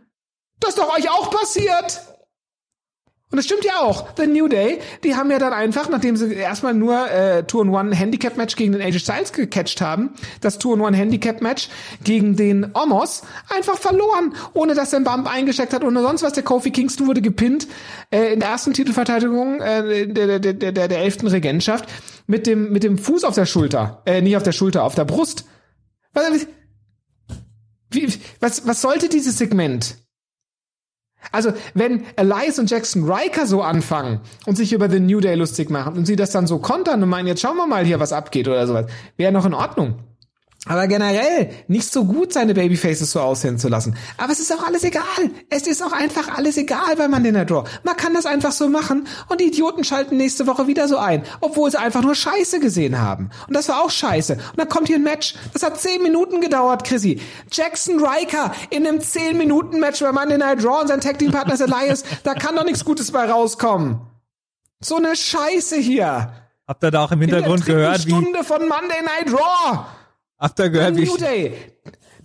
das 0.61 0.71
ist 0.71 0.79
doch 0.79 0.95
euch 0.97 1.09
auch 1.09 1.29
passiert. 1.31 2.01
Und 3.31 3.37
das 3.37 3.45
stimmt 3.45 3.63
ja 3.63 3.79
auch. 3.79 4.09
The 4.17 4.27
New 4.27 4.49
Day, 4.49 4.79
die 5.05 5.15
haben 5.15 5.31
ja 5.31 5.39
dann 5.39 5.53
einfach, 5.53 5.89
nachdem 5.89 6.17
sie 6.17 6.33
erstmal 6.33 6.73
nur 6.73 7.09
äh, 7.09 7.43
Two-in-One-Handicap-Match 7.43 8.57
gegen 8.57 8.73
den 8.73 8.81
AJ 8.81 8.99
Styles 8.99 9.31
gecatcht 9.31 9.79
haben, 9.79 10.11
das 10.41 10.59
Two-in-One-Handicap-Match 10.59 11.69
gegen 12.03 12.35
den 12.35 12.71
Omos 12.73 13.23
einfach 13.47 13.77
verloren, 13.77 14.35
ohne 14.53 14.75
dass 14.75 14.89
der 14.89 14.99
Bump 14.99 15.33
eingesteckt 15.33 15.71
hat 15.71 15.85
oder 15.85 16.01
sonst 16.01 16.23
was. 16.23 16.33
Der 16.33 16.43
Kofi 16.43 16.71
Kingston 16.71 17.07
wurde 17.07 17.21
gepinnt 17.21 17.67
äh, 18.09 18.33
in 18.33 18.41
der 18.41 18.49
ersten 18.49 18.73
Titelverteidigung 18.73 19.61
äh, 19.61 20.07
der, 20.07 20.39
der, 20.39 20.53
der, 20.53 20.71
der, 20.71 20.87
der 20.89 20.99
elften 20.99 21.27
Regentschaft 21.27 21.87
mit 22.27 22.45
dem, 22.47 22.73
mit 22.73 22.83
dem 22.83 22.97
Fuß 22.97 23.23
auf 23.23 23.35
der 23.35 23.45
Schulter. 23.45 24.01
Äh, 24.05 24.21
nicht 24.21 24.35
auf 24.35 24.43
der 24.43 24.51
Schulter, 24.51 24.83
auf 24.83 24.95
der 24.95 25.05
Brust. 25.05 25.45
Was, 26.13 26.47
wie, 27.91 28.11
was, 28.41 28.67
was 28.67 28.81
sollte 28.81 29.07
dieses 29.07 29.37
Segment? 29.37 29.95
Also, 31.31 31.53
wenn 31.73 32.03
Elias 32.15 32.59
und 32.59 32.69
Jackson 32.69 33.09
Riker 33.09 33.45
so 33.45 33.61
anfangen 33.61 34.21
und 34.45 34.55
sich 34.55 34.73
über 34.73 34.89
The 34.89 34.99
New 34.99 35.19
Day 35.19 35.35
lustig 35.35 35.69
machen 35.69 35.97
und 35.97 36.05
sie 36.05 36.15
das 36.15 36.31
dann 36.31 36.47
so 36.47 36.59
kontern 36.59 37.01
und 37.03 37.09
meinen, 37.09 37.27
jetzt 37.27 37.41
schauen 37.41 37.57
wir 37.57 37.67
mal 37.67 37.85
hier, 37.85 37.99
was 37.99 38.13
abgeht 38.13 38.47
oder 38.47 38.65
sowas, 38.67 38.87
wäre 39.17 39.31
noch 39.31 39.45
in 39.45 39.53
Ordnung. 39.53 39.95
Aber 40.67 40.85
generell 40.85 41.49
nicht 41.67 41.91
so 41.91 42.05
gut, 42.05 42.33
seine 42.33 42.53
Babyfaces 42.53 43.11
so 43.11 43.19
aussehen 43.19 43.57
zu 43.57 43.67
lassen. 43.67 43.97
Aber 44.17 44.31
es 44.31 44.39
ist 44.39 44.53
auch 44.53 44.63
alles 44.63 44.83
egal. 44.83 45.03
Es 45.49 45.65
ist 45.65 45.81
auch 45.81 45.91
einfach 45.91 46.37
alles 46.37 46.55
egal 46.55 46.95
bei 46.97 47.07
Monday 47.07 47.31
Night 47.31 47.51
Raw. 47.51 47.67
Man 47.83 47.97
kann 47.97 48.13
das 48.13 48.27
einfach 48.27 48.51
so 48.51 48.69
machen 48.69 49.07
und 49.29 49.41
die 49.41 49.45
Idioten 49.45 49.83
schalten 49.83 50.17
nächste 50.17 50.45
Woche 50.45 50.67
wieder 50.67 50.87
so 50.87 50.97
ein, 50.97 51.23
obwohl 51.39 51.71
sie 51.71 51.79
einfach 51.79 52.03
nur 52.03 52.13
Scheiße 52.13 52.59
gesehen 52.59 53.01
haben. 53.01 53.31
Und 53.47 53.55
das 53.55 53.69
war 53.69 53.83
auch 53.83 53.89
Scheiße. 53.89 54.33
Und 54.33 54.59
dann 54.59 54.69
kommt 54.69 54.87
hier 54.87 54.97
ein 54.97 55.03
Match. 55.03 55.33
Das 55.51 55.63
hat 55.63 55.81
zehn 55.81 56.03
Minuten 56.03 56.41
gedauert, 56.41 56.83
Chrissy. 56.83 57.19
Jackson 57.51 57.99
Riker 57.99 58.53
in 58.69 58.85
einem 58.85 59.01
zehn 59.01 59.37
Minuten 59.37 59.79
Match 59.79 59.99
bei 59.99 60.11
Monday 60.11 60.37
Night 60.37 60.63
Raw 60.63 60.81
und 60.81 60.87
sein 60.89 61.01
Tag 61.01 61.17
Team 61.17 61.31
Partner 61.31 61.55
ist 61.55 61.61
Elias. 61.61 62.03
Da 62.23 62.35
kann 62.35 62.55
doch 62.55 62.65
nichts 62.65 62.85
Gutes 62.85 63.11
bei 63.11 63.25
rauskommen. 63.25 64.01
So 64.79 64.97
eine 64.97 65.15
Scheiße 65.15 65.77
hier. 65.77 66.33
Habt 66.67 66.83
ihr 66.83 66.91
da 66.91 67.03
auch 67.03 67.11
im 67.11 67.21
In 67.21 67.29
Hintergrund 67.29 67.65
gehört, 67.65 68.05
wie, 68.05 68.11
Stunde 68.11 68.43
von 68.43 68.59
Monday 68.67 69.01
Night 69.01 69.33
Raw. 69.33 69.85
Habt 70.41 70.59
ihr 70.59 70.69
gehört, 70.69 70.97
wie, 70.97 71.05
New 71.05 71.17
Day, 71.17 71.55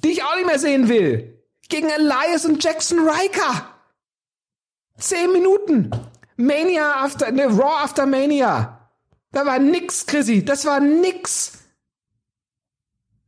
die 0.02 0.10
ich 0.10 0.24
auch 0.24 0.34
nicht 0.34 0.46
mehr 0.46 0.58
sehen 0.58 0.88
will. 0.88 1.40
Gegen 1.68 1.88
Elias 1.88 2.44
und 2.44 2.62
Jackson 2.62 2.98
Riker. 3.08 3.68
Zehn 4.98 5.32
Minuten. 5.32 5.90
Mania 6.36 7.04
after, 7.04 7.30
ne, 7.30 7.46
Raw 7.46 7.82
after 7.82 8.06
Mania. 8.06 8.90
Da 9.30 9.46
war 9.46 9.58
nix, 9.58 10.06
Chrissy. 10.06 10.44
Das 10.44 10.64
war 10.64 10.80
nix. 10.80 11.58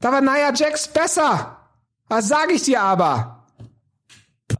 Da 0.00 0.12
war 0.12 0.20
Nia 0.20 0.52
Jax 0.54 0.88
besser. 0.88 1.56
Was 2.08 2.28
sag 2.28 2.50
ich 2.52 2.62
dir 2.62 2.80
aber? 2.80 3.38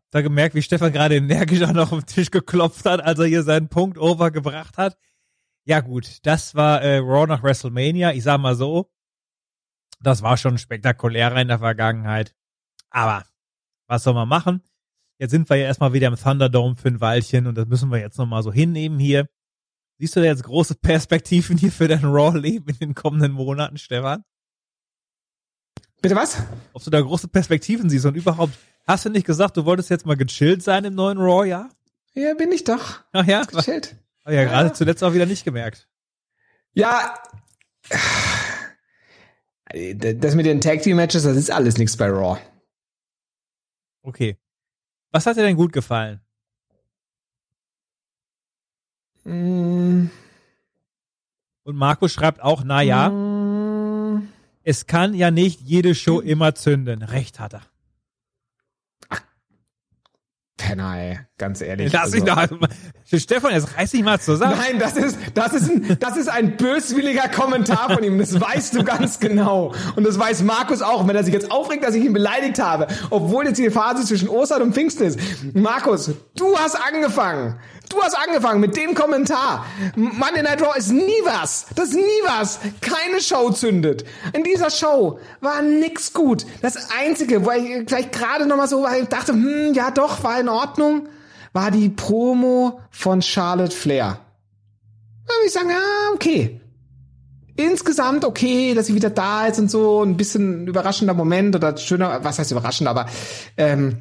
habt 0.08 0.14
ihr 0.14 0.22
gemerkt, 0.22 0.54
wie 0.54 0.62
Stefan 0.62 0.92
gerade 0.92 1.16
energisch 1.16 1.62
auch 1.62 1.72
noch 1.72 1.92
auf 1.92 2.00
den 2.00 2.06
Tisch 2.06 2.30
geklopft 2.30 2.86
hat, 2.86 3.02
als 3.02 3.18
er 3.18 3.26
hier 3.26 3.42
seinen 3.42 3.68
Punkt 3.68 3.98
overgebracht 3.98 4.78
hat? 4.78 4.96
Ja 5.64 5.80
gut, 5.80 6.20
das 6.22 6.54
war 6.54 6.80
äh, 6.80 6.98
Raw 6.98 7.26
nach 7.26 7.42
WrestleMania. 7.42 8.12
Ich 8.12 8.22
sag 8.22 8.38
mal 8.40 8.54
so, 8.54 8.90
das 10.00 10.22
war 10.22 10.36
schon 10.36 10.58
spektakulärer 10.58 11.40
in 11.40 11.48
der 11.48 11.58
Vergangenheit. 11.58 12.34
Aber 12.90 13.24
was 13.86 14.02
soll 14.02 14.14
man 14.14 14.28
machen? 14.28 14.62
Jetzt 15.18 15.32
sind 15.32 15.50
wir 15.50 15.56
ja 15.56 15.66
erstmal 15.66 15.92
wieder 15.92 16.08
im 16.08 16.16
Thunderdome 16.16 16.76
für 16.76 16.88
ein 16.88 17.00
Weilchen 17.00 17.46
und 17.46 17.56
das 17.56 17.66
müssen 17.66 17.90
wir 17.90 17.98
jetzt 17.98 18.18
nochmal 18.18 18.42
so 18.42 18.52
hinnehmen 18.52 18.98
hier. 18.98 19.28
Siehst 19.98 20.14
du 20.14 20.20
da 20.20 20.26
jetzt 20.26 20.44
große 20.44 20.76
Perspektiven 20.76 21.58
hier 21.58 21.72
für 21.72 21.88
dein 21.88 22.04
Raw-Leben 22.04 22.68
in 22.68 22.78
den 22.78 22.94
kommenden 22.94 23.32
Monaten, 23.32 23.78
Stefan? 23.78 24.24
Bitte 26.00 26.14
was? 26.14 26.40
Ob 26.72 26.84
du 26.84 26.90
da 26.90 27.00
große 27.00 27.26
Perspektiven 27.26 27.90
siehst 27.90 28.06
und 28.06 28.14
überhaupt, 28.14 28.56
hast 28.86 29.04
du 29.04 29.10
nicht 29.10 29.26
gesagt, 29.26 29.56
du 29.56 29.64
wolltest 29.64 29.90
jetzt 29.90 30.06
mal 30.06 30.16
gechillt 30.16 30.62
sein 30.62 30.84
im 30.84 30.94
neuen 30.94 31.18
Raw, 31.18 31.44
ja? 31.44 31.68
Ja, 32.14 32.34
bin 32.34 32.52
ich 32.52 32.62
doch. 32.62 33.00
Ach 33.12 33.26
ja? 33.26 33.42
Gechillt. 33.42 33.96
Hab 34.24 34.32
ja 34.32 34.44
gerade 34.44 34.72
zuletzt 34.72 35.02
auch 35.02 35.14
wieder 35.14 35.26
nicht 35.26 35.44
gemerkt. 35.44 35.88
Ja. 36.74 37.18
Das 39.70 40.34
mit 40.34 40.46
den 40.46 40.60
Tag 40.60 40.82
Team 40.82 40.96
Matches, 40.96 41.24
das 41.24 41.36
ist 41.36 41.50
alles 41.50 41.76
nichts 41.78 41.96
bei 41.96 42.08
Raw. 42.08 42.38
Okay. 44.02 44.36
Was 45.10 45.26
hat 45.26 45.36
dir 45.36 45.42
denn 45.42 45.56
gut 45.56 45.72
gefallen? 45.72 46.20
Mm. 49.24 50.06
Und 51.64 51.76
Markus 51.76 52.12
schreibt 52.12 52.40
auch, 52.40 52.62
na 52.64 52.80
ja, 52.82 53.10
Mm. 53.10 54.28
es 54.62 54.86
kann 54.86 55.12
ja 55.14 55.30
nicht 55.30 55.60
jede 55.60 55.94
Show 55.94 56.20
immer 56.20 56.54
zünden. 56.54 57.02
Recht 57.02 57.38
hat 57.40 57.54
er. 57.54 57.62
Penner, 60.58 60.94
ey. 60.98 61.18
Ganz 61.38 61.62
ehrlich. 61.62 61.90
Lass 61.92 62.10
mich 62.10 62.30
Also- 62.30 62.56
doch. 62.56 62.68
Stefan, 63.18 63.52
jetzt 63.52 63.78
reiß 63.78 63.92
dich 63.92 64.02
mal 64.02 64.20
zusammen. 64.20 64.56
Nein, 64.58 64.78
das 64.78 64.96
ist, 64.96 65.16
das 65.32 65.54
ist 65.54 65.70
ein, 65.70 65.96
das 65.98 66.16
ist 66.18 66.28
ein 66.28 66.58
böswilliger 66.58 67.28
Kommentar 67.28 67.90
von 67.94 68.02
ihm. 68.04 68.18
Das 68.18 68.38
weißt 68.38 68.74
du 68.74 68.84
ganz 68.84 69.18
genau. 69.20 69.72
Und 69.96 70.04
das 70.04 70.18
weiß 70.18 70.42
Markus 70.42 70.82
auch, 70.82 71.06
wenn 71.08 71.16
er 71.16 71.24
sich 71.24 71.32
jetzt 71.32 71.50
aufregt, 71.50 71.84
dass 71.84 71.94
ich 71.94 72.04
ihn 72.04 72.12
beleidigt 72.12 72.58
habe. 72.60 72.88
Obwohl 73.08 73.46
jetzt 73.46 73.58
die 73.58 73.70
Phase 73.70 74.04
zwischen 74.04 74.28
Ostern 74.28 74.60
und 74.62 74.74
Pfingsten 74.74 75.04
ist. 75.06 75.18
Markus, 75.54 76.10
du 76.36 76.58
hast 76.58 76.74
angefangen. 76.74 77.58
Du 77.88 78.02
hast 78.02 78.14
angefangen 78.14 78.60
mit 78.60 78.76
dem 78.76 78.94
Kommentar. 78.94 79.64
Monday 79.96 80.42
Night 80.42 80.60
Raw 80.60 80.76
ist 80.76 80.92
nie 80.92 81.20
was. 81.24 81.66
Das 81.74 81.90
ist 81.90 81.96
nie 81.96 82.22
was. 82.24 82.60
Keine 82.80 83.20
Show 83.20 83.50
zündet. 83.50 84.04
In 84.34 84.44
dieser 84.44 84.70
Show 84.70 85.18
war 85.40 85.62
nix 85.62 86.12
gut. 86.12 86.44
Das 86.60 86.90
Einzige, 86.98 87.44
wo 87.44 87.50
ich 87.52 87.88
vielleicht 87.88 88.12
gerade 88.12 88.46
noch 88.46 88.56
mal 88.56 88.68
so 88.68 88.86
dachte, 89.08 89.32
hm, 89.32 89.72
ja 89.74 89.90
doch, 89.90 90.22
war 90.22 90.38
in 90.38 90.48
Ordnung, 90.48 91.08
war 91.52 91.70
die 91.70 91.88
Promo 91.88 92.80
von 92.90 93.22
Charlotte 93.22 93.74
Flair. 93.74 94.20
Da 95.26 95.34
würde 95.34 95.46
ich 95.46 95.52
sagen, 95.52 95.70
ja, 95.70 96.12
okay. 96.14 96.60
Insgesamt 97.58 98.24
okay, 98.24 98.72
dass 98.72 98.86
sie 98.86 98.94
wieder 98.94 99.10
da 99.10 99.46
ist 99.46 99.58
und 99.58 99.68
so, 99.68 100.04
ein 100.04 100.16
bisschen 100.16 100.68
überraschender 100.68 101.12
Moment 101.12 101.56
oder 101.56 101.76
schöner, 101.76 102.22
was 102.22 102.38
heißt 102.38 102.52
überraschend, 102.52 102.88
aber 102.88 103.06
ähm, 103.56 104.00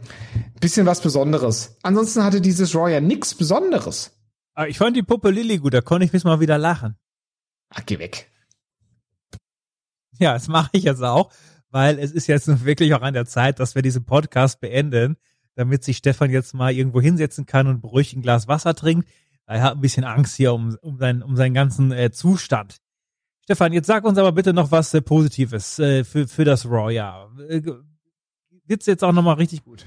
bisschen 0.59 0.85
was 0.85 1.01
Besonderes. 1.01 1.75
Ansonsten 1.81 2.23
hatte 2.23 2.39
dieses 2.39 2.75
Raw 2.75 2.88
ja 2.88 3.01
nix 3.01 3.34
Besonderes. 3.34 4.11
Aber 4.53 4.69
ich 4.69 4.77
fand 4.77 4.95
die 4.95 5.01
Puppe 5.01 5.31
Lilly 5.31 5.57
gut, 5.57 5.73
da 5.73 5.81
konnte 5.81 6.05
ich 6.05 6.13
mich 6.13 6.23
mal 6.23 6.39
wieder 6.39 6.59
lachen. 6.59 6.97
Ach, 7.69 7.81
geh 7.84 7.97
weg. 7.97 8.31
Ja, 10.19 10.34
das 10.34 10.47
mache 10.47 10.69
ich 10.73 10.84
jetzt 10.84 11.01
auch, 11.01 11.31
weil 11.71 11.97
es 11.97 12.11
ist 12.11 12.27
jetzt 12.27 12.47
wirklich 12.63 12.93
auch 12.93 13.01
an 13.01 13.15
der 13.15 13.25
Zeit, 13.25 13.59
dass 13.59 13.73
wir 13.73 13.81
diesen 13.81 14.05
Podcast 14.05 14.59
beenden, 14.59 15.17
damit 15.55 15.84
sich 15.84 15.97
Stefan 15.97 16.29
jetzt 16.29 16.53
mal 16.53 16.71
irgendwo 16.71 17.01
hinsetzen 17.01 17.47
kann 17.47 17.65
und 17.65 17.81
beruhigt 17.81 18.15
ein 18.15 18.21
Glas 18.21 18.47
Wasser 18.47 18.75
trinkt. 18.75 19.09
Er 19.47 19.63
hat 19.63 19.77
ein 19.77 19.81
bisschen 19.81 20.03
Angst 20.03 20.35
hier 20.35 20.53
um, 20.53 20.77
um, 20.79 20.99
seinen, 20.99 21.23
um 21.23 21.35
seinen 21.35 21.55
ganzen 21.55 21.91
äh, 21.91 22.11
Zustand. 22.11 22.77
Stefan, 23.48 23.72
jetzt 23.72 23.88
sag 23.88 24.03
uns 24.03 24.18
aber 24.18 24.34
bitte 24.34 24.52
noch 24.52 24.72
was 24.72 24.94
äh, 24.94 25.02
Positives 25.02 25.80
äh, 25.80 26.03
für, 26.03 26.28
für 26.28 26.44
das 26.44 26.65
Raw, 26.65 26.91
ja. 26.94 27.30
Äh, 27.48 27.61
Geht's 28.68 28.86
jetzt 28.88 29.06
auch 29.06 29.14
nochmal 29.14 29.36
richtig 29.36 29.64
gut? 29.64 29.86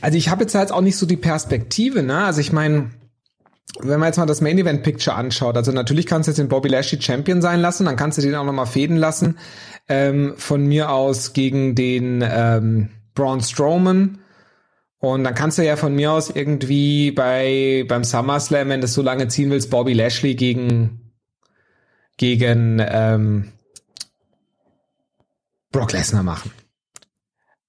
Also 0.00 0.16
ich 0.16 0.28
habe 0.28 0.42
jetzt 0.42 0.54
halt 0.54 0.70
auch 0.70 0.82
nicht 0.82 0.96
so 0.96 1.04
die 1.04 1.16
Perspektive, 1.16 2.04
ne? 2.04 2.18
Also 2.18 2.40
ich 2.40 2.52
meine, 2.52 2.92
wenn 3.80 3.98
man 3.98 4.06
jetzt 4.06 4.18
mal 4.18 4.26
das 4.26 4.40
Main 4.40 4.58
Event 4.58 4.84
Picture 4.84 5.16
anschaut, 5.16 5.56
also 5.56 5.72
natürlich 5.72 6.06
kannst 6.06 6.28
du 6.28 6.30
jetzt 6.30 6.38
den 6.38 6.48
Bobby 6.48 6.68
Lashley 6.68 7.02
Champion 7.02 7.42
sein 7.42 7.60
lassen, 7.60 7.86
dann 7.86 7.96
kannst 7.96 8.18
du 8.18 8.22
den 8.22 8.36
auch 8.36 8.44
nochmal 8.44 8.66
fäden 8.66 8.96
lassen, 8.96 9.36
ähm, 9.88 10.34
von 10.36 10.64
mir 10.64 10.92
aus 10.92 11.32
gegen 11.32 11.74
den 11.74 12.22
ähm, 12.24 12.90
Braun 13.16 13.40
Strowman. 13.40 14.21
Und 15.02 15.24
dann 15.24 15.34
kannst 15.34 15.58
du 15.58 15.64
ja 15.64 15.74
von 15.74 15.96
mir 15.96 16.12
aus 16.12 16.30
irgendwie 16.30 17.10
bei 17.10 17.84
beim 17.88 18.04
SummerSlam, 18.04 18.68
wenn 18.68 18.80
du 18.80 18.86
so 18.86 19.02
lange 19.02 19.26
ziehen 19.26 19.50
willst, 19.50 19.68
Bobby 19.68 19.94
Lashley 19.94 20.36
gegen 20.36 21.10
gegen 22.18 22.80
ähm, 22.80 23.52
Brock 25.72 25.90
Lesnar 25.90 26.22
machen. 26.22 26.52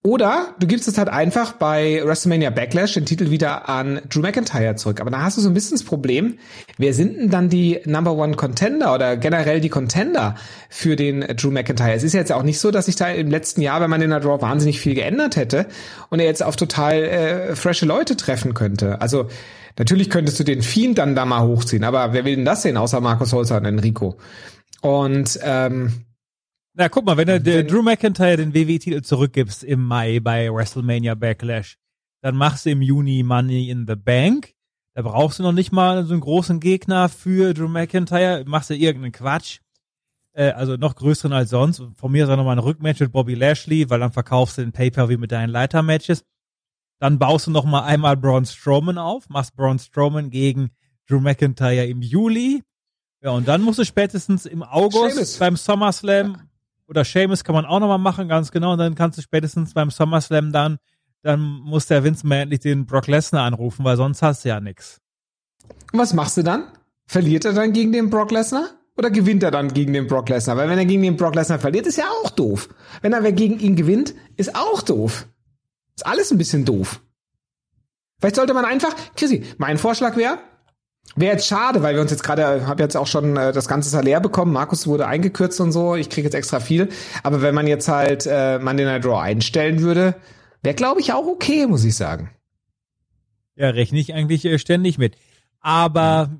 Oder 0.05 0.53
du 0.59 0.67
gibst 0.67 0.89
es 0.89 0.97
halt 0.97 1.07
einfach 1.07 1.53
bei 1.53 2.01
WrestleMania 2.03 2.49
Backlash 2.49 2.93
den 2.93 3.05
Titel 3.05 3.29
wieder 3.29 3.69
an 3.69 4.01
Drew 4.09 4.19
McIntyre 4.19 4.75
zurück. 4.75 4.99
Aber 4.99 5.09
da 5.09 5.21
hast 5.21 5.37
du 5.37 5.41
so 5.41 5.49
ein 5.49 5.53
bisschen 5.53 5.77
das 5.77 5.85
Problem, 5.85 6.37
wer 6.77 6.93
sind 6.93 7.15
denn 7.17 7.29
dann 7.29 7.47
die 7.47 7.79
Number 7.85 8.11
One 8.11 8.35
Contender 8.35 8.93
oder 8.93 9.15
generell 9.15 9.61
die 9.61 9.69
Contender 9.69 10.35
für 10.69 10.97
den 10.97 11.21
Drew 11.21 11.51
McIntyre? 11.51 11.93
Es 11.93 12.03
ist 12.03 12.11
jetzt 12.11 12.33
auch 12.33 12.43
nicht 12.43 12.59
so, 12.59 12.69
dass 12.69 12.87
sich 12.87 12.97
da 12.97 13.07
im 13.07 13.29
letzten 13.29 13.61
Jahr, 13.61 13.79
wenn 13.79 13.89
man 13.89 14.01
in 14.01 14.09
der 14.09 14.19
Draw 14.19 14.41
wahnsinnig 14.41 14.81
viel 14.81 14.93
geändert 14.93 15.37
hätte 15.37 15.67
und 16.09 16.19
er 16.19 16.25
jetzt 16.25 16.43
auf 16.43 16.57
total 16.57 16.95
äh, 17.03 17.55
frische 17.55 17.85
Leute 17.85 18.17
treffen 18.17 18.53
könnte. 18.53 18.99
Also 18.99 19.27
natürlich 19.77 20.09
könntest 20.09 20.37
du 20.37 20.43
den 20.43 20.63
Fiend 20.63 20.97
dann 20.97 21.15
da 21.15 21.25
mal 21.25 21.47
hochziehen, 21.47 21.85
aber 21.85 22.11
wer 22.11 22.25
will 22.25 22.35
denn 22.35 22.45
das 22.45 22.63
sehen, 22.63 22.75
außer 22.75 22.99
Markus 22.99 23.31
Holzer 23.31 23.55
und 23.55 23.65
Enrico? 23.65 24.17
Und 24.81 25.39
ähm, 25.43 26.03
Na, 26.75 26.89
guck 26.89 27.05
mal, 27.05 27.17
wenn 27.17 27.27
du 27.27 27.39
der 27.39 27.63
Drew 27.63 27.83
McIntyre 27.83 28.37
den 28.37 28.55
WWE-Titel 28.55 29.03
zurückgibst 29.03 29.63
im 29.63 29.83
Mai 29.83 30.19
bei 30.19 30.51
WrestleMania 30.51 31.13
Backlash, 31.13 31.77
dann 32.21 32.35
machst 32.35 32.65
du 32.65 32.71
im 32.71 32.81
Juni 32.81 33.21
Money 33.21 33.69
in 33.69 33.85
the 33.87 33.95
Bank. 33.95 34.55
Da 34.95 35.03
brauchst 35.03 35.37
du 35.37 35.43
noch 35.43 35.51
nicht 35.51 35.71
mal 35.71 36.03
so 36.03 36.13
einen 36.13 36.21
großen 36.21 36.59
Gegner 36.59 37.09
für 37.09 37.53
Drew 37.53 37.67
McIntyre. 37.67 38.43
Machst 38.47 38.71
du 38.71 38.75
irgendeinen 38.75 39.11
Quatsch. 39.11 39.59
Äh, 40.31 40.49
also 40.51 40.75
noch 40.75 40.95
größeren 40.95 41.31
als 41.31 41.51
sonst. 41.51 41.83
Von 41.95 42.11
mir 42.11 42.23
ist 42.23 42.31
auch 42.31 42.37
nochmal 42.37 42.55
ein 42.55 42.63
Rückmatch 42.63 43.01
mit 43.01 43.11
Bobby 43.11 43.35
Lashley, 43.35 43.87
weil 43.91 43.99
dann 43.99 44.11
verkaufst 44.11 44.57
du 44.57 44.63
den 44.63 44.71
Pay-Per-View 44.71 45.19
mit 45.19 45.31
deinen 45.31 45.49
Leiter-Matches. 45.49 46.25
Dann 46.99 47.19
baust 47.19 47.45
du 47.45 47.51
noch 47.51 47.65
mal 47.65 47.83
einmal 47.83 48.17
Braun 48.17 48.45
Strowman 48.45 48.97
auf, 48.97 49.29
machst 49.29 49.55
Braun 49.55 49.77
Strowman 49.77 50.31
gegen 50.31 50.71
Drew 51.07 51.19
McIntyre 51.19 51.85
im 51.85 52.01
Juli. 52.01 52.63
Ja, 53.21 53.29
und 53.31 53.47
dann 53.47 53.61
musst 53.61 53.77
du 53.77 53.85
spätestens 53.85 54.47
im 54.47 54.63
August 54.63 55.13
Sheamus. 55.13 55.37
beim 55.37 55.55
SummerSlam 55.55 56.49
oder 56.87 57.03
Seamus 57.03 57.43
kann 57.43 57.55
man 57.55 57.65
auch 57.65 57.79
noch 57.79 57.87
mal 57.87 57.97
machen, 57.97 58.27
ganz 58.27 58.51
genau. 58.51 58.73
Und 58.73 58.79
dann 58.79 58.95
kannst 58.95 59.17
du 59.17 59.21
spätestens 59.21 59.73
beim 59.73 59.89
SummerSlam 59.89 60.51
dann, 60.51 60.77
dann 61.21 61.39
muss 61.39 61.87
der 61.87 62.03
Vince 62.03 62.27
endlich 62.29 62.59
den 62.59 62.85
Brock 62.85 63.07
Lesnar 63.07 63.45
anrufen, 63.45 63.85
weil 63.85 63.97
sonst 63.97 64.21
hast 64.21 64.43
du 64.43 64.49
ja 64.49 64.59
nix. 64.59 64.99
Und 65.91 65.99
was 65.99 66.13
machst 66.13 66.37
du 66.37 66.43
dann? 66.43 66.65
Verliert 67.05 67.45
er 67.45 67.53
dann 67.53 67.73
gegen 67.73 67.91
den 67.91 68.09
Brock 68.09 68.31
Lesnar? 68.31 68.69
Oder 68.95 69.09
gewinnt 69.09 69.41
er 69.41 69.51
dann 69.51 69.73
gegen 69.73 69.93
den 69.93 70.07
Brock 70.07 70.29
Lesnar? 70.29 70.57
Weil 70.57 70.69
wenn 70.69 70.77
er 70.77 70.85
gegen 70.85 71.01
den 71.01 71.17
Brock 71.17 71.35
Lesnar 71.35 71.59
verliert, 71.59 71.87
ist 71.87 71.97
ja 71.97 72.05
auch 72.23 72.29
doof. 72.29 72.69
Wenn 73.01 73.13
er 73.13 73.31
gegen 73.31 73.59
ihn 73.59 73.75
gewinnt, 73.75 74.13
ist 74.37 74.55
auch 74.55 74.81
doof. 74.81 75.27
Ist 75.95 76.05
alles 76.05 76.31
ein 76.31 76.37
bisschen 76.37 76.65
doof. 76.65 77.01
Vielleicht 78.19 78.35
sollte 78.35 78.53
man 78.53 78.65
einfach, 78.65 78.95
Chrissy, 79.15 79.43
mein 79.57 79.77
Vorschlag 79.77 80.15
wäre, 80.15 80.39
wäre 81.15 81.33
jetzt 81.33 81.47
schade, 81.47 81.81
weil 81.81 81.95
wir 81.95 82.01
uns 82.01 82.11
jetzt 82.11 82.23
gerade, 82.23 82.65
habe 82.67 82.81
jetzt 82.81 82.95
auch 82.95 83.07
schon 83.07 83.37
äh, 83.37 83.51
das 83.51 83.67
ganze 83.67 83.89
Salär 83.89 84.19
bekommen, 84.19 84.53
Markus 84.53 84.87
wurde 84.87 85.07
eingekürzt 85.07 85.59
und 85.61 85.71
so, 85.71 85.95
ich 85.95 86.09
kriege 86.09 86.25
jetzt 86.25 86.35
extra 86.35 86.59
viel, 86.59 86.89
aber 87.23 87.41
wenn 87.41 87.55
man 87.55 87.67
jetzt 87.67 87.87
halt 87.87 88.25
äh, 88.25 88.59
Monday 88.59 88.85
Night 88.85 89.05
Draw 89.05 89.19
einstellen 89.19 89.81
würde, 89.81 90.15
wäre 90.61 90.75
glaube 90.75 91.01
ich 91.01 91.13
auch 91.13 91.27
okay, 91.27 91.67
muss 91.67 91.83
ich 91.83 91.95
sagen. 91.95 92.31
Ja, 93.55 93.69
rechne 93.69 93.99
ich 93.99 94.13
eigentlich 94.13 94.45
äh, 94.45 94.57
ständig 94.57 94.97
mit. 94.97 95.15
Aber 95.59 96.31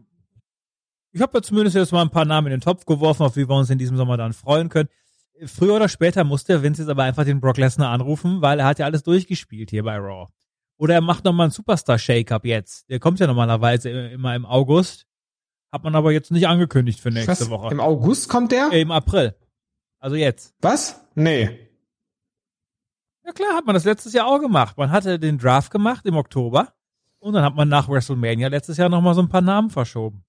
ich 1.11 1.22
habe 1.22 1.38
ja 1.38 1.41
zumindest 1.44 1.76
jetzt 1.76 1.91
mal 1.91 2.02
ein 2.02 2.10
paar 2.10 2.26
Namen 2.26 2.48
in 2.48 2.52
den 2.52 2.61
Topf 2.61 2.85
geworfen, 2.85 3.23
auf 3.23 3.35
die 3.35 3.48
wir 3.48 3.56
uns 3.56 3.69
in 3.69 3.77
diesem 3.77 3.98
Sommer 3.98 4.18
dann 4.18 4.34
freuen 4.34 4.69
können. 4.69 4.90
Früher 5.45 5.76
oder 5.76 5.90
später 5.90 6.23
muss 6.23 6.44
der 6.44 6.64
Vince 6.64 6.81
jetzt 6.81 6.90
aber 6.90 7.03
einfach 7.03 7.23
den 7.23 7.40
Brock 7.40 7.57
Lesnar 7.57 7.91
anrufen, 7.91 8.41
weil 8.41 8.60
er 8.60 8.65
hat 8.65 8.80
ja 8.80 8.85
alles 8.85 9.03
durchgespielt 9.03 9.69
hier 9.69 9.84
bei 9.84 9.98
Raw. 9.98 10.27
Oder 10.84 10.96
er 10.96 11.02
macht 11.02 11.24
nochmal 11.24 11.46
einen 11.46 11.52
Superstar-Shake-Up 11.52 12.44
jetzt. 12.44 12.90
Der 12.90 13.00
kommt 13.00 13.18
ja 13.22 13.26
normalerweise 13.26 13.90
immer 13.90 14.36
im 14.36 14.46
August. 14.46 15.08
Hat 15.72 15.86
man 15.86 15.96
aber 15.96 16.12
jetzt 16.12 16.30
nicht 16.30 16.46
angekündigt 16.46 17.00
für 17.00 17.10
nächste 17.10 17.32
Was? 17.32 17.50
Woche. 17.50 17.72
Im 17.72 17.80
August 17.80 18.28
kommt 18.28 18.52
der? 18.52 18.70
Äh, 18.74 18.82
Im 18.82 18.92
April. 18.92 19.34
Also 20.00 20.18
jetzt. 20.18 20.54
Was? 20.60 21.00
Nee. 21.16 21.58
Ja 23.26 23.32
klar, 23.32 23.56
hat 23.56 23.66
man 23.66 23.76
das 23.76 23.86
letztes 23.86 24.12
Jahr 24.12 24.28
auch 24.28 24.40
gemacht. 24.40 24.78
Man 24.78 24.92
hatte 24.92 25.20
den 25.20 25.38
Draft 25.38 25.72
gemacht 25.72 26.06
im 26.06 26.18
Oktober 26.18 26.74
und 27.20 27.32
dann 27.32 27.46
hat 27.46 27.56
man 27.56 27.70
nach 27.70 27.88
WrestleMania 27.88 28.50
letztes 28.50 28.76
Jahr 28.76 28.90
nochmal 28.90 29.16
so 29.16 29.22
ein 29.22 29.30
paar 29.30 29.40
Namen 29.40 29.70
verschoben. 29.70 30.26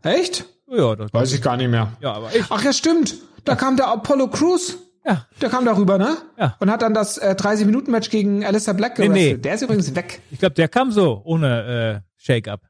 Echt? 0.00 0.46
Ja, 0.68 0.96
das 0.96 1.12
Weiß 1.12 1.34
ich 1.34 1.42
gar 1.42 1.58
nicht 1.58 1.68
mehr. 1.68 1.92
Ja, 2.00 2.14
aber 2.14 2.34
ich. 2.34 2.46
Ach 2.48 2.64
ja, 2.64 2.72
stimmt. 2.72 3.16
Da 3.44 3.56
kam 3.56 3.76
der 3.76 3.88
Apollo 3.88 4.28
Crews. 4.28 4.78
Ja. 5.04 5.26
Der 5.40 5.50
kam 5.50 5.64
darüber, 5.66 5.98
ne? 5.98 6.16
Ja. 6.38 6.56
Und 6.60 6.70
hat 6.70 6.80
dann 6.82 6.94
das 6.94 7.18
äh, 7.18 7.34
30-Minuten-Match 7.38 8.08
gegen 8.10 8.44
Alistair 8.44 8.72
Black 8.74 8.98
Nee, 8.98 9.06
gewrestelt. 9.08 9.36
nee. 9.36 9.42
Der 9.42 9.54
ist 9.54 9.62
übrigens 9.62 9.94
weg. 9.94 10.22
Ich 10.30 10.38
glaube, 10.38 10.54
der 10.54 10.68
kam 10.68 10.90
so, 10.92 11.20
ohne 11.24 12.02
äh, 12.06 12.10
Shake-Up. 12.16 12.62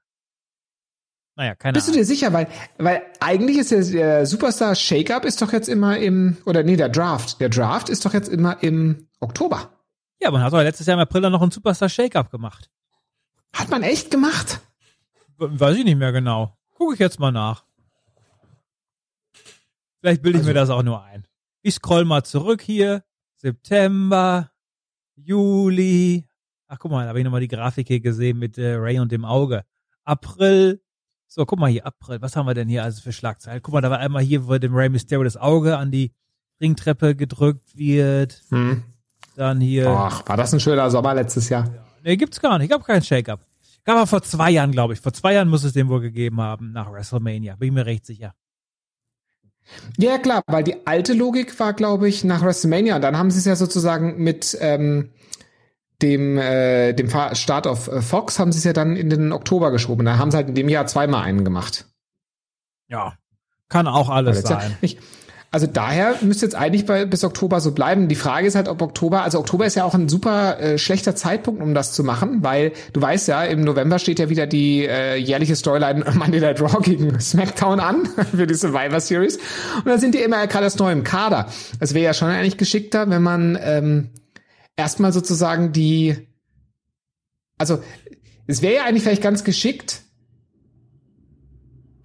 Naja, 1.37 1.55
keine 1.55 1.75
Bist 1.75 1.87
du 1.89 1.93
Ahnung. 1.93 2.01
dir 2.03 2.07
sicher? 2.07 2.33
Weil, 2.33 2.49
weil 2.79 3.03
eigentlich 3.21 3.59
ist 3.59 3.71
der, 3.71 3.83
der 3.85 4.27
Superstar 4.27 4.75
Shake-Up 4.75 5.25
ist 5.25 5.43
doch 5.43 5.53
jetzt 5.53 5.69
immer 5.69 5.97
im, 5.99 6.37
oder 6.45 6.63
nee, 6.65 6.77
der 6.77 6.89
Draft. 6.89 7.41
Der 7.41 7.49
Draft 7.49 7.89
ist 7.89 8.05
doch 8.05 8.15
jetzt 8.15 8.29
immer 8.29 8.63
im 8.63 9.09
Oktober. 9.21 9.71
Ja, 10.21 10.31
man 10.31 10.43
hat 10.43 10.53
doch 10.53 10.59
letztes 10.63 10.87
Jahr 10.87 10.95
im 10.97 11.01
April 11.01 11.23
dann 11.23 11.33
noch 11.33 11.43
einen 11.43 11.51
Superstar 11.51 11.89
Shake-Up 11.89 12.31
gemacht. 12.31 12.71
Hat 13.53 13.69
man 13.69 13.83
echt 13.83 14.11
gemacht? 14.11 14.61
Weiß 15.39 15.77
ich 15.77 15.85
nicht 15.85 15.99
mehr 15.99 16.13
genau. 16.13 16.57
Gucke 16.75 16.95
ich 16.95 17.01
jetzt 17.01 17.19
mal 17.21 17.31
nach. 17.33 17.65
Vielleicht 20.01 20.23
bilde 20.23 20.39
ich 20.41 20.45
mir 20.45 20.55
das 20.55 20.71
auch 20.71 20.83
nur 20.83 21.03
ein. 21.03 21.27
Ich 21.67 21.77
scroll 21.77 22.05
mal 22.05 22.23
zurück 22.23 22.61
hier. 22.61 23.05
September, 23.37 24.51
Juli. 25.17 26.29
Ach, 26.69 26.79
guck 26.79 26.91
mal, 26.91 27.05
da 27.05 27.09
habe 27.09 27.21
ich 27.21 27.25
nochmal 27.25 27.41
die 27.41 27.49
Grafik 27.49 27.89
hier 27.89 28.01
gesehen 28.01 28.39
mit 28.39 28.59
äh, 28.59 28.75
Ray 28.75 28.99
und 28.99 29.11
dem 29.11 29.25
Auge. 29.25 29.65
April. 30.05 30.83
So, 31.27 31.47
guck 31.47 31.59
mal 31.59 31.71
hier, 31.71 31.87
April. 31.87 32.21
Was 32.21 32.37
haben 32.37 32.47
wir 32.47 32.53
denn 32.53 32.69
hier 32.69 32.85
also 32.85 33.01
für 33.01 33.15
Schlagzeilen? 33.15 33.63
Guck 33.63 33.73
mal, 33.73 33.81
da 33.81 33.91
war 33.91 33.99
einmal 33.99 34.23
hier, 34.23 34.47
wo 34.47 34.59
dem 34.59 34.75
Ray 34.75 34.91
Mysterio 34.91 35.25
das 35.25 35.39
Auge 35.39 35.79
an 35.79 35.91
die 35.91 36.13
Ringtreppe 36.61 37.17
gedrückt 37.17 37.75
wird. 37.75 38.43
Hm. 38.51 38.83
Dann 39.35 39.63
hier. 39.63 39.89
Ach, 39.89 40.29
war 40.29 40.37
das 40.37 40.53
ein 40.53 40.61
schöner 40.61 40.91
Sommer 40.91 41.15
letztes 41.15 41.49
Jahr? 41.49 41.67
Nee, 42.03 42.19
gibt's 42.19 42.43
gar 42.43 42.59
nicht. 42.59 42.69
Gab 42.69 42.85
keinen 42.85 43.03
Shake-Up. 43.03 43.41
Gab 43.85 43.97
aber 43.97 44.07
vor 44.07 44.23
zwei 44.23 44.51
Jahren, 44.51 44.73
glaube 44.73 44.93
ich. 44.93 45.01
Vor 45.01 45.15
zwei 45.15 45.33
Jahren 45.33 45.49
muss 45.49 45.65
es 45.65 45.73
den 45.73 45.89
wohl 45.89 46.03
gegeben 46.03 46.43
haben 46.43 46.73
nach 46.73 46.93
WrestleMania. 46.93 47.57
Bin 47.57 47.69
ich 47.69 47.75
mir 47.75 47.87
recht 47.87 48.05
sicher. 48.05 48.35
Ja, 49.99 50.19
klar, 50.19 50.43
weil 50.47 50.65
die 50.65 50.87
alte 50.87 51.13
Logik 51.13 51.59
war, 51.59 51.73
glaube 51.73 52.09
ich, 52.09 52.25
nach 52.25 52.43
WrestleMania. 52.43 52.97
Und 52.97 53.03
dann 53.03 53.17
haben 53.17 53.31
sie 53.31 53.39
es 53.39 53.45
ja 53.45 53.57
sozusagen 53.57 54.23
mit 54.23 54.57
ähm, 54.61 55.11
dem, 56.03 56.39
äh, 56.39 56.93
dem 56.93 57.09
Start 57.33 57.67
auf 57.67 57.89
äh, 57.89 58.03
Fox 58.03 58.39
haben 58.39 58.53
sie 58.53 58.59
es 58.59 58.65
ja 58.65 58.73
dann 58.73 58.97
in 58.97 59.11
den 59.11 59.33
Oktober 59.33 59.71
geschoben. 59.71 60.05
Da 60.05 60.19
haben 60.19 60.31
sie 60.31 60.37
halt 60.37 60.49
in 60.49 60.55
dem 60.55 60.69
Jahr 60.69 60.87
zweimal 60.87 61.25
einen 61.25 61.45
gemacht. 61.45 61.87
Ja, 62.89 63.15
kann 63.69 63.87
auch 63.87 64.11
alles 64.11 64.43
sein. 64.43 64.71
Ja 64.71 64.77
nicht, 64.83 64.99
also 65.55 65.69
daher 65.69 66.17
müsste 66.21 66.47
jetzt 66.47 66.57
eigentlich 66.57 66.85
bei, 66.85 67.05
bis 67.05 67.23
Oktober 67.23 67.61
so 67.61 67.71
bleiben. 67.71 68.09
Die 68.09 68.17
Frage 68.17 68.49
ist 68.49 68.57
halt, 68.57 68.67
ob 68.67 68.83
Oktober, 68.83 69.23
also 69.23 69.39
Oktober 69.39 69.65
ist 69.65 69.77
ja 69.77 69.85
auch 69.85 69.95
ein 69.95 70.09
super 70.09 70.59
äh, 70.59 70.79
schlechter 70.79 71.15
Zeitpunkt, 71.15 71.63
um 71.63 71.75
das 71.75 71.93
zu 71.93 72.03
machen, 72.03 72.43
weil 72.43 72.73
du 72.93 73.01
weißt 73.01 73.29
ja, 73.29 73.45
im 73.45 73.61
November 73.61 74.01
steht 74.01 74.19
ja 74.19 74.29
wieder 74.29 74.49
die 74.49 74.85
äh, 74.85 75.15
jährliche 75.15 75.55
Storyline 75.55 76.05
Monday 76.15 76.41
Night 76.41 76.61
Raw 76.61 76.83
gegen 76.83 77.21
SmackDown 77.21 77.79
an 77.79 78.05
für 78.37 78.49
die 78.49 78.55
Survivor 78.55 78.99
Series. 78.99 79.37
Und 79.77 79.87
dann 79.87 80.01
sind 80.01 80.17
die 80.17 80.23
immer 80.23 80.45
gerade 80.49 80.65
erst 80.65 80.81
neu 80.81 80.91
im 80.91 81.05
Kader. 81.05 81.47
Es 81.79 81.95
wäre 81.95 82.07
ja 82.07 82.15
schon 82.15 82.31
eigentlich 82.31 82.57
geschickter, 82.57 83.09
wenn 83.09 83.23
man 83.23 83.57
ähm, 83.63 84.11
erstmal 84.75 85.13
sozusagen 85.13 85.71
die, 85.71 86.17
also 87.59 87.79
es 88.49 88.61
wäre 88.61 88.75
ja 88.75 88.85
eigentlich 88.87 89.05
vielleicht 89.05 89.23
ganz 89.23 89.45
geschickt, 89.45 90.03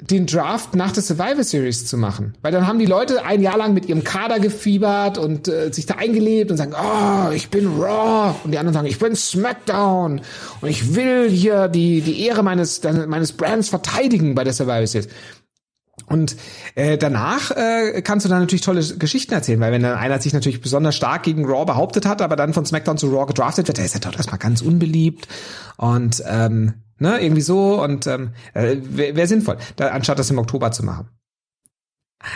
den 0.02 0.26
Draft 0.26 0.76
nach 0.76 0.92
der 0.92 1.04
Survivor 1.04 1.44
Series 1.44 1.86
zu 1.86 1.98
machen. 1.98 2.34
Weil 2.42 2.52
dann 2.52 2.66
haben 2.66 2.80
die 2.80 2.86
Leute 2.86 3.26
ein 3.26 3.42
Jahr 3.42 3.58
lang 3.58 3.74
mit 3.74 3.88
ihrem 3.88 4.04
Kader 4.04 4.40
gefiebert 4.40 5.18
und 5.18 5.48
äh, 5.48 5.74
sich 5.74 5.86
da 5.86 5.96
eingelebt 5.96 6.52
und 6.52 6.58
sagen, 6.58 6.74
oh, 6.74 7.32
ich 7.32 7.50
bin 7.50 7.68
Raw. 7.68 8.36
Und 8.44 8.52
die 8.52 8.58
anderen 8.58 8.74
sagen, 8.74 8.88
ich 8.88 8.98
bin 8.98 9.16
SmackDown. 9.16 10.22
Und 10.62 10.70
ich 10.70 10.96
will 10.96 11.30
hier 11.30 11.68
die, 11.68 12.02
die 12.02 12.26
Ehre 12.26 12.44
meines, 12.44 12.82
meines 12.84 13.34
Brands 13.34 13.70
verteidigen 13.70 14.36
bei 14.36 14.44
der 14.46 14.54
Survivor 14.54 14.88
Series. 14.88 15.10
Und 16.10 16.36
äh, 16.76 16.98
danach 16.98 17.52
äh, 17.52 18.02
kannst 18.02 18.26
du 18.26 18.30
dann 18.30 18.40
natürlich 18.40 18.64
tolle 18.64 18.82
Geschichten 18.82 19.34
erzählen, 19.34 19.60
weil 19.60 19.72
wenn 19.72 19.84
dann 19.84 19.98
einer 19.98 20.20
sich 20.20 20.34
natürlich 20.34 20.60
besonders 20.60 20.96
stark 20.96 21.24
gegen 21.24 21.46
Raw 21.46 21.66
behauptet 21.66 22.06
hat, 22.06 22.22
aber 22.22 22.36
dann 22.36 22.54
von 22.54 22.66
SmackDown 22.66 22.98
zu 22.98 23.10
Raw 23.10 23.28
gedraftet 23.28 23.68
wird, 23.68 23.78
der 23.78 23.86
ist 23.86 23.94
ja 23.94 24.00
doch 24.00 24.16
erstmal 24.16 24.40
ganz 24.40 24.62
unbeliebt 24.62 25.28
und 25.78 26.24
ähm, 26.28 26.74
ne, 26.98 27.22
irgendwie 27.22 27.42
so 27.42 27.82
und 27.82 28.08
ähm, 28.08 28.32
äh, 28.54 28.78
wäre 28.82 29.16
wär 29.16 29.28
sinnvoll, 29.28 29.58
da, 29.76 29.90
anstatt 29.90 30.20
das 30.20 30.32
im 30.32 30.40
Oktober 30.40 30.72
zu 30.72 30.84
machen. 30.84 31.10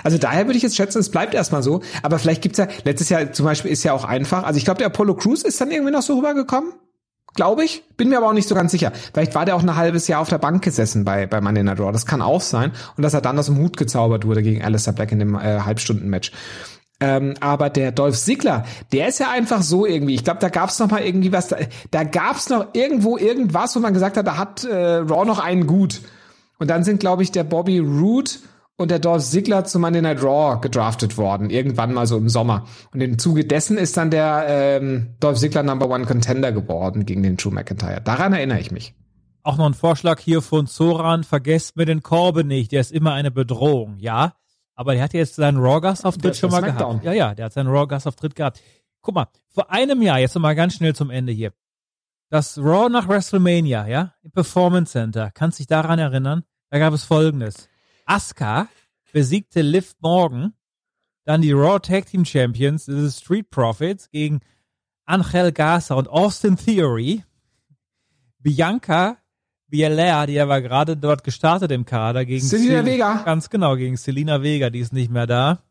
Also 0.04 0.18
daher 0.18 0.46
würde 0.46 0.56
ich 0.56 0.64
jetzt 0.64 0.78
schätzen, 0.78 1.00
es 1.00 1.10
bleibt 1.10 1.34
erstmal 1.34 1.62
so, 1.62 1.82
aber 2.04 2.18
vielleicht 2.20 2.42
gibt's 2.42 2.58
ja, 2.58 2.68
letztes 2.86 3.10
Jahr 3.10 3.34
zum 3.34 3.46
Beispiel 3.46 3.72
ist 3.72 3.84
ja 3.84 3.94
auch 3.94 4.06
einfach, 4.06 4.44
also 4.44 4.58
ich 4.58 4.64
glaube, 4.64 4.78
der 4.78 4.88
Apollo 4.88 5.16
Crews 5.16 5.44
ist 5.44 5.60
dann 5.60 5.72
irgendwie 5.72 5.92
noch 5.92 6.02
so 6.02 6.16
rübergekommen, 6.16 6.72
Glaube 7.36 7.64
ich. 7.64 7.84
Bin 7.98 8.10
mir 8.10 8.18
aber 8.18 8.28
auch 8.28 8.34
nicht 8.34 8.48
so 8.48 8.56
ganz 8.56 8.72
sicher. 8.72 8.92
Vielleicht 9.14 9.36
war 9.36 9.46
der 9.46 9.56
auch 9.56 9.64
ein 9.64 9.76
halbes 9.76 10.08
Jahr 10.08 10.22
auf 10.22 10.30
der 10.30 10.38
Bank 10.38 10.64
gesessen 10.64 11.04
bei, 11.04 11.26
bei 11.26 11.42
Monday 11.42 11.64
Night 11.64 11.80
Raw. 11.80 11.92
Das 11.92 12.06
kann 12.06 12.22
auch 12.22 12.42
sein. 12.42 12.72
Und 12.96 13.04
dass 13.04 13.14
er 13.14 13.22
dann 13.22 13.40
aus 13.40 13.48
dem 13.48 13.58
Hut 13.58 13.78
gezaubert 13.78 14.26
wurde 14.26 14.44
gegen 14.44 14.64
Alistair 14.64 14.94
Black 14.94 15.12
in 15.12 15.20
dem 15.20 15.36
äh, 15.36 15.62
Halbstunden-Match. 15.62 16.32
Ähm, 17.00 17.34
aber 17.40 17.70
der 17.70 17.92
Dolph 17.92 18.18
Ziggler, 18.18 18.66
der 18.92 19.08
ist 19.08 19.20
ja 19.20 19.30
einfach 19.32 19.62
so 19.62 19.86
irgendwie. 19.86 20.16
Ich 20.16 20.24
glaube, 20.24 20.40
da 20.40 20.50
gab's 20.50 20.80
noch 20.80 20.90
mal 20.90 21.02
irgendwie 21.02 21.32
was. 21.32 21.48
Da, 21.48 21.58
da 21.92 22.04
gab's 22.04 22.50
noch 22.50 22.68
irgendwo 22.74 23.18
irgendwas, 23.18 23.76
wo 23.76 23.80
man 23.80 23.94
gesagt 23.94 24.16
hat, 24.16 24.28
da 24.28 24.38
hat 24.38 24.64
äh, 24.64 24.98
Raw 24.98 25.26
noch 25.26 25.40
einen 25.40 25.68
gut. 25.68 26.02
Und 26.60 26.70
dann 26.70 26.84
sind, 26.84 27.00
glaube 27.00 27.24
ich, 27.24 27.32
der 27.32 27.44
Bobby 27.44 27.80
Roode 27.80 28.32
und 28.84 28.92
der 28.92 29.00
Dolph 29.00 29.24
Ziggler 29.24 29.66
zu 29.66 29.80
Monday 29.80 30.02
Night 30.02 30.22
Raw 30.22 30.60
gedraftet 30.62 31.18
worden, 31.18 31.50
irgendwann 31.50 31.94
mal 31.94 32.06
so 32.06 32.18
im 32.18 32.30
Sommer. 32.30 32.66
Und 32.94 33.02
im 33.02 33.18
Zuge 33.18 33.46
dessen 33.46 33.78
ist 33.78 33.98
dann 33.98 34.12
der 34.12 34.46
ähm, 34.48 35.16
Dolph 35.20 35.40
Ziggler 35.40 35.64
Number 35.64 35.90
One 35.90 36.06
Contender 36.06 36.52
geworden 36.52 37.06
gegen 37.06 37.24
den 37.24 37.38
Drew 37.38 37.50
McIntyre. 37.50 38.02
Daran 38.02 38.34
erinnere 38.34 38.60
ich 38.60 38.72
mich. 38.72 38.94
Auch 39.42 39.58
noch 39.58 39.66
ein 39.66 39.74
Vorschlag 39.74 40.20
hier 40.20 40.42
von 40.42 40.68
Zoran, 40.68 41.24
vergesst 41.24 41.76
mir 41.76 41.86
den 41.86 42.04
Korbe 42.04 42.44
nicht, 42.44 42.72
der 42.72 42.82
ist 42.82 42.92
immer 42.92 43.14
eine 43.14 43.32
Bedrohung, 43.32 43.98
ja. 43.98 44.34
Aber 44.76 44.94
der 44.94 45.04
hat 45.04 45.14
jetzt 45.14 45.36
seinen 45.36 45.58
Raw-Gastauftritt 45.58 46.36
schon 46.36 46.52
mal 46.52 46.60
Smackdown. 46.60 47.02
gehabt. 47.02 47.06
Ja, 47.06 47.14
ja, 47.14 47.36
der 47.36 47.46
hat 47.46 47.54
seinen 47.54 47.68
Raw-Gastauftritt 47.68 48.36
gehabt. 48.36 48.62
Guck 49.02 49.16
mal, 49.16 49.28
vor 49.50 49.70
einem 49.72 50.02
Jahr, 50.02 50.20
jetzt 50.20 50.36
noch 50.36 50.42
mal 50.42 50.56
ganz 50.56 50.76
schnell 50.76 50.96
zum 50.96 51.10
Ende 51.10 51.32
hier. 51.32 51.52
Das 52.30 52.58
Raw 52.58 52.90
nach 52.90 53.08
WrestleMania, 53.08 53.88
ja, 53.88 54.14
im 54.24 54.32
Performance 54.32 54.94
Center, 54.94 55.30
kannst 55.32 55.60
dich 55.60 55.68
daran 55.68 56.00
erinnern? 56.00 56.44
Da 56.70 56.80
gab 56.80 56.94
es 56.94 57.04
folgendes. 57.04 57.70
Asuka 58.06 58.68
besiegte 59.12 59.62
Liv 59.62 59.96
Morgan, 60.02 60.54
dann 61.26 61.42
die 61.42 61.52
Raw 61.52 61.80
Tag 61.80 62.08
Team 62.08 62.26
Champions, 62.26 62.86
das 62.86 62.96
ist 62.96 63.22
Street 63.22 63.50
Profits 63.50 64.10
gegen 64.10 64.42
Angel 65.06 65.52
Garza 65.52 65.96
und 65.96 66.10
Austin 66.10 66.58
Theory. 66.58 67.24
Bianca 68.40 69.18
Bielea, 69.68 70.26
die 70.26 70.38
war 70.38 70.62
gerade 70.62 70.98
dort 70.98 71.24
gestartet 71.24 71.72
im 71.72 71.86
Kader 71.86 72.26
gegen 72.26 72.46
Selina 72.46 72.84
Cel 72.84 72.86
Vega. 72.86 73.24
Ganz 73.24 73.50
genau, 73.50 73.76
gegen 73.76 73.98
Selina 73.98 74.44
Vega, 74.44 74.70
die 74.70 74.80
ist 74.80 74.94
nicht 74.94 75.12
mehr 75.12 75.28
da. 75.28 75.64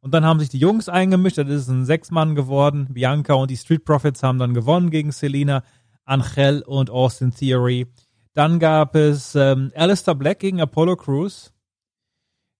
Und 0.00 0.14
dann 0.14 0.24
haben 0.24 0.38
sich 0.38 0.48
die 0.48 0.58
Jungs 0.58 0.88
eingemischt, 0.88 1.38
das 1.38 1.48
ist 1.48 1.68
ein 1.68 1.84
Sechsmann 1.84 2.34
geworden. 2.34 2.88
Bianca 2.92 3.34
und 3.34 3.50
die 3.50 3.56
Street 3.56 3.84
Profits 3.84 4.22
haben 4.22 4.38
dann 4.38 4.54
gewonnen 4.54 4.90
gegen 4.90 5.10
Selina, 5.10 5.64
Angel 6.04 6.62
und 6.62 6.90
Austin 6.90 7.34
Theory. 7.34 7.88
Dann 8.32 8.58
gab 8.58 8.94
es 8.94 9.34
ähm, 9.34 9.72
Alistair 9.74 10.14
Black 10.14 10.38
gegen 10.38 10.60
Apollo 10.60 10.96
Crews 10.96 11.52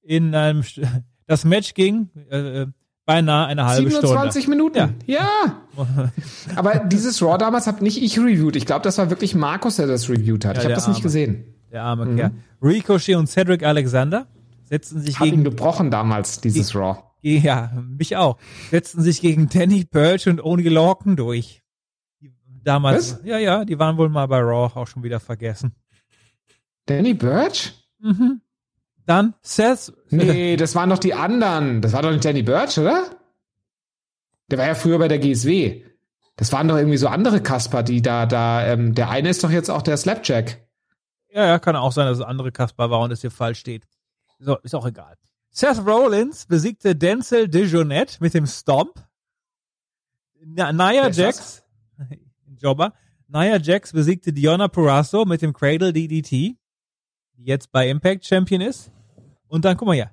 in 0.07 0.35
einem, 0.35 0.63
das 1.27 1.45
Match 1.45 1.75
ging 1.75 2.11
äh, 2.31 2.67
beinahe 3.05 3.47
eine 3.47 3.65
halbe 3.67 3.91
27 3.91 4.43
Stunde. 4.43 4.57
Minuten. 4.57 4.95
Ja. 5.07 5.29
ja. 5.77 6.11
Aber 6.57 6.81
dieses 6.81 7.23
Raw 7.23 7.39
damals 7.39 7.67
habe 7.67 7.83
nicht 7.83 8.03
ich 8.03 8.19
reviewed. 8.19 8.57
Ich 8.57 8.67
glaube, 8.67 8.83
das 8.83 8.99
war 8.99 9.11
wirklich 9.11 9.35
Markus, 9.35 9.77
der 9.77 9.87
das 9.87 10.09
reviewed 10.09 10.45
hat. 10.45 10.57
Ja, 10.57 10.63
ich 10.63 10.65
habe 10.65 10.75
das 10.75 10.85
Arme. 10.85 10.95
nicht 10.95 11.03
gesehen. 11.03 11.45
Der 11.71 11.83
arme 11.83 12.07
mhm. 12.07 12.17
Kerl. 12.17 12.31
Ricochet 12.63 13.17
und 13.17 13.29
Cedric 13.29 13.63
Alexander 13.63 14.27
setzten 14.65 15.01
sich 15.01 15.17
Hab 15.17 15.25
gegen. 15.25 15.39
ihn 15.39 15.45
gebrochen 15.45 15.91
damals, 15.91 16.41
dieses 16.41 16.75
Raw. 16.75 16.99
Ja, 17.23 17.73
mich 17.89 18.17
auch. 18.17 18.39
Setzten 18.71 19.03
sich 19.03 19.21
gegen 19.21 19.49
Danny 19.49 19.85
Birch 19.85 20.29
und 20.29 20.45
Oni 20.45 20.69
Lorcan 20.69 21.17
durch. 21.17 21.63
Damals. 22.63 23.19
Was? 23.19 23.25
Ja, 23.25 23.39
ja, 23.39 23.65
die 23.65 23.79
waren 23.79 23.97
wohl 23.97 24.09
mal 24.09 24.27
bei 24.27 24.39
Raw 24.39 24.73
auch 24.79 24.87
schon 24.87 25.03
wieder 25.03 25.21
vergessen. 25.21 25.73
Danny 26.87 27.15
Birch? 27.15 27.75
Mhm. 28.01 28.41
Dann 29.07 29.35
Seth. 29.41 29.93
Nee, 30.11 30.57
das 30.57 30.75
waren 30.75 30.91
doch 30.91 30.99
die 30.99 31.15
anderen. 31.15 31.81
Das 31.81 31.93
war 31.93 32.03
doch 32.03 32.11
nicht 32.11 32.25
Danny 32.25 32.43
Birch, 32.43 32.79
oder? 32.79 33.05
Der 34.51 34.59
war 34.59 34.67
ja 34.67 34.75
früher 34.75 34.99
bei 34.99 35.09
der 35.09 35.19
GSW. 35.19 35.85
Das 36.37 36.53
waren 36.53 36.69
doch 36.69 36.77
irgendwie 36.77 36.99
so 36.99 37.09
andere 37.09 37.41
Kasper, 37.41 37.83
die 37.83 38.03
da, 38.03 38.27
da, 38.27 38.67
ähm, 38.67 38.95
der 38.95 39.09
eine 39.09 39.31
ist 39.31 39.43
doch 39.43 39.51
jetzt 39.51 39.71
auch 39.71 39.83
der 39.83 39.97
Slapjack. 39.97 40.61
Ja, 41.31 41.47
ja, 41.47 41.59
kann 41.59 41.77
auch 41.77 41.93
sein, 41.93 42.07
dass 42.07 42.19
es 42.19 42.25
andere 42.25 42.53
Kasper 42.53 42.91
war 42.91 43.01
und 43.01 43.11
es 43.11 43.23
hier 43.23 43.31
falsch 43.31 43.61
steht. 43.61 43.87
So, 44.39 44.59
ist 44.59 44.75
auch 44.75 44.87
egal. 44.87 45.17
Seth 45.51 45.87
Rollins 45.87 46.47
besiegte 46.47 46.95
Denzel 46.95 47.49
DeJohnette 47.49 48.19
mit 48.21 48.35
dem 48.35 48.47
Stomp. 48.47 49.03
Na, 50.45 50.73
Nia 50.73 51.09
Jax, 51.09 51.65
Jobber. 52.59 52.93
Nia 53.29 53.59
Jax 53.59 53.93
besiegte 53.93 54.33
Diona 54.33 54.69
Purasso 54.69 55.25
mit 55.25 55.43
dem 55.43 55.53
Cradle 55.53 55.93
DDT, 55.93 56.31
die 56.31 56.59
jetzt 57.45 57.73
bei 57.73 57.89
Impact 57.89 58.27
Champion 58.27 58.61
ist. 58.61 58.91
Und 59.49 59.65
dann, 59.65 59.77
guck 59.77 59.87
mal 59.87 59.95
hier. 59.95 60.11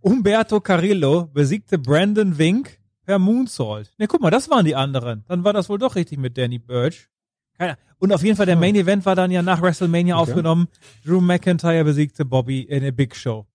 Umberto 0.00 0.60
Carrillo 0.60 1.26
besiegte 1.32 1.78
Brandon 1.78 2.36
Wink 2.36 2.78
per 3.04 3.18
Moonsault. 3.18 3.92
Ne, 3.98 4.06
guck 4.06 4.20
mal, 4.20 4.30
das 4.30 4.50
waren 4.50 4.64
die 4.64 4.76
anderen. 4.76 5.24
Dann 5.28 5.44
war 5.44 5.52
das 5.52 5.68
wohl 5.68 5.78
doch 5.78 5.96
richtig 5.96 6.18
mit 6.18 6.36
Danny 6.36 6.58
Birch. 6.58 7.08
Keine, 7.56 7.78
und 7.98 8.12
auf 8.12 8.22
jeden 8.22 8.36
Fall, 8.36 8.46
der 8.46 8.56
Main 8.56 8.74
Event 8.74 9.06
war 9.06 9.14
dann 9.14 9.30
ja 9.30 9.42
nach 9.42 9.62
WrestleMania 9.62 10.16
okay. 10.16 10.30
aufgenommen. 10.30 10.68
Drew 11.04 11.20
McIntyre 11.20 11.84
besiegte 11.84 12.24
Bobby 12.24 12.60
in 12.60 12.82
der 12.82 12.92
Big 12.92 13.16
Show. 13.16 13.46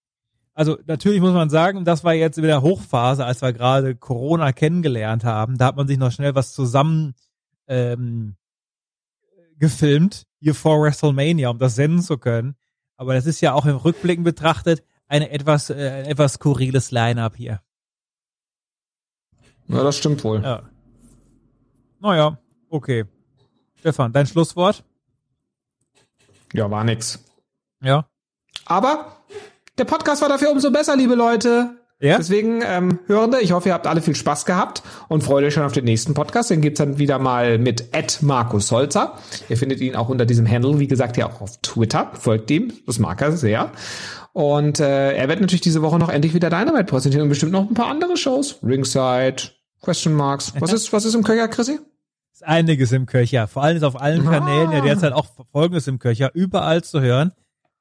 Also 0.54 0.78
natürlich 0.88 1.22
muss 1.22 1.34
man 1.34 1.50
sagen, 1.50 1.86
das 1.86 2.04
war 2.04 2.14
jetzt 2.14 2.42
wieder 2.42 2.62
Hochphase, 2.62 3.24
als 3.24 3.42
wir 3.42 3.54
gerade 3.54 3.96
Corona 3.96 4.52
kennengelernt 4.52 5.24
haben. 5.24 5.58
Da 5.58 5.68
hat 5.68 5.76
man 5.76 5.88
sich 5.88 5.98
noch 5.98 6.12
schnell 6.12 6.36
was 6.36 6.52
zusammen 6.54 7.14
ähm, 7.68 8.36
gefilmt, 9.58 10.24
hier 10.40 10.56
vor 10.56 10.82
WrestleMania, 10.82 11.50
um 11.50 11.60
das 11.60 11.76
senden 11.76 12.02
zu 12.02 12.18
können. 12.18 12.56
Aber 12.98 13.14
das 13.14 13.26
ist 13.26 13.40
ja 13.42 13.54
auch 13.54 13.66
im 13.66 13.76
Rückblick 13.76 14.24
betrachtet 14.24 14.84
eine 15.10 15.32
etwas, 15.32 15.70
äh, 15.70 16.04
etwas 16.04 16.34
skurriles 16.34 16.92
Line-Up 16.92 17.36
hier. 17.36 17.62
Ja, 19.68 19.84
das 19.84 19.98
stimmt 19.98 20.24
wohl. 20.24 20.42
Ja. 20.42 20.64
Naja, 22.00 22.38
okay. 22.70 23.06
Stefan, 23.76 24.14
dein 24.14 24.26
Schlusswort? 24.26 24.84
Ja, 26.54 26.72
war 26.72 26.84
nix. 26.84 27.24
Ja. 27.84 28.08
Aber 28.66 29.18
der 29.78 29.86
Podcast 29.86 30.22
war 30.22 30.30
dafür 30.30 30.52
umso 30.52 30.72
besser, 30.72 30.96
liebe 30.96 31.16
Leute. 31.16 31.76
Ja? 32.02 32.18
Deswegen, 32.18 32.62
ähm, 32.66 33.00
Hörende, 33.08 33.42
ich 33.42 33.52
hoffe, 33.52 33.70
ihr 33.70 33.74
habt 33.74 33.86
alle 33.86 34.02
viel 34.02 34.16
Spaß 34.16 34.46
gehabt 34.46 34.84
und 35.10 35.22
freut 35.22 35.44
euch 35.44 35.54
schon 35.54 35.64
auf 35.64 35.74
den 35.74 35.84
nächsten 35.84 36.14
Podcast. 36.14 36.50
Den 36.50 36.62
gibt's 36.62 36.78
dann 36.78 36.98
wieder 36.98 37.20
mal 37.20 37.58
mit 37.58 37.94
Ed 37.94 38.22
Markus 38.22 38.72
Holzer. 38.72 39.18
Ihr 39.50 39.58
findet 39.58 39.82
ihn 39.82 39.96
auch 39.96 40.08
unter 40.08 40.26
diesem 40.26 40.50
Handle, 40.50 40.80
wie 40.80 40.88
gesagt, 40.88 41.18
ja 41.18 41.28
auch 41.28 41.42
auf 41.42 41.58
Twitter. 41.62 42.12
Folgt 42.14 42.50
ihm, 42.52 42.74
das 42.86 43.00
mag 43.00 43.22
er 43.22 43.34
sehr. 43.34 43.72
Und 44.34 44.80
äh, 44.80 45.14
er 45.14 45.28
wird 45.28 45.42
natürlich 45.42 45.62
diese 45.62 45.82
Woche 45.82 45.98
noch 46.00 46.10
endlich 46.10 46.34
wieder 46.34 46.50
Dynamite 46.50 46.86
präsentieren 46.86 47.24
und 47.24 47.30
bestimmt 47.30 47.52
noch 47.52 47.68
ein 47.68 47.74
paar 47.74 47.88
andere 47.88 48.16
Shows. 48.16 48.60
Ringside, 48.64 49.36
Question 49.82 50.14
Marks. 50.14 50.54
Was 50.60 50.74
ist, 50.74 50.94
was 50.94 51.06
ist 51.06 51.16
im 51.16 51.24
Köcher, 51.24 51.48
Chrissy? 51.48 51.80
Ist 52.34 52.44
einiges 52.44 52.92
im 52.92 53.06
Köcher. 53.06 53.48
Vor 53.48 53.64
allem 53.64 53.78
ist 53.78 53.84
auf 53.84 54.00
allen 54.00 54.28
Ah. 54.28 54.32
Kanälen 54.32 54.72
ja 54.72 54.82
derzeit 54.82 55.14
auch 55.14 55.26
Folgendes 55.52 55.88
im 55.88 56.00
Köcher. 56.00 56.32
Überall 56.34 56.84
zu 56.84 57.02
hören. 57.02 57.32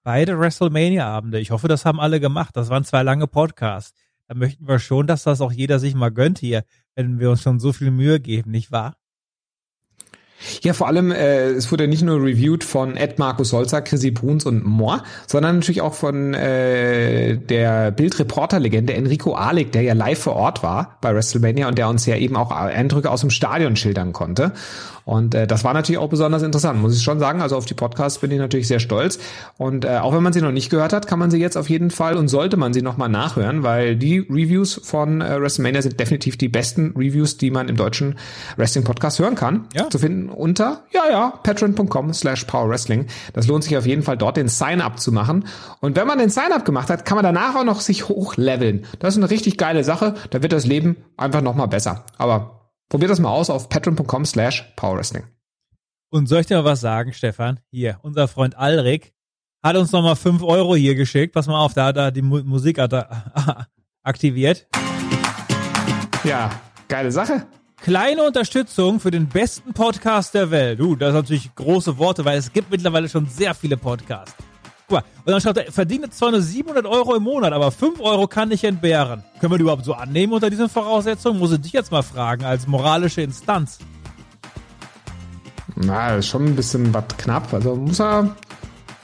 Beide 0.04 0.38
WrestleMania-Abende. 0.38 1.38
Ich 1.38 1.50
hoffe, 1.50 1.68
das 1.68 1.84
haben 1.84 2.00
alle 2.00 2.18
gemacht. 2.18 2.56
Das 2.56 2.70
waren 2.70 2.84
zwei 2.84 3.02
lange 3.02 3.26
Podcasts. 3.26 3.94
Da 4.26 4.34
möchten 4.34 4.66
wir 4.66 4.78
schon, 4.78 5.06
dass 5.06 5.22
das 5.24 5.40
auch 5.40 5.52
jeder 5.52 5.78
sich 5.78 5.94
mal 5.94 6.10
gönnt 6.10 6.38
hier, 6.38 6.64
wenn 6.94 7.18
wir 7.20 7.30
uns 7.30 7.42
schon 7.42 7.60
so 7.60 7.72
viel 7.72 7.90
Mühe 7.90 8.20
geben, 8.20 8.50
nicht 8.50 8.72
wahr? 8.72 8.96
Ja, 10.62 10.72
vor 10.72 10.86
allem, 10.86 11.10
äh, 11.10 11.48
es 11.50 11.70
wurde 11.72 11.88
nicht 11.88 12.02
nur 12.02 12.22
reviewed 12.22 12.62
von 12.62 12.96
Ed 12.96 13.18
Markus 13.18 13.52
Holzer, 13.52 13.82
Chrissy 13.82 14.10
Bruns 14.10 14.46
und 14.46 14.64
Moore, 14.64 15.02
sondern 15.26 15.56
natürlich 15.56 15.80
auch 15.80 15.94
von 15.94 16.32
äh, 16.34 17.36
der 17.36 17.90
Bildreporter-Legende 17.90 18.94
Enrico 18.94 19.34
Ahlig, 19.34 19.72
der 19.72 19.82
ja 19.82 19.94
live 19.94 20.18
vor 20.18 20.36
Ort 20.36 20.62
war 20.62 20.98
bei 21.00 21.14
WrestleMania 21.14 21.68
und 21.68 21.76
der 21.76 21.88
uns 21.88 22.06
ja 22.06 22.16
eben 22.16 22.36
auch 22.36 22.52
Eindrücke 22.52 23.10
aus 23.10 23.20
dem 23.22 23.30
Stadion 23.30 23.76
schildern 23.76 24.12
konnte. 24.12 24.52
Und 25.08 25.34
äh, 25.34 25.46
das 25.46 25.64
war 25.64 25.72
natürlich 25.72 25.98
auch 25.98 26.10
besonders 26.10 26.42
interessant, 26.42 26.82
muss 26.82 26.94
ich 26.94 27.02
schon 27.02 27.18
sagen. 27.18 27.40
Also 27.40 27.56
auf 27.56 27.64
die 27.64 27.72
Podcasts 27.72 28.18
bin 28.18 28.30
ich 28.30 28.38
natürlich 28.38 28.68
sehr 28.68 28.78
stolz. 28.78 29.18
Und 29.56 29.86
äh, 29.86 29.96
auch 29.96 30.14
wenn 30.14 30.22
man 30.22 30.34
sie 30.34 30.42
noch 30.42 30.52
nicht 30.52 30.68
gehört 30.68 30.92
hat, 30.92 31.06
kann 31.06 31.18
man 31.18 31.30
sie 31.30 31.38
jetzt 31.38 31.56
auf 31.56 31.70
jeden 31.70 31.90
Fall 31.90 32.18
und 32.18 32.28
sollte 32.28 32.58
man 32.58 32.74
sie 32.74 32.82
nochmal 32.82 33.08
nachhören, 33.08 33.62
weil 33.62 33.96
die 33.96 34.18
Reviews 34.18 34.78
von 34.84 35.22
äh, 35.22 35.40
WrestleMania 35.40 35.80
sind 35.80 35.98
definitiv 35.98 36.36
die 36.36 36.50
besten 36.50 36.92
Reviews, 36.94 37.38
die 37.38 37.50
man 37.50 37.70
im 37.70 37.76
deutschen 37.76 38.18
Wrestling-Podcast 38.58 39.18
hören 39.18 39.34
kann. 39.34 39.64
Ja. 39.72 39.88
Zu 39.88 39.98
finden 39.98 40.28
unter, 40.28 40.82
ja, 40.92 41.08
ja, 41.10 41.32
patreon.com 41.42 42.12
slash 42.12 42.44
powerwrestling. 42.44 43.06
Das 43.32 43.46
lohnt 43.46 43.64
sich 43.64 43.78
auf 43.78 43.86
jeden 43.86 44.02
Fall, 44.02 44.18
dort 44.18 44.36
den 44.36 44.48
Sign-up 44.48 45.00
zu 45.00 45.10
machen. 45.10 45.46
Und 45.80 45.96
wenn 45.96 46.06
man 46.06 46.18
den 46.18 46.28
Sign-up 46.28 46.66
gemacht 46.66 46.90
hat, 46.90 47.06
kann 47.06 47.16
man 47.16 47.24
danach 47.24 47.54
auch 47.54 47.64
noch 47.64 47.80
sich 47.80 48.10
hochleveln. 48.10 48.84
Das 48.98 49.14
ist 49.14 49.22
eine 49.22 49.30
richtig 49.30 49.56
geile 49.56 49.84
Sache. 49.84 50.16
Da 50.28 50.42
wird 50.42 50.52
das 50.52 50.66
Leben 50.66 50.98
einfach 51.16 51.40
nochmal 51.40 51.68
besser. 51.68 52.04
Aber 52.18 52.57
Probiert 52.88 53.10
das 53.10 53.20
mal 53.20 53.30
aus 53.30 53.50
auf 53.50 53.68
patreon.com 53.68 54.24
slash 54.24 54.62
powerwrestling. 54.76 55.24
Und 56.10 56.26
soll 56.26 56.40
ich 56.40 56.46
dir 56.46 56.56
mal 56.56 56.64
was 56.64 56.80
sagen, 56.80 57.12
Stefan? 57.12 57.60
Hier, 57.70 57.98
unser 58.02 58.28
Freund 58.28 58.56
Alrik 58.56 59.12
hat 59.62 59.76
uns 59.76 59.92
nochmal 59.92 60.16
fünf 60.16 60.42
Euro 60.42 60.74
hier 60.74 60.94
geschickt. 60.94 61.34
Pass 61.34 61.46
mal 61.46 61.62
auf, 61.62 61.74
da 61.74 61.86
hat 61.86 61.96
er 61.98 62.10
die 62.10 62.22
Mu 62.22 62.42
Musik 62.44 62.78
hat 62.78 62.94
er 62.94 63.66
aktiviert. 64.02 64.66
Ja, 66.24 66.50
geile 66.88 67.12
Sache. 67.12 67.46
Kleine 67.82 68.24
Unterstützung 68.24 69.00
für 69.00 69.10
den 69.10 69.28
besten 69.28 69.72
Podcast 69.74 70.34
der 70.34 70.50
Welt. 70.50 70.80
Du, 70.80 70.96
das 70.96 71.08
sind 71.08 71.16
natürlich 71.16 71.54
große 71.54 71.98
Worte, 71.98 72.24
weil 72.24 72.38
es 72.38 72.52
gibt 72.52 72.70
mittlerweile 72.70 73.08
schon 73.08 73.26
sehr 73.26 73.54
viele 73.54 73.76
Podcasts. 73.76 74.34
Guck 74.88 75.00
mal, 75.00 75.04
und 75.26 75.32
dann 75.32 75.40
schreibt 75.42 75.58
er, 75.58 75.70
verdiene 75.70 76.08
zwar 76.08 76.30
nur 76.30 76.40
700 76.40 76.86
Euro 76.86 77.14
im 77.14 77.22
Monat, 77.22 77.52
aber 77.52 77.70
5 77.70 78.00
Euro 78.00 78.26
kann 78.26 78.50
ich 78.50 78.64
entbehren. 78.64 79.22
Können 79.38 79.52
wir 79.52 79.58
die 79.58 79.62
überhaupt 79.62 79.84
so 79.84 79.92
annehmen 79.92 80.32
unter 80.32 80.48
diesen 80.48 80.70
Voraussetzungen? 80.70 81.38
Muss 81.38 81.52
ich 81.52 81.60
dich 81.60 81.72
jetzt 81.74 81.92
mal 81.92 82.02
fragen, 82.02 82.44
als 82.44 82.66
moralische 82.66 83.20
Instanz. 83.20 83.80
Na, 85.76 86.16
ist 86.16 86.28
schon 86.28 86.46
ein 86.46 86.56
bisschen 86.56 86.92
was 86.94 87.04
knapp. 87.18 87.52
Also 87.52 87.76
muss 87.76 88.00
er, 88.00 88.34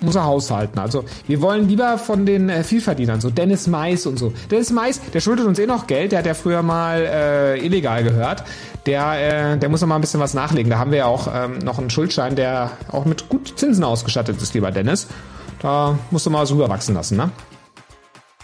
muss 0.01 0.15
er 0.15 0.24
haushalten. 0.24 0.78
Also 0.78 1.05
wir 1.27 1.43
wollen 1.43 1.69
lieber 1.69 1.98
von 1.98 2.24
den 2.24 2.48
äh, 2.48 2.65
Vielverdienern, 2.65 3.20
so 3.20 3.28
Dennis 3.28 3.66
Mais 3.66 4.06
und 4.06 4.19
so. 4.19 4.32
Dennis 4.51 4.70
Mais, 4.70 5.02
der 5.12 5.20
schuldet 5.20 5.44
uns 5.44 5.59
eh 5.59 5.66
noch 5.66 5.86
Geld, 5.86 6.12
der 6.12 6.20
hat 6.20 6.27
ja 6.27 6.32
früher 6.32 6.62
mal 6.62 7.01
äh, 7.01 7.59
illegal 7.59 8.02
gehört. 8.05 8.43
Der, 8.86 9.52
äh, 9.52 9.59
der 9.59 9.69
muss 9.69 9.82
noch 9.82 9.89
mal 9.89 9.97
ein 9.97 10.01
bisschen 10.01 10.20
was 10.20 10.32
nachlegen. 10.32 10.70
Da 10.70 10.78
haben 10.78 10.93
wir 10.93 10.98
ja 10.98 11.06
auch 11.06 11.28
ähm, 11.31 11.59
noch 11.59 11.78
einen 11.78 11.90
Schuldschein, 11.90 12.36
der 12.36 12.70
auch 12.90 13.05
mit 13.05 13.28
gut 13.28 13.52
Zinsen 13.56 13.85
ausgestattet 13.85 14.40
ist, 14.40 14.55
lieber 14.55 14.70
Dennis. 14.70 15.09
Da 15.65 15.99
musst 16.11 16.27
du 16.27 16.31
mal 16.31 16.43
was 16.43 16.53
rüberwachsen 16.53 16.95
lassen, 16.95 17.16
ne? 17.16 17.31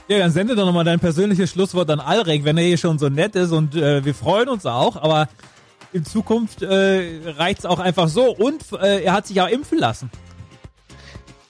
Ja, 0.08 0.20
dann 0.20 0.30
sende 0.30 0.56
doch 0.56 0.64
nochmal 0.64 0.84
dein 0.84 0.98
persönliches 0.98 1.50
Schlusswort 1.50 1.90
an 1.90 2.00
Alrek, 2.00 2.46
wenn 2.46 2.56
er 2.56 2.64
hier 2.64 2.78
schon 2.78 2.98
so 2.98 3.10
nett 3.10 3.36
ist 3.36 3.52
und 3.52 3.74
äh, 3.74 4.02
wir 4.02 4.14
freuen 4.14 4.48
uns 4.48 4.64
auch, 4.64 4.96
aber 4.96 5.28
in 5.92 6.06
Zukunft 6.06 6.62
äh, 6.62 7.20
reicht's 7.36 7.66
auch 7.66 7.78
einfach 7.78 8.08
so 8.08 8.34
und 8.34 8.62
äh, 8.72 9.02
er 9.02 9.12
hat 9.12 9.26
sich 9.26 9.38
auch 9.42 9.48
impfen 9.48 9.76
lassen. 9.76 10.10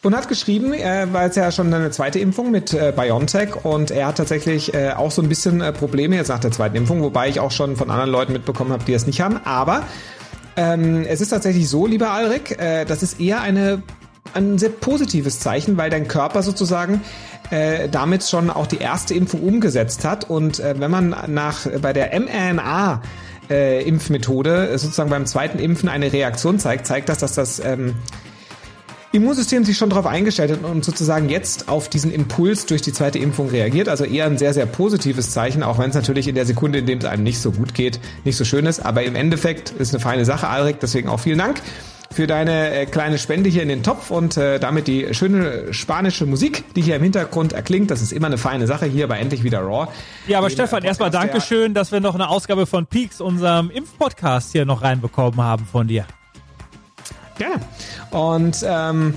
Und 0.02 0.16
hat 0.16 0.26
geschrieben, 0.26 0.72
äh, 0.72 1.06
weil 1.12 1.30
es 1.30 1.36
ja 1.36 1.52
schon 1.52 1.72
eine 1.72 1.92
zweite 1.92 2.18
Impfung 2.18 2.50
mit 2.50 2.74
äh, 2.74 2.92
BioNTech 2.94 3.64
und 3.64 3.92
er 3.92 4.08
hat 4.08 4.16
tatsächlich 4.16 4.74
äh, 4.74 4.94
auch 4.94 5.12
so 5.12 5.22
ein 5.22 5.28
bisschen 5.28 5.60
äh, 5.60 5.72
Probleme 5.72 6.16
jetzt 6.16 6.30
nach 6.30 6.40
der 6.40 6.50
zweiten 6.50 6.74
Impfung, 6.74 7.00
wobei 7.00 7.28
ich 7.28 7.38
auch 7.38 7.52
schon 7.52 7.76
von 7.76 7.92
anderen 7.92 8.10
Leuten 8.10 8.32
mitbekommen 8.32 8.72
habe, 8.72 8.82
die 8.82 8.92
es 8.92 9.06
nicht 9.06 9.20
haben. 9.20 9.40
Aber 9.44 9.84
ähm, 10.56 11.04
es 11.08 11.20
ist 11.20 11.28
tatsächlich 11.28 11.68
so, 11.68 11.86
lieber 11.86 12.10
Alrik, 12.10 12.58
äh, 12.58 12.84
das 12.86 13.04
ist 13.04 13.20
eher 13.20 13.40
eine 13.40 13.84
ein 14.34 14.58
sehr 14.58 14.70
positives 14.70 15.40
Zeichen, 15.40 15.76
weil 15.76 15.90
dein 15.90 16.08
Körper 16.08 16.42
sozusagen 16.42 17.02
äh, 17.50 17.88
damit 17.88 18.24
schon 18.24 18.50
auch 18.50 18.66
die 18.66 18.78
erste 18.78 19.14
Impfung 19.14 19.42
umgesetzt 19.42 20.04
hat. 20.04 20.28
Und 20.28 20.60
äh, 20.60 20.74
wenn 20.78 20.90
man 20.90 21.14
nach 21.26 21.66
bei 21.80 21.92
der 21.92 22.18
mRNA 22.18 23.02
äh, 23.50 23.82
Impfmethode 23.82 24.78
sozusagen 24.78 25.10
beim 25.10 25.26
zweiten 25.26 25.58
Impfen 25.58 25.88
eine 25.88 26.12
Reaktion 26.12 26.58
zeigt, 26.58 26.86
zeigt 26.86 27.08
das, 27.08 27.18
dass 27.18 27.34
das 27.34 27.60
ähm, 27.60 27.94
Immunsystem 29.12 29.64
sich 29.64 29.76
schon 29.76 29.90
darauf 29.90 30.06
eingestellt 30.06 30.52
hat 30.52 30.62
und 30.62 30.84
sozusagen 30.84 31.28
jetzt 31.28 31.68
auf 31.68 31.88
diesen 31.88 32.12
Impuls 32.12 32.66
durch 32.66 32.80
die 32.80 32.92
zweite 32.92 33.18
Impfung 33.18 33.48
reagiert. 33.48 33.88
Also 33.88 34.04
eher 34.04 34.26
ein 34.26 34.38
sehr, 34.38 34.54
sehr 34.54 34.66
positives 34.66 35.32
Zeichen, 35.32 35.64
auch 35.64 35.78
wenn 35.78 35.90
es 35.90 35.96
natürlich 35.96 36.28
in 36.28 36.36
der 36.36 36.46
Sekunde, 36.46 36.78
in 36.78 36.86
dem 36.86 37.00
es 37.00 37.04
einem 37.04 37.24
nicht 37.24 37.40
so 37.40 37.50
gut 37.50 37.74
geht, 37.74 37.98
nicht 38.24 38.36
so 38.36 38.44
schön 38.44 38.66
ist. 38.66 38.86
Aber 38.86 39.02
im 39.02 39.16
Endeffekt 39.16 39.70
ist 39.70 39.92
eine 39.92 40.00
feine 40.00 40.24
Sache, 40.24 40.46
Alrik. 40.46 40.78
Deswegen 40.78 41.08
auch 41.08 41.18
vielen 41.18 41.38
Dank 41.38 41.60
für 42.12 42.26
deine 42.26 42.74
äh, 42.74 42.86
kleine 42.86 43.18
Spende 43.18 43.48
hier 43.48 43.62
in 43.62 43.68
den 43.68 43.82
Topf 43.82 44.10
und 44.10 44.36
äh, 44.36 44.58
damit 44.58 44.88
die 44.88 45.14
schöne 45.14 45.72
spanische 45.72 46.26
Musik, 46.26 46.64
die 46.74 46.82
hier 46.82 46.96
im 46.96 47.02
Hintergrund 47.02 47.52
erklingt. 47.52 47.90
Das 47.90 48.02
ist 48.02 48.12
immer 48.12 48.26
eine 48.26 48.38
feine 48.38 48.66
Sache 48.66 48.86
hier 48.86 49.06
bei 49.06 49.18
Endlich 49.18 49.44
wieder 49.44 49.60
Raw. 49.60 49.88
Ja, 50.26 50.38
aber 50.38 50.48
Den, 50.48 50.54
Stefan, 50.54 50.82
erstmal 50.82 51.10
Dankeschön, 51.10 51.72
dass 51.72 51.92
wir 51.92 52.00
noch 52.00 52.16
eine 52.16 52.28
Ausgabe 52.28 52.66
von 52.66 52.86
Peaks, 52.86 53.20
unserem 53.20 53.70
Impfpodcast, 53.70 54.50
hier 54.50 54.64
noch 54.64 54.82
reinbekommen 54.82 55.40
haben 55.40 55.64
von 55.66 55.86
dir. 55.86 56.04
Gerne. 57.38 57.60
Und 58.10 58.64
ähm, 58.66 59.14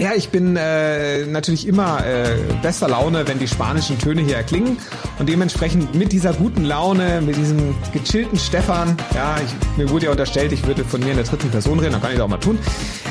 ja, 0.00 0.12
ich 0.16 0.30
bin 0.30 0.56
äh, 0.56 1.26
natürlich 1.26 1.68
immer 1.68 2.04
äh, 2.06 2.36
bester 2.62 2.88
Laune, 2.88 3.28
wenn 3.28 3.38
die 3.38 3.46
spanischen 3.46 3.98
Töne 3.98 4.22
hier 4.22 4.36
erklingen. 4.36 4.78
Und 5.18 5.28
dementsprechend 5.28 5.94
mit 5.94 6.12
dieser 6.12 6.32
guten 6.32 6.64
Laune, 6.64 7.20
mit 7.20 7.36
diesem 7.36 7.74
gechillten 7.92 8.38
Stefan, 8.38 8.96
ja, 9.14 9.36
ich, 9.44 9.78
mir 9.78 9.90
wurde 9.90 10.06
ja 10.06 10.10
unterstellt, 10.10 10.52
ich 10.52 10.66
würde 10.66 10.84
von 10.84 11.00
mir 11.00 11.10
in 11.10 11.16
der 11.16 11.26
dritten 11.26 11.50
Person 11.50 11.78
reden, 11.78 11.92
dann 11.92 12.00
kann 12.00 12.12
ich 12.12 12.16
das 12.16 12.24
auch 12.24 12.30
mal 12.30 12.38
tun, 12.38 12.58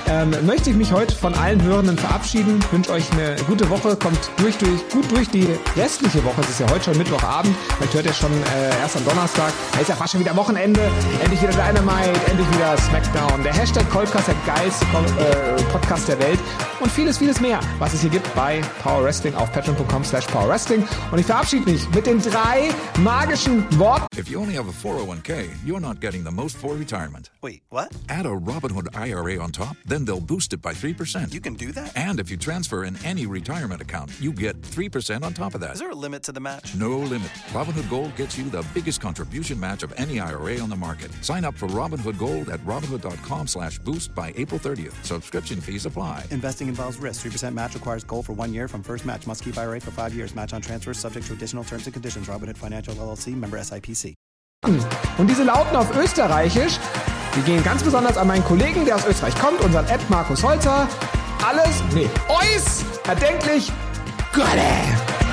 ähm, 0.08 0.32
möchte 0.48 0.72
ich 0.72 0.76
mich 0.76 0.92
heute 0.92 1.16
von 1.16 1.36
allen 1.36 1.62
Hörenden 1.62 1.98
verabschieden. 1.98 2.60
Wünsche 2.72 2.92
euch 2.92 3.06
eine 3.12 3.36
gute 3.48 3.70
Woche, 3.70 3.96
kommt 3.96 4.20
durch, 4.38 4.58
durch, 4.58 4.90
gut 4.90 5.06
durch 5.12 5.30
die 5.30 5.48
restliche 5.78 6.24
Woche. 6.26 6.42
Es 6.42 6.50
ist 6.50 6.60
ja 6.60 6.70
heute 6.72 6.86
schon 6.86 6.98
Mittwochabend, 6.98 7.56
vielleicht 7.78 7.94
hört 7.94 8.06
ihr 8.08 8.14
schon 8.14 8.32
äh, 8.32 8.80
erst 8.82 8.98
am 8.98 9.06
Donnerstag. 9.06 9.54
Da 9.74 9.80
ist 9.80 9.90
ja 9.90 9.96
fast 9.96 10.14
schon 10.14 10.22
wieder 10.22 10.36
Wochenende, 10.36 10.82
endlich 11.22 11.42
wieder 11.42 11.52
Dynamite, 11.52 12.20
endlich 12.28 12.52
wieder 12.52 12.76
Smackdown. 12.78 13.44
Der 13.44 13.54
Hashtag 13.54 13.88
Coldcast, 13.92 14.28
der 14.28 14.36
geilste 14.56 14.86
äh, 14.86 15.62
Podcast 15.72 16.08
der 16.08 16.20
Welt 16.20 16.40
und 16.82 16.92
vieles, 16.92 17.18
vieles 17.18 17.40
mehr, 17.42 17.60
was 17.80 17.94
es 17.94 18.02
hier 18.02 18.10
gibt 18.10 18.34
bei 18.36 18.62
Power 18.82 19.04
Wrestling 19.04 19.34
auf 19.36 19.52
patreon.com 19.52 20.04
slash 20.04 20.26
Power 20.28 20.48
Wrestling. 20.48 20.84
Und 21.12 21.20
ich 21.20 21.26
verabschiede 21.26 21.70
mich 21.70 21.90
mit 21.90 22.06
den 22.06 22.22
drei 22.22 22.70
magischen 23.00 23.64
Worten. 23.80 24.06
If 24.18 24.30
you 24.30 24.40
only 24.40 24.56
have 24.56 24.68
a 24.68 24.72
401k, 24.72 25.50
you're 25.66 25.80
not 25.80 26.00
getting 26.02 26.24
the 26.24 26.32
most 26.32 26.58
for 26.58 26.76
retirement. 26.76 27.30
Wait, 27.42 27.64
what? 27.70 27.92
Add 28.10 28.26
a 28.26 28.30
Robinhood 28.30 28.88
IRA 28.96 29.38
on 29.42 29.52
top, 29.52 29.76
then 29.86 30.06
they'll 30.06 30.20
boost 30.20 30.54
it 30.54 30.62
by 30.62 30.74
3%. 30.74 31.34
You 31.34 31.42
can 31.42 31.56
do 31.56 31.72
that? 31.74 31.96
And 31.96 32.20
if 32.20 32.30
you 32.30 32.38
transfer 32.38 32.86
in 32.86 32.98
any 33.06 33.26
retirement 33.26 33.82
account, 33.82 34.12
you 34.20 34.32
get 34.32 34.60
3% 34.62 35.24
on 35.24 35.34
top 35.34 35.56
of 35.56 35.62
that. 35.62 35.74
Is 35.74 35.80
there 35.80 35.92
a 35.92 35.96
limit 35.96 36.24
to 36.24 36.32
the 36.32 36.40
match? 36.40 36.76
No 36.76 36.98
limit. 37.00 37.30
Robinhood 37.54 37.90
Gold 37.90 38.16
gets 38.16 38.38
you 38.38 38.50
the 38.50 38.66
biggest 38.74 39.02
contribution 39.02 39.60
match 39.60 39.84
of 39.84 39.94
any 39.98 40.20
IRA 40.20 40.60
on 40.60 40.70
the 40.70 40.76
market. 40.76 41.12
Sign 41.24 41.46
up 41.46 41.56
for 41.56 41.68
Robinhood 41.68 42.18
Gold 42.18 42.50
at 42.50 42.60
Robinhood.com 42.66 43.48
slash 43.48 43.80
boost 43.80 44.14
by 44.16 44.34
April 44.38 44.60
30th. 44.60 44.94
Subscription 45.04 45.60
fees 45.62 45.86
apply. 45.86 46.26
Investing 46.32 46.69
involves 46.70 46.98
risk. 46.98 47.26
3% 47.26 47.54
match 47.54 47.76
requires 47.76 48.04
gold 48.04 48.26
for 48.26 48.34
one 48.34 48.54
year 48.54 48.68
from 48.68 48.82
first 48.82 49.06
match. 49.06 49.28
Must 49.28 49.44
keep 49.44 49.56
IRA 49.56 49.80
for 49.80 49.92
five 49.92 50.14
years. 50.14 50.34
Match 50.34 50.54
on 50.54 50.62
transfers 50.62 51.00
subject 51.00 51.28
to 51.28 51.34
additional 51.34 51.64
terms 51.64 51.86
and 51.86 51.94
conditions. 51.94 52.28
Robinhood 52.28 52.58
Financial 52.58 52.96
LLC. 52.96 53.36
Member 53.36 53.58
SIPC. 53.64 54.16
Und 55.18 55.28
diese 55.30 55.44
lauten 55.44 55.76
auf 55.76 55.96
Österreichisch, 55.96 56.80
die 57.36 57.42
gehen 57.44 57.64
ganz 57.64 57.82
besonders 57.82 58.18
an 58.18 58.28
meinen 58.28 58.44
Kollegen, 58.44 58.84
der 58.84 58.96
aus 58.96 59.06
Österreich 59.06 59.36
kommt, 59.36 59.62
unseren 59.62 59.86
Ed 59.88 60.02
Markus 60.10 60.44
Holzer. 60.44 60.88
Alles, 61.48 61.82
nee, 61.94 62.10
Eus, 62.28 62.84
erdenklich, 63.08 63.72
Gölle. 64.34 65.29